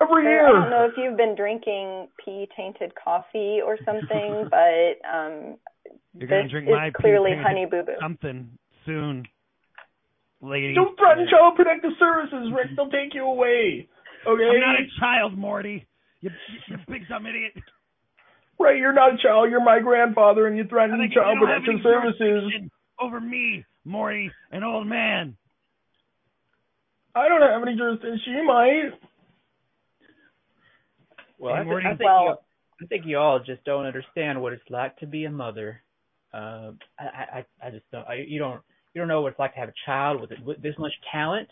Every 0.02 0.24
Sir, 0.24 0.30
year. 0.30 0.48
I 0.48 0.52
don't 0.52 0.70
know 0.70 0.86
if 0.86 0.94
you've 0.98 1.18
been 1.18 1.36
drinking 1.36 2.08
pee 2.24 2.48
tainted 2.56 2.94
coffee 3.02 3.60
or 3.64 3.78
something, 3.86 4.48
but 4.52 5.00
um, 5.08 5.56
You're 6.14 6.28
gonna 6.28 6.50
drink 6.50 6.68
my 6.70 6.92
clearly 6.92 7.32
pee-tainted 7.32 7.46
Honey 7.46 7.66
Boo 7.66 7.84
Boo. 7.84 7.96
something 8.02 8.50
soon, 8.86 9.24
lady. 10.42 10.76
Don't 10.76 10.98
threaten 10.98 11.28
Child 11.32 11.56
Protective 11.56 11.92
Services, 11.98 12.52
Rick. 12.54 12.76
They'll 12.76 12.90
take 12.90 13.14
you 13.14 13.24
away. 13.24 13.88
Okay? 14.28 14.44
I'm 14.44 14.60
not 14.60 14.76
a 14.76 14.88
child, 15.00 15.38
Morty. 15.38 15.86
You, 16.22 16.30
you 16.68 16.78
big 16.88 17.08
dumb 17.08 17.26
idiot. 17.26 17.54
Right, 18.60 18.78
you're 18.78 18.94
not 18.94 19.14
a 19.14 19.18
child. 19.22 19.50
You're 19.52 19.64
my 19.64 19.80
grandfather, 19.80 20.48
and 20.48 20.58
you 20.58 20.64
I 20.64 20.68
threaten 20.68 20.98
think 20.98 21.14
Child 21.14 21.36
you 21.40 21.46
don't 21.46 21.50
have 21.50 21.64
Protective 21.64 21.84
Services. 21.84 22.18
jurisdiction 22.20 22.72
over 23.00 23.20
me, 23.20 23.64
Morty, 23.84 24.32
an 24.52 24.64
old 24.64 24.88
man. 24.88 25.36
I 27.14 27.28
don't 27.28 27.42
have 27.42 27.62
any 27.62 27.76
jurisdiction. 27.78 28.20
She 28.26 28.42
might. 28.46 28.92
Well, 31.38 31.54
Hey, 31.56 31.62
I, 31.62 31.64
thi- 31.64 31.70
Morty. 31.70 31.86
I 31.86 31.90
think 31.90 32.02
Well- 32.10 32.26
you, 32.26 32.36
I 32.82 32.86
think 32.88 33.06
you 33.06 33.18
all 33.18 33.40
just 33.40 33.64
don't 33.64 33.86
understand 33.86 34.42
what 34.42 34.52
it's 34.54 34.70
like 34.70 34.98
to 34.98 35.08
be 35.08 35.24
a 35.26 35.32
mother. 35.32 35.82
Uh, 36.34 36.72
I, 37.00 37.06
I, 37.40 37.46
I 37.68 37.70
just 37.72 37.90
don't. 37.92 38.06
I, 38.06 38.16
you 38.28 38.38
don't, 38.40 38.62
you 38.94 39.00
don't 39.02 39.08
know 39.08 39.22
what 39.22 39.30
it's 39.32 39.40
like 39.40 39.54
to 39.54 39.60
have 39.62 39.70
a 39.70 39.74
child 39.86 40.20
with, 40.20 40.32
with 40.46 40.62
this 40.62 40.76
much 40.78 40.92
talent, 41.12 41.48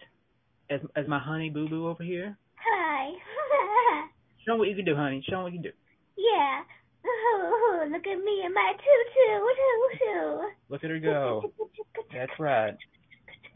as 0.70 0.82
as 0.98 1.08
my 1.08 1.20
honey 1.20 1.50
boo 1.50 1.70
boo 1.70 1.88
over 1.88 2.04
here. 2.04 2.38
Hi. 2.56 3.12
Show 4.46 4.54
'em 4.54 4.60
what 4.60 4.68
you 4.68 4.76
can 4.76 4.84
do, 4.84 4.96
honey. 4.96 5.24
Show 5.30 5.38
'em 5.38 5.44
what 5.44 5.54
you 5.54 5.60
can 5.62 5.72
do. 5.72 5.76
yeah. 6.18 6.62
Oh, 7.06 7.86
look 7.92 8.06
at 8.06 8.18
me 8.18 8.42
and 8.44 8.54
my 8.54 8.74
tutu, 8.74 9.40
tutu. 10.00 10.48
Look 10.70 10.84
at 10.84 10.90
her 10.90 11.00
go. 11.00 11.54
That's 12.14 12.32
right. 12.40 12.76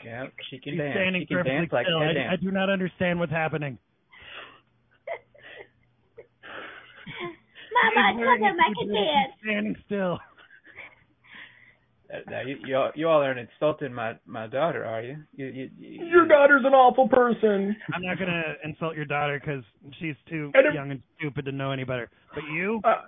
Yeah, 0.06 0.28
she 0.52 0.60
can 0.60 0.74
She's 0.74 0.80
dance. 0.80 0.94
standing 0.94 1.22
She 1.24 1.26
can 1.26 1.38
perfectly 1.38 1.58
dance 1.58 1.72
like 1.74 1.86
still. 1.88 2.00
Ted 2.00 2.18
I, 2.18 2.34
I 2.34 2.36
do 2.36 2.52
not 2.52 2.70
understand 2.70 3.20
what's 3.20 3.32
happening. 3.32 3.80
Mama, 7.84 8.10
She's 8.12 8.18
tell 8.18 8.26
wearing 8.26 8.44
a 8.44 8.48
them 8.48 8.58
I 8.60 8.74
can 8.80 8.94
dance. 8.94 9.34
Standing 9.44 9.76
still. 9.86 10.20
Uh, 12.10 12.20
Now 12.32 12.40
you, 12.40 12.56
you 12.66 12.78
all, 12.78 12.90
you 12.96 13.06
all 13.10 13.22
aren't 13.22 13.38
insulting 13.38 13.94
my 13.94 14.14
my 14.26 14.48
daughter, 14.48 14.86
are 14.86 15.02
you? 15.02 15.18
You, 15.36 15.48
you, 15.48 15.70
you 15.78 16.06
Your 16.06 16.26
daughter's 16.26 16.64
an 16.64 16.72
awful 16.74 17.10
person. 17.10 17.76
I'm 17.94 18.02
not 18.02 18.18
going 18.18 18.30
to 18.32 18.54
insult 18.64 18.96
your 18.96 19.04
daughter 19.04 19.38
because 19.44 19.62
she's 20.00 20.16
too 20.30 20.50
And 20.54 20.68
if- 20.68 20.74
young 20.74 20.92
and 20.92 21.02
stupid 21.20 21.44
to 21.46 21.52
know 21.52 21.72
any 21.72 21.84
better. 21.84 22.10
But 22.34 22.46
you, 22.46 22.80
Uh, 22.86 23.02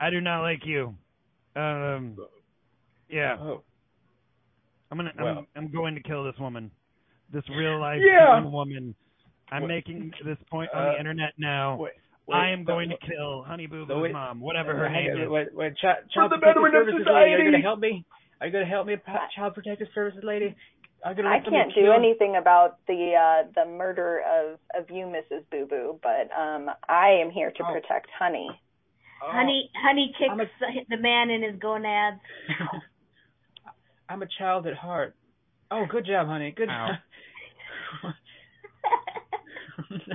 I 0.00 0.08
do 0.08 0.22
not 0.22 0.40
like 0.40 0.60
you. 0.64 0.94
Um, 1.56 2.16
yeah, 3.10 3.36
Oh, 3.38 3.60
I'm 4.90 4.96
gonna, 4.96 5.12
Well. 5.20 5.28
I'm, 5.28 5.46
I'm 5.66 5.70
going 5.70 5.94
to 5.96 6.00
kill 6.02 6.24
this 6.24 6.38
woman, 6.40 6.70
this 7.30 7.44
real 7.50 7.78
life 7.78 8.00
Yeah. 8.02 8.40
woman. 8.42 8.94
I'm 9.52 9.60
What- 9.64 9.68
making 9.68 10.10
this 10.24 10.38
point 10.50 10.70
on 10.72 10.86
Uh, 10.88 10.92
the 10.92 10.98
internet 10.98 11.34
now. 11.36 11.76
wait, 11.76 11.92
I 12.32 12.50
am 12.50 12.64
going 12.64 12.92
uh, 12.92 12.96
to 12.96 13.06
kill 13.06 13.42
Honey 13.42 13.66
Boo 13.66 13.86
Boo's 13.86 14.02
wait- 14.02 14.12
mom, 14.12 14.40
whatever 14.40 14.74
her 14.76 14.88
name 14.88 15.12
is. 15.22 15.28
Wait, 15.28 15.54
wait, 15.54 15.76
child, 15.78 15.98
For 16.14 16.28
the 16.28 16.36
protective 16.36 16.62
betterment 16.62 16.74
of 16.76 16.84
services 16.86 17.06
lady, 17.08 17.32
are 17.32 17.38
you 17.38 17.50
gonna 17.52 17.62
help 17.62 17.78
me? 17.80 18.04
Are 18.40 18.46
you 18.46 18.52
gonna 18.52 18.66
help 18.66 18.86
me, 18.86 18.96
child 19.34 19.54
protective 19.54 19.88
services 19.94 20.22
lady? 20.22 20.54
Are 21.04 21.12
you 21.12 21.16
gonna 21.16 21.28
I 21.28 21.34
let 21.38 21.44
somebody 21.44 21.62
can't 21.64 21.74
do 21.74 21.82
kill- 21.82 21.92
anything 21.92 22.36
about 22.36 22.78
the 22.86 23.14
uh, 23.14 23.46
the 23.54 23.64
murder 23.70 24.20
of 24.20 24.58
of 24.74 24.90
you, 24.90 25.06
Mrs. 25.06 25.44
Boo 25.50 25.66
Boo, 25.66 25.98
but 26.02 26.28
um, 26.36 26.68
I 26.88 27.20
am 27.22 27.30
here 27.30 27.50
to 27.50 27.62
Oh. 27.64 27.72
protect 27.72 28.08
Honey. 28.18 28.48
Oh, 29.22 29.30
Honey, 29.32 29.70
honey 29.74 30.14
kicks 30.18 30.34
a- 30.62 30.86
the 30.90 30.96
man 31.00 31.30
in 31.30 31.42
his 31.42 31.58
gonads. 31.60 32.20
I'm 34.08 34.22
a 34.22 34.28
child 34.38 34.66
at 34.66 34.74
heart. 34.76 35.14
Oh, 35.70 35.86
good 35.88 36.06
job, 36.06 36.26
honey. 36.28 36.50
Good 36.56 36.68
Ow. 36.68 36.88
job. 36.88 38.14
uh, 39.98 40.04
uh, 40.04 40.06
well, 40.08 40.14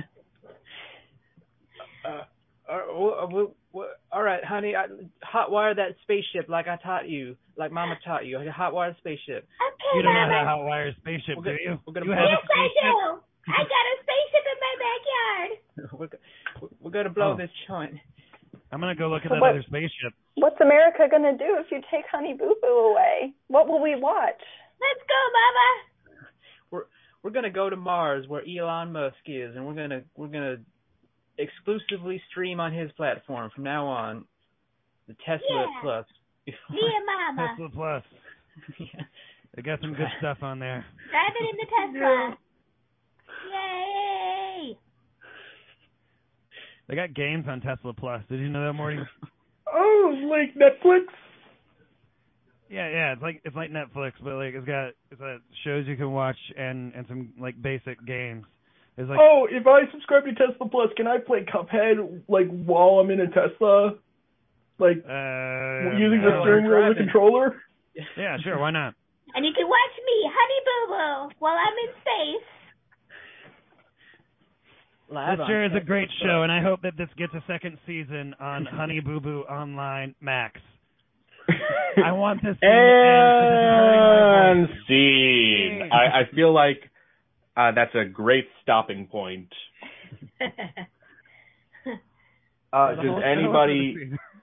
well, 1.78 1.93
Uh, 2.04 2.24
uh, 2.70 2.72
uh, 2.72 3.84
all 4.12 4.22
right, 4.22 4.44
honey. 4.44 4.74
I, 4.76 4.86
hotwire 5.24 5.74
that 5.76 5.96
spaceship 6.02 6.48
like 6.48 6.66
I 6.68 6.76
taught 6.76 7.08
you, 7.08 7.36
like 7.56 7.72
Mama 7.72 7.96
taught 8.04 8.24
you. 8.26 8.38
Hotwire 8.38 8.92
the 8.92 8.98
spaceship. 8.98 9.44
okay, 9.44 9.96
You 9.96 10.02
don't 10.02 10.14
know 10.14 10.28
how 10.28 10.56
to 10.56 10.62
hotwire 10.62 10.88
a 10.90 10.94
spaceship, 11.00 11.36
We're 11.36 11.44
do 11.44 11.50
gonna- 11.50 11.62
you? 11.62 11.80
we're 11.86 11.92
gonna 11.92 12.06
you 12.06 12.12
blow 12.12 12.22
Yes, 12.24 12.40
a 12.40 12.52
I 12.52 12.56
spaceship? 12.56 12.94
do. 12.94 13.20
I 13.44 13.60
got 13.68 13.84
a 13.92 13.96
spaceship 14.00 14.44
in 14.52 14.58
my 14.64 14.74
backyard. 14.86 15.50
we're, 15.98 16.06
go- 16.08 16.70
we're 16.80 16.90
gonna 16.90 17.10
blow 17.10 17.32
Oh. 17.32 17.36
this 17.36 17.50
joint. 17.68 17.94
I'm 18.72 18.80
gonna 18.80 18.94
go 18.94 19.08
look 19.08 19.22
at 19.24 19.28
So 19.28 19.34
that 19.34 19.40
what- 19.40 19.50
other 19.50 19.62
spaceship. 19.66 20.12
What's 20.36 20.60
America 20.60 21.06
gonna 21.10 21.36
do 21.38 21.58
if 21.60 21.66
you 21.70 21.80
take 21.92 22.06
Honey 22.10 22.32
Boo 22.34 22.56
Boo 22.60 22.68
away? 22.90 23.34
What 23.48 23.68
will 23.68 23.80
we 23.82 23.94
watch? 23.94 24.40
Let's 24.80 25.02
go, 25.06 25.20
Mama. 25.38 26.28
We're 26.70 26.84
we're 27.22 27.30
gonna 27.30 27.50
go 27.50 27.70
to 27.70 27.76
Mars 27.76 28.26
where 28.26 28.42
Elon 28.42 28.92
Musk 28.92 29.16
is, 29.26 29.54
and 29.54 29.64
we're 29.66 29.74
gonna 29.74 30.02
we're 30.16 30.26
gonna 30.28 30.56
exclusively 31.38 32.20
stream 32.30 32.60
on 32.60 32.72
his 32.72 32.90
platform 32.92 33.50
from 33.54 33.64
now 33.64 33.86
on. 33.86 34.24
The 35.08 35.14
Tesla 35.24 35.40
Yeah. 35.50 35.66
Plus. 35.82 36.06
Me 36.46 36.54
and 36.70 37.36
Mama. 37.36 37.48
Tesla 37.54 37.68
Plus. 37.70 38.02
Yeah. 38.78 39.02
They 39.56 39.62
got 39.62 39.80
some 39.80 39.94
good 39.94 40.08
stuff 40.18 40.38
on 40.42 40.58
there. 40.58 40.84
Driving 41.12 41.48
in 41.48 41.56
the 41.56 41.66
Tesla. 42.00 42.36
Yay. 43.52 44.78
They 46.88 46.96
got 46.96 47.14
games 47.14 47.44
on 47.48 47.60
Tesla 47.60 47.92
Plus. 47.94 48.22
Did 48.28 48.40
you 48.40 48.48
know 48.48 48.66
that, 48.66 48.72
Morty? 48.72 48.98
Oh, 49.76 50.14
like 50.28 50.54
Netflix. 50.54 51.04
Yeah, 52.68 52.88
yeah, 52.90 53.12
it's 53.12 53.22
like 53.22 53.40
it's 53.44 53.56
like 53.56 53.70
Netflix, 53.70 54.12
but 54.22 54.34
like 54.34 54.54
it's 54.54 54.66
got 54.66 54.88
it's 55.10 55.20
got 55.20 55.38
shows 55.64 55.86
you 55.86 55.96
can 55.96 56.12
watch 56.12 56.36
and 56.56 56.92
and 56.94 57.06
some 57.08 57.32
like 57.40 57.60
basic 57.60 58.04
games. 58.06 58.44
It's 58.96 59.08
like 59.08 59.18
oh, 59.20 59.46
if 59.50 59.66
I 59.66 59.90
subscribe 59.90 60.24
to 60.24 60.32
Tesla 60.34 60.68
Plus, 60.68 60.88
can 60.96 61.06
I 61.06 61.18
play 61.18 61.44
Cuphead 61.44 62.22
like 62.28 62.46
while 62.46 63.00
I'm 63.00 63.10
in 63.10 63.20
a 63.20 63.26
Tesla? 63.26 63.94
Like 64.78 64.98
uh, 65.02 65.96
using 65.98 66.22
the 66.22 66.40
steering 66.42 66.66
wheel 66.66 66.90
as 66.90 66.96
a 66.96 67.02
controller? 67.02 67.62
Yeah, 68.16 68.36
sure, 68.42 68.58
why 68.58 68.70
not? 68.70 68.94
And 69.36 69.44
you 69.44 69.50
can 69.52 69.66
watch 69.66 69.96
me, 70.06 70.30
Honey 70.30 70.60
Boo 70.62 70.94
Boo, 70.94 71.34
while 71.40 71.54
I'm 71.58 71.74
in 71.74 71.94
space. 71.98 72.48
Live 75.10 75.38
This 75.38 75.46
sure 75.48 75.64
is 75.64 75.72
a 75.76 75.84
great 75.84 76.08
show, 76.22 76.42
and 76.44 76.52
I 76.52 76.62
hope 76.62 76.82
that 76.82 76.96
this 76.96 77.08
gets 77.18 77.34
a 77.34 77.42
second 77.48 77.78
season 77.84 78.34
on 78.38 78.64
Honey 78.70 79.00
Boo 79.00 79.18
Boo 79.18 79.40
Online 79.50 80.14
Max. 80.20 80.60
I 82.04 82.12
want 82.12 82.42
this 82.42 82.56
to 82.60 82.66
and 82.66 82.72
end 82.72 83.34
because 83.42 83.50
it's 83.50 83.74
hurting 83.74 84.62
my 84.62 84.66
voice. 84.66 84.78
scene. 84.86 85.90
I, 85.92 86.20
I 86.20 86.34
feel 86.34 86.54
like 86.54 86.78
uh, 87.56 87.72
that's 87.74 87.94
a 87.94 88.04
great 88.04 88.46
stopping 88.62 89.06
point. 89.06 89.48
Uh, 92.72 92.96
does 92.96 93.22
anybody 93.24 93.94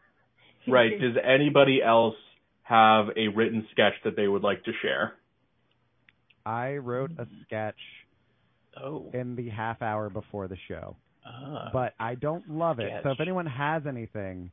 right? 0.68 0.91
Does 1.01 1.16
anybody 1.22 1.82
else 1.86 2.16
have 2.64 3.07
a 3.18 3.28
written 3.28 3.68
sketch 3.72 3.91
that 4.05 4.16
they 4.16 4.26
would 4.26 4.41
like 4.41 4.64
to 4.64 4.72
share? 4.82 5.16
I 6.45 6.76
wrote 6.76 7.12
a 7.20 7.28
sketch 7.45 7.76
Oh. 8.82 9.12
in 9.14 9.36
the 9.36 9.49
half 9.49 9.82
hour 9.82 10.09
before 10.09 10.47
the 10.47 10.55
show, 10.70 10.95
Ah. 11.26 11.72
but 11.74 11.93
I 11.99 12.16
don't 12.16 12.49
love 12.49 12.80
it. 12.80 12.89
So 13.03 13.12
if 13.12 13.20
anyone 13.20 13.45
has 13.47 13.86
anything, 13.86 14.49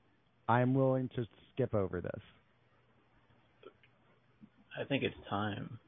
I'm 0.48 0.74
willing 0.74 1.08
to 1.14 1.24
skip 1.52 1.72
over 1.72 2.00
this. 2.00 2.20
I 4.76 4.82
think 4.88 5.04
it's 5.04 5.14
time. 5.30 5.78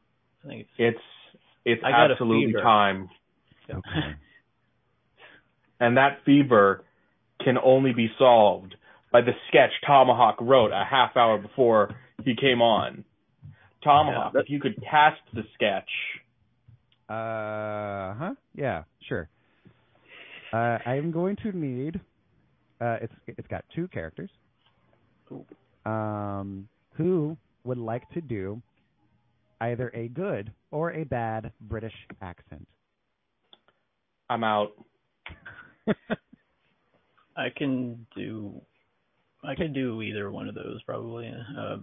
I 0.45 0.49
think 0.49 0.61
it's. 0.61 0.71
It's 0.79 1.05
it's 1.65 1.83
absolutely 1.85 2.47
fever. 2.53 2.61
time, 2.63 3.09
Okay. 3.69 4.15
and 5.81 5.97
that 5.97 6.19
fever 6.25 6.85
can 7.45 7.57
only 7.63 7.93
be 7.93 8.09
solved 8.19 8.75
by 9.13 9.21
the 9.21 9.33
sketch 9.49 9.71
Tomahawk 9.87 10.37
wrote 10.41 10.73
a 10.73 10.85
half 10.85 11.17
hour 11.17 11.39
before 11.39 11.95
he 12.25 12.35
came 12.37 12.61
on. 12.63 13.05
Tomahawk, 13.83 14.33
Yeah. 14.35 14.41
if 14.41 14.51
you 14.51 14.61
could 14.61 14.77
cast 14.89 15.21
the 15.33 15.43
sketch. 15.55 15.91
Uh 17.09 18.15
huh. 18.15 18.35
Yeah, 18.55 18.85
sure. 19.09 19.29
Uh, 20.53 20.79
I 20.85 20.95
am 20.97 21.11
going 21.11 21.37
to 21.43 21.53
need. 21.53 22.01
Uh, 22.81 22.99
it's 23.03 23.13
it's 23.27 23.49
got 23.49 23.65
two 23.75 23.89
characters. 23.89 24.31
Ooh. 25.33 25.45
Um, 25.91 26.69
who 26.95 27.37
would 27.65 27.79
like 27.79 28.09
to 28.11 28.21
do 28.21 28.61
either 29.61 29.91
a 29.95 30.09
good 30.09 30.53
or 30.71 30.93
a 30.93 31.05
bad 31.05 31.53
British 31.61 31.95
accent? 32.23 32.67
I'm 34.29 34.45
out. 34.45 34.73
I 37.37 37.49
can 37.57 38.07
do. 38.17 38.61
I 39.43 39.55
can 39.55 39.73
do 39.73 40.03
either 40.03 40.31
one 40.31 40.49
of 40.49 40.55
those 40.55 40.83
probably. 40.85 41.33
Uh, 41.59 41.79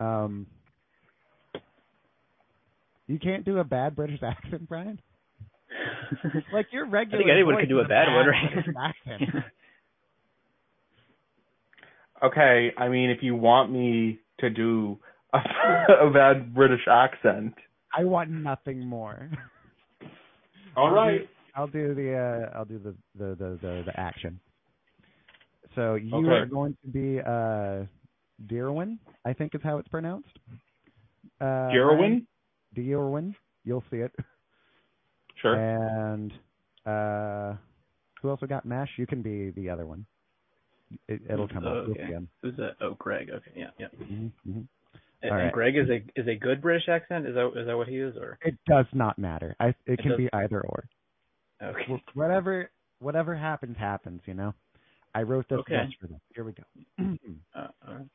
Um, 0.00 0.46
you 3.08 3.18
can't 3.18 3.44
do 3.44 3.58
a 3.58 3.64
bad 3.64 3.96
British 3.96 4.22
accent, 4.22 4.68
Brian. 4.68 5.00
Like 6.52 6.66
your 6.72 6.86
regular. 6.86 7.18
I 7.18 7.24
think 7.24 7.30
anyone 7.30 7.54
voice 7.56 7.62
could 7.62 7.68
do 7.68 7.80
a 7.80 7.88
bad 7.88 8.08
one, 8.08 8.26
right? 8.26 8.52
British 8.52 8.74
accent. 8.80 9.44
Okay, 12.20 12.72
I 12.76 12.88
mean, 12.88 13.10
if 13.10 13.22
you 13.22 13.36
want 13.36 13.70
me 13.70 14.18
to 14.40 14.50
do 14.50 14.98
a, 15.32 16.06
a 16.06 16.10
bad 16.10 16.54
British 16.54 16.86
accent, 16.90 17.54
I 17.96 18.04
want 18.04 18.30
nothing 18.30 18.80
more. 18.86 19.30
all 20.76 20.90
right. 20.92 21.28
I'll 21.54 21.66
do 21.66 21.94
the 21.94 22.14
uh, 22.52 22.56
I'll 22.58 22.64
do 22.64 22.78
the 22.78 22.94
the 23.18 23.34
the 23.34 23.58
the, 23.60 23.82
the 23.86 24.00
action. 24.00 24.38
So 25.74 25.94
you 25.96 26.16
Okay. 26.18 26.30
are 26.30 26.46
going 26.46 26.76
to 26.84 26.88
be 26.90 27.20
uh 27.20 27.84
Deerwin, 28.46 28.98
I 29.24 29.32
think 29.32 29.54
is 29.54 29.60
how 29.62 29.78
it's 29.78 29.88
pronounced. 29.88 30.38
Uh 31.40 31.72
Gerwin? 31.72 32.24
Deerwin. 32.76 33.34
You'll 33.64 33.84
see 33.90 33.98
it. 33.98 34.12
Sure. 35.42 35.54
And 35.56 36.32
uh 36.86 37.56
who 38.20 38.28
also 38.30 38.46
got 38.46 38.64
Mash. 38.64 38.90
You 38.96 39.06
can 39.06 39.22
be 39.22 39.50
the 39.50 39.68
other 39.70 39.86
one. 39.86 40.04
It, 41.06 41.20
it'll 41.28 41.46
come 41.48 41.64
Oh, 41.66 41.70
up. 41.70 41.84
You'll 41.86 41.96
okay. 41.96 42.06
see 42.06 42.12
him. 42.12 42.28
Who's 42.42 42.56
that? 42.56 42.76
Oh, 42.80 42.94
Greg. 42.98 43.30
Okay, 43.30 43.52
yeah, 43.54 43.70
yeah. 43.78 43.88
Mhm, 44.00 44.32
mhm. 44.48 44.66
And, 45.22 45.30
All 45.32 45.36
and 45.38 45.44
right. 45.46 45.52
Greg 45.52 45.76
is 45.76 45.88
a 45.88 46.20
is 46.20 46.28
a 46.28 46.36
good 46.36 46.62
British 46.62 46.88
accent. 46.88 47.26
Is 47.26 47.34
that 47.34 47.50
is 47.56 47.66
that 47.66 47.76
what 47.76 47.88
he 47.88 47.96
is 47.98 48.16
or? 48.16 48.38
It 48.42 48.54
does 48.68 48.86
not 48.92 49.18
matter. 49.18 49.56
I 49.58 49.68
it, 49.68 49.76
It 49.86 49.98
can 50.00 50.10
does- 50.12 50.18
be 50.18 50.28
either 50.32 50.60
or. 50.60 50.84
Okay. 51.62 52.02
Whatever 52.14 52.70
whatever 53.00 53.34
happens 53.34 53.76
happens, 53.76 54.20
you 54.26 54.34
know. 54.34 54.54
I 55.14 55.22
wrote 55.22 55.48
this 55.48 55.58
Okay. 55.60 55.88
for 56.00 56.06
them. 56.06 56.20
Here 56.34 56.44
we 56.44 56.52
go. 56.52 56.62
Uh, 57.54 57.66
all 57.88 57.94
right. 57.94 58.06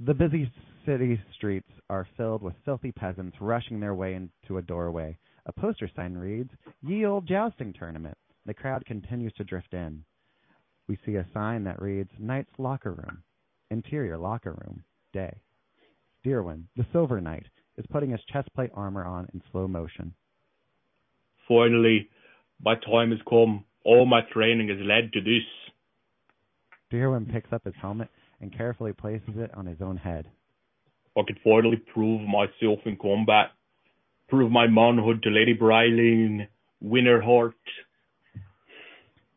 The 0.00 0.14
busy 0.14 0.50
city 0.86 1.20
streets 1.34 1.68
are 1.90 2.06
filled 2.16 2.42
with 2.42 2.54
filthy 2.64 2.92
peasants 2.92 3.36
rushing 3.40 3.80
their 3.80 3.94
way 3.94 4.14
into 4.14 4.58
a 4.58 4.62
doorway. 4.62 5.16
A 5.46 5.52
poster 5.52 5.90
sign 5.96 6.14
reads, 6.14 6.50
Ye 6.82 7.04
Old 7.06 7.26
Jousting 7.26 7.72
Tournament. 7.72 8.16
The 8.46 8.54
crowd 8.54 8.84
continues 8.86 9.32
to 9.34 9.44
drift 9.44 9.72
in. 9.74 10.04
We 10.88 10.98
see 11.04 11.16
a 11.16 11.26
sign 11.34 11.64
that 11.64 11.80
reads, 11.82 12.10
Knight's 12.18 12.50
Locker 12.58 12.92
Room. 12.92 13.22
Interior 13.70 14.16
Locker 14.18 14.52
Room. 14.52 14.84
Day. 15.16 15.34
Deerwin, 16.26 16.64
the 16.76 16.84
Silver 16.92 17.22
Knight, 17.22 17.46
is 17.78 17.86
putting 17.90 18.10
his 18.10 18.20
chestplate 18.30 18.68
armor 18.74 19.02
on 19.02 19.26
in 19.32 19.40
slow 19.50 19.66
motion. 19.66 20.12
Finally, 21.48 22.10
my 22.62 22.74
time 22.74 23.12
has 23.12 23.20
come. 23.26 23.64
All 23.82 24.04
my 24.04 24.20
training 24.30 24.68
has 24.68 24.76
led 24.80 25.14
to 25.14 25.22
this. 25.22 25.44
Deerwin 26.92 27.32
picks 27.32 27.50
up 27.50 27.64
his 27.64 27.72
helmet 27.80 28.08
and 28.42 28.54
carefully 28.54 28.92
places 28.92 29.36
it 29.36 29.50
on 29.54 29.64
his 29.64 29.80
own 29.80 29.96
head. 29.96 30.26
I 31.16 31.22
could 31.26 31.38
finally 31.42 31.78
prove 31.94 32.20
myself 32.20 32.80
in 32.84 32.98
combat. 33.00 33.52
Prove 34.28 34.52
my 34.52 34.66
manhood 34.66 35.22
to 35.22 35.30
Lady 35.30 35.54
Bryleen, 35.56 36.46
win 36.82 37.06
her 37.06 37.22
heart. 37.22 37.54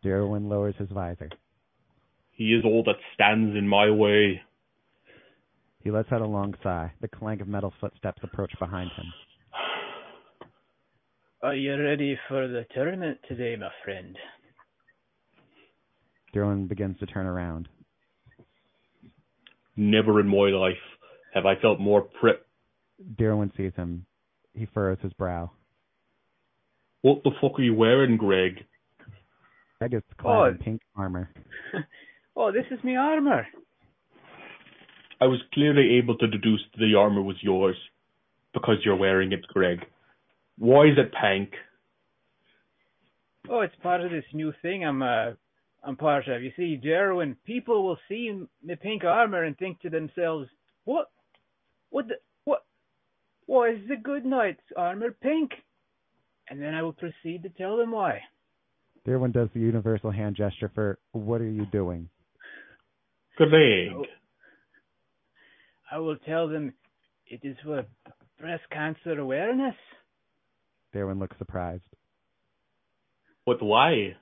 Deerwin 0.03 0.49
lowers 0.49 0.75
his 0.77 0.89
visor. 0.89 1.29
He 2.31 2.53
is 2.53 2.65
all 2.65 2.83
that 2.83 2.95
stands 3.13 3.55
in 3.55 3.65
my 3.65 3.89
way. 3.89 4.41
He 5.83 5.91
lets 5.91 6.11
out 6.11 6.21
a 6.21 6.27
long 6.27 6.53
sigh. 6.61 6.91
The 7.01 7.07
clank 7.07 7.41
of 7.41 7.47
metal 7.47 7.73
footsteps 7.79 8.19
approach 8.23 8.51
behind 8.59 8.91
him. 8.91 9.05
Are 11.41 11.55
you 11.55 11.81
ready 11.81 12.19
for 12.27 12.47
the 12.47 12.65
tournament 12.73 13.17
today, 13.27 13.55
my 13.55 13.69
friend? 13.85 14.17
Derwin 16.35 16.67
begins 16.67 16.99
to 16.99 17.05
turn 17.05 17.25
around. 17.25 17.69
Never 19.77 20.19
in 20.19 20.27
my 20.27 20.49
life 20.49 20.73
have 21.33 21.45
I 21.45 21.55
felt 21.61 21.79
more 21.79 22.01
prep. 22.01 22.45
Derwin 23.17 23.55
sees 23.55 23.71
him. 23.75 24.05
He 24.53 24.67
furrows 24.73 24.97
his 25.01 25.13
brow. 25.13 25.51
What 27.01 27.23
the 27.23 27.31
fuck 27.39 27.57
are 27.57 27.63
you 27.63 27.73
wearing, 27.73 28.17
Greg? 28.17 28.65
Greg 29.79 29.93
is 29.93 30.01
oh. 30.19 30.21
clad 30.21 30.49
in 30.49 30.57
Oh. 30.59 30.63
pink 30.63 30.81
armor. 30.97 31.29
oh, 32.35 32.51
this 32.51 32.65
is 32.69 32.83
me 32.83 32.97
armor. 32.97 33.47
I 35.21 35.25
was 35.25 35.39
clearly 35.53 35.97
able 35.97 36.17
to 36.17 36.27
deduce 36.27 36.61
that 36.71 36.79
the 36.79 36.95
armor 36.97 37.21
was 37.21 37.35
yours 37.41 37.75
because 38.53 38.77
you're 38.83 38.95
wearing 38.95 39.31
it, 39.33 39.45
Greg. 39.47 39.79
Why 40.57 40.85
is 40.85 40.97
it 40.97 41.13
pink? 41.13 41.51
Oh, 43.49 43.61
it's 43.61 43.75
part 43.81 44.01
of 44.01 44.11
this 44.11 44.25
new 44.33 44.53
thing 44.61 44.85
I'm 44.85 45.01
uh 45.01 45.31
I'm 45.83 45.95
part 45.95 46.27
of. 46.27 46.43
You 46.43 46.51
see, 46.57 46.79
Jerwin, 46.83 47.37
people 47.45 47.83
will 47.85 47.97
see 48.07 48.31
the 48.65 48.75
pink 48.75 49.03
armor 49.03 49.43
and 49.43 49.57
think 49.57 49.79
to 49.81 49.89
themselves, 49.89 50.49
"What? 50.83 51.09
What? 51.89 52.07
The, 52.09 52.15
what? 52.43 52.65
Why 53.45 53.69
is 53.71 53.87
the 53.87 53.95
good 53.95 54.25
knight's 54.25 54.61
armor 54.75 55.11
pink?" 55.11 55.51
And 56.49 56.61
then 56.61 56.73
I 56.73 56.81
will 56.81 56.93
proceed 56.93 57.43
to 57.43 57.49
tell 57.49 57.77
them 57.77 57.91
why. 57.91 58.21
Derwin 59.07 59.31
does 59.31 59.49
the 59.53 59.61
universal 59.61 60.11
hand 60.11 60.35
gesture 60.35 60.71
for 60.75 60.99
"What 61.13 61.41
are 61.41 61.49
you 61.49 61.65
doing?" 61.65 62.09
Greg. 63.37 63.93
I 65.91 65.99
will 65.99 66.17
tell 66.17 66.47
them 66.47 66.73
it 67.27 67.41
is 67.43 67.57
for 67.63 67.85
breast 68.39 68.63
cancer 68.71 69.17
awareness. 69.19 69.75
Derwin 70.93 71.19
looks 71.19 71.37
surprised. 71.37 71.83
But 73.45 73.61
why? 73.61 74.15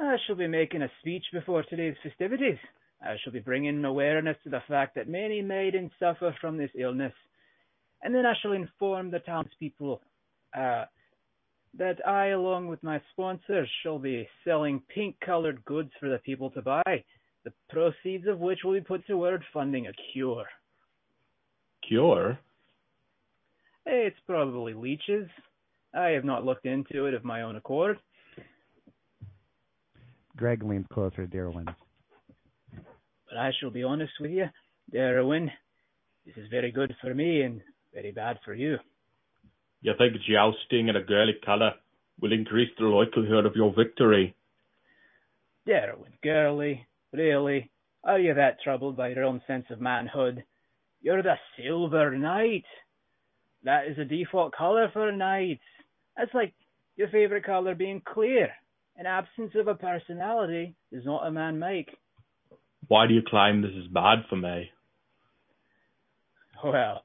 I 0.00 0.16
shall 0.26 0.36
be 0.36 0.46
making 0.46 0.82
a 0.82 0.90
speech 1.00 1.24
before 1.32 1.62
today's 1.62 1.96
festivities. 2.02 2.58
I 3.02 3.16
shall 3.22 3.32
be 3.32 3.40
bringing 3.40 3.84
awareness 3.84 4.36
to 4.44 4.50
the 4.50 4.62
fact 4.68 4.94
that 4.94 5.08
many 5.08 5.42
maidens 5.42 5.90
suffer 5.98 6.34
from 6.40 6.56
this 6.56 6.70
illness. 6.78 7.12
And 8.02 8.14
then 8.14 8.24
I 8.24 8.32
shall 8.40 8.52
inform 8.52 9.10
the 9.10 9.18
townspeople 9.18 10.00
uh, 10.56 10.84
that 11.78 12.06
I, 12.06 12.28
along 12.28 12.68
with 12.68 12.82
my 12.82 13.00
sponsors, 13.12 13.68
shall 13.82 13.98
be 13.98 14.26
selling 14.44 14.82
pink-colored 14.94 15.64
goods 15.64 15.90
for 16.00 16.08
the 16.08 16.18
people 16.18 16.50
to 16.50 16.62
buy, 16.62 17.04
the 17.44 17.52
proceeds 17.68 18.26
of 18.26 18.38
which 18.38 18.60
will 18.64 18.74
be 18.74 18.80
put 18.80 19.06
toward 19.06 19.42
funding 19.52 19.86
a 19.86 19.92
cure. 20.12 20.46
Cure? 21.86 22.38
It's 23.86 24.16
probably 24.26 24.74
leeches. 24.74 25.28
I 25.94 26.10
have 26.10 26.24
not 26.24 26.44
looked 26.44 26.66
into 26.66 27.06
it 27.06 27.14
of 27.14 27.24
my 27.24 27.42
own 27.42 27.56
accord. 27.56 27.98
Greg 30.36 30.62
leans 30.62 30.86
closer 30.92 31.26
to 31.26 31.36
Darwin. 31.36 31.66
But 33.28 33.38
I 33.38 33.50
shall 33.58 33.70
be 33.70 33.82
honest 33.82 34.12
with 34.20 34.30
you, 34.30 34.46
Darwin, 34.92 35.50
this 36.26 36.36
is 36.36 36.50
very 36.50 36.70
good 36.70 36.94
for 37.00 37.14
me 37.14 37.42
and 37.42 37.60
very 37.92 38.12
bad 38.12 38.38
for 38.44 38.54
you. 38.54 38.76
You 39.82 39.92
think 39.96 40.14
jousting 40.28 40.88
in 40.88 40.96
a 40.96 41.02
girly 41.02 41.34
colour 41.44 41.72
will 42.20 42.32
increase 42.32 42.70
the 42.78 42.86
likelihood 42.86 43.46
of 43.46 43.56
your 43.56 43.72
victory? 43.74 44.34
Darwin, 45.66 46.12
girly, 46.22 46.86
really? 47.12 47.70
Are 48.04 48.18
you 48.18 48.34
that 48.34 48.60
troubled 48.62 48.96
by 48.96 49.08
your 49.08 49.24
own 49.24 49.42
sense 49.46 49.66
of 49.70 49.80
manhood? 49.80 50.44
You're 51.02 51.22
the 51.22 51.34
Silver 51.56 52.16
Knight. 52.16 52.64
That 53.64 53.86
is 53.88 53.98
a 53.98 54.04
default 54.04 54.52
color 54.54 54.88
for 54.92 55.12
knights. 55.12 55.60
That's 56.16 56.32
like 56.34 56.54
your 56.96 57.08
favorite 57.08 57.44
color 57.44 57.74
being 57.74 58.02
clear. 58.04 58.48
An 58.96 59.06
absence 59.06 59.52
of 59.54 59.68
a 59.68 59.74
personality 59.74 60.74
is 60.92 61.04
not 61.04 61.26
a 61.26 61.30
man 61.30 61.58
make. 61.58 61.88
Why 62.88 63.06
do 63.06 63.14
you 63.14 63.22
claim 63.26 63.62
this 63.62 63.70
is 63.72 63.86
bad 63.88 64.18
for 64.28 64.36
me? 64.36 64.70
Well, 66.64 67.02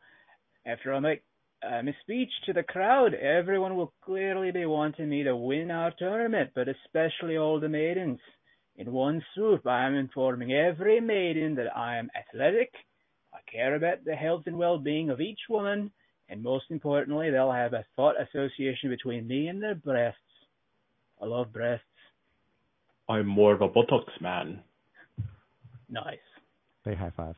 after 0.66 0.94
I 0.94 1.00
make 1.00 1.24
uh, 1.64 1.82
my 1.82 1.96
speech 2.02 2.32
to 2.46 2.54
the 2.54 2.64
crowd, 2.64 3.14
everyone 3.14 3.76
will 3.76 3.94
clearly 4.04 4.52
be 4.52 4.66
wanting 4.66 5.10
me 5.10 5.24
to 5.24 5.36
win 5.36 5.72
our 5.72 5.94
tournament, 5.98 6.52
but 6.56 6.68
especially 6.68 7.38
all 7.38 7.60
the 7.60 7.70
maidens. 7.70 8.20
In 8.78 8.92
one 8.92 9.24
swoop, 9.34 9.66
I 9.66 9.86
am 9.86 9.96
informing 9.96 10.52
every 10.52 11.00
maiden 11.00 11.56
that 11.56 11.76
I 11.76 11.98
am 11.98 12.10
athletic, 12.16 12.72
I 13.34 13.40
care 13.52 13.76
about 13.76 14.04
the 14.06 14.16
health 14.16 14.44
and 14.46 14.58
well-being 14.58 15.10
of 15.10 15.22
each 15.22 15.40
woman, 15.50 15.92
and 16.30 16.42
most 16.42 16.66
importantly, 16.70 17.30
they'll 17.30 17.52
have 17.52 17.74
a 17.74 17.86
thought 17.96 18.16
association 18.20 18.90
between 18.90 19.28
me 19.28 19.48
and 19.48 19.62
their 19.62 19.76
breasts. 19.76 20.20
I 21.22 21.26
love 21.26 21.54
breasts. 21.54 21.86
I'm 23.08 23.28
more 23.28 23.54
of 23.54 23.62
a 23.62 23.68
buttocks 23.68 24.14
man. 24.20 24.62
Nice. 25.90 26.18
They 26.84 26.96
high 26.96 27.12
five. 27.16 27.36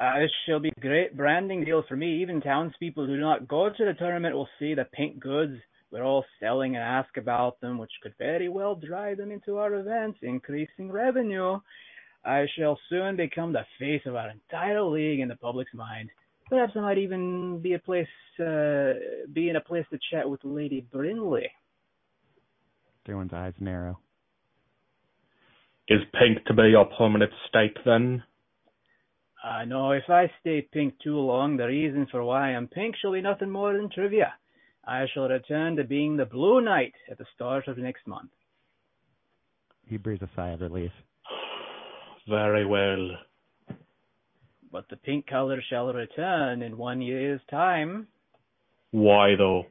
Uh, 0.00 0.20
this 0.20 0.30
shall 0.46 0.58
be 0.58 0.72
a 0.76 0.80
great 0.80 1.16
branding 1.16 1.64
deal 1.64 1.84
for 1.88 1.96
me. 1.96 2.22
Even 2.22 2.40
townspeople 2.40 3.06
who 3.06 3.16
do 3.16 3.20
not 3.20 3.46
go 3.46 3.68
to 3.68 3.84
the 3.84 3.94
tournament 3.94 4.34
will 4.34 4.48
see 4.58 4.74
the 4.74 4.86
pink 4.92 5.20
goods 5.20 5.58
we're 5.92 6.04
all 6.04 6.24
selling 6.40 6.74
and 6.74 6.82
ask 6.82 7.16
about 7.18 7.60
them, 7.60 7.76
which 7.76 7.92
could 8.02 8.14
very 8.18 8.48
well 8.48 8.74
drive 8.74 9.18
them 9.18 9.30
into 9.30 9.58
our 9.58 9.74
events, 9.74 10.18
increasing 10.22 10.90
revenue. 10.90 11.60
I 12.24 12.46
shall 12.56 12.78
soon 12.88 13.16
become 13.16 13.52
the 13.52 13.66
face 13.78 14.00
of 14.06 14.16
our 14.16 14.30
entire 14.30 14.82
league 14.82 15.20
in 15.20 15.28
the 15.28 15.36
public's 15.36 15.74
mind. 15.74 16.08
Perhaps 16.48 16.72
I 16.76 16.80
might 16.80 16.98
even 16.98 17.60
be 17.60 17.74
a 17.74 17.78
place, 17.78 18.06
uh, 18.40 18.92
be 19.32 19.50
in 19.50 19.56
a 19.56 19.60
place 19.60 19.84
to 19.90 19.98
chat 20.10 20.28
with 20.28 20.40
Lady 20.44 20.86
Brinley. 20.92 21.46
Darwin's 23.04 23.32
eyes 23.32 23.54
narrow. 23.60 23.98
Is 25.88 26.00
pink 26.18 26.44
to 26.46 26.54
be 26.54 26.70
your 26.70 26.86
permanent 26.96 27.32
state 27.48 27.76
then? 27.84 28.22
I 29.44 29.64
know 29.64 29.90
if 29.90 30.08
I 30.08 30.30
stay 30.40 30.62
pink 30.62 30.94
too 31.02 31.18
long, 31.18 31.56
the 31.56 31.66
reason 31.66 32.06
for 32.10 32.22
why 32.22 32.54
I'm 32.54 32.68
pink 32.68 32.94
shall 32.96 33.12
be 33.12 33.20
nothing 33.20 33.50
more 33.50 33.76
than 33.76 33.90
trivia. 33.90 34.34
I 34.84 35.06
shall 35.12 35.28
return 35.28 35.76
to 35.76 35.84
being 35.84 36.16
the 36.16 36.24
Blue 36.24 36.60
Knight 36.60 36.94
at 37.10 37.18
the 37.18 37.26
start 37.34 37.68
of 37.68 37.78
next 37.78 38.06
month. 38.06 38.30
He 39.86 39.96
breathes 39.96 40.22
a 40.22 40.30
sigh 40.34 40.50
of 40.50 40.60
relief. 40.60 40.90
Very 42.28 42.64
well. 42.66 43.10
But 44.70 44.88
the 44.88 44.96
pink 44.96 45.26
color 45.26 45.62
shall 45.68 45.92
return 45.92 46.62
in 46.62 46.76
one 46.78 47.00
year's 47.02 47.40
time 47.50 48.06
Why 48.90 49.34
though? 49.36 49.66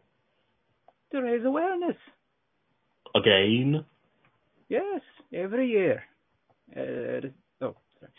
to 1.12 1.22
raise 1.22 1.43
awareness. 1.45 1.97
Again? 3.16 3.84
Yes, 4.70 5.01
every 5.34 5.68
year. 5.68 6.03
Uh, 6.74 7.28
oh, 7.62 7.76
sorry. 7.99 8.14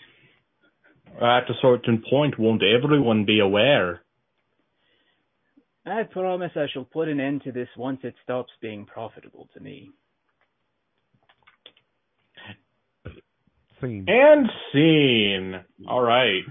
At 1.16 1.48
a 1.48 1.54
certain 1.62 2.02
point, 2.10 2.38
won't 2.38 2.62
everyone 2.62 3.24
be 3.24 3.40
aware? 3.40 4.01
I 5.84 6.04
promise 6.04 6.52
I 6.56 6.66
shall 6.72 6.84
put 6.84 7.08
an 7.08 7.18
end 7.20 7.42
to 7.44 7.52
this 7.52 7.68
once 7.76 8.00
it 8.04 8.14
stops 8.22 8.52
being 8.60 8.86
profitable 8.86 9.48
to 9.54 9.60
me. 9.60 9.90
Scene. 13.80 14.04
And 14.06 14.48
scene. 14.72 15.60
All 15.88 16.00
right. 16.02 16.42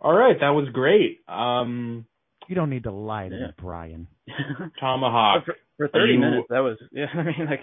All 0.00 0.12
right, 0.12 0.36
that 0.40 0.50
was 0.50 0.68
great. 0.72 1.20
Um, 1.28 2.06
You 2.48 2.54
don't 2.56 2.70
need 2.70 2.84
to 2.84 2.92
lie 2.92 3.28
to 3.28 3.34
Yeah. 3.34 3.46
me, 3.48 3.52
Brian. 3.56 4.08
Tomahawk. 4.80 5.44
for, 5.44 5.56
for 5.76 5.88
30 5.88 6.12
you- 6.12 6.18
minutes, 6.18 6.46
that 6.50 6.60
was, 6.60 6.76
yeah, 6.92 7.06
I 7.14 7.22
mean, 7.22 7.46
like, 7.48 7.60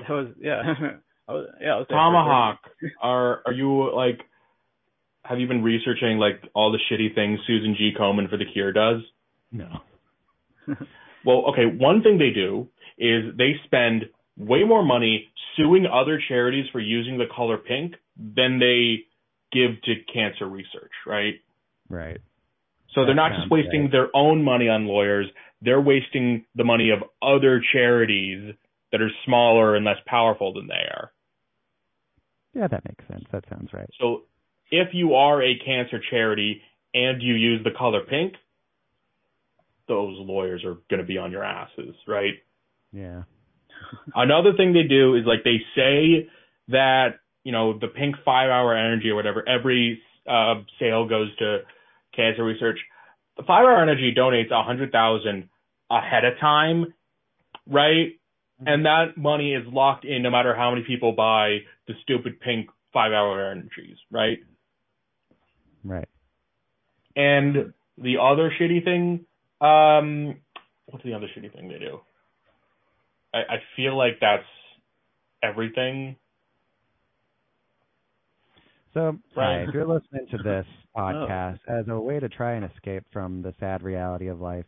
that 0.00 0.10
was, 0.10 0.28
yeah. 0.38 0.62
I 1.28 1.32
was, 1.32 1.48
yeah, 1.60 1.74
I 1.74 1.78
was 1.78 1.86
Tomahawk. 1.88 2.58
Are 3.02 3.42
are 3.46 3.52
you 3.52 3.92
like? 3.92 4.20
Have 5.24 5.40
you 5.40 5.48
been 5.48 5.64
researching 5.64 6.18
like 6.18 6.40
all 6.54 6.70
the 6.70 6.78
shitty 6.88 7.16
things 7.16 7.40
Susan 7.48 7.74
G. 7.76 7.90
Komen 7.98 8.30
for 8.30 8.36
the 8.36 8.44
Cure 8.44 8.72
does? 8.72 9.00
No. 9.52 9.68
Well, 11.26 11.46
okay, 11.50 11.64
one 11.66 12.02
thing 12.02 12.18
they 12.18 12.30
do 12.30 12.68
is 12.96 13.36
they 13.36 13.56
spend 13.64 14.04
way 14.38 14.62
more 14.62 14.84
money 14.84 15.26
suing 15.56 15.84
other 15.84 16.22
charities 16.28 16.66
for 16.70 16.78
using 16.78 17.18
the 17.18 17.24
color 17.34 17.58
pink 17.58 17.94
than 18.16 18.60
they 18.60 19.06
give 19.52 19.82
to 19.82 19.94
cancer 20.12 20.46
research, 20.46 20.92
right? 21.04 21.34
Right. 21.88 22.20
So 22.94 23.04
they're 23.04 23.14
not 23.14 23.32
just 23.36 23.50
wasting 23.50 23.82
right. 23.82 23.92
their 23.92 24.08
own 24.14 24.42
money 24.42 24.68
on 24.68 24.86
lawyers, 24.86 25.26
they're 25.60 25.80
wasting 25.80 26.44
the 26.54 26.64
money 26.64 26.90
of 26.90 27.02
other 27.20 27.60
charities 27.72 28.54
that 28.92 29.02
are 29.02 29.10
smaller 29.24 29.74
and 29.74 29.84
less 29.84 29.96
powerful 30.06 30.54
than 30.54 30.68
they 30.68 30.74
are. 30.74 31.12
Yeah, 32.54 32.68
that 32.68 32.84
makes 32.84 33.04
sense. 33.08 33.24
That 33.32 33.44
sounds 33.50 33.72
right. 33.72 33.88
So 34.00 34.22
if 34.70 34.88
you 34.92 35.14
are 35.14 35.42
a 35.42 35.58
cancer 35.58 36.00
charity 36.10 36.62
and 36.94 37.20
you 37.20 37.34
use 37.34 37.62
the 37.64 37.70
color 37.76 38.00
pink, 38.08 38.34
those 39.88 40.16
lawyers 40.18 40.64
are 40.64 40.76
going 40.90 41.00
to 41.00 41.06
be 41.06 41.18
on 41.18 41.30
your 41.30 41.44
asses, 41.44 41.94
right? 42.06 42.34
Yeah. 42.92 43.22
Another 44.14 44.52
thing 44.56 44.72
they 44.72 44.88
do 44.88 45.14
is 45.14 45.24
like 45.26 45.44
they 45.44 45.58
say 45.74 46.28
that 46.68 47.20
you 47.44 47.52
know 47.52 47.78
the 47.78 47.88
pink 47.88 48.16
five 48.24 48.50
hour 48.50 48.76
energy 48.76 49.10
or 49.10 49.14
whatever 49.14 49.46
every 49.48 50.00
uh, 50.28 50.62
sale 50.78 51.08
goes 51.08 51.34
to 51.36 51.58
cancer 52.14 52.44
research. 52.44 52.78
The 53.36 53.44
five 53.44 53.64
hour 53.64 53.80
energy 53.80 54.14
donates 54.16 54.50
a 54.50 54.62
hundred 54.62 54.92
thousand 54.92 55.48
ahead 55.90 56.24
of 56.24 56.38
time, 56.40 56.94
right? 57.68 58.18
And 58.64 58.86
that 58.86 59.18
money 59.18 59.52
is 59.52 59.64
locked 59.66 60.06
in 60.06 60.22
no 60.22 60.30
matter 60.30 60.56
how 60.56 60.70
many 60.70 60.82
people 60.86 61.12
buy 61.12 61.58
the 61.86 61.94
stupid 62.02 62.40
pink 62.40 62.68
five 62.92 63.12
hour 63.12 63.50
energies, 63.50 63.98
right? 64.10 64.38
Right. 65.84 66.08
And 67.14 67.74
the 67.98 68.16
other 68.20 68.50
shitty 68.58 68.82
thing, 68.82 69.25
um, 69.60 70.36
what's 70.86 71.04
the 71.04 71.14
other 71.14 71.26
shitty 71.36 71.52
thing 71.54 71.68
they 71.68 71.78
do? 71.78 72.00
I, 73.34 73.38
I 73.38 73.56
feel 73.76 73.96
like 73.96 74.18
that's 74.20 74.44
everything. 75.42 76.16
So, 78.94 79.18
Right. 79.36 79.68
if 79.68 79.74
you're 79.74 79.86
listening 79.86 80.26
to 80.30 80.38
this 80.38 80.66
podcast 80.96 81.58
as 81.68 81.86
a 81.88 81.98
way 81.98 82.18
to 82.18 82.28
try 82.28 82.54
and 82.54 82.64
escape 82.64 83.04
from 83.12 83.42
the 83.42 83.54
sad 83.60 83.82
reality 83.82 84.28
of 84.28 84.40
life, 84.40 84.64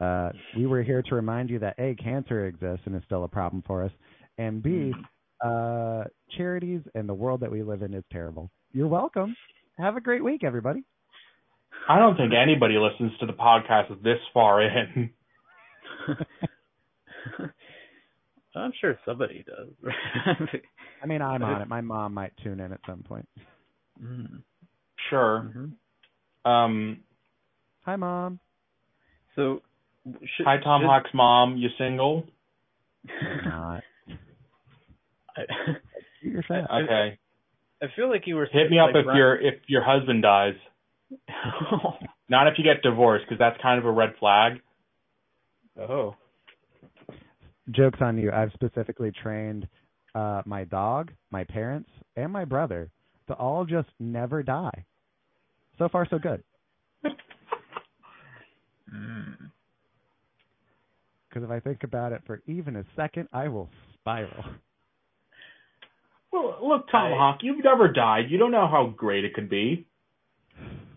uh, 0.00 0.30
we 0.56 0.66
were 0.66 0.82
here 0.82 1.02
to 1.02 1.14
remind 1.14 1.50
you 1.50 1.58
that 1.58 1.74
A, 1.78 1.94
cancer 1.96 2.46
exists 2.46 2.86
and 2.86 2.96
is 2.96 3.02
still 3.04 3.24
a 3.24 3.28
problem 3.28 3.62
for 3.66 3.84
us, 3.84 3.90
and 4.38 4.62
B, 4.62 4.94
uh, 5.44 6.04
charities 6.36 6.80
and 6.94 7.08
the 7.08 7.14
world 7.14 7.40
that 7.40 7.50
we 7.50 7.62
live 7.62 7.82
in 7.82 7.92
is 7.94 8.04
terrible. 8.10 8.50
You're 8.72 8.88
welcome. 8.88 9.36
Have 9.76 9.96
a 9.96 10.00
great 10.00 10.24
week, 10.24 10.44
everybody. 10.44 10.84
I 11.88 11.98
don't 11.98 12.16
think 12.16 12.32
anybody 12.34 12.76
listens 12.78 13.12
to 13.20 13.26
the 13.26 13.32
podcast 13.32 13.88
this 14.02 14.18
far 14.32 14.62
in. 14.62 15.10
I'm 18.54 18.72
sure 18.80 18.98
somebody 19.06 19.44
does. 19.46 19.92
I 21.02 21.06
mean, 21.06 21.22
I'm 21.22 21.42
on 21.42 21.62
it. 21.62 21.68
My 21.68 21.80
mom 21.80 22.14
might 22.14 22.32
tune 22.42 22.58
in 22.60 22.72
at 22.72 22.80
some 22.86 23.02
point. 23.02 23.28
mm 24.02 24.42
Sure. 25.10 25.52
Mhm. 25.56 25.72
Um, 26.50 26.50
Mm-hmm. 26.50 27.00
Hi, 27.90 27.96
mom. 27.96 28.38
So, 29.34 29.62
should, 30.04 30.44
hi, 30.46 30.56
Tom 30.62 30.82
should- 30.82 30.86
Hawk's 30.88 31.14
mom. 31.14 31.56
You 31.56 31.68
single? 31.78 32.24
Not. 33.44 33.82
I, 35.36 35.42
Shoot 36.20 36.32
your 36.32 36.42
shot. 36.42 36.68
Okay. 36.70 37.18
I 37.80 37.86
feel 37.94 38.10
like 38.10 38.26
you 38.26 38.34
were 38.36 38.46
Hit 38.52 38.70
me 38.70 38.78
up 38.78 38.88
like, 38.88 38.96
if 38.96 39.04
Brian- 39.04 39.16
your 39.16 39.40
if 39.40 39.54
your 39.68 39.82
husband 39.84 40.22
dies. 40.22 40.54
Not 42.28 42.48
if 42.48 42.54
you 42.58 42.64
get 42.64 42.82
divorced, 42.82 43.24
because 43.26 43.38
that's 43.38 43.60
kind 43.62 43.78
of 43.78 43.86
a 43.86 43.90
red 43.90 44.10
flag. 44.18 44.60
oh. 45.78 46.14
jokes 47.70 47.98
on 48.00 48.18
you. 48.18 48.30
I've 48.30 48.52
specifically 48.52 49.12
trained 49.22 49.68
uh 50.14 50.42
my 50.46 50.64
dog, 50.64 51.12
my 51.30 51.44
parents, 51.44 51.90
and 52.16 52.32
my 52.32 52.44
brother 52.44 52.90
to 53.28 53.34
all 53.34 53.64
just 53.64 53.88
never 53.98 54.42
die. 54.42 54.84
So 55.78 55.88
far, 55.88 56.06
so 56.10 56.18
good. 56.18 56.42
Mm. 58.92 59.50
Because 61.28 61.44
if 61.44 61.50
I 61.50 61.60
think 61.60 61.84
about 61.84 62.12
it 62.12 62.22
for 62.26 62.40
even 62.46 62.76
a 62.76 62.84
second, 62.96 63.28
I 63.32 63.48
will 63.48 63.68
spiral. 63.94 64.44
Well, 66.32 66.58
look, 66.62 66.90
Tomahawk, 66.90 67.40
you've 67.42 67.62
never 67.62 67.92
died. 67.92 68.30
You 68.30 68.38
don't 68.38 68.50
know 68.50 68.66
how 68.66 68.92
great 68.96 69.24
it 69.24 69.34
could 69.34 69.50
be. 69.50 69.86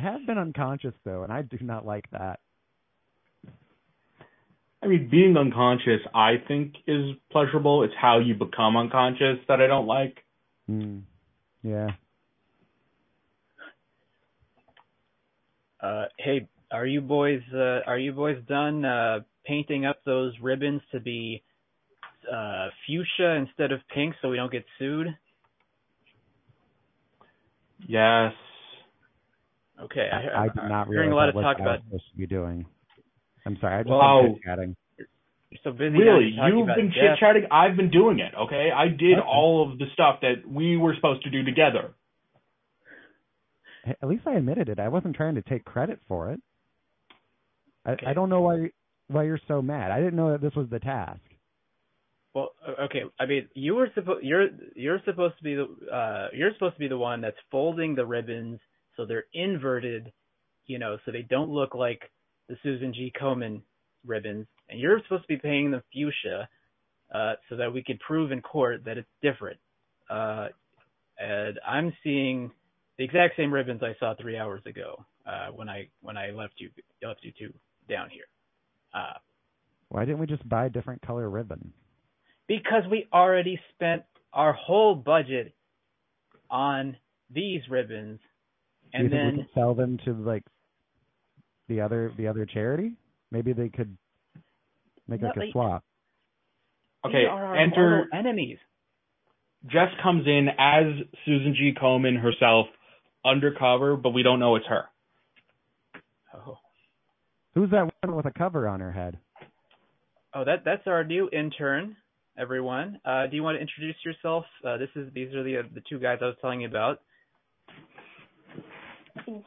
I 0.00 0.12
have 0.12 0.26
been 0.26 0.38
unconscious 0.38 0.94
though, 1.04 1.24
and 1.24 1.32
I 1.32 1.42
do 1.42 1.58
not 1.60 1.84
like 1.84 2.10
that. 2.12 2.40
I 4.82 4.86
mean, 4.86 5.08
being 5.10 5.36
unconscious, 5.36 6.00
I 6.14 6.36
think, 6.48 6.74
is 6.86 7.10
pleasurable. 7.30 7.82
It's 7.82 7.92
how 8.00 8.18
you 8.18 8.34
become 8.34 8.78
unconscious 8.78 9.38
that 9.46 9.60
I 9.60 9.66
don't 9.66 9.86
like. 9.86 10.16
Mm. 10.70 11.02
Yeah. 11.62 11.88
Uh, 15.82 16.04
hey, 16.18 16.48
are 16.72 16.86
you 16.86 17.02
boys 17.02 17.42
uh, 17.54 17.80
are 17.86 17.98
you 17.98 18.12
boys 18.12 18.38
done 18.48 18.84
uh, 18.84 19.20
painting 19.44 19.84
up 19.84 19.98
those 20.06 20.32
ribbons 20.40 20.80
to 20.92 21.00
be 21.00 21.42
uh, 22.30 22.68
fuchsia 22.86 23.34
instead 23.34 23.72
of 23.72 23.80
pink 23.94 24.14
so 24.22 24.30
we 24.30 24.36
don't 24.36 24.52
get 24.52 24.64
sued? 24.78 25.08
Yes. 27.86 28.32
Okay, 29.84 30.08
I, 30.12 30.44
I 30.44 30.48
did 30.48 30.56
not 30.56 30.86
I'm 30.86 30.92
hearing 30.92 31.12
a 31.12 31.14
lot 31.14 31.28
of 31.28 31.34
talk 31.34 31.56
I 31.58 31.60
was 31.60 31.60
about. 31.60 31.84
supposed 31.84 32.04
to 32.12 32.16
be 32.18 32.26
doing. 32.26 32.66
I'm 33.46 33.56
sorry, 33.60 33.76
I 33.76 33.82
just 33.82 33.90
Wow. 33.90 34.26
chit-chatting. 34.34 34.76
You're 35.50 35.60
so 35.64 35.72
busy. 35.72 35.98
Really, 35.98 36.26
you're 36.26 36.36
talking 36.36 36.58
you've 36.58 36.66
been 36.76 36.86
death. 36.88 36.94
chit 36.94 37.18
chatting. 37.18 37.46
I've 37.50 37.76
been 37.76 37.90
doing 37.90 38.18
it. 38.20 38.34
Okay, 38.38 38.70
I 38.74 38.88
did 38.88 39.18
Okay. 39.18 39.26
all 39.26 39.70
of 39.70 39.78
the 39.78 39.86
stuff 39.94 40.20
that 40.20 40.46
we 40.46 40.76
were 40.76 40.94
supposed 40.94 41.22
to 41.24 41.30
do 41.30 41.42
together. 41.42 41.92
At 43.86 44.08
least 44.08 44.26
I 44.26 44.34
admitted 44.34 44.68
it. 44.68 44.78
I 44.78 44.88
wasn't 44.88 45.16
trying 45.16 45.34
to 45.36 45.42
take 45.42 45.64
credit 45.64 45.98
for 46.06 46.30
it. 46.30 46.40
I, 47.86 47.92
Okay. 47.92 48.06
I 48.06 48.12
don't 48.12 48.28
know 48.28 48.42
why 48.42 48.70
why 49.08 49.24
you're 49.24 49.40
so 49.48 49.60
mad. 49.62 49.90
I 49.90 49.98
didn't 49.98 50.16
know 50.16 50.30
that 50.32 50.40
this 50.40 50.54
was 50.54 50.68
the 50.70 50.78
task. 50.78 51.20
Well, 52.34 52.50
okay. 52.82 53.02
I 53.18 53.26
mean, 53.26 53.48
you 53.54 53.74
were 53.74 53.90
supposed 53.94 54.22
you're 54.24 54.48
you're 54.76 55.00
supposed 55.04 55.36
to 55.38 55.42
be 55.42 55.54
the 55.56 55.66
uh 55.92 56.28
you're 56.32 56.52
supposed 56.52 56.74
to 56.76 56.80
be 56.80 56.86
the 56.88 56.98
one 56.98 57.20
that's 57.22 57.36
folding 57.50 57.94
the 57.96 58.06
ribbons 58.06 58.60
so 58.96 59.04
they're 59.04 59.26
inverted, 59.32 60.12
you 60.66 60.78
know, 60.78 60.98
so 61.04 61.12
they 61.12 61.22
don't 61.22 61.50
look 61.50 61.74
like 61.74 62.10
the 62.48 62.56
Susan 62.62 62.92
G. 62.92 63.12
Komen 63.20 63.62
ribbons, 64.06 64.46
and 64.68 64.80
you're 64.80 65.00
supposed 65.02 65.22
to 65.22 65.28
be 65.28 65.36
paying 65.36 65.70
them 65.70 65.82
fuchsia, 65.92 66.48
uh, 67.14 67.34
so 67.48 67.56
that 67.56 67.72
we 67.72 67.82
could 67.82 68.00
prove 68.00 68.32
in 68.32 68.40
court 68.40 68.84
that 68.84 68.98
it's 68.98 69.08
different. 69.22 69.58
Uh, 70.08 70.48
and 71.18 71.58
I'm 71.66 71.92
seeing 72.02 72.50
the 72.98 73.04
exact 73.04 73.36
same 73.36 73.52
ribbons 73.52 73.82
I 73.82 73.94
saw 73.98 74.14
three 74.20 74.38
hours 74.38 74.62
ago 74.66 75.04
uh, 75.26 75.48
when 75.48 75.68
I 75.68 75.88
when 76.02 76.16
I 76.16 76.30
left 76.30 76.54
you 76.58 76.70
left 77.02 77.20
you 77.22 77.32
two 77.38 77.52
down 77.88 78.10
here. 78.10 78.24
Uh, 78.94 79.18
Why 79.88 80.04
didn't 80.04 80.18
we 80.18 80.26
just 80.26 80.48
buy 80.48 80.66
a 80.66 80.70
different 80.70 81.02
color 81.02 81.28
ribbon? 81.28 81.72
because 82.50 82.82
we 82.90 83.06
already 83.12 83.60
spent 83.72 84.02
our 84.32 84.52
whole 84.52 84.96
budget 84.96 85.54
on 86.50 86.96
these 87.32 87.60
ribbons, 87.70 88.18
Do 88.92 88.98
you 88.98 89.04
and 89.04 89.10
think 89.10 89.22
we 89.22 89.30
then 89.30 89.36
could 89.46 89.54
sell 89.54 89.74
them 89.74 89.98
to 90.04 90.12
like 90.14 90.44
the 91.68 91.80
other 91.80 92.12
the 92.16 92.26
other 92.28 92.46
charity? 92.46 92.92
Maybe 93.30 93.52
they 93.52 93.68
could 93.68 93.96
make 95.08 95.22
like 95.22 95.36
a 95.36 95.40
they- 95.40 95.50
swap. 95.52 95.84
Okay, 97.04 97.20
these 97.20 97.28
are 97.30 97.44
our 97.46 97.56
enter. 97.56 98.08
enemies. 98.12 98.58
Jess 99.66 99.88
comes 100.02 100.26
in 100.26 100.48
as 100.58 100.84
Susan 101.24 101.54
G. 101.56 101.72
Komen 101.80 102.20
herself, 102.20 102.66
undercover, 103.24 103.96
but 103.96 104.10
we 104.10 104.22
don't 104.22 104.38
know 104.40 104.56
it's 104.56 104.66
her. 104.66 104.84
Oh, 106.34 106.58
Who's 107.54 107.70
that 107.70 107.90
one 108.02 108.16
with 108.16 108.26
a 108.26 108.30
cover 108.30 108.68
on 108.68 108.80
her 108.80 108.92
head? 108.92 109.18
oh, 110.34 110.44
that 110.44 110.64
that's 110.64 110.86
our 110.86 111.04
new 111.04 111.28
intern. 111.32 111.96
Everyone, 112.38 113.00
uh, 113.04 113.26
do 113.26 113.36
you 113.36 113.42
want 113.42 113.56
to 113.56 113.60
introduce 113.60 113.96
yourself? 114.04 114.44
Uh, 114.64 114.76
this 114.78 114.88
is 114.96 115.12
these 115.12 115.34
are 115.34 115.42
the 115.42 115.58
uh, 115.58 115.62
the 115.74 115.82
two 115.88 115.98
guys 115.98 116.18
I 116.22 116.26
was 116.26 116.36
telling 116.40 116.60
you 116.62 116.68
about. 116.68 117.00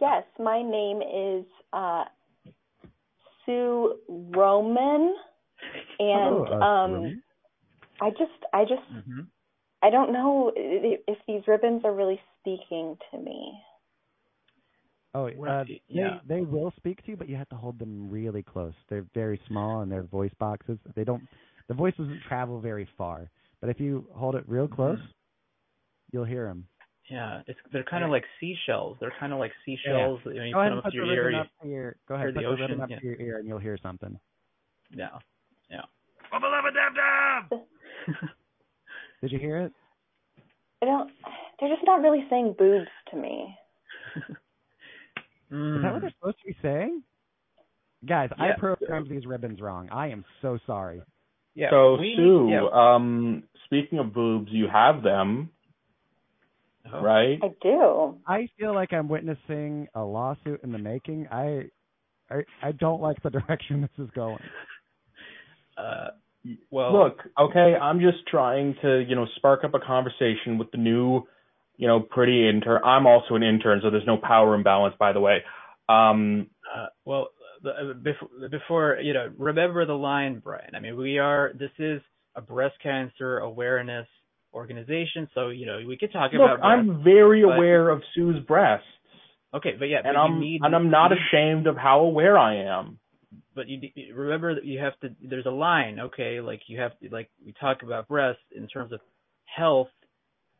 Yes, 0.01 0.23
my 0.39 0.61
name 0.61 1.01
is 1.01 1.45
uh, 1.73 2.05
Sue 3.45 3.95
Roman, 4.09 5.15
and 5.99 6.35
Hello, 6.35 6.43
uh, 6.61 6.65
um, 6.65 7.23
I 8.01 8.09
just, 8.11 8.31
I 8.53 8.63
just, 8.63 8.81
Mm-hmm. 8.93 9.21
I 9.81 9.89
don't 9.89 10.13
know 10.13 10.51
if 10.55 11.17
these 11.27 11.41
ribbons 11.47 11.81
are 11.85 11.93
really 11.93 12.19
speaking 12.39 12.97
to 13.11 13.19
me. 13.19 13.53
Oh, 15.15 15.29
Well, 15.37 15.51
uh, 15.61 15.63
yeah. 15.89 16.19
they 16.27 16.35
they 16.35 16.41
will 16.41 16.73
speak 16.77 17.03
to 17.03 17.11
you, 17.11 17.17
but 17.17 17.29
you 17.29 17.35
have 17.35 17.49
to 17.49 17.55
hold 17.55 17.79
them 17.79 18.09
really 18.09 18.43
close. 18.43 18.73
They're 18.89 19.05
very 19.13 19.39
small 19.47 19.81
and 19.81 19.91
they're 19.91 20.03
voice 20.03 20.33
boxes. 20.39 20.77
They 20.95 21.03
don't 21.03 21.23
the 21.67 21.73
voice 21.75 21.93
doesn't 21.97 22.21
travel 22.27 22.59
very 22.59 22.87
far. 22.97 23.29
But 23.61 23.69
if 23.69 23.79
you 23.79 24.07
hold 24.13 24.35
it 24.35 24.43
real 24.47 24.67
close, 24.67 24.99
you'll 26.11 26.25
hear 26.25 26.45
them. 26.47 26.67
Yeah, 27.09 27.41
it's 27.47 27.59
they're 27.73 27.83
kind 27.83 28.03
of 28.03 28.09
like 28.09 28.23
seashells. 28.39 28.97
They're 28.99 29.13
kind 29.19 29.33
of 29.33 29.39
like 29.39 29.51
seashells. 29.65 30.21
You, 30.25 30.33
know, 30.35 30.43
you 30.45 30.53
Go 30.53 30.59
ahead 30.61 30.71
put 30.71 30.71
them 30.71 30.71
and 30.71 30.77
up 30.79 30.83
put 30.85 30.91
to 30.93 30.99
the 31.01 31.05
your 31.05 31.15
ear. 31.15 31.25
ribbon 31.25 31.33
you- 31.33 31.41
up 31.41 31.47
to 31.61 31.67
your 31.69 31.95
go 32.07 32.15
ahead, 32.15 32.27
the 32.29 32.33
put 32.33 32.41
the 32.43 32.49
ribbon 32.49 32.63
ocean, 32.63 32.81
up 32.81 32.89
yeah. 32.89 32.99
to 32.99 33.05
your 33.05 33.19
ear 33.21 33.37
and 33.39 33.47
you'll 33.47 33.59
hear 33.59 33.77
something. 33.83 34.17
Yeah, 34.91 35.07
yeah. 35.69 35.81
Bubba 36.31 36.45
lubba 36.45 36.71
dub 36.73 37.49
dub. 37.59 38.27
Did 39.21 39.31
you 39.31 39.39
hear 39.39 39.57
it? 39.61 39.71
I 40.81 40.85
don't. 40.85 41.11
They're 41.59 41.69
just 41.69 41.85
not 41.85 42.01
really 42.01 42.25
saying 42.29 42.55
boobs 42.57 42.87
to 43.11 43.17
me. 43.17 43.55
Is 44.15 44.23
that 45.51 45.57
what 45.59 45.59
Mm. 45.59 46.01
they're 46.01 46.13
supposed 46.19 46.37
to 46.39 46.47
be 46.47 46.55
saying? 46.61 47.03
Guys, 48.05 48.29
I 48.37 48.47
Yeah. 48.47 48.55
programmed 48.57 49.07
these 49.09 49.25
ribbons 49.25 49.61
wrong. 49.61 49.87
I 49.91 50.07
am 50.07 50.25
so 50.41 50.57
sorry. 50.65 51.01
Yeah. 51.55 51.69
so 51.69 51.97
we 51.97 52.13
Sue, 52.15 52.49
yeah. 52.51 52.67
um, 52.73 53.43
speaking 53.65 53.99
of 53.99 54.13
boobs, 54.13 54.51
you 54.51 54.67
have 54.67 55.03
them. 55.03 55.49
Right? 56.91 57.39
I 57.41 57.47
do. 57.61 58.17
I 58.27 58.47
feel 58.59 58.73
like 58.73 58.93
I'm 58.93 59.07
witnessing 59.07 59.87
a 59.95 60.01
lawsuit 60.01 60.61
in 60.63 60.71
the 60.71 60.77
making. 60.77 61.27
I 61.31 61.63
I 62.29 62.41
I 62.61 62.71
don't 62.73 63.01
like 63.01 63.21
the 63.23 63.29
direction 63.39 63.81
this 63.81 64.05
is 64.05 64.09
going. 64.15 64.39
Uh, 65.77 66.09
well, 66.69 67.03
Look, 67.05 67.19
okay, 67.39 67.75
I'm 67.81 67.99
just 67.99 68.27
trying 68.27 68.75
to, 68.81 68.99
you 69.07 69.15
know, 69.15 69.25
spark 69.37 69.63
up 69.63 69.73
a 69.73 69.79
conversation 69.79 70.57
with 70.57 70.69
the 70.71 70.77
new, 70.77 71.21
you 71.77 71.87
know, 71.87 72.01
pretty 72.01 72.47
intern. 72.49 72.81
I'm 72.83 73.07
also 73.07 73.35
an 73.35 73.43
intern, 73.43 73.79
so 73.81 73.89
there's 73.89 74.05
no 74.05 74.17
power 74.17 74.53
imbalance, 74.53 74.95
by 74.99 75.13
the 75.13 75.21
way. 75.21 75.43
Um, 75.87 76.47
Uh, 76.75 76.87
well, 77.05 77.29
the- 77.61 77.97
before, 78.01 78.29
before 78.49 78.97
you 79.01 79.13
know, 79.13 79.31
remember 79.37 79.85
the 79.85 79.97
line, 79.97 80.39
Brian. 80.39 80.75
I 80.75 80.79
mean, 80.79 80.97
we 80.97 81.17
are. 81.17 81.53
This 81.53 81.71
is 81.79 82.01
a 82.35 82.41
breast 82.41 82.75
cancer 82.81 83.39
awareness 83.39 84.07
organization, 84.53 85.29
so 85.33 85.49
you 85.49 85.65
know 85.65 85.79
we 85.87 85.97
could 85.97 86.11
talk 86.11 86.31
look, 86.33 86.41
about. 86.41 86.59
breast. 86.59 86.65
I'm 86.65 87.03
very 87.03 87.43
but- 87.43 87.55
aware 87.55 87.89
of 87.89 88.01
Sue's 88.13 88.43
breasts, 88.45 88.87
okay, 89.53 89.71
but 89.77 89.85
yeah, 89.85 89.97
and 89.97 90.15
but 90.15 90.19
I'm 90.19 90.39
need, 90.39 90.61
and 90.63 90.75
I'm 90.75 90.89
not 90.89 91.11
ashamed 91.11 91.67
of 91.67 91.77
how 91.77 91.99
aware 91.99 92.37
I 92.37 92.57
am. 92.57 92.99
But 93.55 93.67
you 93.67 93.79
remember 94.15 94.55
that 94.55 94.65
you 94.65 94.79
have 94.79 94.99
to. 95.01 95.09
There's 95.21 95.45
a 95.45 95.51
line, 95.51 95.99
okay? 95.99 96.41
Like 96.41 96.61
you 96.67 96.79
have 96.79 96.97
to, 96.99 97.09
like 97.09 97.29
we 97.45 97.53
talk 97.59 97.83
about 97.83 98.07
breasts 98.07 98.41
in 98.55 98.67
terms 98.67 98.91
of 98.91 98.99
health, 99.45 99.89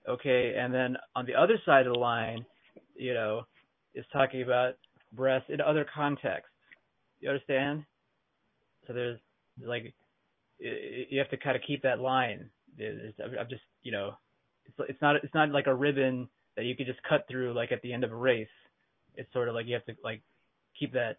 okay, 0.07 0.55
and 0.57 0.73
then 0.73 0.97
on 1.15 1.25
the 1.25 1.35
other 1.35 1.59
side 1.65 1.87
of 1.87 1.93
the 1.93 1.99
line, 1.99 2.45
you 2.95 3.13
know, 3.13 3.43
is 3.95 4.05
talking 4.13 4.43
about 4.43 4.73
breasts 5.11 5.49
in 5.49 5.59
other 5.61 5.85
contexts. 5.93 6.49
You 7.19 7.29
understand? 7.29 7.85
So 8.85 8.93
there's 8.93 9.19
like 9.63 9.93
you 10.59 11.19
have 11.19 11.29
to 11.29 11.37
kind 11.37 11.55
of 11.55 11.61
keep 11.65 11.81
that 11.83 11.99
line. 11.99 12.49
There's- 12.77 13.13
I'm 13.39 13.49
just, 13.49 13.63
you 13.81 13.91
know, 13.91 14.15
it's 14.65 14.75
it's 14.89 15.01
not 15.01 15.15
it's 15.17 15.33
not 15.33 15.49
like 15.49 15.67
a 15.67 15.73
ribbon 15.73 16.29
that 16.55 16.65
you 16.65 16.75
could 16.75 16.85
just 16.87 17.01
cut 17.03 17.25
through 17.27 17.53
like 17.53 17.71
at 17.71 17.81
the 17.81 17.93
end 17.93 18.03
of 18.03 18.11
a 18.11 18.15
race. 18.15 18.47
It's 19.15 19.31
sort 19.33 19.49
of 19.49 19.55
like 19.55 19.65
you 19.67 19.73
have 19.73 19.85
to 19.85 19.95
like 20.03 20.21
keep 20.79 20.93
that 20.93 21.17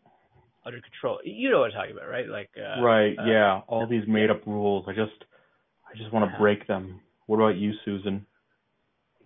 under 0.66 0.80
control. 0.80 1.20
You 1.24 1.50
know 1.50 1.60
what 1.60 1.70
I'm 1.72 1.76
talking 1.76 1.96
about, 1.96 2.08
right? 2.08 2.28
Like 2.28 2.50
uh, 2.56 2.82
right? 2.82 3.16
uh, 3.18 3.24
yeah. 3.24 3.60
All 3.68 3.86
these 3.86 4.06
made 4.08 4.30
up 4.30 4.46
rules. 4.46 4.84
I 4.88 4.92
just, 4.92 5.24
I 5.88 5.96
just 5.96 6.12
want 6.12 6.24
to 6.26 6.32
Yeah. 6.32 6.38
break 6.38 6.66
them. 6.66 7.00
What 7.26 7.36
about 7.36 7.56
you, 7.56 7.72
Susan? 7.84 8.26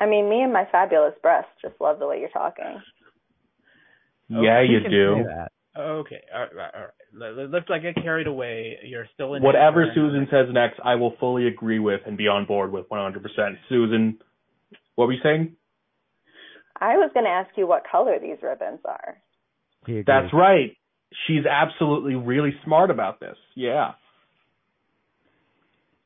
I 0.01 0.07
mean, 0.07 0.29
me 0.29 0.43
and 0.43 0.53
my 0.53 0.65
fabulous 0.71 1.15
breasts 1.23 1.51
just 1.63 1.75
love 1.81 1.99
the 1.99 2.07
way 2.07 2.21
you're 2.21 2.29
talking. 2.29 2.81
Oh, 4.35 4.43
yeah, 4.43 4.61
You 4.61 4.77
you 4.77 4.81
can 4.83 4.91
do. 4.91 5.25
Say. 5.79 5.83
Okay, 5.83 6.21
all 6.35 6.41
right, 6.41 6.71
all 6.75 6.81
right. 6.81 6.91
Let- 7.13 7.37
let- 7.37 7.51
Let's 7.51 7.69
not 7.69 7.83
get 7.83 7.95
carried 7.97 8.27
away. 8.27 8.79
You're 8.85 9.07
still 9.15 9.35
in. 9.35 9.43
Whatever 9.43 9.83
intern. 9.83 9.95
Susan 9.95 10.29
says 10.31 10.53
next, 10.53 10.81
I 10.85 10.97
will 10.97 11.17
fully 11.19 11.47
agree 11.47 11.79
with 11.79 12.01
and 12.07 12.17
be 12.17 12.29
on 12.29 12.45
board 12.45 12.73
with 12.73 12.89
100%. 12.89 13.59
Susan, 13.69 14.19
what 14.95 15.07
were 15.07 15.13
you 15.13 15.21
saying? 15.23 15.57
I 16.81 16.97
was 16.97 17.11
going 17.13 17.25
to 17.25 17.31
ask 17.31 17.51
you 17.57 17.67
what 17.67 17.85
color 17.91 18.19
these 18.21 18.39
ribbons 18.43 18.81
are. 18.85 19.19
That's 19.87 20.33
right. 20.33 20.77
She's 21.27 21.47
absolutely 21.47 22.15
really 22.15 22.55
smart 22.65 22.91
about 22.91 23.21
this. 23.21 23.37
Yeah. 23.55 23.93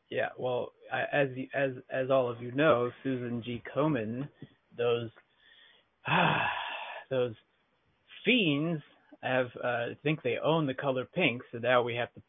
Yeah, 0.08 0.28
well, 0.38 0.72
I, 0.92 1.04
as 1.22 1.28
as 1.54 1.70
as 1.90 2.10
all 2.10 2.30
of 2.30 2.42
you 2.42 2.52
know, 2.52 2.90
Susan 3.02 3.42
G. 3.42 3.62
Komen, 3.74 4.28
those 4.76 5.08
those 7.10 7.34
fiends 8.24 8.82
have 9.22 9.46
uh, 9.62 9.86
think 10.02 10.22
they 10.22 10.36
own 10.42 10.66
the 10.66 10.74
color 10.74 11.04
pink, 11.14 11.42
so 11.52 11.58
now 11.58 11.82
we 11.82 11.94
have 11.96 12.12
to 12.14 12.22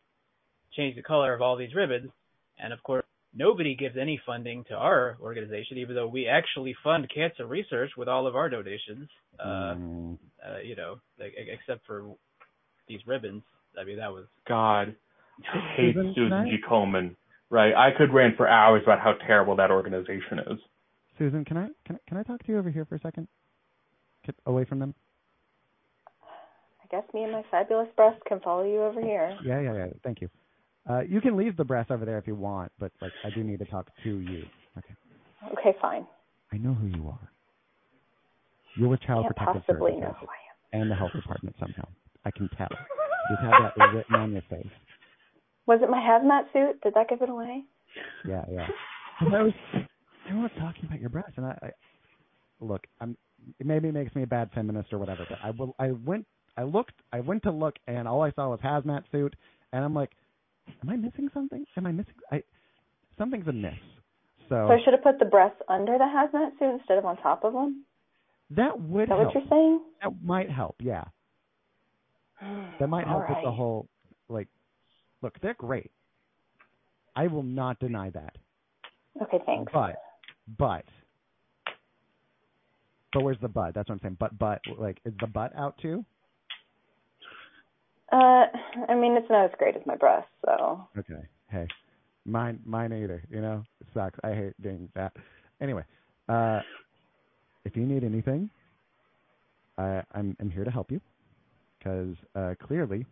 change 0.75 0.95
the 0.95 1.01
color 1.03 1.33
of 1.33 1.41
all 1.41 1.55
these 1.57 1.73
ribbons. 1.75 2.11
And 2.59 2.71
of 2.73 2.81
course, 2.83 3.03
nobody 3.35 3.75
gives 3.75 3.95
any 3.99 4.21
funding 4.25 4.63
to 4.65 4.75
our 4.75 5.17
organization, 5.21 5.77
even 5.79 5.95
though 5.95 6.07
we 6.07 6.27
actually 6.27 6.75
fund 6.83 7.09
cancer 7.13 7.45
research 7.47 7.91
with 7.97 8.07
all 8.07 8.27
of 8.27 8.35
our 8.35 8.49
donations. 8.49 9.09
Uh, 9.39 9.73
Mm. 9.75 10.17
uh, 10.47 10.59
you 10.59 10.75
know, 10.75 10.99
like, 11.19 11.33
e- 11.33 11.49
except 11.49 11.85
for 11.87 12.15
these 12.87 12.99
ribbons. 13.07 13.41
I 13.79 13.83
mean, 13.83 13.97
that 13.97 14.11
was 14.13 14.25
God, 14.47 14.95
I 15.51 15.73
hate 15.75 15.95
Susan, 15.95 16.13
Susan 16.15 16.29
can 16.29 16.33
I- 16.33 16.49
G. 16.49 16.57
Komen. 16.69 17.15
Right, 17.49 17.73
I 17.75 17.89
could 17.95 18.11
rant 18.13 18.35
for 18.35 18.47
hours 18.47 18.81
about 18.83 18.99
how 18.99 19.13
terrible 19.27 19.55
that 19.57 19.69
organization 19.69 20.39
is. 20.51 20.59
Susan, 21.19 21.45
can 21.45 21.55
I 21.57 21.67
can 21.85 21.95
I, 21.97 21.99
can 22.09 22.17
I 22.17 22.23
talk 22.23 22.41
to 22.43 22.51
you 22.51 22.57
over 22.57 22.71
here 22.71 22.83
for 22.85 22.95
a 22.95 22.99
second? 22.99 23.27
Get 24.25 24.35
away 24.47 24.65
from 24.65 24.79
them. 24.79 24.95
I 26.93 26.97
guess 27.01 27.13
me 27.13 27.23
and 27.23 27.31
my 27.31 27.43
fabulous 27.49 27.87
breast 27.95 28.19
can 28.27 28.39
follow 28.41 28.63
you 28.63 28.83
over 28.83 29.01
here. 29.01 29.35
Yeah, 29.43 29.59
yeah, 29.61 29.73
yeah. 29.73 29.85
Thank 30.03 30.21
you. 30.21 30.29
Uh, 30.87 31.01
you 31.01 31.21
can 31.21 31.35
leave 31.35 31.57
the 31.57 31.63
breast 31.63 31.89
over 31.89 32.05
there 32.05 32.17
if 32.19 32.27
you 32.27 32.35
want, 32.35 32.71
but 32.79 32.91
like 33.01 33.11
I 33.25 33.29
do 33.31 33.43
need 33.43 33.59
to 33.59 33.65
talk 33.65 33.89
to 34.03 34.09
you. 34.19 34.43
Okay. 34.77 34.93
Okay, 35.53 35.77
fine. 35.81 36.05
I 36.51 36.57
know 36.57 36.73
who 36.73 36.87
you 36.87 37.07
are. 37.07 37.31
You're 38.77 38.89
with 38.89 39.01
Child 39.01 39.25
Can't 39.25 39.35
Protective 39.35 39.63
possibly 39.67 39.91
Services 39.93 40.01
know 40.01 40.15
who 40.19 40.27
I 40.27 40.75
am. 40.75 40.81
and 40.81 40.91
the 40.91 40.95
health 40.95 41.13
department 41.13 41.55
somehow. 41.59 41.87
I 42.25 42.31
can 42.31 42.49
tell. 42.57 42.67
You 42.69 43.37
just 43.37 43.41
have 43.41 43.71
that 43.77 43.93
written 43.93 44.15
on 44.15 44.31
your 44.33 44.43
face. 44.49 44.67
Was 45.65 45.79
it 45.81 45.89
my 45.89 45.97
hazmat 45.99 46.51
suit? 46.53 46.81
Did 46.83 46.93
that 46.93 47.09
give 47.09 47.21
it 47.21 47.29
away? 47.29 47.63
Yeah, 48.27 48.43
yeah. 48.51 48.67
And 49.21 49.35
I 49.35 49.41
was, 49.43 49.53
everyone 50.27 50.43
was 50.43 50.51
talking 50.59 50.85
about 50.85 50.99
your 50.99 51.09
breast, 51.09 51.33
and 51.37 51.45
I, 51.45 51.57
I 51.63 51.69
look, 52.59 52.81
I'm. 53.01 53.17
It 53.59 53.65
maybe 53.65 53.91
makes 53.91 54.15
me 54.15 54.23
a 54.23 54.27
bad 54.27 54.49
feminist 54.55 54.93
or 54.93 54.99
whatever, 54.99 55.25
but 55.29 55.37
I 55.43 55.51
will. 55.51 55.75
I 55.79 55.91
went. 55.91 56.25
I 56.57 56.63
looked. 56.63 56.93
I 57.11 57.19
went 57.21 57.43
to 57.43 57.51
look, 57.51 57.75
and 57.87 58.07
all 58.07 58.21
I 58.21 58.31
saw 58.31 58.49
was 58.49 58.59
hazmat 58.63 59.03
suit, 59.11 59.35
and 59.71 59.83
I'm 59.83 59.93
like, 59.93 60.11
am 60.81 60.89
I 60.89 60.95
missing 60.95 61.29
something? 61.33 61.65
Am 61.77 61.85
I 61.85 61.91
missing? 61.91 62.13
I 62.31 62.43
something's 63.17 63.47
amiss. 63.47 63.73
So, 64.49 64.67
So 64.67 64.73
I 64.73 64.77
should 64.83 64.93
have 64.93 65.03
put 65.03 65.19
the 65.19 65.25
breasts 65.25 65.61
under 65.69 65.97
the 65.97 66.03
hazmat 66.03 66.59
suit 66.59 66.79
instead 66.79 66.97
of 66.97 67.05
on 67.05 67.17
top 67.17 67.43
of 67.43 67.53
them? 67.53 67.85
that 68.51 68.79
would 68.79 69.03
Is 69.03 69.09
that 69.09 69.17
help. 69.17 69.25
what 69.25 69.35
you're 69.35 69.49
saying? 69.49 69.81
That 70.01 70.11
might 70.23 70.49
help. 70.51 70.75
Yeah, 70.79 71.05
that 72.79 72.87
might 72.87 73.07
help 73.07 73.23
All 73.29 73.35
with 73.35 73.43
the 73.43 73.51
whole 73.51 73.87
like. 74.29 74.47
Look, 75.21 75.39
they're 75.41 75.53
great. 75.53 75.91
I 77.15 77.27
will 77.27 77.43
not 77.43 77.79
deny 77.79 78.09
that. 78.09 78.35
Okay, 79.21 79.39
thanks. 79.45 79.71
But, 79.73 79.95
but, 80.57 80.85
but 83.13 83.23
where's 83.23 83.37
the 83.41 83.47
but? 83.47 83.73
That's 83.75 83.87
what 83.87 83.95
I'm 83.95 84.01
saying. 84.01 84.17
But, 84.19 84.37
but, 84.39 84.61
like, 84.77 84.99
is 85.05 85.13
the 85.19 85.27
butt 85.27 85.55
out 85.55 85.77
too? 85.81 86.03
Uh, 88.13 88.45
I 88.89 88.93
mean, 88.93 89.17
it's 89.17 89.29
not 89.29 89.45
as 89.45 89.51
great 89.57 89.75
as 89.75 89.81
my 89.87 89.95
breasts, 89.95 90.29
so. 90.45 90.87
Okay. 90.99 91.27
Hey, 91.49 91.67
mine, 92.25 92.59
mine 92.63 92.93
either. 92.93 93.23
You 93.27 93.41
know, 93.41 93.63
it 93.81 93.87
sucks. 93.91 94.19
I 94.23 94.35
hate 94.35 94.61
doing 94.61 94.87
that. 94.93 95.13
Anyway, 95.59 95.83
uh, 96.29 96.59
if 97.65 97.75
you 97.75 97.87
need 97.87 98.03
anything, 98.03 98.51
I, 99.79 100.03
I'm, 100.13 100.37
I'm 100.39 100.51
here 100.51 100.63
to 100.63 100.69
help 100.69 100.91
you 100.91 101.01
because 101.79 102.15
uh, 102.35 102.53
clearly 102.67 103.07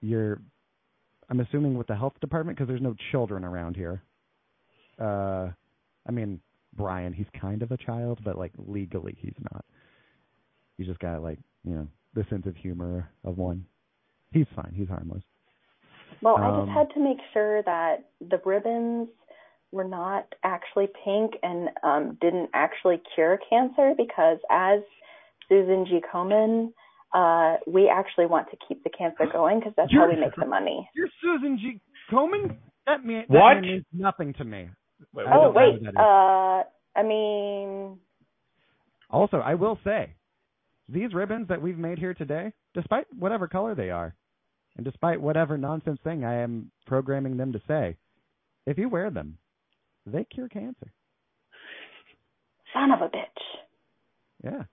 you're. 0.00 0.40
I'm 1.28 1.40
assuming 1.40 1.76
with 1.76 1.88
the 1.88 1.96
health 1.96 2.14
department 2.20 2.56
because 2.56 2.68
there's 2.68 2.80
no 2.80 2.94
children 3.10 3.44
around 3.44 3.76
here. 3.76 4.00
Uh, 4.98 5.50
I 6.08 6.12
mean, 6.12 6.40
Brian, 6.74 7.12
he's 7.12 7.26
kind 7.38 7.62
of 7.62 7.70
a 7.70 7.76
child, 7.76 8.20
but 8.24 8.38
like 8.38 8.52
legally 8.56 9.18
he's 9.20 9.34
not. 9.52 9.64
He's 10.78 10.86
just 10.86 11.00
got 11.00 11.22
like 11.22 11.38
you 11.64 11.74
know 11.74 11.88
the 12.14 12.24
sense 12.30 12.46
of 12.46 12.56
humor 12.56 13.10
of 13.24 13.36
one. 13.36 13.66
He's 14.32 14.46
fine. 14.54 14.72
He's 14.74 14.88
harmless. 14.88 15.22
Well, 16.22 16.36
I 16.36 16.48
Um, 16.48 16.66
just 16.66 16.70
had 16.72 16.90
to 16.94 17.00
make 17.00 17.18
sure 17.32 17.62
that 17.62 18.04
the 18.20 18.38
ribbons 18.44 19.08
were 19.72 19.84
not 19.84 20.34
actually 20.44 20.88
pink 21.04 21.34
and 21.42 21.70
um, 21.82 22.14
didn't 22.20 22.50
actually 22.54 23.00
cure 23.14 23.38
cancer 23.50 23.94
because, 23.96 24.38
as 24.50 24.80
Susan 25.48 25.84
G. 25.86 26.00
Komen, 26.12 26.72
uh, 27.12 27.56
we 27.66 27.88
actually 27.88 28.26
want 28.26 28.48
to 28.50 28.56
keep 28.66 28.82
the 28.84 28.90
cancer 28.90 29.26
going 29.30 29.58
because 29.60 29.74
that's 29.76 29.92
how 29.92 30.08
we 30.08 30.16
make 30.16 30.34
the 30.36 30.46
money. 30.46 30.88
You're 30.94 31.08
Susan 31.20 31.58
G. 31.58 31.80
Komen? 32.10 32.56
That, 32.86 33.04
mean, 33.04 33.24
that 33.28 33.38
What? 33.40 33.60
means 33.60 33.84
nothing 33.92 34.32
to 34.34 34.44
me. 34.44 34.68
wait, 35.12 35.26
Oh, 35.32 35.50
wait. 35.50 35.78
who 35.78 35.84
that 35.84 35.90
is. 35.90 35.96
Uh, 35.96 36.62
I 36.98 37.02
mean, 37.02 37.98
Also, 39.10 39.38
I 39.38 39.54
will 39.54 39.78
say, 39.84 40.14
these 40.88 41.12
ribbons 41.14 41.48
that 41.48 41.60
we've 41.60 41.78
made 41.78 41.98
here 41.98 42.14
today, 42.14 42.52
despite 42.74 43.06
whatever 43.16 43.48
color 43.48 43.74
they 43.74 43.90
are, 43.90 44.14
and 44.76 44.84
despite 44.84 45.20
whatever 45.20 45.56
nonsense 45.58 45.98
thing 46.04 46.24
I 46.24 46.34
am 46.42 46.70
programming 46.86 47.36
them 47.36 47.52
to 47.52 47.60
say, 47.66 47.96
if 48.66 48.78
you 48.78 48.88
wear 48.88 49.10
them, 49.10 49.38
they 50.06 50.24
cure 50.24 50.48
cancer. 50.48 50.92
son 52.72 52.90
of 52.92 53.00
a 53.00 53.08
bitch. 53.08 53.42
Yeah. 54.44 54.64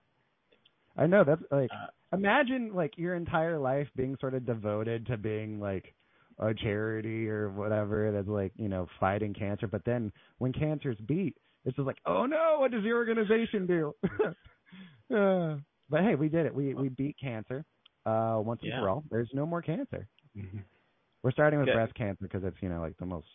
I 0.96 1.06
know 1.06 1.24
that's 1.24 1.42
like 1.50 1.70
Uh, 1.72 1.86
imagine 2.12 2.72
like 2.74 2.96
your 2.96 3.14
entire 3.16 3.58
life 3.58 3.88
being 3.96 4.16
sort 4.20 4.34
of 4.34 4.46
devoted 4.46 5.06
to 5.06 5.16
being 5.16 5.58
like 5.58 5.94
a 6.38 6.54
charity 6.54 7.28
or 7.28 7.50
whatever 7.50 8.12
that's 8.12 8.28
like, 8.28 8.52
you 8.56 8.68
know, 8.68 8.86
fighting 9.00 9.34
cancer, 9.34 9.66
but 9.66 9.84
then 9.84 10.12
when 10.38 10.52
cancer's 10.52 10.98
beat, 11.06 11.36
it's 11.64 11.76
just 11.76 11.86
like, 11.86 11.98
"Oh 12.06 12.26
no, 12.26 12.56
what 12.58 12.70
does 12.70 12.84
your 12.84 12.98
organization 12.98 13.66
do?" 13.66 13.94
uh, 15.16 15.56
but 15.94 16.02
hey, 16.02 16.14
we 16.16 16.28
did 16.28 16.44
it. 16.46 16.54
We 16.54 16.74
we 16.74 16.88
beat 16.88 17.16
cancer 17.20 17.64
uh 18.04 18.38
once 18.44 18.60
and 18.62 18.72
for 18.80 18.88
all. 18.90 19.04
There's 19.10 19.30
no 19.32 19.46
more 19.46 19.62
cancer. 19.62 20.06
We're 21.22 21.30
starting 21.30 21.58
with 21.60 21.68
Yeah. 21.68 21.74
breast 21.74 21.94
cancer 21.94 22.18
because 22.22 22.42
it's, 22.44 22.56
you 22.60 22.68
know, 22.68 22.80
like 22.80 22.96
the 22.98 23.06
most 23.06 23.28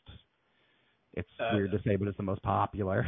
it's 1.14 1.30
Uh, 1.40 1.52
weird 1.54 1.72
to 1.72 1.80
say, 1.86 1.96
but 1.96 2.08
it's 2.08 2.18
the 2.18 2.24
most 2.24 2.44
popular. 2.44 3.08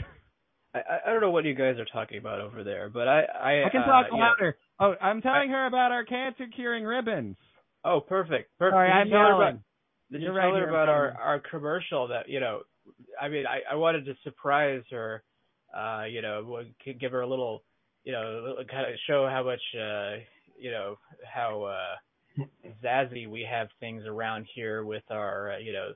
I, 0.73 0.79
I- 0.79 0.99
I 1.05 1.11
don't 1.11 1.21
know 1.21 1.31
what 1.31 1.43
you 1.45 1.53
guys 1.53 1.77
are 1.79 1.85
talking 1.85 2.17
about 2.17 2.39
over 2.39 2.63
there, 2.63 2.89
but 2.89 3.07
I 3.07 3.19
I, 3.49 3.65
I 3.65 3.69
can 3.69 3.81
uh, 3.81 3.85
talk 3.85 4.11
know- 4.11 4.17
louder. 4.17 4.57
Oh, 4.79 4.95
I'm 5.01 5.21
telling 5.21 5.49
her 5.49 5.65
about 5.67 5.91
our 5.91 6.05
cancer 6.05 6.45
curing 6.55 6.85
ribbons. 6.85 7.35
oh, 7.83 7.99
perfect, 7.99 8.57
perfect. 8.57 8.75
Sorry, 8.75 8.89
I'm 8.89 9.07
yelling. 9.09 9.63
Did 10.11 10.21
You're 10.21 10.31
you 10.31 10.37
right 10.37 10.45
tell 10.45 10.55
her 10.55 10.59
here 10.61 10.69
about 10.69 10.89
our 10.89 11.11
our 11.29 11.39
commercial 11.39 12.07
that 12.07 12.27
you 12.29 12.39
know? 12.39 12.61
I 13.21 13.29
mean, 13.29 13.45
I 13.45 13.57
I 13.73 13.75
wanted 13.75 14.05
to 14.05 14.15
surprise 14.23 14.83
her, 14.91 15.23
uh, 15.77 16.05
you 16.09 16.21
know, 16.23 16.63
give 16.99 17.11
her 17.11 17.21
a 17.21 17.27
little, 17.27 17.63
you 18.03 18.11
know, 18.11 18.55
kind 18.69 18.91
of 18.91 18.97
show 19.07 19.27
how 19.29 19.43
much, 19.43 19.61
uh, 19.79 20.17
you 20.59 20.71
know, 20.71 20.97
how 21.31 21.63
uh, 21.63 22.43
zazzy 22.83 23.27
we 23.27 23.45
have 23.49 23.67
things 23.79 24.03
around 24.05 24.47
here 24.55 24.83
with 24.83 25.03
our, 25.09 25.53
uh, 25.53 25.57
you 25.59 25.73
know, 25.73 25.89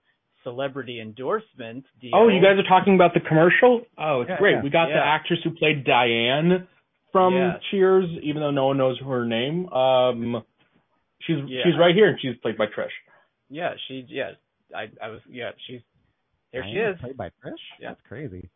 celebrity 0.44 1.02
endorsement 1.02 1.84
deal. 2.02 2.12
Oh, 2.14 2.28
you 2.28 2.42
guys 2.42 2.58
are 2.60 2.68
talking 2.70 2.96
about 2.96 3.14
the 3.14 3.20
commercial? 3.22 3.82
Oh, 3.98 4.22
it's 4.22 4.30
Yeah, 4.30 4.38
great. 4.38 4.52
yeah. 4.54 4.62
We 4.62 4.70
got 4.70 4.88
the 4.88 5.02
actress 5.04 5.40
who 5.44 5.52
played 5.52 5.84
Diane 5.86 6.68
from 7.12 7.34
Yes. 7.34 7.62
Cheers, 7.72 8.06
even 8.22 8.42
though 8.42 8.52
no 8.52 8.68
one 8.68 8.78
knows 8.78 9.00
her 9.00 9.26
name. 9.26 9.68
Um, 9.70 10.44
she's 11.22 11.38
Yeah. 11.48 11.64
she's 11.64 11.78
right 11.80 11.96
here, 11.96 12.10
and 12.10 12.20
she's 12.22 12.36
played 12.38 12.58
by 12.58 12.68
Trish. 12.68 12.92
Yeah, 13.50 13.74
she. 13.88 14.06
Yeah, 14.10 14.32
I. 14.76 14.90
I 15.02 15.10
was. 15.10 15.22
Yeah, 15.30 15.52
she's. 15.66 15.82
There 16.52 16.64
she 16.64 16.78
is. 16.78 17.00
Played 17.00 17.18
by 17.18 17.30
Trish. 17.44 17.54
Yeah. 17.80 17.90
That's 17.90 18.02
crazy. 18.08 18.50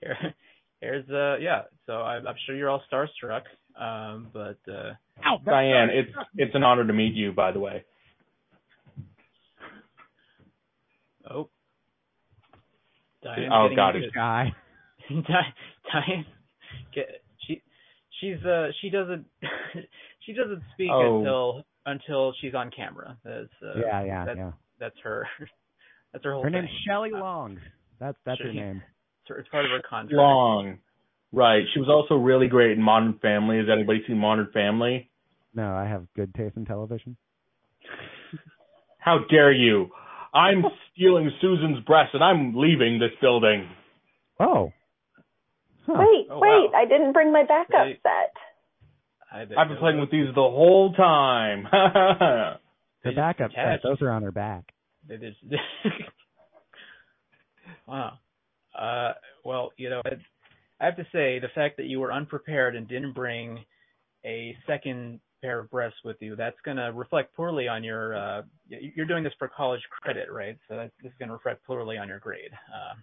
Here, 0.00 0.16
here's 0.80 1.08
uh 1.10 1.36
yeah. 1.40 1.62
So 1.86 1.94
I'm, 1.94 2.26
I'm 2.26 2.34
sure 2.46 2.54
you're 2.56 2.70
all 2.70 2.82
starstruck. 2.92 3.42
Um, 3.80 4.28
but 4.32 4.58
uh, 4.70 4.92
Ow, 5.24 5.38
Diane, 5.44 5.88
it's 5.90 6.10
it's 6.36 6.54
an 6.54 6.62
honor 6.64 6.86
to 6.86 6.92
meet 6.92 7.14
you, 7.14 7.32
by 7.32 7.52
the 7.52 7.60
way. 7.60 7.84
oh, 11.30 11.48
Diane's 13.22 13.52
Oh, 13.54 13.64
getting 13.64 13.76
God, 13.76 13.96
into- 13.96 14.10
guy. 14.10 14.54
Diane, 15.10 16.26
get 16.94 17.22
she 17.46 17.62
she's 18.20 18.44
uh 18.44 18.68
she 18.80 18.90
doesn't 18.90 19.26
she 20.26 20.32
doesn't 20.32 20.62
speak 20.74 20.90
Oh. 20.92 21.18
until 21.18 21.64
until 21.86 22.32
she's 22.40 22.54
on 22.54 22.70
camera. 22.70 23.16
That's 23.24 23.48
uh, 23.62 23.78
yeah, 23.80 24.04
yeah, 24.04 24.24
that's, 24.24 24.38
yeah. 24.38 24.50
That's 24.78 24.96
her. 25.04 25.26
That's 26.12 26.24
her 26.24 26.32
whole 26.32 26.42
Her 26.42 26.50
name's 26.50 26.68
Shelley 26.84 27.10
Long. 27.12 27.58
That's 28.00 28.18
that's 28.26 28.40
her 28.40 28.52
name. 28.52 28.82
It's, 29.38 29.48
part 29.48 29.64
of 29.64 29.70
her 29.70 29.82
contract. 29.88 30.12
Long. 30.14 30.78
Right. 31.32 31.62
She 31.72 31.80
was 31.80 31.88
also 31.88 32.16
really 32.20 32.48
great 32.48 32.72
in 32.72 32.82
Modern 32.82 33.18
Family. 33.22 33.58
Has 33.58 33.66
anybody 33.72 34.02
seen 34.06 34.18
Modern 34.18 34.48
Family? 34.52 35.08
No, 35.54 35.72
I 35.74 35.84
have 35.86 36.06
good 36.16 36.34
taste 36.34 36.56
in 36.56 36.64
television. 36.64 37.16
How 38.98 39.18
dare 39.30 39.52
you? 39.52 39.90
I'm 40.34 40.64
stealing 40.94 41.30
Susan's 41.40 41.80
breast, 41.84 42.10
and 42.14 42.22
I'm 42.22 42.54
leaving 42.56 42.98
this 42.98 43.10
building. 43.20 43.68
Oh. 44.38 44.72
Huh. 45.86 45.94
Wait, 45.98 46.26
Oh, 46.30 46.38
wait, 46.38 46.70
wow. 46.72 46.72
I 46.76 46.84
didn't 46.86 47.12
bring 47.12 47.32
my 47.32 47.42
backup 47.44 47.86
They- 47.86 47.98
set. 48.02 48.32
I 49.32 49.44
bet 49.44 49.58
I've 49.58 49.68
been 49.68 49.76
playing 49.78 50.00
with 50.00 50.10
these 50.10 50.26
the 50.34 50.40
whole 50.40 50.92
time. 50.94 51.66
The 53.02 53.12
backup 53.12 53.50
set. 53.52 53.80
Those 53.82 54.02
are 54.02 54.10
on 54.10 54.22
her 54.24 54.30
back. 54.32 54.74
They 55.08 55.16
just 55.16 55.38
Wow. 57.86 58.18
Uh, 58.80 59.12
well, 59.44 59.72
you 59.76 59.90
know, 59.90 60.00
I, 60.06 60.10
I 60.80 60.84
have 60.86 60.96
to 60.96 61.04
say 61.12 61.38
the 61.38 61.48
fact 61.54 61.76
that 61.76 61.86
you 61.86 62.00
were 62.00 62.12
unprepared 62.12 62.74
and 62.76 62.88
didn't 62.88 63.12
bring 63.12 63.58
a 64.24 64.56
second 64.66 65.20
pair 65.42 65.58
of 65.58 65.70
breasts 65.70 65.98
with 66.04 66.16
you, 66.20 66.36
that's 66.36 66.56
going 66.64 66.76
to 66.76 66.92
reflect 66.94 67.34
poorly 67.34 67.68
on 67.68 67.82
your. 67.84 68.14
Uh, 68.16 68.42
you're 68.68 69.06
doing 69.06 69.24
this 69.24 69.32
for 69.38 69.48
college 69.48 69.80
credit, 70.02 70.30
right? 70.32 70.56
So 70.68 70.76
that's, 70.76 70.92
this 71.02 71.10
is 71.12 71.18
going 71.18 71.28
to 71.28 71.34
reflect 71.34 71.64
poorly 71.66 71.96
on 71.98 72.08
your 72.08 72.18
grade. 72.18 72.50
Uh, 72.74 72.94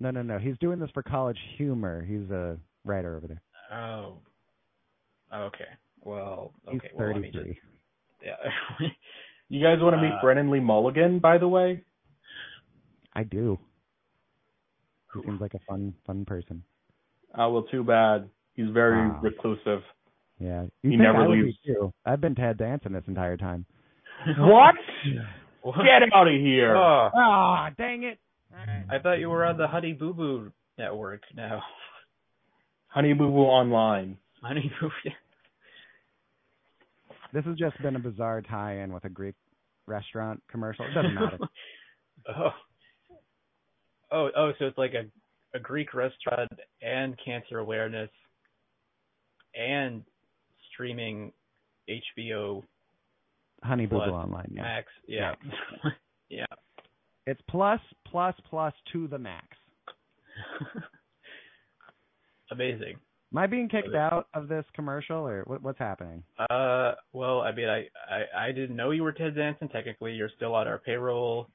No, 0.00 0.10
no, 0.10 0.22
no. 0.22 0.38
He's 0.38 0.56
doing 0.58 0.78
this 0.78 0.90
for 0.94 1.02
college 1.02 1.38
humor. 1.56 2.04
He's 2.08 2.30
a 2.30 2.56
writer 2.84 3.16
over 3.16 3.26
there. 3.26 3.42
oh. 3.72 4.14
Okay. 5.34 5.64
Well. 6.04 6.52
He's 6.70 6.78
Okay. 6.78 6.90
Well, 6.94 7.08
let 7.12 7.20
me 7.20 7.30
33. 7.32 7.52
just. 7.54 7.64
Yeah. 8.24 8.88
You 9.50 9.64
guys 9.64 9.78
want 9.80 9.96
to 9.96 10.02
meet 10.02 10.12
Uh, 10.12 10.20
Brennan 10.20 10.50
Lee 10.50 10.60
Mulligan, 10.60 11.20
by 11.20 11.38
the 11.38 11.48
way? 11.48 11.82
I 13.14 13.22
do. 13.22 13.58
He 15.14 15.22
seems 15.22 15.40
like 15.40 15.54
a 15.54 15.58
fun, 15.60 15.94
fun 16.06 16.24
person. 16.24 16.62
Uh, 17.34 17.48
well, 17.50 17.62
too 17.70 17.82
bad. 17.84 18.28
He's 18.54 18.68
very 18.70 18.98
Ah. 19.10 19.18
reclusive. 19.22 19.82
Yeah. 20.38 20.66
He 20.82 20.88
You 20.88 20.90
think 20.92 21.02
never 21.02 21.18
I 21.24 21.26
would 21.28 21.34
be 21.36 21.42
leaves. 21.44 21.58
too. 21.66 21.92
I've 22.06 22.20
been 22.20 22.34
Ted 22.34 22.58
Danson 22.58 22.92
this 22.92 23.04
entire 23.08 23.36
time. 23.36 23.66
What? 24.38 24.74
What? 25.62 25.76
Get 25.84 26.12
out 26.14 26.26
of 26.28 26.34
here. 26.34 26.74
Oh, 26.76 27.10
Ah, 27.14 27.70
dang 27.76 28.02
it. 28.04 28.18
I 28.90 28.98
thought 28.98 29.18
you 29.20 29.28
were 29.30 29.44
on 29.44 29.56
the 29.58 29.66
Honey 29.68 29.92
Boo 29.92 30.12
Boo 30.14 30.52
network 30.78 31.22
now. 31.34 31.62
Honey 32.88 33.12
Boo 33.12 33.28
Boo 33.30 33.42
Online. 33.44 34.16
Honey 34.42 34.72
Boo. 34.80 34.90
This 37.32 37.44
has 37.44 37.56
just 37.56 37.80
been 37.82 37.94
a 37.96 37.98
bizarre 37.98 38.40
tie-in 38.40 38.90
with 38.92 39.04
a 39.04 39.10
Greek 39.10 39.34
restaurant 39.86 40.42
commercial. 40.50 40.86
It 40.86 40.94
doesn't 40.94 41.14
matter. 41.14 41.38
oh. 42.34 42.50
Oh, 44.10 44.30
oh, 44.36 44.52
so 44.58 44.66
it's 44.66 44.78
like 44.78 44.94
a 44.94 45.04
a 45.56 45.60
Greek 45.60 45.94
restaurant 45.94 46.50
and 46.82 47.16
cancer 47.24 47.58
awareness 47.58 48.10
and 49.54 50.02
streaming 50.72 51.32
HBO 51.88 52.62
Honey 53.62 53.86
Boo 53.86 53.96
Boo 53.98 54.02
Online. 54.12 54.50
Yeah. 54.54 54.62
Max. 54.62 54.86
Yeah. 55.06 55.34
yeah. 56.28 56.46
It's 57.26 57.40
plus, 57.48 57.80
plus, 58.06 58.34
plus 58.48 58.72
to 58.92 59.08
the 59.08 59.18
max. 59.18 59.46
Amazing. 62.50 62.96
Am 63.32 63.38
I 63.38 63.46
being 63.46 63.68
kicked 63.68 63.88
Okay. 63.88 63.98
out 63.98 64.26
of 64.32 64.48
this 64.48 64.64
commercial, 64.74 65.26
or 65.26 65.42
what, 65.46 65.62
what's 65.62 65.78
happening? 65.78 66.22
Uh, 66.38 66.92
well, 67.12 67.42
I 67.42 67.52
mean, 67.52 67.68
I, 67.68 67.86
I 68.10 68.46
I 68.46 68.52
didn't 68.52 68.76
know 68.76 68.90
you 68.90 69.02
were 69.02 69.12
Ted 69.12 69.34
Danson. 69.34 69.68
Technically, 69.68 70.12
you're 70.14 70.30
still 70.36 70.54
on 70.54 70.66
our 70.66 70.78
payroll. 70.78 71.48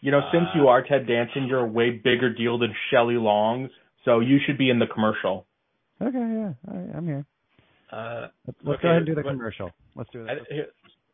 You 0.00 0.10
know, 0.10 0.20
since 0.32 0.44
you 0.54 0.68
are 0.68 0.82
Ted 0.82 1.06
Danson, 1.06 1.46
you're 1.46 1.60
a 1.60 1.66
way 1.66 1.90
bigger 1.90 2.32
deal 2.32 2.58
than 2.58 2.74
Shelley 2.90 3.16
Long, 3.16 3.68
so 4.04 4.20
you 4.20 4.38
should 4.46 4.56
be 4.56 4.70
in 4.70 4.78
the 4.78 4.86
commercial. 4.86 5.46
Okay, 6.00 6.16
yeah, 6.16 6.52
all 6.68 6.76
right, 6.78 6.96
I'm 6.96 7.06
here. 7.06 7.26
Uh, 7.92 8.28
Let's, 8.46 8.58
let's 8.64 8.78
Okay, 8.78 8.82
go 8.82 8.88
ahead 8.88 8.96
and 8.98 9.06
do 9.06 9.14
the 9.14 9.22
what- 9.22 9.32
commercial. 9.32 9.70
Let's 9.96 10.08
do 10.10 10.24
that. 10.24 10.38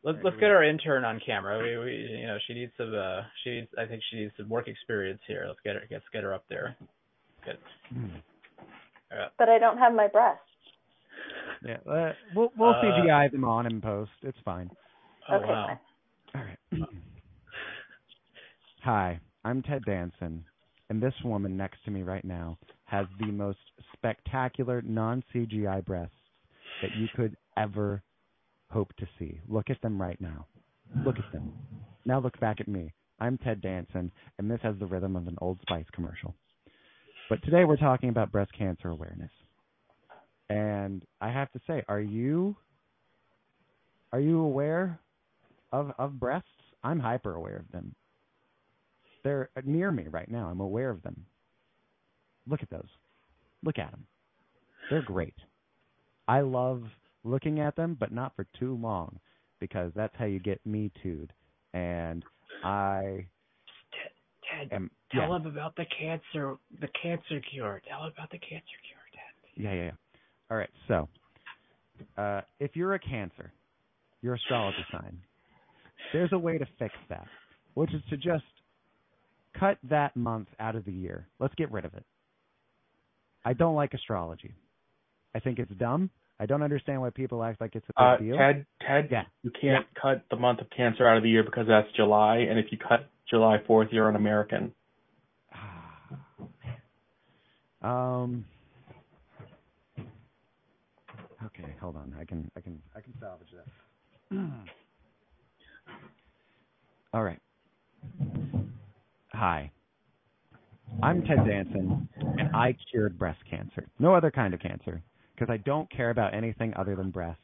let's 0.05 0.19
let's 0.23 0.37
get 0.37 0.51
our 0.51 0.63
intern 0.63 1.05
on 1.05 1.19
camera. 1.25 1.59
We, 1.61 1.77
we 1.79 1.97
you 2.21 2.27
know 2.27 2.37
she 2.47 2.53
needs 2.55 2.71
some 2.77 2.95
uh 2.95 3.23
she 3.43 3.51
needs 3.53 3.69
I 3.79 3.87
think 3.87 4.03
she 4.11 4.19
needs 4.19 4.33
some 4.37 4.49
work 4.49 4.69
experience 4.69 5.21
here. 5.27 5.45
Let's 5.49 5.59
get 5.65 5.75
her 5.77 5.83
let's 5.91 6.05
get 6.13 6.23
her 6.23 6.33
up 6.35 6.45
there. 6.51 6.77
Good. 7.45 7.57
But 9.39 9.49
I 9.49 9.59
don't 9.59 9.79
have 9.79 9.95
my 9.95 10.07
breasts. 10.09 10.43
Yeah, 11.65 11.79
uh, 11.91 12.13
we'll 12.35 12.53
we'll 12.57 12.71
Uh, 12.75 12.83
CGI 12.83 13.33
them 13.33 13.45
on 13.45 13.67
in 13.67 13.81
post. 13.81 14.11
It's 14.23 14.39
fine. 14.45 14.71
Oh 15.31 15.37
Okay, 15.37 15.47
wow. 15.47 15.81
All 16.35 16.43
right. 16.43 16.59
Hi, 18.87 19.19
I'm 19.45 19.63
Ted 19.63 19.85
Danson, 19.85 20.45
and 20.91 21.03
this 21.03 21.13
woman 21.25 21.57
next 21.57 21.79
to 21.87 21.91
me 21.91 22.05
right 22.05 22.25
now 22.25 22.57
has 22.85 23.07
the 23.19 23.27
most 23.27 23.59
spectacular 23.93 24.81
non-CGI 24.81 25.85
breasts 25.85 26.15
that 26.83 26.93
you 26.97 27.09
could 27.17 27.37
ever 27.57 28.01
hope 28.71 28.95
to 28.99 29.09
see. 29.19 29.41
Look 29.49 29.71
at 29.71 29.83
them 29.83 30.01
right 30.01 30.21
now. 30.21 30.47
Look 31.05 31.17
at 31.19 31.33
them. 31.33 31.53
Now 32.05 32.21
look 32.21 32.39
back 32.39 32.61
at 32.61 32.69
me. 32.69 32.93
I'm 33.19 33.39
Ted 33.39 33.61
Danson, 33.61 34.13
and 34.39 34.49
this 34.49 34.61
has 34.63 34.77
the 34.79 34.87
rhythm 34.87 35.17
of 35.17 35.27
an 35.27 35.37
Old 35.41 35.59
Spice 35.63 35.87
commercial. 35.93 36.37
But 37.29 37.43
today 37.43 37.65
we're 37.65 37.79
talking 37.79 38.11
about 38.11 38.31
breast 38.31 38.53
cancer 38.57 38.91
awareness. 38.91 39.33
And 40.49 41.03
I 41.21 41.33
have 41.33 41.51
to 41.55 41.61
say, 41.67 41.83
are 41.89 42.01
you 42.01 42.55
are 44.13 44.21
you 44.21 44.39
aware 44.43 45.01
of 45.73 45.91
of 45.99 46.21
breasts? 46.21 46.47
I'm 46.85 47.01
hyper 47.01 47.35
aware 47.35 47.57
of 47.57 47.73
them. 47.73 47.97
They're 49.27 49.51
near 49.65 49.91
me 49.91 50.07
right 50.09 50.31
now. 50.31 50.47
I'm 50.47 50.61
aware 50.61 50.89
of 50.89 51.03
them. 51.03 51.27
Look 52.47 52.63
at 52.63 52.71
those. 52.71 52.87
Look 53.65 53.77
at 53.77 53.91
them. 53.91 54.07
They're 54.89 55.03
great. 55.03 55.35
I 56.29 56.43
love 56.43 56.85
looking 57.25 57.59
at 57.59 57.75
them, 57.75 57.97
but 57.99 58.13
not 58.13 58.37
for 58.37 58.47
too 58.57 58.77
long 58.81 59.19
because 59.59 59.91
that's 59.97 60.15
how 60.17 60.27
you 60.27 60.39
get 60.39 60.65
me 60.65 60.93
too'd. 61.03 61.33
And 61.75 62.23
I 62.63 63.27
Ted, 64.49 64.69
am 64.71 64.93
tell 65.11 65.23
yeah, 65.23 65.37
him 65.39 65.47
about 65.47 65.75
the 65.75 65.87
cancer 65.99 66.57
the 66.81 66.89
cancer 67.03 67.41
cure. 67.51 67.83
Tell 67.89 68.05
him 68.05 68.13
about 68.17 68.31
the 68.31 68.39
cancer 68.39 68.79
cure, 68.87 69.01
Ted. 69.13 69.65
yeah, 69.65 69.73
yeah, 69.73 69.85
yeah. 69.87 69.91
All 70.53 70.57
right. 70.57 70.71
So, 70.87 71.09
uh, 72.17 72.43
if 72.61 72.77
you're 72.77 72.95
a 72.95 73.01
Cancer, 73.01 73.53
your 74.23 74.35
astrology 74.35 74.87
sign, 74.93 75.19
there's 76.13 76.33
a 76.33 76.39
way 76.39 76.59
to 76.59 76.67
fix 76.79 76.95
that, 77.09 77.27
which 77.75 77.93
is 77.93 78.03
to 78.11 78.17
just 78.17 78.45
cut 79.59 79.79
that 79.85 80.17
month 80.17 80.49
out 80.61 80.77
of 80.77 80.85
the 80.85 80.93
year. 80.93 81.27
Let's 81.39 81.55
get 81.55 81.71
rid 81.73 81.85
of 81.85 81.95
it. 81.95 82.05
I 83.45 83.53
don't 83.53 83.75
like 83.75 83.95
astrology. 83.95 84.55
I 85.35 85.41
think 85.41 85.59
it's 85.59 85.71
dumb. 85.73 86.11
I 86.39 86.47
don't 86.47 86.63
understand 86.63 87.01
why 87.01 87.11
people 87.11 87.43
act 87.43 87.61
like 87.61 87.75
it's 87.77 87.87
a 87.97 88.03
Uh, 88.03 88.17
big 88.19 88.27
deal. 88.29 88.37
Ted, 88.37 88.67
Ted, 88.87 89.09
Yeah. 89.11 89.25
you 89.43 89.51
can't 89.61 89.87
cut 89.95 90.23
the 90.31 90.37
month 90.37 90.61
of 90.61 90.69
Cancer 90.71 91.07
out 91.09 91.17
of 91.17 91.23
the 91.23 91.31
year 91.31 91.43
because 91.43 91.67
that's 91.67 91.91
July, 91.93 92.39
and 92.39 92.59
if 92.59 92.71
you 92.73 92.79
cut 92.79 93.09
July 93.31 93.59
4th, 93.67 93.93
you're 93.93 94.09
an 94.09 94.17
American. 94.17 94.75
um. 97.83 98.45
Okay, 101.45 101.75
hold 101.81 101.97
on. 101.97 102.15
I 102.19 102.25
can, 102.25 102.51
I 102.57 102.61
can, 102.61 102.83
I 102.97 103.01
can 103.01 103.15
salvage 103.21 103.49
this. 103.51 104.39
All 107.15 107.23
right. 107.23 107.39
Hi. 109.37 109.71
I'm 111.03 111.23
Ted 111.23 111.45
Danson, 111.47 112.09
and 112.39 112.57
I 112.57 112.75
cured 112.91 113.19
breast 113.19 113.39
cancer. 113.51 113.87
No 113.99 114.15
other 114.15 114.31
kind 114.31 114.55
of 114.55 114.61
cancer, 114.61 115.03
because 115.35 115.53
I 115.53 115.59
don't 115.59 115.91
care 115.91 116.09
about 116.09 116.33
anything 116.33 116.73
other 116.75 116.97
than 116.97 117.11
breasts, 117.11 117.43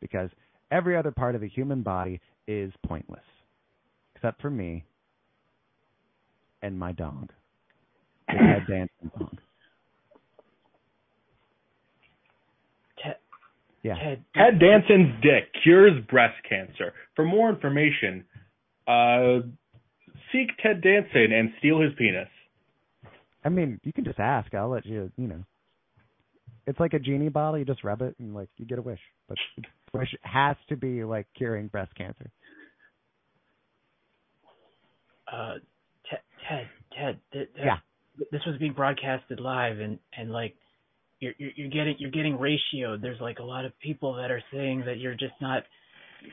because 0.00 0.30
every 0.70 0.96
other 0.96 1.10
part 1.10 1.34
of 1.34 1.42
the 1.42 1.48
human 1.48 1.82
body 1.82 2.18
is 2.48 2.72
pointless, 2.86 3.20
except 4.16 4.40
for 4.40 4.48
me 4.48 4.84
and 6.62 6.78
my 6.78 6.92
dog, 6.92 7.30
the 8.28 8.34
Ted 8.38 8.66
Danson 8.68 9.10
dog. 9.18 9.36
Ted 13.02 13.16
Yeah. 13.82 13.96
Ted 13.96 14.24
Ted 14.34 14.58
Danson's 14.58 15.20
dick 15.20 15.50
cures 15.62 16.02
breast 16.08 16.36
cancer. 16.48 16.94
For 17.14 17.26
more 17.26 17.50
information, 17.50 18.24
uh, 18.88 19.40
seek 20.32 20.48
Ted 20.62 20.80
Danson 20.82 21.32
and 21.32 21.50
steal 21.58 21.80
his 21.80 21.92
penis. 21.98 22.28
I 23.44 23.48
mean, 23.50 23.80
you 23.84 23.92
can 23.92 24.04
just 24.04 24.18
ask. 24.18 24.52
I'll 24.54 24.70
let 24.70 24.86
you, 24.86 25.10
you 25.16 25.26
know. 25.28 25.44
It's 26.66 26.80
like 26.80 26.94
a 26.94 26.98
genie 26.98 27.28
bottle. 27.28 27.58
You 27.58 27.64
just 27.66 27.84
rub 27.84 28.00
it 28.00 28.14
and, 28.18 28.34
like, 28.34 28.48
you 28.56 28.64
get 28.64 28.78
a 28.78 28.82
wish. 28.82 29.00
But 29.28 29.36
wish 29.92 30.14
has 30.22 30.56
to 30.70 30.76
be, 30.76 31.04
like, 31.04 31.26
curing 31.36 31.66
breast 31.68 31.94
cancer. 31.94 32.30
uh 35.30 35.54
Ted 36.08 36.20
Ted 36.48 36.68
Ted, 36.96 37.20
th- 37.32 37.48
th- 37.54 37.64
Yeah. 37.66 37.78
this 38.30 38.42
was 38.46 38.56
being 38.58 38.72
broadcasted 38.74 39.40
live 39.40 39.80
and 39.80 39.98
and 40.16 40.30
like 40.30 40.54
you're 41.20 41.32
you're 41.38 41.50
you're 41.56 41.70
getting 41.70 41.96
you're 41.98 42.10
getting 42.10 42.36
ratioed 42.36 43.00
there's 43.00 43.20
like 43.20 43.38
a 43.38 43.42
lot 43.42 43.64
of 43.64 43.72
people 43.80 44.14
that 44.16 44.30
are 44.30 44.42
saying 44.52 44.84
that 44.86 44.98
you're 44.98 45.14
just 45.14 45.32
not 45.40 45.62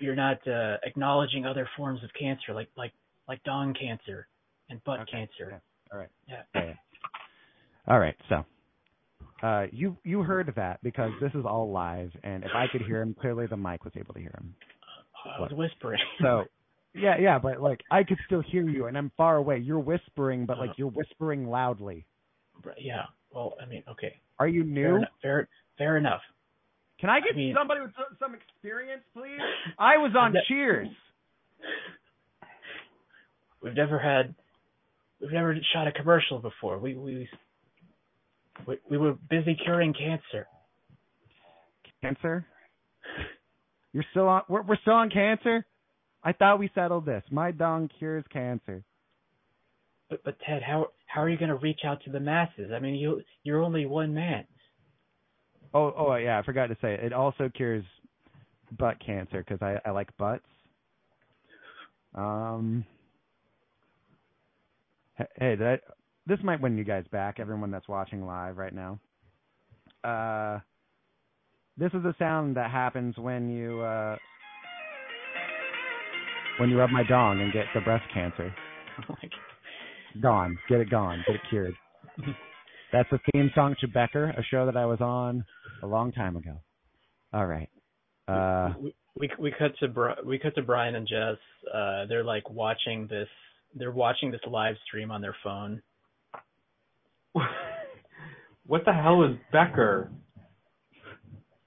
you're 0.02 0.16
not 0.16 0.46
uh 0.48 0.78
acknowledging 0.84 1.46
other 1.46 1.68
forms 1.78 2.04
of 2.04 2.10
cancer 2.20 2.54
like 2.54 2.68
like 2.76 2.92
like 3.32 3.42
dong 3.44 3.74
cancer 3.74 4.28
and 4.70 4.84
butt 4.84 5.00
Okay, 5.02 5.12
cancer 5.12 5.48
yeah, 5.52 5.60
all 5.94 6.00
right. 6.00 6.10
yeah 6.28 6.42
Yeah. 6.54 6.74
All 7.88 7.98
right. 8.00 8.16
So, 8.30 8.46
uh, 9.42 9.68
you 9.72 9.96
you 10.04 10.22
heard 10.22 10.52
that 10.58 10.84
because 10.84 11.12
this 11.22 11.32
is 11.34 11.46
all 11.46 11.72
live, 11.72 12.12
and 12.24 12.44
if 12.44 12.52
I 12.54 12.68
could 12.72 12.82
hear 12.82 13.02
him 13.02 13.16
clearly, 13.20 13.48
the 13.48 13.56
mic 13.58 13.86
was 13.86 13.94
able 13.96 14.14
to 14.16 14.20
hear 14.20 14.36
him. 14.38 14.54
i 15.38 15.40
was 15.40 15.52
whispering 15.54 16.00
So, 16.22 16.44
yeah, 16.94 17.16
yeah, 17.20 17.40
but 17.40 17.62
like 17.62 17.80
I 17.90 18.04
could 18.04 18.18
still 18.26 18.42
hear 18.42 18.68
you, 18.68 18.88
and 18.88 18.98
I'm 18.98 19.12
far 19.16 19.38
away. 19.38 19.60
You're 19.60 19.80
whispering, 19.80 20.46
but 20.46 20.58
Uh-huh. 20.58 20.66
like 20.68 20.78
you're 20.78 20.90
whispering 20.90 21.48
loudly. 21.50 22.06
yeah 22.78 23.06
well 23.34 23.56
i 23.62 23.66
mean 23.66 23.84
okay 23.90 24.20
Are 24.40 24.48
you 24.48 24.64
fair 24.64 24.72
new? 24.74 24.96
enough 24.98 25.10
fair, 25.22 25.48
fair 25.78 25.96
enough 25.98 26.22
Can 27.00 27.10
I 27.10 27.20
get 27.22 27.34
I 27.34 27.38
mean- 27.38 27.56
somebody 27.56 27.80
with 27.82 27.94
some- 28.20 28.36
experience, 28.36 29.04
please? 29.16 29.40
I 29.80 29.98
was 29.98 30.12
on 30.16 30.36
Cheers. 30.48 30.90
We've 33.62 33.76
never 33.76 34.00
had 34.00 34.36
we've 35.20 35.32
never 35.32 35.56
shot 35.74 35.88
a 35.88 35.92
commercial 35.92 36.40
before. 36.40 36.80
We 36.80 36.96
we 36.96 37.30
we, 38.68 38.78
we 38.90 38.98
were 38.98 39.14
busy 39.30 39.56
curing 39.64 39.94
cancer. 39.94 40.48
Cancer? 42.02 42.46
You're 43.94 44.06
still 44.12 44.28
on. 44.28 44.42
We're, 44.48 44.64
we're 44.64 44.78
still 44.82 44.94
on 44.94 45.10
cancer. 45.10 45.66
I 46.24 46.34
thought 46.34 46.60
we 46.60 46.70
settled 46.74 47.06
this. 47.06 47.24
My 47.32 47.52
dong 47.52 47.90
cures 48.00 48.24
cancer. 48.32 48.84
But 50.10 50.24
but 50.24 50.38
Ted, 50.48 50.62
how 50.62 50.88
how 51.08 51.22
are 51.22 51.30
you 51.30 51.38
going 51.38 51.50
to 51.50 51.56
reach 51.56 51.82
out 51.86 52.04
to 52.04 52.12
the 52.12 52.20
masses? 52.20 52.72
I 52.74 52.80
mean, 52.80 52.96
you 52.96 53.22
you're 53.44 53.62
only 53.62 53.86
one 53.86 54.14
man. 54.14 54.46
Oh, 55.74 55.94
oh 55.98 56.16
yeah, 56.16 56.38
I 56.38 56.44
forgot 56.44 56.68
to 56.68 56.78
say 56.82 56.94
it 56.94 57.14
also 57.14 57.50
cures 57.50 57.86
butt 58.78 58.98
cancer 59.06 59.44
because 59.48 59.62
I 59.62 59.80
I 59.88 59.92
like 59.92 60.16
butts. 60.18 60.46
Um. 62.16 62.86
Hey, 65.18 65.56
that 65.56 65.82
this 66.28 66.40
might 66.44 66.62
win 66.62 66.78
you 66.78 66.84
guys 66.84 67.06
back, 67.12 67.40
everyone 67.40 67.72
that's 67.72 67.88
watching 67.88 68.26
live 68.26 68.58
right 68.58 68.74
now. 68.74 69.00
Uh, 70.04 70.60
this 71.78 71.92
is 71.94 72.06
a 72.06 72.16
sound 72.18 72.58
that 72.58 72.72
happens 72.72 73.18
when 73.18 73.50
you 73.50 73.82
uh 73.82 74.16
when 76.60 76.70
you 76.70 76.78
rub 76.78 76.90
my 76.90 77.04
dong 77.04 77.42
and 77.42 77.52
get 77.54 77.66
the 77.74 77.82
breast 77.82 78.06
cancer. 78.14 78.54
Oh 79.10 79.16
gone, 80.22 80.58
get 80.68 80.82
it 80.82 80.90
gone, 80.90 81.24
get 81.26 81.36
it 81.38 81.42
cured. 81.50 81.74
That's 82.92 83.10
the 83.10 83.20
theme 83.32 83.50
song 83.56 83.76
to 83.80 83.88
Becker, 83.88 84.26
a 84.32 84.44
show 84.44 84.66
that 84.66 84.76
I 84.76 84.86
was 84.86 85.00
on 85.00 85.46
a 85.82 85.88
long 85.88 86.12
time 86.12 86.36
ago. 86.36 86.58
All 87.34 87.46
right. 87.46 87.70
Uh, 88.28 88.74
we, 88.80 88.94
we 89.18 89.30
we 89.40 89.52
cut 89.58 89.72
to 89.80 89.88
Bri- 89.88 90.22
we 90.26 90.38
cut 90.38 90.54
to 90.56 90.62
Brian 90.62 90.96
and 90.96 91.08
Jess. 91.08 91.38
Uh, 91.74 92.06
they're 92.08 92.24
like 92.24 92.50
watching 92.50 93.08
this. 93.08 93.30
They're 93.76 93.92
watching 93.92 94.32
this 94.32 94.42
live 94.48 94.76
stream 94.86 95.12
on 95.12 95.22
their 95.22 95.36
phone. 95.44 95.82
what 98.66 98.84
the 98.86 98.94
hell 98.94 99.24
is 99.24 99.38
Becker? 99.52 100.12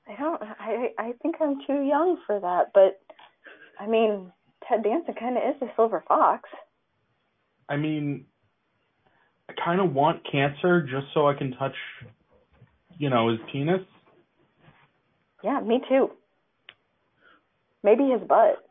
I 0.09 0.21
don't. 0.21 0.43
I 0.43 0.89
I 0.99 1.13
think 1.23 1.37
I'm 1.41 1.59
too 1.67 1.83
young 1.83 2.19
for 2.27 2.39
that, 2.39 2.73
but 2.75 3.01
I 3.81 3.87
mean, 3.87 4.33
Ted 4.69 4.83
Danson 4.83 5.15
kind 5.19 5.37
of 5.37 5.43
is 5.43 5.63
a 5.63 5.73
silver 5.77 6.05
fox. 6.07 6.49
I 7.69 7.77
mean, 7.77 8.27
I 9.49 9.55
kind 9.65 9.81
of 9.81 9.95
want 9.95 10.23
cancer 10.31 10.83
just 10.83 11.07
so 11.15 11.27
I 11.27 11.35
can 11.35 11.53
touch, 11.53 11.75
you 12.99 13.09
know, 13.11 13.31
his 13.31 13.39
penis. 13.51 13.81
Yeah, 15.43 15.61
me 15.61 15.81
too. 15.89 16.11
Maybe 17.83 18.05
his 18.11 18.27
butt. 18.27 18.64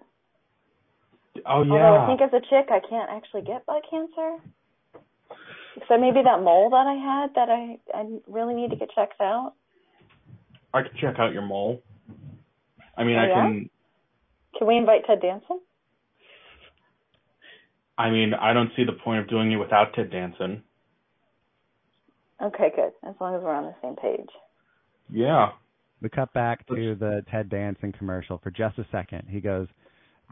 Oh 1.45 1.63
yeah. 1.63 1.71
Although 1.73 1.97
I 2.03 2.07
think 2.07 2.21
as 2.21 2.33
a 2.33 2.41
chick, 2.41 2.67
I 2.69 2.79
can't 2.87 3.09
actually 3.09 3.41
get 3.41 3.65
butt 3.65 3.83
cancer. 3.89 4.37
So 5.87 5.97
maybe 5.97 6.21
that 6.23 6.41
mole 6.41 6.69
that 6.69 6.85
I 6.87 6.93
had 6.93 7.33
that 7.35 7.49
I 7.49 7.77
I 7.97 8.05
really 8.27 8.53
need 8.53 8.69
to 8.69 8.75
get 8.75 8.89
checked 8.93 9.19
out. 9.19 9.53
I 10.73 10.83
can 10.83 10.91
check 10.99 11.15
out 11.19 11.33
your 11.33 11.41
mole. 11.41 11.81
I 12.97 13.03
mean, 13.03 13.15
Oh, 13.15 13.19
I 13.21 13.27
yeah? 13.27 13.33
can. 13.33 13.69
Can 14.57 14.67
we 14.67 14.77
invite 14.77 15.05
Ted 15.05 15.21
Danson? 15.21 15.59
I 17.97 18.09
mean, 18.09 18.33
I 18.33 18.53
don't 18.53 18.71
see 18.75 18.83
the 18.83 18.93
point 18.93 19.19
of 19.19 19.27
doing 19.27 19.51
it 19.51 19.55
without 19.57 19.93
Ted 19.93 20.11
Danson. 20.11 20.63
Okay, 22.41 22.71
good. 22.75 22.91
As 23.07 23.15
long 23.21 23.35
as 23.35 23.41
we're 23.41 23.53
on 23.53 23.63
the 23.63 23.75
same 23.81 23.95
page. 23.95 24.29
Yeah. 25.09 25.51
we 26.01 26.09
cut 26.09 26.33
back 26.33 26.67
to 26.67 26.95
the 26.95 27.23
Ted 27.31 27.49
Danson 27.49 27.91
commercial 27.91 28.37
for 28.39 28.51
just 28.51 28.77
a 28.79 28.85
second. 28.91 29.27
He 29.29 29.39
goes, 29.39 29.67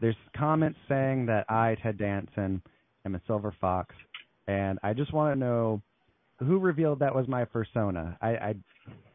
"There's 0.02 0.16
comments 0.36 0.80
saying 0.88 1.26
that 1.26 1.46
I, 1.48 1.76
Ted 1.80 1.96
Danson, 1.96 2.60
am 3.06 3.14
a 3.14 3.20
silver 3.28 3.54
fox, 3.60 3.94
and 4.48 4.80
I 4.82 4.94
just 4.94 5.12
want 5.12 5.32
to 5.32 5.38
know 5.38 5.80
who 6.40 6.58
revealed 6.58 6.98
that 6.98 7.14
was 7.14 7.28
my 7.28 7.44
persona. 7.44 8.18
I, 8.20 8.28
I 8.30 8.54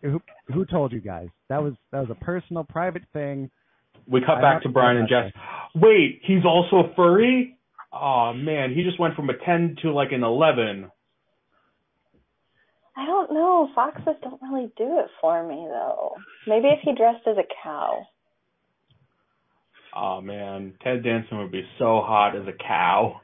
who, 0.02 0.22
who 0.48 0.66
told 0.66 0.94
you 0.94 1.02
guys? 1.02 1.28
That 1.50 1.62
was 1.62 1.74
that 1.92 2.00
was 2.00 2.10
a 2.10 2.24
personal, 2.24 2.64
private 2.64 3.04
thing. 3.12 3.52
We 4.08 4.22
cut 4.22 4.38
I 4.38 4.42
back 4.42 4.64
to 4.64 4.70
Brian 4.70 4.96
and 4.96 5.10
about 5.12 5.26
Jess. 5.26 5.42
Wait, 5.76 6.22
he's 6.24 6.46
also 6.46 6.90
a 6.90 6.96
furry? 6.96 7.58
Oh 7.92 8.32
man, 8.34 8.74
he 8.74 8.84
just 8.84 8.98
went 8.98 9.16
from 9.16 9.30
a 9.30 9.38
ten 9.46 9.76
to 9.82 9.92
like 9.92 10.14
an 10.14 10.24
eleven. 10.24 10.90
I 12.96 13.06
don't 13.06 13.34
know. 13.34 13.70
Foxes 13.76 14.16
don't 14.24 14.42
really 14.42 14.72
do 14.78 15.00
it 15.00 15.10
for 15.20 15.46
me 15.46 15.68
though. 15.68 16.14
Maybe 16.48 16.70
if 16.70 16.80
he 16.82 16.96
dressed 16.96 17.28
as 17.28 17.36
a 17.38 17.44
cow. 17.62 18.08
Oh 19.96 20.22
man, 20.22 20.74
Ted 20.84 21.04
Danson 21.04 21.40
would 21.40 21.52
be 21.52 21.64
so 21.80 22.02
hot 22.06 22.36
as 22.36 22.48
a 22.48 22.54
cow. 22.54 23.22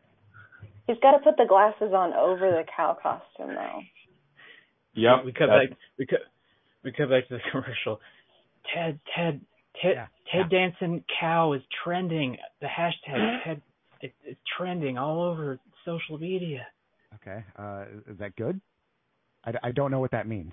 He's 0.87 0.97
got 1.01 1.11
to 1.11 1.19
put 1.19 1.37
the 1.37 1.45
glasses 1.47 1.93
on 1.93 2.13
over 2.13 2.49
the 2.51 2.63
cow 2.75 2.97
costume 3.01 3.55
though. 3.55 3.79
Yep. 4.95 5.25
we 5.25 5.31
cut 5.31 5.47
that- 5.47 5.69
back. 5.69 5.77
We 5.97 6.05
cut. 6.05 6.19
We 6.83 6.91
cut 6.91 7.09
back 7.09 7.27
to 7.29 7.35
the 7.35 7.39
commercial. 7.51 7.99
Ted, 8.73 8.99
Ted, 9.15 9.39
Ted, 9.81 9.93
Yeah, 9.95 10.07
Ted 10.31 10.49
Danson 10.49 11.03
cow 11.19 11.53
is 11.53 11.61
trending. 11.83 12.37
The 12.61 12.67
hashtag 12.67 13.43
Ted, 13.45 13.61
it, 14.01 14.13
it's 14.25 14.39
trending 14.57 14.97
all 14.97 15.23
over 15.23 15.59
social 15.85 16.17
media. 16.17 16.67
Okay, 17.15 17.43
uh, 17.57 17.85
is 18.09 18.17
that 18.19 18.35
good? 18.35 18.59
I, 19.45 19.53
I 19.63 19.71
don't 19.71 19.91
know 19.91 19.99
what 19.99 20.11
that 20.11 20.27
means. 20.27 20.51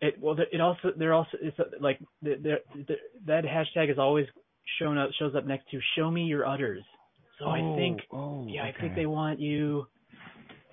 It 0.00 0.14
well, 0.20 0.36
it 0.52 0.60
also 0.60 0.92
they're 0.96 1.14
also 1.14 1.36
it's 1.40 1.58
uh, 1.58 1.64
like 1.80 1.98
the, 2.22 2.34
the, 2.42 2.84
the, 2.86 2.94
that 3.26 3.44
hashtag 3.44 3.90
is 3.90 3.98
always 3.98 4.26
shown 4.78 4.98
up 4.98 5.10
shows 5.18 5.34
up 5.34 5.46
next 5.46 5.70
to 5.70 5.80
show 5.96 6.10
me 6.10 6.24
your 6.24 6.46
udders. 6.46 6.82
So 7.38 7.48
I 7.48 7.60
think 7.76 8.00
oh, 8.12 8.46
yeah, 8.48 8.64
I 8.64 8.72
think 8.80 8.94
they 8.94 9.06
want 9.06 9.38
you. 9.40 9.86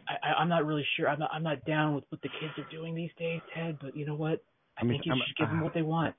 I, 0.08 0.14
I 0.30 0.34
I'm 0.42 0.50
not 0.50 0.66
really 0.66 0.86
sure. 0.98 1.08
I'm 1.10 1.20
not 1.20 1.30
I'm 1.34 1.44
not 1.44 1.64
down 1.66 1.96
with 1.96 2.04
what 2.10 2.22
the 2.22 2.30
kids 2.30 2.54
are 2.58 2.70
doing 2.72 2.96
these 2.96 3.12
days, 3.18 3.42
Ted. 3.56 3.78
But 3.82 3.96
you 3.96 4.06
know 4.06 4.16
what? 4.16 4.44
I 4.78 4.82
I 4.82 4.84
mean, 4.84 4.94
think 4.94 5.06
you 5.06 5.12
I'm- 5.14 5.22
should 5.28 5.38
give 5.38 5.48
them 5.50 5.60
uh, 5.62 5.64
what 5.64 5.74
they 5.78 5.82
want. 5.84 6.16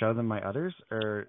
show 0.00 0.12
them 0.14 0.26
my 0.26 0.40
udders, 0.40 0.74
or 0.90 1.28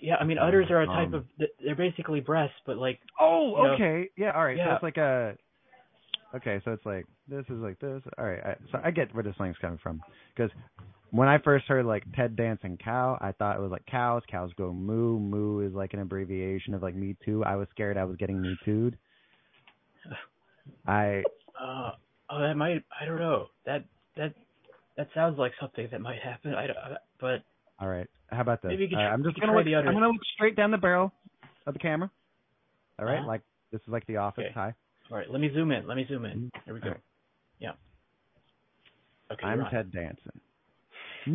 Yeah, 0.00 0.16
I 0.16 0.24
mean 0.24 0.38
udders 0.38 0.70
are 0.70 0.82
a 0.82 0.86
type 0.86 1.08
Um, 1.08 1.14
of 1.14 1.26
they're 1.64 1.74
basically 1.76 2.20
breasts, 2.20 2.56
but 2.66 2.76
like 2.78 3.00
Oh, 3.20 3.56
you 3.56 3.62
know, 3.62 3.74
okay. 3.74 4.08
Yeah, 4.16 4.32
all 4.32 4.44
right. 4.44 4.56
Yeah. 4.56 4.66
So 4.70 4.74
it's 4.74 4.82
like 4.82 4.96
a. 4.96 5.36
Okay, 6.34 6.60
so 6.64 6.72
it's 6.72 6.84
like 6.84 7.06
this 7.28 7.44
is 7.48 7.58
like 7.58 7.78
this. 7.78 8.02
All 8.18 8.24
right, 8.24 8.40
I, 8.44 8.54
so 8.72 8.80
I 8.82 8.90
get 8.90 9.14
where 9.14 9.22
this 9.22 9.36
slang's 9.36 9.56
coming 9.60 9.78
from 9.82 10.00
because 10.34 10.50
when 11.14 11.28
I 11.28 11.38
first 11.38 11.66
heard 11.66 11.86
like 11.86 12.02
Ted 12.16 12.34
Danson 12.34 12.76
cow, 12.76 13.16
I 13.20 13.30
thought 13.30 13.56
it 13.56 13.62
was 13.62 13.70
like 13.70 13.86
cows. 13.86 14.22
Cows 14.28 14.50
go 14.58 14.72
moo. 14.72 15.20
Moo 15.20 15.60
is 15.60 15.72
like 15.72 15.94
an 15.94 16.00
abbreviation 16.00 16.74
of 16.74 16.82
like 16.82 16.96
Me 16.96 17.16
Too. 17.24 17.44
I 17.44 17.54
was 17.54 17.68
scared 17.70 17.96
I 17.96 18.02
was 18.02 18.16
getting 18.16 18.42
Me 18.42 18.56
Too'd. 18.64 18.98
I 20.88 21.22
uh, 21.60 21.92
oh 22.30 22.40
that 22.40 22.56
might 22.56 22.82
I 23.00 23.04
don't 23.04 23.20
know 23.20 23.46
that 23.64 23.84
that 24.16 24.34
that 24.96 25.08
sounds 25.14 25.38
like 25.38 25.52
something 25.60 25.86
that 25.92 26.00
might 26.00 26.18
happen. 26.20 26.52
I 26.52 26.66
don't, 26.66 26.76
uh, 26.76 26.96
but 27.20 27.42
all 27.78 27.88
right. 27.88 28.08
How 28.30 28.40
about 28.40 28.62
this? 28.62 28.70
Maybe 28.70 28.86
you 28.90 28.96
Uh, 28.96 29.00
tr- 29.00 29.12
I'm 29.12 29.22
just 29.22 29.38
gonna 29.38 29.54
look. 29.54 29.64
the. 29.64 29.76
I'm 29.76 29.84
gonna 29.84 30.08
look 30.08 30.24
straight 30.34 30.56
down 30.56 30.72
the 30.72 30.78
barrel 30.78 31.12
of 31.66 31.74
the 31.74 31.80
camera. 31.80 32.10
All 32.98 33.04
right, 33.06 33.18
Uh-huh. 33.18 33.26
like 33.28 33.42
this 33.70 33.80
is 33.82 33.88
like 33.88 34.04
the 34.06 34.16
office. 34.16 34.44
Okay. 34.46 34.52
Hi, 34.54 34.74
all 35.12 35.16
right, 35.18 35.30
let 35.30 35.40
me 35.40 35.52
zoom 35.54 35.70
in. 35.70 35.86
Let 35.86 35.96
me 35.96 36.06
zoom 36.08 36.24
in. 36.24 36.50
Here 36.64 36.74
we 36.74 36.80
go. 36.80 36.90
Right. 36.90 37.00
Yeah. 37.60 37.72
Okay, 39.30 39.46
I'm. 39.46 39.64
Ted 39.70 39.92
Danson. 39.92 40.40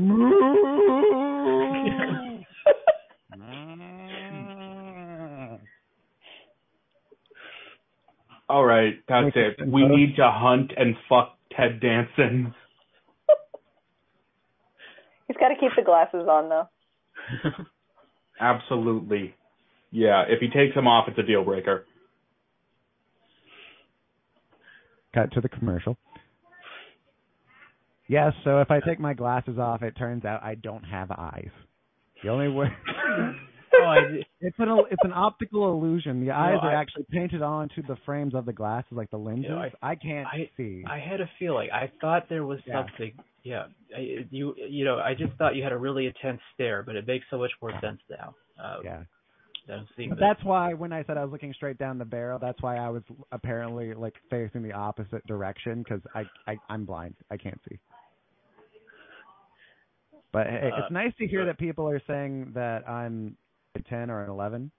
All 8.50 8.66
right, 8.66 8.94
that's 9.08 9.36
it. 9.36 9.56
it 9.60 9.68
We 9.68 9.88
need 9.88 10.16
to 10.18 10.30
hunt 10.32 10.72
and 10.78 10.96
fuck 11.08 11.38
Ted 11.56 11.80
Danson. 11.80 12.54
He's 15.28 15.38
got 15.38 15.50
to 15.50 15.56
keep 15.60 15.72
the 15.76 15.84
glasses 15.84 16.28
on 16.28 16.50
though. 16.50 16.68
Absolutely. 18.40 19.36
Yeah, 19.92 20.24
if 20.28 20.40
he 20.40 20.50
takes 20.50 20.76
them 20.76 20.88
off, 20.88 21.08
it's 21.08 21.18
a 21.18 21.24
deal 21.24 21.44
breaker. 21.44 21.86
Cut 25.14 25.32
to 25.34 25.42
the 25.42 25.50
commercial. 25.50 25.98
Yes, 28.10 28.34
so 28.44 28.60
if 28.60 28.72
I 28.72 28.80
take 28.80 29.00
my 29.00 29.14
glasses 29.14 29.58
off, 29.60 29.84
it 29.84 29.96
turns 29.96 30.26
out 30.26 30.44
I 30.44 30.56
don't 30.56 30.84
have 30.84 31.12
eyes. 31.12 31.52
The 32.24 32.30
only 32.30 32.48
way 32.50 32.66
oh, 33.80 33.84
I, 33.86 33.98
it's 34.42 34.56
an 34.58 34.68
it's 34.92 35.04
an 35.06 35.14
optical 35.14 35.72
illusion. 35.72 36.20
The 36.26 36.32
eyes 36.32 36.58
are 36.62 36.72
I- 36.76 36.82
actually 36.82 37.06
painted 37.12 37.42
onto 37.44 37.82
the 37.84 37.96
frames 38.06 38.34
of 38.34 38.46
the 38.46 38.52
glasses, 38.52 38.92
like 38.94 39.12
the 39.12 39.18
lenses. 39.18 39.52
I- 39.52 39.92
I, 39.92 39.96
can't 39.96 40.28
I- 40.28 40.50
see. 40.58 40.84
I 40.90 40.98
had 41.00 41.22
a 41.22 41.30
feeling. 41.38 41.70
I 41.72 41.92
thought 42.02 42.28
there 42.30 42.44
was 42.46 42.60
Yeah. 42.66 42.84
something. 42.84 43.14
Yeah, 43.44 43.66
I, 43.96 44.26
you 44.32 44.54
you 44.58 44.84
know, 44.84 44.98
I 45.00 45.14
just 45.14 45.32
thought 45.38 45.56
you 45.56 45.64
had 45.64 45.72
a 45.72 45.78
really 45.78 46.08
intense 46.08 46.42
stare, 46.56 46.84
but 46.84 46.96
it 46.98 47.08
makes 47.08 47.26
so 47.30 47.38
much 47.38 47.52
more 47.62 47.72
sense 47.80 48.00
now. 48.10 48.36
Uh, 48.62 48.78
yeah, 48.84 49.04
that 49.68 49.78
I'm 49.80 49.88
seeing 49.96 50.10
that. 50.10 50.20
that's 50.20 50.44
why 50.44 50.74
when 50.74 50.92
I 50.92 51.06
said 51.06 51.18
I 51.18 51.24
was 51.24 51.32
looking 51.32 51.54
straight 51.54 51.78
down 51.78 51.98
the 52.00 52.06
barrel, 52.06 52.38
that's 52.38 52.62
why 52.62 52.76
I 52.78 52.90
was 52.90 53.04
apparently 53.32 53.94
like 53.94 54.16
facing 54.30 54.62
the 54.62 54.74
opposite 54.74 55.26
direction 55.26 55.84
because 55.84 56.02
I, 56.14 56.24
I 56.52 56.58
I'm 56.70 56.84
blind. 56.84 57.14
I 57.32 57.38
can't 57.38 57.60
see. 57.70 57.80
But 60.32 60.48
hey, 60.48 60.72
Uh, 60.72 60.78
it's 60.84 60.92
nice 60.92 61.14
to 61.18 61.28
hear 61.28 61.46
that 61.46 61.58
people 61.58 61.90
are 61.90 62.02
saying 62.06 62.52
that 62.54 62.88
I'm 62.88 63.36
a 63.76 63.82
ten 63.82 64.10
or 64.10 64.24
an 64.24 64.30
eleven. 64.30 64.72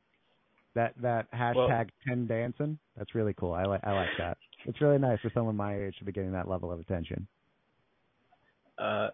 That 0.74 0.94
that 1.02 1.30
hashtag 1.32 1.56
Well- 1.56 1.86
ten 2.06 2.26
dancing. 2.26 2.78
That's 2.96 3.14
really 3.14 3.34
cool. 3.34 3.52
I 3.52 3.64
like 3.64 3.80
I 3.84 3.92
like 3.92 4.16
that. 4.18 4.38
It's 4.66 4.80
really 4.80 4.98
nice 4.98 5.18
for 5.20 5.30
someone 5.30 5.56
my 5.56 5.74
age 5.76 5.98
to 5.98 6.04
be 6.04 6.12
getting 6.12 6.32
that 6.32 6.46
level 6.48 6.70
of 6.70 6.78
attention. 6.80 7.26
Uh, 8.78 9.10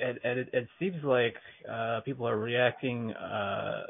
and, 0.00 0.18
and 0.24 0.38
it, 0.38 0.48
it 0.52 0.68
seems 0.78 1.02
like 1.04 1.36
uh, 1.68 2.00
people 2.00 2.26
are 2.26 2.38
reacting 2.38 3.12
uh, 3.12 3.86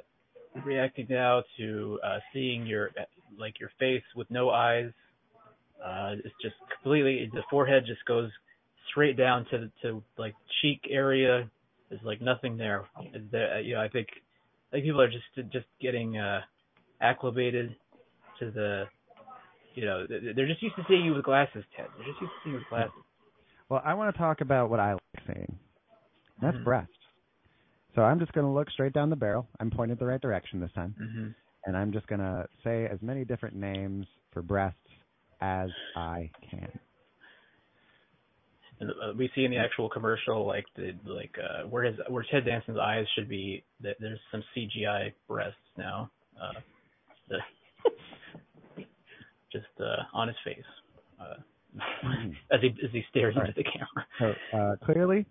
reacting 0.64 1.06
now 1.08 1.42
to 1.58 2.00
uh, 2.04 2.18
seeing 2.32 2.66
your 2.66 2.90
like 3.38 3.60
your 3.60 3.70
face 3.78 4.02
with 4.16 4.30
no 4.30 4.50
eyes. 4.50 4.90
Uh, 5.84 6.16
it's 6.24 6.34
just 6.42 6.56
completely 6.74 7.30
the 7.32 7.42
forehead 7.50 7.84
just 7.86 8.04
goes 8.04 8.30
straight 8.90 9.16
down 9.16 9.46
to 9.50 9.58
the 9.58 9.70
to 9.82 10.02
like 10.16 10.34
cheek 10.60 10.80
area. 10.90 11.48
There's 11.88 12.02
like 12.02 12.20
nothing 12.20 12.56
there. 12.56 12.84
there 13.30 13.60
you 13.60 13.74
know, 13.74 13.80
I 13.80 13.88
think 13.88 14.08
I 14.70 14.76
think 14.76 14.84
people 14.84 15.00
are 15.00 15.10
just 15.10 15.52
just 15.52 15.66
getting 15.80 16.16
uh, 16.18 16.40
acclimated 17.00 17.74
to 18.40 18.50
the 18.50 18.84
you 19.74 19.84
know 19.84 20.06
they're 20.08 20.46
just 20.46 20.62
used 20.62 20.76
to 20.76 20.84
seeing 20.88 21.04
you 21.04 21.14
with 21.14 21.24
glasses, 21.24 21.64
Ted. 21.76 21.86
They're 21.96 22.06
just 22.06 22.20
used 22.20 22.32
to 22.32 22.38
seeing 22.44 22.54
you 22.54 22.60
with 22.60 22.68
glasses. 22.68 23.02
Well, 23.68 23.82
I 23.84 23.94
want 23.94 24.14
to 24.14 24.18
talk 24.18 24.40
about 24.40 24.70
what 24.70 24.80
I 24.80 24.92
like 24.92 25.00
seeing. 25.26 25.58
That's 26.40 26.56
Mhm. 26.56 26.64
breast. 26.64 26.90
So 27.94 28.02
I'm 28.02 28.18
just 28.18 28.32
going 28.32 28.46
to 28.46 28.52
look 28.52 28.70
straight 28.70 28.92
down 28.92 29.10
the 29.10 29.16
barrel. 29.16 29.48
I'm 29.60 29.70
pointed 29.70 29.98
the 29.98 30.06
right 30.06 30.20
direction 30.20 30.60
this 30.60 30.72
time. 30.72 30.94
Mm-hmm. 31.00 31.28
And 31.66 31.76
I'm 31.76 31.92
just 31.92 32.06
going 32.06 32.20
to 32.20 32.46
say 32.62 32.86
as 32.86 33.02
many 33.02 33.24
different 33.24 33.56
names 33.56 34.06
for 34.30 34.40
breasts 34.40 34.78
as 35.40 35.70
I 35.96 36.30
can. 36.48 36.78
And, 38.80 38.90
uh, 38.90 39.12
we 39.16 39.30
see 39.34 39.44
in 39.44 39.50
the 39.50 39.56
actual 39.56 39.88
commercial 39.88 40.46
like 40.46 40.66
the 40.76 40.92
like 41.04 41.34
uh, 41.38 41.66
where 41.68 41.84
his 41.84 41.96
where 42.08 42.24
Ted 42.30 42.44
Danson's 42.44 42.78
eyes 42.78 43.06
should 43.14 43.28
be. 43.28 43.64
that 43.80 43.96
There's 44.00 44.20
some 44.30 44.42
CGI 44.56 45.12
breasts 45.26 45.56
now. 45.76 46.10
Uh, 46.40 46.60
the, 47.28 47.38
just 49.52 49.66
uh, 49.80 50.02
on 50.12 50.28
his 50.28 50.36
face 50.44 50.64
uh, 51.20 51.34
as 52.52 52.60
he 52.60 52.68
as 52.84 52.90
he 52.92 53.02
stares 53.10 53.34
All 53.36 53.42
into 53.42 53.54
the 53.56 53.64
camera. 53.64 54.36
So 54.52 54.56
uh, 54.56 54.76
clearly, 54.84 55.26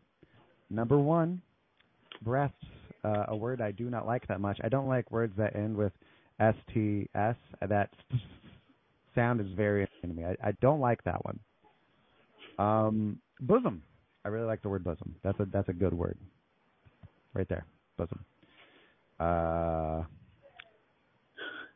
number 0.69 0.97
one, 0.97 1.41
breasts, 2.21 2.55
uh, 3.03 3.25
a 3.29 3.35
word 3.35 3.61
I 3.61 3.71
do 3.71 3.89
not 3.89 4.05
like 4.05 4.27
that 4.27 4.41
much. 4.41 4.59
I 4.63 4.69
don't 4.69 4.87
like 4.87 5.11
words 5.11 5.33
that 5.37 5.55
end 5.55 5.75
with 5.75 5.93
sts. 6.39 7.37
That 7.67 7.89
sound 9.15 9.41
is 9.41 9.47
very 9.55 9.87
annoying 10.03 10.15
to 10.15 10.21
me. 10.21 10.27
I, 10.27 10.49
I 10.49 10.51
don't 10.61 10.79
like 10.79 11.03
that 11.05 11.23
one. 11.25 11.39
Um, 12.59 13.19
bosom. 13.39 13.83
I 14.25 14.29
really 14.29 14.45
like 14.45 14.61
the 14.61 14.69
word 14.69 14.83
bosom. 14.83 15.15
That's 15.23 15.39
a 15.39 15.45
that's 15.45 15.69
a 15.69 15.73
good 15.73 15.93
word. 15.93 16.17
Right 17.33 17.47
there, 17.47 17.65
bosom. 17.97 18.25
Uh, 19.19 20.03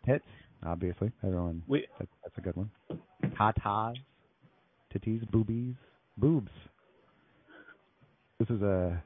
tits, 0.06 0.26
obviously. 0.66 1.12
Everyone. 1.24 1.64
We 1.68 1.88
That, 2.00 2.08
that's 2.24 2.38
a 2.38 2.42
good 2.42 2.56
one. 2.56 2.72
Tatas, 3.40 3.96
titties, 4.94 5.30
boobies, 5.32 5.76
boobs. 6.18 6.52
This 8.40 8.50
is 8.50 8.62
a 8.62 9.02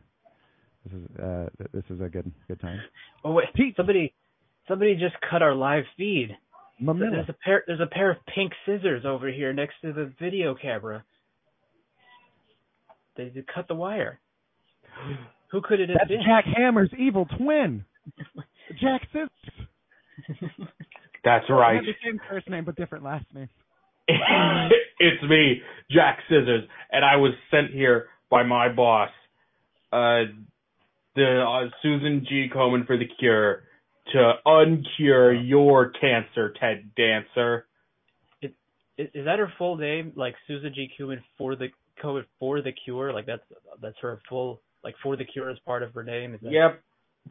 this 0.85 0.99
is 0.99 1.19
uh 1.19 1.49
this 1.73 1.83
is 1.89 2.01
a 2.01 2.09
good 2.09 2.31
good 2.47 2.59
time. 2.61 2.79
oh 3.23 3.31
wait 3.33 3.53
Pete. 3.53 3.75
somebody 3.75 4.13
somebody 4.67 4.95
just 4.95 5.15
cut 5.29 5.41
our 5.41 5.53
live 5.53 5.83
feed. 5.97 6.35
Mamilla. 6.81 7.11
There's 7.11 7.29
a 7.29 7.35
pair 7.43 7.63
there's 7.67 7.79
a 7.79 7.87
pair 7.87 8.11
of 8.11 8.17
pink 8.33 8.53
scissors 8.65 9.05
over 9.05 9.29
here 9.31 9.53
next 9.53 9.75
to 9.81 9.93
the 9.93 10.11
video 10.19 10.55
camera. 10.55 11.03
They, 13.17 13.29
they 13.29 13.43
cut 13.53 13.67
the 13.67 13.75
wire. 13.75 14.19
Who 15.51 15.61
could 15.61 15.79
it 15.79 15.89
have 15.89 15.97
That's 15.99 16.09
been? 16.09 16.21
Jack 16.25 16.45
Hammer's 16.45 16.91
evil 16.97 17.27
twin. 17.37 17.85
Jack 18.81 19.01
Scissors. 19.11 19.29
That's 21.23 21.45
They 21.47 21.53
right. 21.53 21.75
have 21.75 21.85
the 21.85 21.93
same 22.03 22.19
first 22.29 22.49
name 22.49 22.65
but 22.65 22.75
different 22.75 23.03
last 23.03 23.25
name. 23.33 23.49
it's 24.07 25.23
me, 25.23 25.61
Jack 25.91 26.19
Scissors, 26.29 26.67
and 26.91 27.03
I 27.03 27.15
was 27.15 27.31
sent 27.49 27.71
here 27.71 28.07
by 28.29 28.43
my 28.43 28.69
boss, 28.69 29.09
uh, 29.91 30.29
the 31.15 31.43
uh, 31.43 31.69
Susan 31.81 32.25
G. 32.27 32.47
Komen 32.53 32.85
for 32.85 32.97
the 32.97 33.07
cure, 33.19 33.63
to 34.13 34.33
uncure 34.45 35.33
your 35.33 35.89
cancer, 35.89 36.53
Ted 36.59 36.91
Dancer. 36.95 37.65
Is, 38.41 38.51
is 38.97 39.25
that 39.25 39.39
her 39.39 39.51
full 39.57 39.77
name? 39.77 40.13
Like 40.15 40.35
Susan 40.47 40.71
G. 40.75 40.89
Komen 40.99 41.17
for 41.37 41.55
the 41.55 41.69
COVID 42.03 42.23
for 42.39 42.61
the 42.61 42.71
cure? 42.71 43.13
Like 43.13 43.25
that's 43.25 43.43
that's 43.81 43.95
her 44.01 44.19
full 44.29 44.61
like 44.83 44.95
for 45.03 45.15
the 45.15 45.25
cure 45.25 45.49
is 45.49 45.57
part 45.65 45.83
of 45.83 45.93
her 45.93 46.03
name. 46.03 46.33
Is 46.35 46.41
that, 46.41 46.51
Yep. 46.51 46.81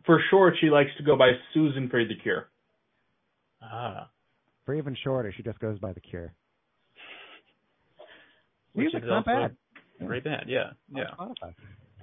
For 0.07 0.21
short, 0.31 0.55
she 0.61 0.71
likes 0.71 0.91
to 0.99 1.05
go 1.05 1.17
by 1.17 1.33
Susan 1.53 1.89
for 1.89 2.05
the 2.05 2.17
cure. 2.21 2.49
Ah, 3.63 4.11
For 4.67 4.75
even 4.75 4.97
shorter, 5.05 5.33
she 5.37 5.43
just 5.45 5.59
goes 5.61 5.79
by 5.79 5.93
the 5.93 6.01
Cure. 6.01 6.35
which 8.73 8.87
Music's 8.93 9.05
is 9.05 9.09
not 9.09 9.25
bad. 9.25 9.57
a 10.01 10.05
great 10.05 10.25
band. 10.25 10.47
Yeah, 10.49 10.71
yeah. 10.93 11.05
Spotify. 11.19 11.55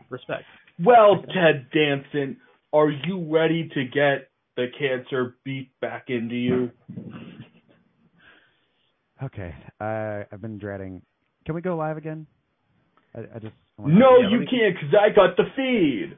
Respect. 0.10 0.44
Well, 0.84 1.22
Ted 1.34 1.68
Danson, 1.74 2.38
are 2.74 2.90
you 2.90 3.28
ready 3.30 3.70
to 3.74 3.84
get 3.84 4.30
the 4.56 4.68
cancer 4.80 5.36
beat 5.44 5.70
back 5.82 6.06
into 6.08 6.36
you? 6.36 6.72
Okay. 9.22 9.54
Uh, 9.80 10.24
I've 10.32 10.42
been 10.42 10.58
dreading. 10.58 11.02
Can 11.46 11.56
we 11.56 11.62
go 11.62 11.76
live 11.76 11.98
again? 11.98 12.26
I, 13.16 13.20
I 13.36 13.40
just. 13.40 13.54
Wanna- 13.78 13.94
No, 13.98 14.18
Yeah, 14.20 14.30
you 14.30 14.40
me- 14.40 14.48
can't, 14.48 14.76
because 14.76 14.96
I 15.00 15.10
got 15.10 15.38
the 15.38 15.44
feed. 15.56 16.18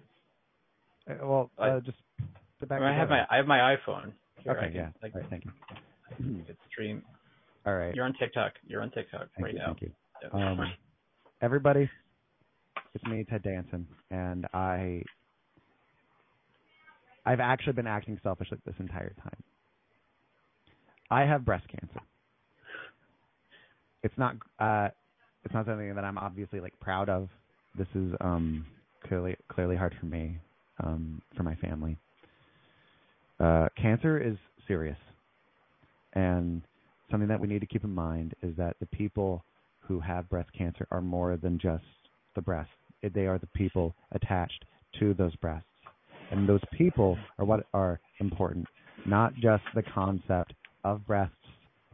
Uh, 1.10 1.26
well, 1.28 1.52
I- 1.57 1.70
uh, 1.70 1.80
just 1.82 1.98
sit 2.60 2.70
back. 2.70 2.82
I, 2.82 2.86
mean, 2.86 2.94
I 2.94 2.98
have 2.98 3.10
my. 3.10 3.26
I 3.30 3.36
have 3.38 3.48
my 3.48 3.76
iPhone. 3.76 4.14
Here, 4.38 4.53
Okay. 4.53 4.68
Can, 4.68 4.76
yeah. 4.76 4.90
I 5.02 5.06
All 5.07 5.11
right. 5.22 5.30
Thank 5.30 5.45
you. 5.45 5.52
can 6.18 6.57
stream. 6.72 7.03
All 7.65 7.76
right. 7.76 7.95
You're 7.95 8.06
on 8.06 8.14
TikTok. 8.20 8.53
You're 8.68 8.82
on 8.82 8.91
TikTok 8.91 9.28
Thank 9.36 9.45
right 9.45 9.53
you. 9.53 9.60
now. 9.60 9.65
Thank 9.68 9.82
you. 9.82 9.91
Yeah. 10.22 10.52
Um, 10.52 10.72
everybody, 11.41 11.90
it's 12.94 13.03
me, 13.06 13.26
Ted 13.30 13.44
Danson, 13.44 13.88
and 14.11 14.45
I. 14.53 15.03
I've 17.26 17.40
actually 17.40 17.74
been 17.74 17.88
acting 17.88 18.20
selfishly 18.22 18.57
this 18.65 18.76
entire 18.80 19.14
time. 19.24 19.41
I 21.10 21.22
have 21.22 21.45
breast 21.45 21.65
cancer. 21.70 22.02
It's 24.03 24.18
not. 24.18 24.36
Uh, 24.60 24.90
it's 25.44 25.53
not 25.53 25.65
something 25.65 25.94
that 25.94 26.03
I'm 26.03 26.18
obviously 26.18 26.60
like 26.60 26.74
proud 26.80 27.10
of. 27.10 27.30
This 27.78 27.88
is 27.95 28.14
um 28.22 28.65
clearly 29.07 29.36
clearly 29.49 29.76
hard 29.76 29.95
for 29.99 30.06
me, 30.06 30.38
um, 30.84 31.22
for 31.36 31.44
my 31.44 31.56
family. 31.56 31.98
Uh, 33.40 33.68
cancer 33.82 34.20
is 34.20 34.38
serious, 34.68 34.98
and 36.14 36.61
something 37.11 37.28
that 37.28 37.40
we 37.40 37.48
need 37.48 37.60
to 37.60 37.68
keep 37.68 37.84
in 37.84 37.94
mind 37.94 38.34
is 38.41 38.56
that 38.57 38.76
the 38.80 38.86
people 38.88 39.44
who 39.80 39.99
have 39.99 40.30
breast 40.30 40.49
cancer 40.57 40.88
are 40.91 41.02
more 41.02 41.38
than 41.38 41.60
just 41.60 41.84
the 42.36 42.41
breast. 42.41 42.70
They 43.14 43.28
are 43.28 43.38
the 43.38 43.48
people 43.48 43.94
attached 44.14 44.64
to 44.99 45.14
those 45.14 45.36
breasts. 45.38 45.68
And 46.32 46.48
those 46.48 46.61
people 46.78 47.18
are 47.38 47.45
what 47.45 47.65
are 47.74 47.99
important, 48.20 48.65
not 49.06 49.34
just 49.36 49.64
the 49.76 49.84
concept 49.84 50.53
of 50.84 51.06
breasts, 51.06 51.36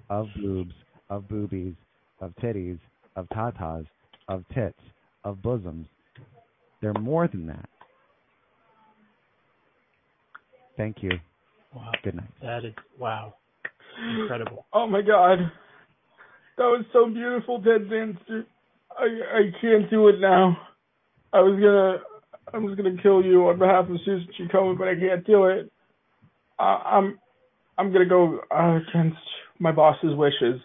of 0.10 0.28
boobs, 0.40 0.74
of 1.10 1.28
boobies, 1.28 1.74
of 2.22 2.32
titties, 2.42 2.80
of 3.16 3.28
tatas, 3.30 3.86
of 4.28 4.44
tits, 4.54 4.80
of 5.24 5.42
bosoms. 5.42 5.88
They're 6.82 6.94
more 6.94 7.28
than 7.28 7.48
that. 7.48 7.68
Thank 10.78 10.98
you. 11.04 11.12
Wow, 11.76 11.92
Good 12.04 12.16
night. 12.16 12.30
that 12.42 12.66
is 12.66 12.74
wow, 12.98 13.34
incredible. 14.20 14.66
Oh 14.74 14.88
my 14.88 15.02
god. 15.02 15.40
That 16.58 16.64
was 16.66 16.86
so 16.94 17.08
beautiful, 17.08 17.62
Ted 17.62 17.90
Dancer. 17.90 18.46
I 18.98 19.04
I 19.04 19.42
can't 19.62 19.90
do 19.90 20.08
it 20.08 20.20
now. 20.20 20.58
I 21.32 21.42
was 21.42 21.60
gonna 21.60 21.98
I 22.54 22.58
was 22.66 22.76
gonna 22.76 23.02
kill 23.04 23.24
you 23.24 23.48
on 23.50 23.60
behalf 23.60 23.86
of 23.90 23.98
Susan 24.06 24.28
G. 24.36 24.46
Komen, 24.54 24.78
but 24.78 24.88
I 24.88 24.96
can't 24.96 25.26
do 25.28 25.46
it. 25.46 25.72
I, 26.58 26.64
I'm 26.98 27.20
I'm 27.78 27.92
gonna 27.94 28.06
go 28.08 28.40
uh, 28.50 28.80
against 28.90 29.18
my 29.60 29.72
boss's 29.72 30.16
wishes, 30.16 30.60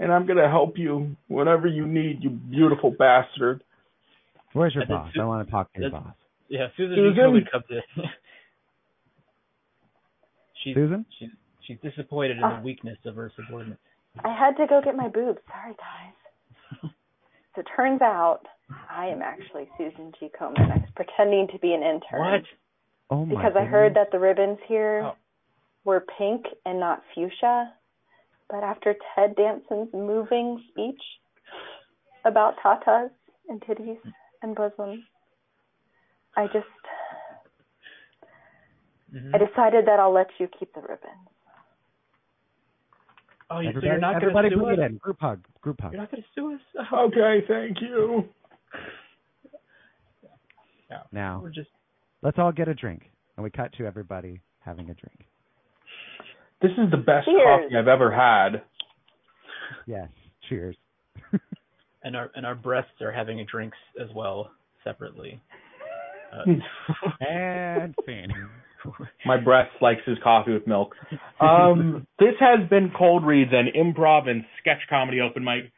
and 0.00 0.12
I'm 0.12 0.26
gonna 0.26 0.48
help 0.48 0.76
you 0.78 1.14
whenever 1.28 1.68
you 1.68 1.86
need, 1.86 2.18
you 2.24 2.30
beautiful 2.30 2.90
bastard. 2.90 3.62
Where's 4.54 4.74
your 4.74 4.82
And 4.82 4.90
boss? 4.90 5.10
Su- 5.14 5.20
I 5.20 5.24
want 5.24 5.46
to 5.46 5.50
talk 5.52 5.72
to 5.74 5.80
your 5.80 5.90
boss. 5.90 6.14
Yeah, 6.48 6.66
Susan, 6.76 6.96
Susan? 6.96 7.46
Comes 7.52 7.64
in. 7.70 8.04
she's 10.64 10.74
Susan? 10.74 11.06
she's 11.18 11.28
she's 11.66 11.76
disappointed 11.82 12.32
in 12.32 12.40
the 12.40 12.46
ah. 12.46 12.60
weakness 12.62 12.98
of 13.04 13.14
her 13.16 13.30
subordinates. 13.36 13.80
I 14.24 14.34
had 14.36 14.56
to 14.56 14.66
go 14.66 14.80
get 14.84 14.96
my 14.96 15.08
boobs. 15.08 15.38
Sorry, 15.48 15.74
guys. 15.76 16.90
so 17.54 17.60
it 17.60 17.66
turns 17.76 18.02
out 18.02 18.40
I 18.90 19.06
am 19.06 19.22
actually 19.22 19.68
Susan 19.78 20.12
G. 20.18 20.28
Komen. 20.40 20.60
I 20.60 20.78
was 20.78 20.88
pretending 20.96 21.46
to 21.52 21.58
be 21.60 21.72
an 21.74 21.82
intern. 21.82 22.18
What? 22.20 22.42
Oh 23.10 23.24
my 23.24 23.34
Because 23.36 23.52
I 23.56 23.64
heard 23.64 23.94
that 23.94 24.10
the 24.12 24.18
ribbons 24.18 24.58
here 24.66 25.02
Oh. 25.04 25.16
were 25.84 26.04
pink 26.18 26.44
and 26.66 26.78
not 26.80 27.02
fuchsia. 27.14 27.72
But 28.50 28.64
after 28.64 28.94
Ted 29.14 29.36
Danson's 29.36 29.92
moving 29.92 30.62
speech 30.70 31.00
about 32.24 32.54
tatas 32.64 33.10
and 33.48 33.60
titties 33.62 34.00
and 34.42 34.54
bosoms, 34.54 35.04
I 36.36 36.46
just 36.46 36.66
Mhm. 39.12 39.34
I 39.34 39.38
decided 39.38 39.86
that 39.86 39.98
I'll 39.98 40.12
let 40.12 40.28
you 40.38 40.48
keep 40.48 40.72
the 40.72 40.80
ribbons. 40.80 41.28
Oh, 43.50 43.58
you, 43.58 43.72
so 43.72 43.78
everybody, 43.78 43.86
you're 43.86 43.98
not 43.98 44.20
gonna 44.20 44.50
sue 44.50 44.66
us? 44.66 44.78
it 44.78 44.78
in. 44.78 44.96
Group 44.98 45.20
hug. 45.20 45.44
Group 45.60 45.80
hug. 45.80 45.92
You're 45.92 46.00
not 46.02 46.10
going 46.10 46.22
to 46.22 46.28
sue 46.34 46.54
us? 46.54 46.60
Okay, 46.92 47.44
thank 47.48 47.80
you. 47.80 48.28
Now, 51.12 51.40
We're 51.40 51.50
just 51.50 51.70
let's 52.22 52.38
all 52.38 52.52
get 52.52 52.68
a 52.68 52.74
drink. 52.74 53.10
And 53.36 53.44
we 53.44 53.50
cut 53.50 53.72
to 53.74 53.86
everybody 53.86 54.40
having 54.60 54.90
a 54.90 54.94
drink. 54.94 55.26
This 56.62 56.72
is 56.72 56.90
the 56.90 56.96
best 56.96 57.26
Cheers. 57.26 57.40
coffee 57.44 57.76
I've 57.76 57.88
ever 57.88 58.10
had. 58.10 58.62
Yes. 59.86 60.08
Cheers. 60.48 60.76
and 62.04 62.16
our 62.16 62.30
and 62.34 62.44
our 62.44 62.54
breasts 62.54 63.00
are 63.00 63.12
having 63.12 63.40
a 63.40 63.44
drinks 63.44 63.78
as 64.00 64.08
well 64.14 64.50
separately. 64.84 65.40
Uh, 66.32 66.52
and 67.20 67.94
scene. 68.06 68.28
My 69.26 69.36
breast 69.36 69.70
likes 69.80 70.00
his 70.06 70.16
coffee 70.22 70.52
with 70.52 70.66
milk. 70.66 70.94
Um, 71.40 72.06
this 72.18 72.34
has 72.40 72.68
been 72.68 72.90
Cold 72.96 73.24
Reads, 73.26 73.50
an 73.52 73.68
improv 73.76 74.28
and 74.28 74.44
sketch 74.60 74.80
comedy 74.88 75.20
open 75.20 75.44
mic 75.44 75.70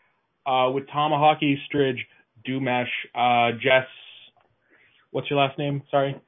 uh, 0.46 0.70
with 0.70 0.84
Tomahawk 0.92 1.42
Eastridge, 1.42 2.06
Dumesh, 2.48 2.86
uh, 3.14 3.52
Jess. 3.60 3.86
What's 5.10 5.28
your 5.30 5.40
last 5.40 5.58
name? 5.58 5.82
Sorry. 5.90 6.20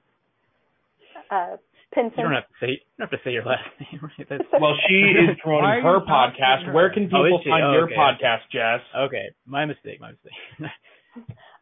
Uh, 1.31 1.57
Pinson. 1.95 2.19
you 2.19 2.25
don't 2.25 2.33
have 2.35 2.49
to 2.49 2.55
say 2.61 2.69
you 2.73 2.79
don't 2.99 3.11
have 3.11 3.19
to 3.19 3.25
say 3.25 3.33
your 3.33 3.45
last 3.45 3.65
name. 3.81 4.01
Right? 4.03 4.27
That's, 4.29 4.45
Well, 4.61 4.75
she 4.89 4.95
is 5.15 5.37
promoting 5.43 5.83
her 5.85 6.01
podcast. 6.01 6.67
her? 6.67 6.73
Where 6.73 6.93
can 6.93 7.05
Oh, 7.05 7.23
people 7.23 7.39
is 7.39 7.45
she? 7.45 7.51
find 7.51 7.65
Oh, 7.65 7.73
your 7.73 7.85
okay. 7.85 7.95
podcast, 7.97 8.41
Jess? 8.53 8.81
okay, 8.97 9.27
my 9.47 9.65
mistake. 9.65 10.01
My 10.01 10.11
mistake. 10.13 10.33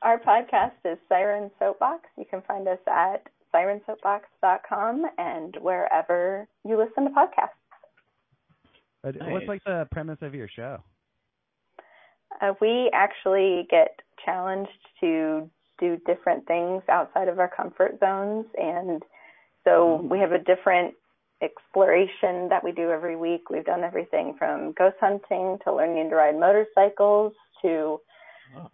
Our 0.02 0.18
podcast 0.18 0.72
is 0.84 0.98
Siren 1.08 1.50
Soapbox. 1.58 2.08
You 2.18 2.24
can 2.28 2.42
find 2.48 2.66
us 2.66 2.78
at 2.88 3.26
sirensoapbox.com 3.54 5.04
and 5.18 5.56
wherever 5.60 6.48
you 6.66 6.76
listen 6.78 7.04
to 7.04 7.10
podcasts. 7.10 7.54
But 9.02 9.16
Nice. 9.16 9.30
What's 9.32 9.46
like 9.48 9.64
the 9.64 9.86
premise 9.90 10.18
of 10.22 10.34
your 10.34 10.48
show? 10.48 10.78
Uh, 12.40 12.54
we 12.60 12.90
actually 12.94 13.66
get 13.70 14.00
challenged 14.24 14.70
to 15.00 15.50
do 15.78 15.98
different 16.06 16.46
things 16.46 16.82
outside 16.88 17.28
of 17.28 17.38
our 17.38 17.50
comfort 17.54 17.98
zones, 18.00 18.46
and 18.56 19.02
so 19.64 20.06
we 20.10 20.18
have 20.18 20.32
a 20.32 20.38
different 20.38 20.94
exploration 21.42 22.48
that 22.48 22.62
we 22.62 22.72
do 22.72 22.90
every 22.90 23.16
week. 23.16 23.50
We've 23.50 23.64
done 23.64 23.82
everything 23.82 24.34
from 24.38 24.72
ghost 24.72 24.96
hunting 25.00 25.58
to 25.64 25.74
learning 25.74 26.10
to 26.10 26.16
ride 26.16 26.38
motorcycles 26.38 27.32
to 27.62 27.98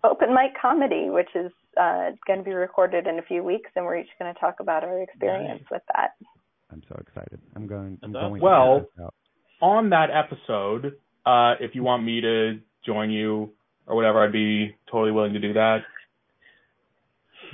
open 0.05 0.35
mic 0.35 0.53
comedy, 0.61 1.09
which 1.09 1.29
is 1.35 1.51
uh, 1.81 2.11
going 2.27 2.41
to 2.41 2.45
be 2.45 2.53
recorded 2.53 3.07
in 3.07 3.19
a 3.19 3.23
few 3.23 3.43
weeks, 3.43 3.71
and 3.77 3.85
we're 3.85 3.99
each 3.99 4.09
going 4.19 4.33
to 4.33 4.39
talk 4.41 4.57
about 4.61 4.85
our 4.85 5.01
experience 5.01 5.63
with 5.71 5.83
that. 5.95 6.11
I'm 6.71 6.83
so 6.89 6.97
excited. 7.01 7.41
I'm 7.57 7.67
going. 7.67 7.99
I'm 8.03 8.13
going. 8.13 8.43
Well- 8.43 8.81
check 8.81 8.89
this 8.97 9.05
out. 9.05 9.15
On 9.61 9.91
that 9.91 10.11
episode, 10.13 10.93
uh, 11.27 11.55
if 11.59 11.75
you 11.75 11.83
want 11.83 12.05
me 12.05 12.21
to 12.21 12.61
join 12.87 13.11
you 13.11 13.51
or 13.89 13.97
whatever, 13.97 14.23
I'd 14.23 14.31
be 14.31 14.77
totally 14.89 15.11
willing 15.11 15.33
to 15.33 15.41
do 15.41 15.53
that. 15.55 15.79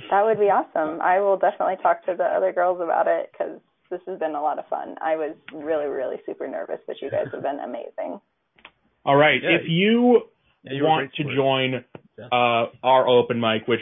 That 0.09 0.25
would 0.25 0.39
be 0.39 0.45
awesome. 0.45 1.01
I 1.01 1.19
will 1.19 1.37
definitely 1.37 1.77
talk 1.81 2.05
to 2.05 2.15
the 2.17 2.23
other 2.23 2.51
girls 2.53 2.79
about 2.81 3.07
it 3.07 3.31
because 3.31 3.59
this 3.89 4.01
has 4.07 4.19
been 4.19 4.35
a 4.35 4.41
lot 4.41 4.59
of 4.59 4.67
fun. 4.67 4.95
I 5.01 5.15
was 5.15 5.35
really, 5.53 5.85
really 5.85 6.17
super 6.25 6.47
nervous, 6.47 6.79
but 6.87 7.01
you 7.01 7.09
guys 7.09 7.27
have 7.31 7.41
been 7.43 7.59
amazing. 7.59 8.19
All 9.05 9.15
right. 9.15 9.41
Yeah. 9.41 9.57
If 9.57 9.67
you 9.67 10.23
Yeah, 10.63 10.73
you 10.73 10.83
want 10.83 11.13
to 11.13 11.23
join 11.35 11.83
Yeah. 12.17 12.25
uh, 12.31 12.69
our 12.83 13.07
open 13.07 13.39
mic, 13.39 13.67
which 13.67 13.81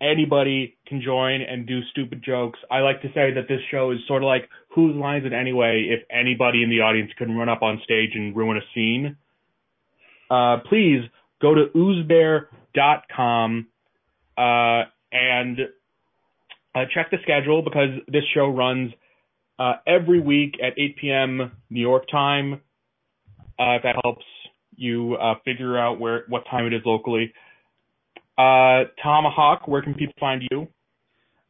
anybody 0.00 0.76
can 0.86 1.00
join 1.00 1.40
and 1.40 1.66
do 1.66 1.80
stupid 1.90 2.22
jokes. 2.22 2.58
I 2.70 2.80
like 2.80 3.00
to 3.02 3.08
say 3.08 3.32
that 3.34 3.48
this 3.48 3.60
show 3.70 3.90
is 3.92 3.98
sort 4.06 4.22
of 4.22 4.26
like 4.26 4.48
Whose 4.74 4.94
Lines 4.96 5.24
It 5.24 5.32
Anyway 5.32 5.88
if 5.88 6.04
anybody 6.10 6.62
in 6.62 6.68
the 6.70 6.80
audience 6.80 7.10
could 7.16 7.30
run 7.30 7.48
up 7.48 7.62
on 7.62 7.80
stage 7.84 8.10
and 8.14 8.36
ruin 8.36 8.56
a 8.58 8.60
scene. 8.74 9.16
Uh, 10.30 10.58
please 10.68 11.02
go 11.40 11.54
to 11.54 11.66
oozbear.com 11.74 13.66
uh, 14.36 14.82
and 15.14 15.58
uh, 16.74 16.80
check 16.92 17.10
the 17.10 17.18
schedule 17.22 17.62
because 17.62 18.00
this 18.08 18.24
show 18.34 18.48
runs 18.48 18.92
uh, 19.58 19.74
every 19.86 20.20
week 20.20 20.56
at 20.62 20.78
8 20.78 20.96
p.m. 21.00 21.52
New 21.70 21.80
York 21.80 22.04
time. 22.10 22.60
Uh, 23.58 23.76
if 23.76 23.82
that 23.84 23.94
helps 24.02 24.24
you 24.76 25.14
uh, 25.14 25.34
figure 25.44 25.78
out 25.78 26.00
where 26.00 26.24
what 26.28 26.42
time 26.50 26.66
it 26.66 26.74
is 26.74 26.82
locally. 26.84 27.32
Uh, 28.36 28.90
Tomahawk, 29.00 29.68
where 29.68 29.80
can 29.80 29.94
people 29.94 30.14
find 30.18 30.42
you? 30.50 30.66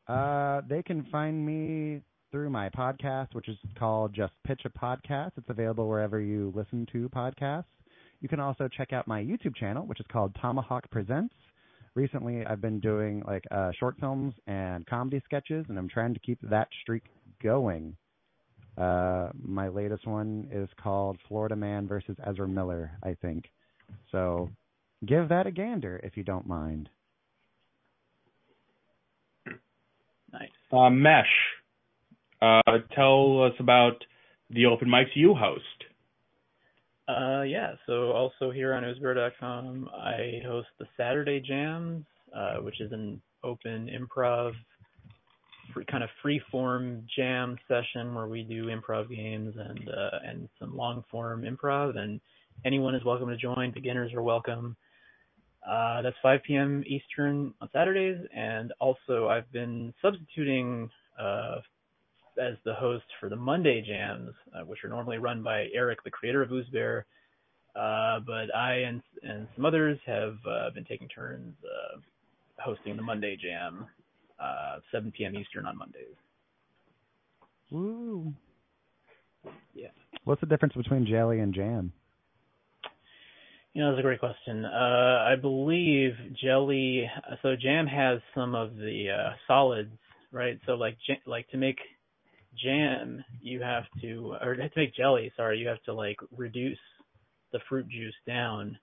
Uh, 0.06 0.60
they 0.68 0.82
can 0.82 1.06
find 1.10 1.46
me 1.46 2.02
through 2.30 2.50
my 2.50 2.68
podcast, 2.68 3.34
which 3.34 3.48
is 3.48 3.56
called 3.78 4.12
Just 4.14 4.34
Pitch 4.46 4.60
a 4.66 4.68
Podcast. 4.68 5.30
It's 5.38 5.48
available 5.48 5.88
wherever 5.88 6.20
you 6.20 6.52
listen 6.54 6.86
to 6.92 7.08
podcasts. 7.08 7.64
You 8.20 8.28
can 8.28 8.40
also 8.40 8.68
check 8.68 8.92
out 8.92 9.08
my 9.08 9.22
YouTube 9.22 9.56
channel, 9.56 9.86
which 9.86 10.00
is 10.00 10.06
called 10.12 10.36
Tomahawk 10.42 10.90
Presents. 10.90 11.32
Recently, 11.94 12.44
I've 12.44 12.60
been 12.60 12.80
doing 12.80 13.22
like 13.26 13.44
uh, 13.52 13.70
short 13.78 13.96
films 14.00 14.34
and 14.46 14.84
comedy 14.86 15.22
sketches, 15.24 15.64
and 15.68 15.78
I'm 15.78 15.88
trying 15.88 16.12
to 16.14 16.20
keep 16.20 16.38
that 16.42 16.68
streak 16.82 17.04
going. 17.42 17.96
Uh, 18.76 19.28
my 19.40 19.68
latest 19.68 20.04
one 20.06 20.48
is 20.50 20.68
called 20.82 21.18
Florida 21.28 21.54
Man 21.54 21.86
versus 21.86 22.16
Ezra 22.26 22.48
Miller, 22.48 22.90
I 23.04 23.14
think. 23.22 23.44
So 24.10 24.50
give 25.06 25.28
that 25.28 25.46
a 25.46 25.52
gander 25.52 26.00
if 26.02 26.16
you 26.16 26.24
don't 26.24 26.46
mind. 26.46 26.88
Nice. 30.32 30.48
Uh, 30.72 30.90
Mesh, 30.90 31.26
uh, 32.42 32.78
tell 32.96 33.44
us 33.44 33.52
about 33.60 34.04
the 34.50 34.66
open 34.66 34.88
mics 34.88 35.14
you 35.14 35.34
host. 35.34 35.83
Uh, 37.06 37.42
yeah. 37.42 37.72
So 37.86 38.12
also 38.12 38.50
here 38.50 38.72
on 38.74 38.82
oozbear.com, 38.82 39.90
I 39.92 40.40
host 40.46 40.68
the 40.78 40.86
Saturday 40.96 41.40
Jams, 41.40 42.04
uh, 42.34 42.56
which 42.56 42.80
is 42.80 42.92
an 42.92 43.20
open 43.42 43.90
improv, 43.90 44.52
free, 45.72 45.84
kind 45.90 46.02
of 46.02 46.08
free 46.22 46.40
form 46.50 47.06
jam 47.14 47.58
session 47.68 48.14
where 48.14 48.26
we 48.26 48.42
do 48.42 48.66
improv 48.66 49.10
games 49.10 49.54
and 49.58 49.88
uh, 49.88 50.18
and 50.26 50.48
some 50.58 50.76
long 50.76 51.04
form 51.10 51.42
improv, 51.42 51.98
and 51.98 52.20
anyone 52.64 52.94
is 52.94 53.04
welcome 53.04 53.28
to 53.28 53.36
join. 53.36 53.70
Beginners 53.72 54.12
are 54.14 54.22
welcome. 54.22 54.74
Uh, 55.68 56.02
that's 56.02 56.16
5 56.22 56.40
p.m. 56.46 56.84
Eastern 56.86 57.54
on 57.60 57.68
Saturdays, 57.72 58.18
and 58.34 58.72
also 58.80 59.28
I've 59.28 59.50
been 59.50 59.94
substituting 60.02 60.90
uh, 61.18 61.56
as 62.38 62.54
the 62.64 62.74
host 62.74 63.04
for 63.20 63.28
the 63.28 63.36
Monday 63.36 63.82
jams, 63.86 64.32
uh, 64.54 64.64
which 64.64 64.84
are 64.84 64.88
normally 64.88 65.18
run 65.18 65.42
by 65.42 65.66
Eric, 65.74 66.02
the 66.04 66.10
creator 66.10 66.42
of 66.42 66.50
Oozbear. 66.50 67.04
Uh, 67.76 68.20
but 68.20 68.54
I 68.54 68.74
and 68.86 69.02
and 69.22 69.48
some 69.56 69.64
others 69.64 69.98
have 70.06 70.36
uh, 70.48 70.70
been 70.74 70.84
taking 70.84 71.08
turns 71.08 71.54
uh, 71.64 72.00
hosting 72.58 72.96
the 72.96 73.02
Monday 73.02 73.36
jam, 73.36 73.86
uh, 74.38 74.78
7 74.92 75.12
p.m. 75.16 75.34
Eastern 75.34 75.66
on 75.66 75.76
Mondays. 75.76 76.14
Woo. 77.70 78.32
Yeah. 79.74 79.88
What's 80.24 80.40
the 80.40 80.46
difference 80.46 80.74
between 80.74 81.06
jelly 81.06 81.40
and 81.40 81.52
jam? 81.52 81.92
You 83.72 83.82
know, 83.82 83.90
that's 83.90 83.98
a 83.98 84.02
great 84.02 84.20
question. 84.20 84.64
Uh, 84.64 85.24
I 85.28 85.34
believe 85.40 86.12
jelly. 86.40 87.10
So 87.42 87.56
jam 87.60 87.88
has 87.88 88.20
some 88.32 88.54
of 88.54 88.76
the 88.76 89.06
uh, 89.10 89.32
solids, 89.48 89.90
right? 90.30 90.60
So 90.64 90.74
like 90.74 90.96
like 91.26 91.48
to 91.50 91.56
make 91.56 91.78
jam, 92.62 93.24
you 93.40 93.60
have 93.62 93.84
to, 94.00 94.36
or 94.42 94.54
to 94.56 94.70
make 94.76 94.94
jelly, 94.94 95.32
sorry, 95.36 95.58
you 95.58 95.68
have 95.68 95.82
to 95.84 95.94
like 95.94 96.16
reduce 96.36 96.78
the 97.52 97.58
fruit 97.68 97.88
juice 97.88 98.14
down, 98.26 98.78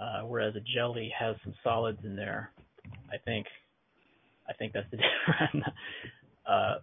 uh, 0.00 0.20
whereas 0.22 0.54
a 0.56 0.60
jelly 0.74 1.12
has 1.18 1.36
some 1.44 1.54
solids 1.62 1.98
in 2.04 2.16
there. 2.16 2.50
I 3.12 3.18
think. 3.18 3.46
I 4.48 4.52
think 4.52 4.72
that's 4.72 4.90
the 4.90 4.96
difference. 5.36 5.66
uh, 6.48 6.74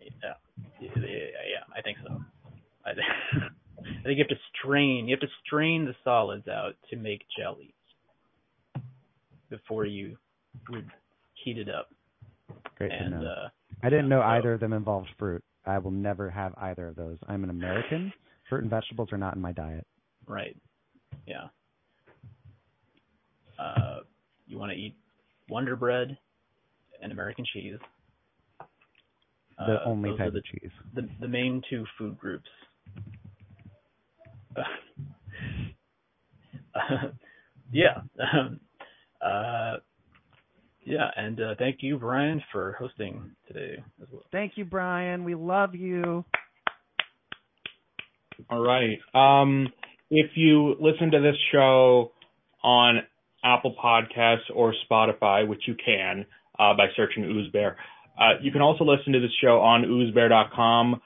yeah, 0.00 0.34
yeah, 0.80 1.64
I 1.76 1.80
think 1.82 1.98
so. 2.06 2.20
I 2.86 2.90
think. 2.94 3.06
You 4.04 4.16
have 4.18 4.28
to 4.28 4.36
strain. 4.58 5.08
You 5.08 5.14
have 5.16 5.20
to 5.20 5.34
strain 5.46 5.84
the 5.84 5.94
solids 6.04 6.48
out 6.48 6.74
to 6.90 6.96
make 6.96 7.22
jelly 7.38 7.74
before 9.50 9.84
you 9.86 10.16
would 10.70 10.90
heat 11.42 11.58
it 11.58 11.68
up. 11.68 11.88
Great 12.76 12.90
to 12.90 13.10
know. 13.10 13.22
uh, 13.26 13.48
I 13.84 13.90
didn't 13.90 14.08
know 14.08 14.22
either 14.22 14.54
of 14.54 14.60
them 14.60 14.72
involved 14.72 15.08
fruit. 15.18 15.44
I 15.66 15.78
will 15.78 15.90
never 15.90 16.30
have 16.30 16.54
either 16.56 16.88
of 16.88 16.96
those. 16.96 17.18
I'm 17.28 17.44
an 17.44 17.50
American. 17.50 18.12
Fruit 18.48 18.62
and 18.62 18.70
vegetables 18.70 19.10
are 19.12 19.18
not 19.18 19.34
in 19.36 19.40
my 19.42 19.52
diet. 19.52 19.86
right, 20.26 20.56
yeah. 21.26 21.48
Uh, 23.58 24.00
you 24.46 24.58
want 24.58 24.72
to 24.72 24.76
eat 24.78 24.94
Wonder 25.48 25.76
Bread 25.76 26.16
and 27.02 27.12
American 27.12 27.44
cheese. 27.52 27.78
The 29.58 29.74
Uh, 29.80 29.84
only 29.84 30.10
those 30.10 30.18
type 30.18 30.32
the, 30.32 30.38
of 30.38 30.44
cheese. 30.44 30.70
the 30.94 31.08
the 31.20 31.28
main 31.28 31.62
two 31.70 31.84
food 31.98 32.18
groups. 32.18 32.48
Uh, 36.74 37.08
yeah. 37.72 38.00
Um, 38.34 38.60
uh, 39.22 39.76
yeah, 40.84 41.10
and 41.16 41.40
uh, 41.40 41.54
thank 41.58 41.78
you, 41.80 41.98
Brian, 41.98 42.42
for 42.52 42.76
hosting 42.78 43.32
today 43.48 43.82
as 44.02 44.08
well. 44.12 44.22
Thank 44.32 44.52
you, 44.56 44.64
Brian. 44.64 45.24
We 45.24 45.34
love 45.34 45.74
you. 45.74 46.24
All 48.50 48.60
right. 48.60 48.98
Um, 49.14 49.68
if 50.10 50.32
you 50.34 50.76
listen 50.80 51.10
to 51.12 51.20
this 51.20 51.36
show 51.52 52.12
on 52.62 53.00
Apple 53.44 53.74
Podcasts 53.82 54.50
or 54.54 54.74
Spotify, 54.90 55.46
which 55.46 55.62
you 55.66 55.74
can 55.84 56.26
uh, 56.58 56.74
by 56.76 56.86
searching 56.96 57.24
Oozbear, 57.24 57.76
uh, 58.18 58.40
you 58.42 58.52
can 58.52 58.62
also 58.62 58.84
listen 58.84 59.12
to 59.12 59.20
this 59.20 59.32
show 59.42 59.60
on 59.60 59.82
oozbear.com. 59.84 61.00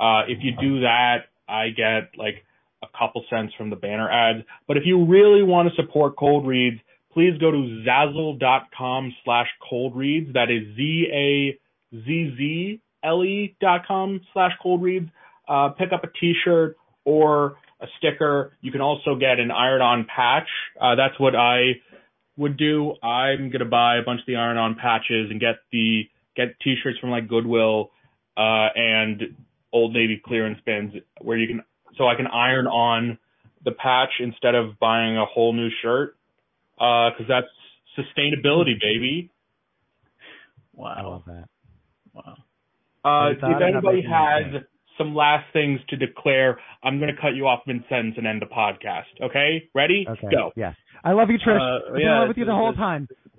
Uh, 0.00 0.22
if 0.28 0.38
you 0.42 0.52
do 0.60 0.80
that, 0.80 1.26
I 1.48 1.68
get 1.70 2.10
like 2.18 2.44
a 2.82 2.98
couple 2.98 3.24
cents 3.30 3.52
from 3.56 3.70
the 3.70 3.76
banner 3.76 4.10
ads. 4.10 4.44
But 4.66 4.76
if 4.76 4.84
you 4.86 5.04
really 5.06 5.42
want 5.42 5.68
to 5.68 5.74
support 5.82 6.16
Cold 6.16 6.46
Reads, 6.46 6.80
please 7.14 7.38
go 7.40 7.50
to 7.50 7.84
zazzle.com 7.86 9.14
slash 9.24 9.46
cold 9.68 9.96
reads. 9.96 10.34
That 10.34 10.50
is 10.50 10.76
Z 10.76 11.06
A 11.12 11.58
Z 11.96 12.34
Z 12.36 12.80
L 13.02 13.24
E 13.24 13.56
dot 13.60 13.86
com 13.86 14.20
slash 14.32 14.52
cold 14.62 14.82
reads. 14.82 15.08
Uh, 15.48 15.70
pick 15.70 15.92
up 15.92 16.02
a 16.04 16.08
t-shirt 16.20 16.76
or 17.04 17.56
a 17.80 17.86
sticker. 17.98 18.56
You 18.60 18.72
can 18.72 18.80
also 18.80 19.14
get 19.14 19.38
an 19.38 19.50
iron 19.50 19.82
on 19.82 20.06
patch. 20.14 20.48
Uh, 20.80 20.94
that's 20.94 21.18
what 21.20 21.36
I 21.36 21.74
would 22.36 22.56
do. 22.56 22.94
I'm 23.02 23.50
going 23.50 23.60
to 23.60 23.66
buy 23.66 23.98
a 23.98 24.02
bunch 24.02 24.20
of 24.20 24.26
the 24.26 24.36
iron 24.36 24.56
on 24.56 24.74
patches 24.74 25.30
and 25.30 25.38
get 25.38 25.56
the, 25.70 26.08
get 26.34 26.58
t-shirts 26.62 26.98
from 26.98 27.10
like 27.10 27.28
Goodwill, 27.28 27.90
uh, 28.36 28.68
and 28.74 29.36
Old 29.72 29.92
Navy 29.92 30.20
clearance 30.24 30.58
bins 30.64 30.94
where 31.20 31.36
you 31.36 31.46
can, 31.46 31.62
so 31.96 32.08
I 32.08 32.14
can 32.16 32.26
iron 32.26 32.66
on 32.66 33.18
the 33.64 33.72
patch 33.72 34.10
instead 34.18 34.54
of 34.54 34.78
buying 34.80 35.16
a 35.16 35.26
whole 35.26 35.52
new 35.52 35.68
shirt. 35.82 36.16
Uh, 36.78 37.10
cause 37.16 37.26
that's 37.28 37.46
sustainability, 37.98 38.74
baby. 38.80 39.30
Wow. 40.74 40.94
I 40.96 41.02
Wow. 41.02 41.10
love 41.10 41.22
that. 41.26 41.48
Wow. 42.12 42.34
Uh, 43.04 43.30
if 43.32 43.42
anybody 43.44 43.96
making 43.98 44.10
that 44.10 44.42
has 44.54 44.62
some 44.98 45.14
last 45.14 45.44
things 45.52 45.80
to 45.88 45.96
declare, 45.96 46.58
I'm 46.82 46.98
going 46.98 47.14
to 47.14 47.20
cut 47.20 47.34
you 47.34 47.46
off 47.46 47.60
mid 47.66 47.84
sentence 47.88 48.14
and 48.16 48.26
end 48.26 48.40
the 48.42 48.46
podcast. 48.46 49.10
Okay? 49.20 49.68
Ready? 49.74 50.06
Okay. 50.08 50.28
Go. 50.30 50.52
Yes. 50.56 50.74
I 51.04 51.12
love 51.12 51.28
you, 51.30 51.38
Trish. 51.38 51.60
Uh, 51.60 51.88
I've 51.88 51.92
been 51.94 52.02
in 52.02 52.08
love 52.08 52.28
with 52.28 52.38
you 52.38 52.44
the 52.46 52.52
whole 52.52 52.72
time. 52.72 53.08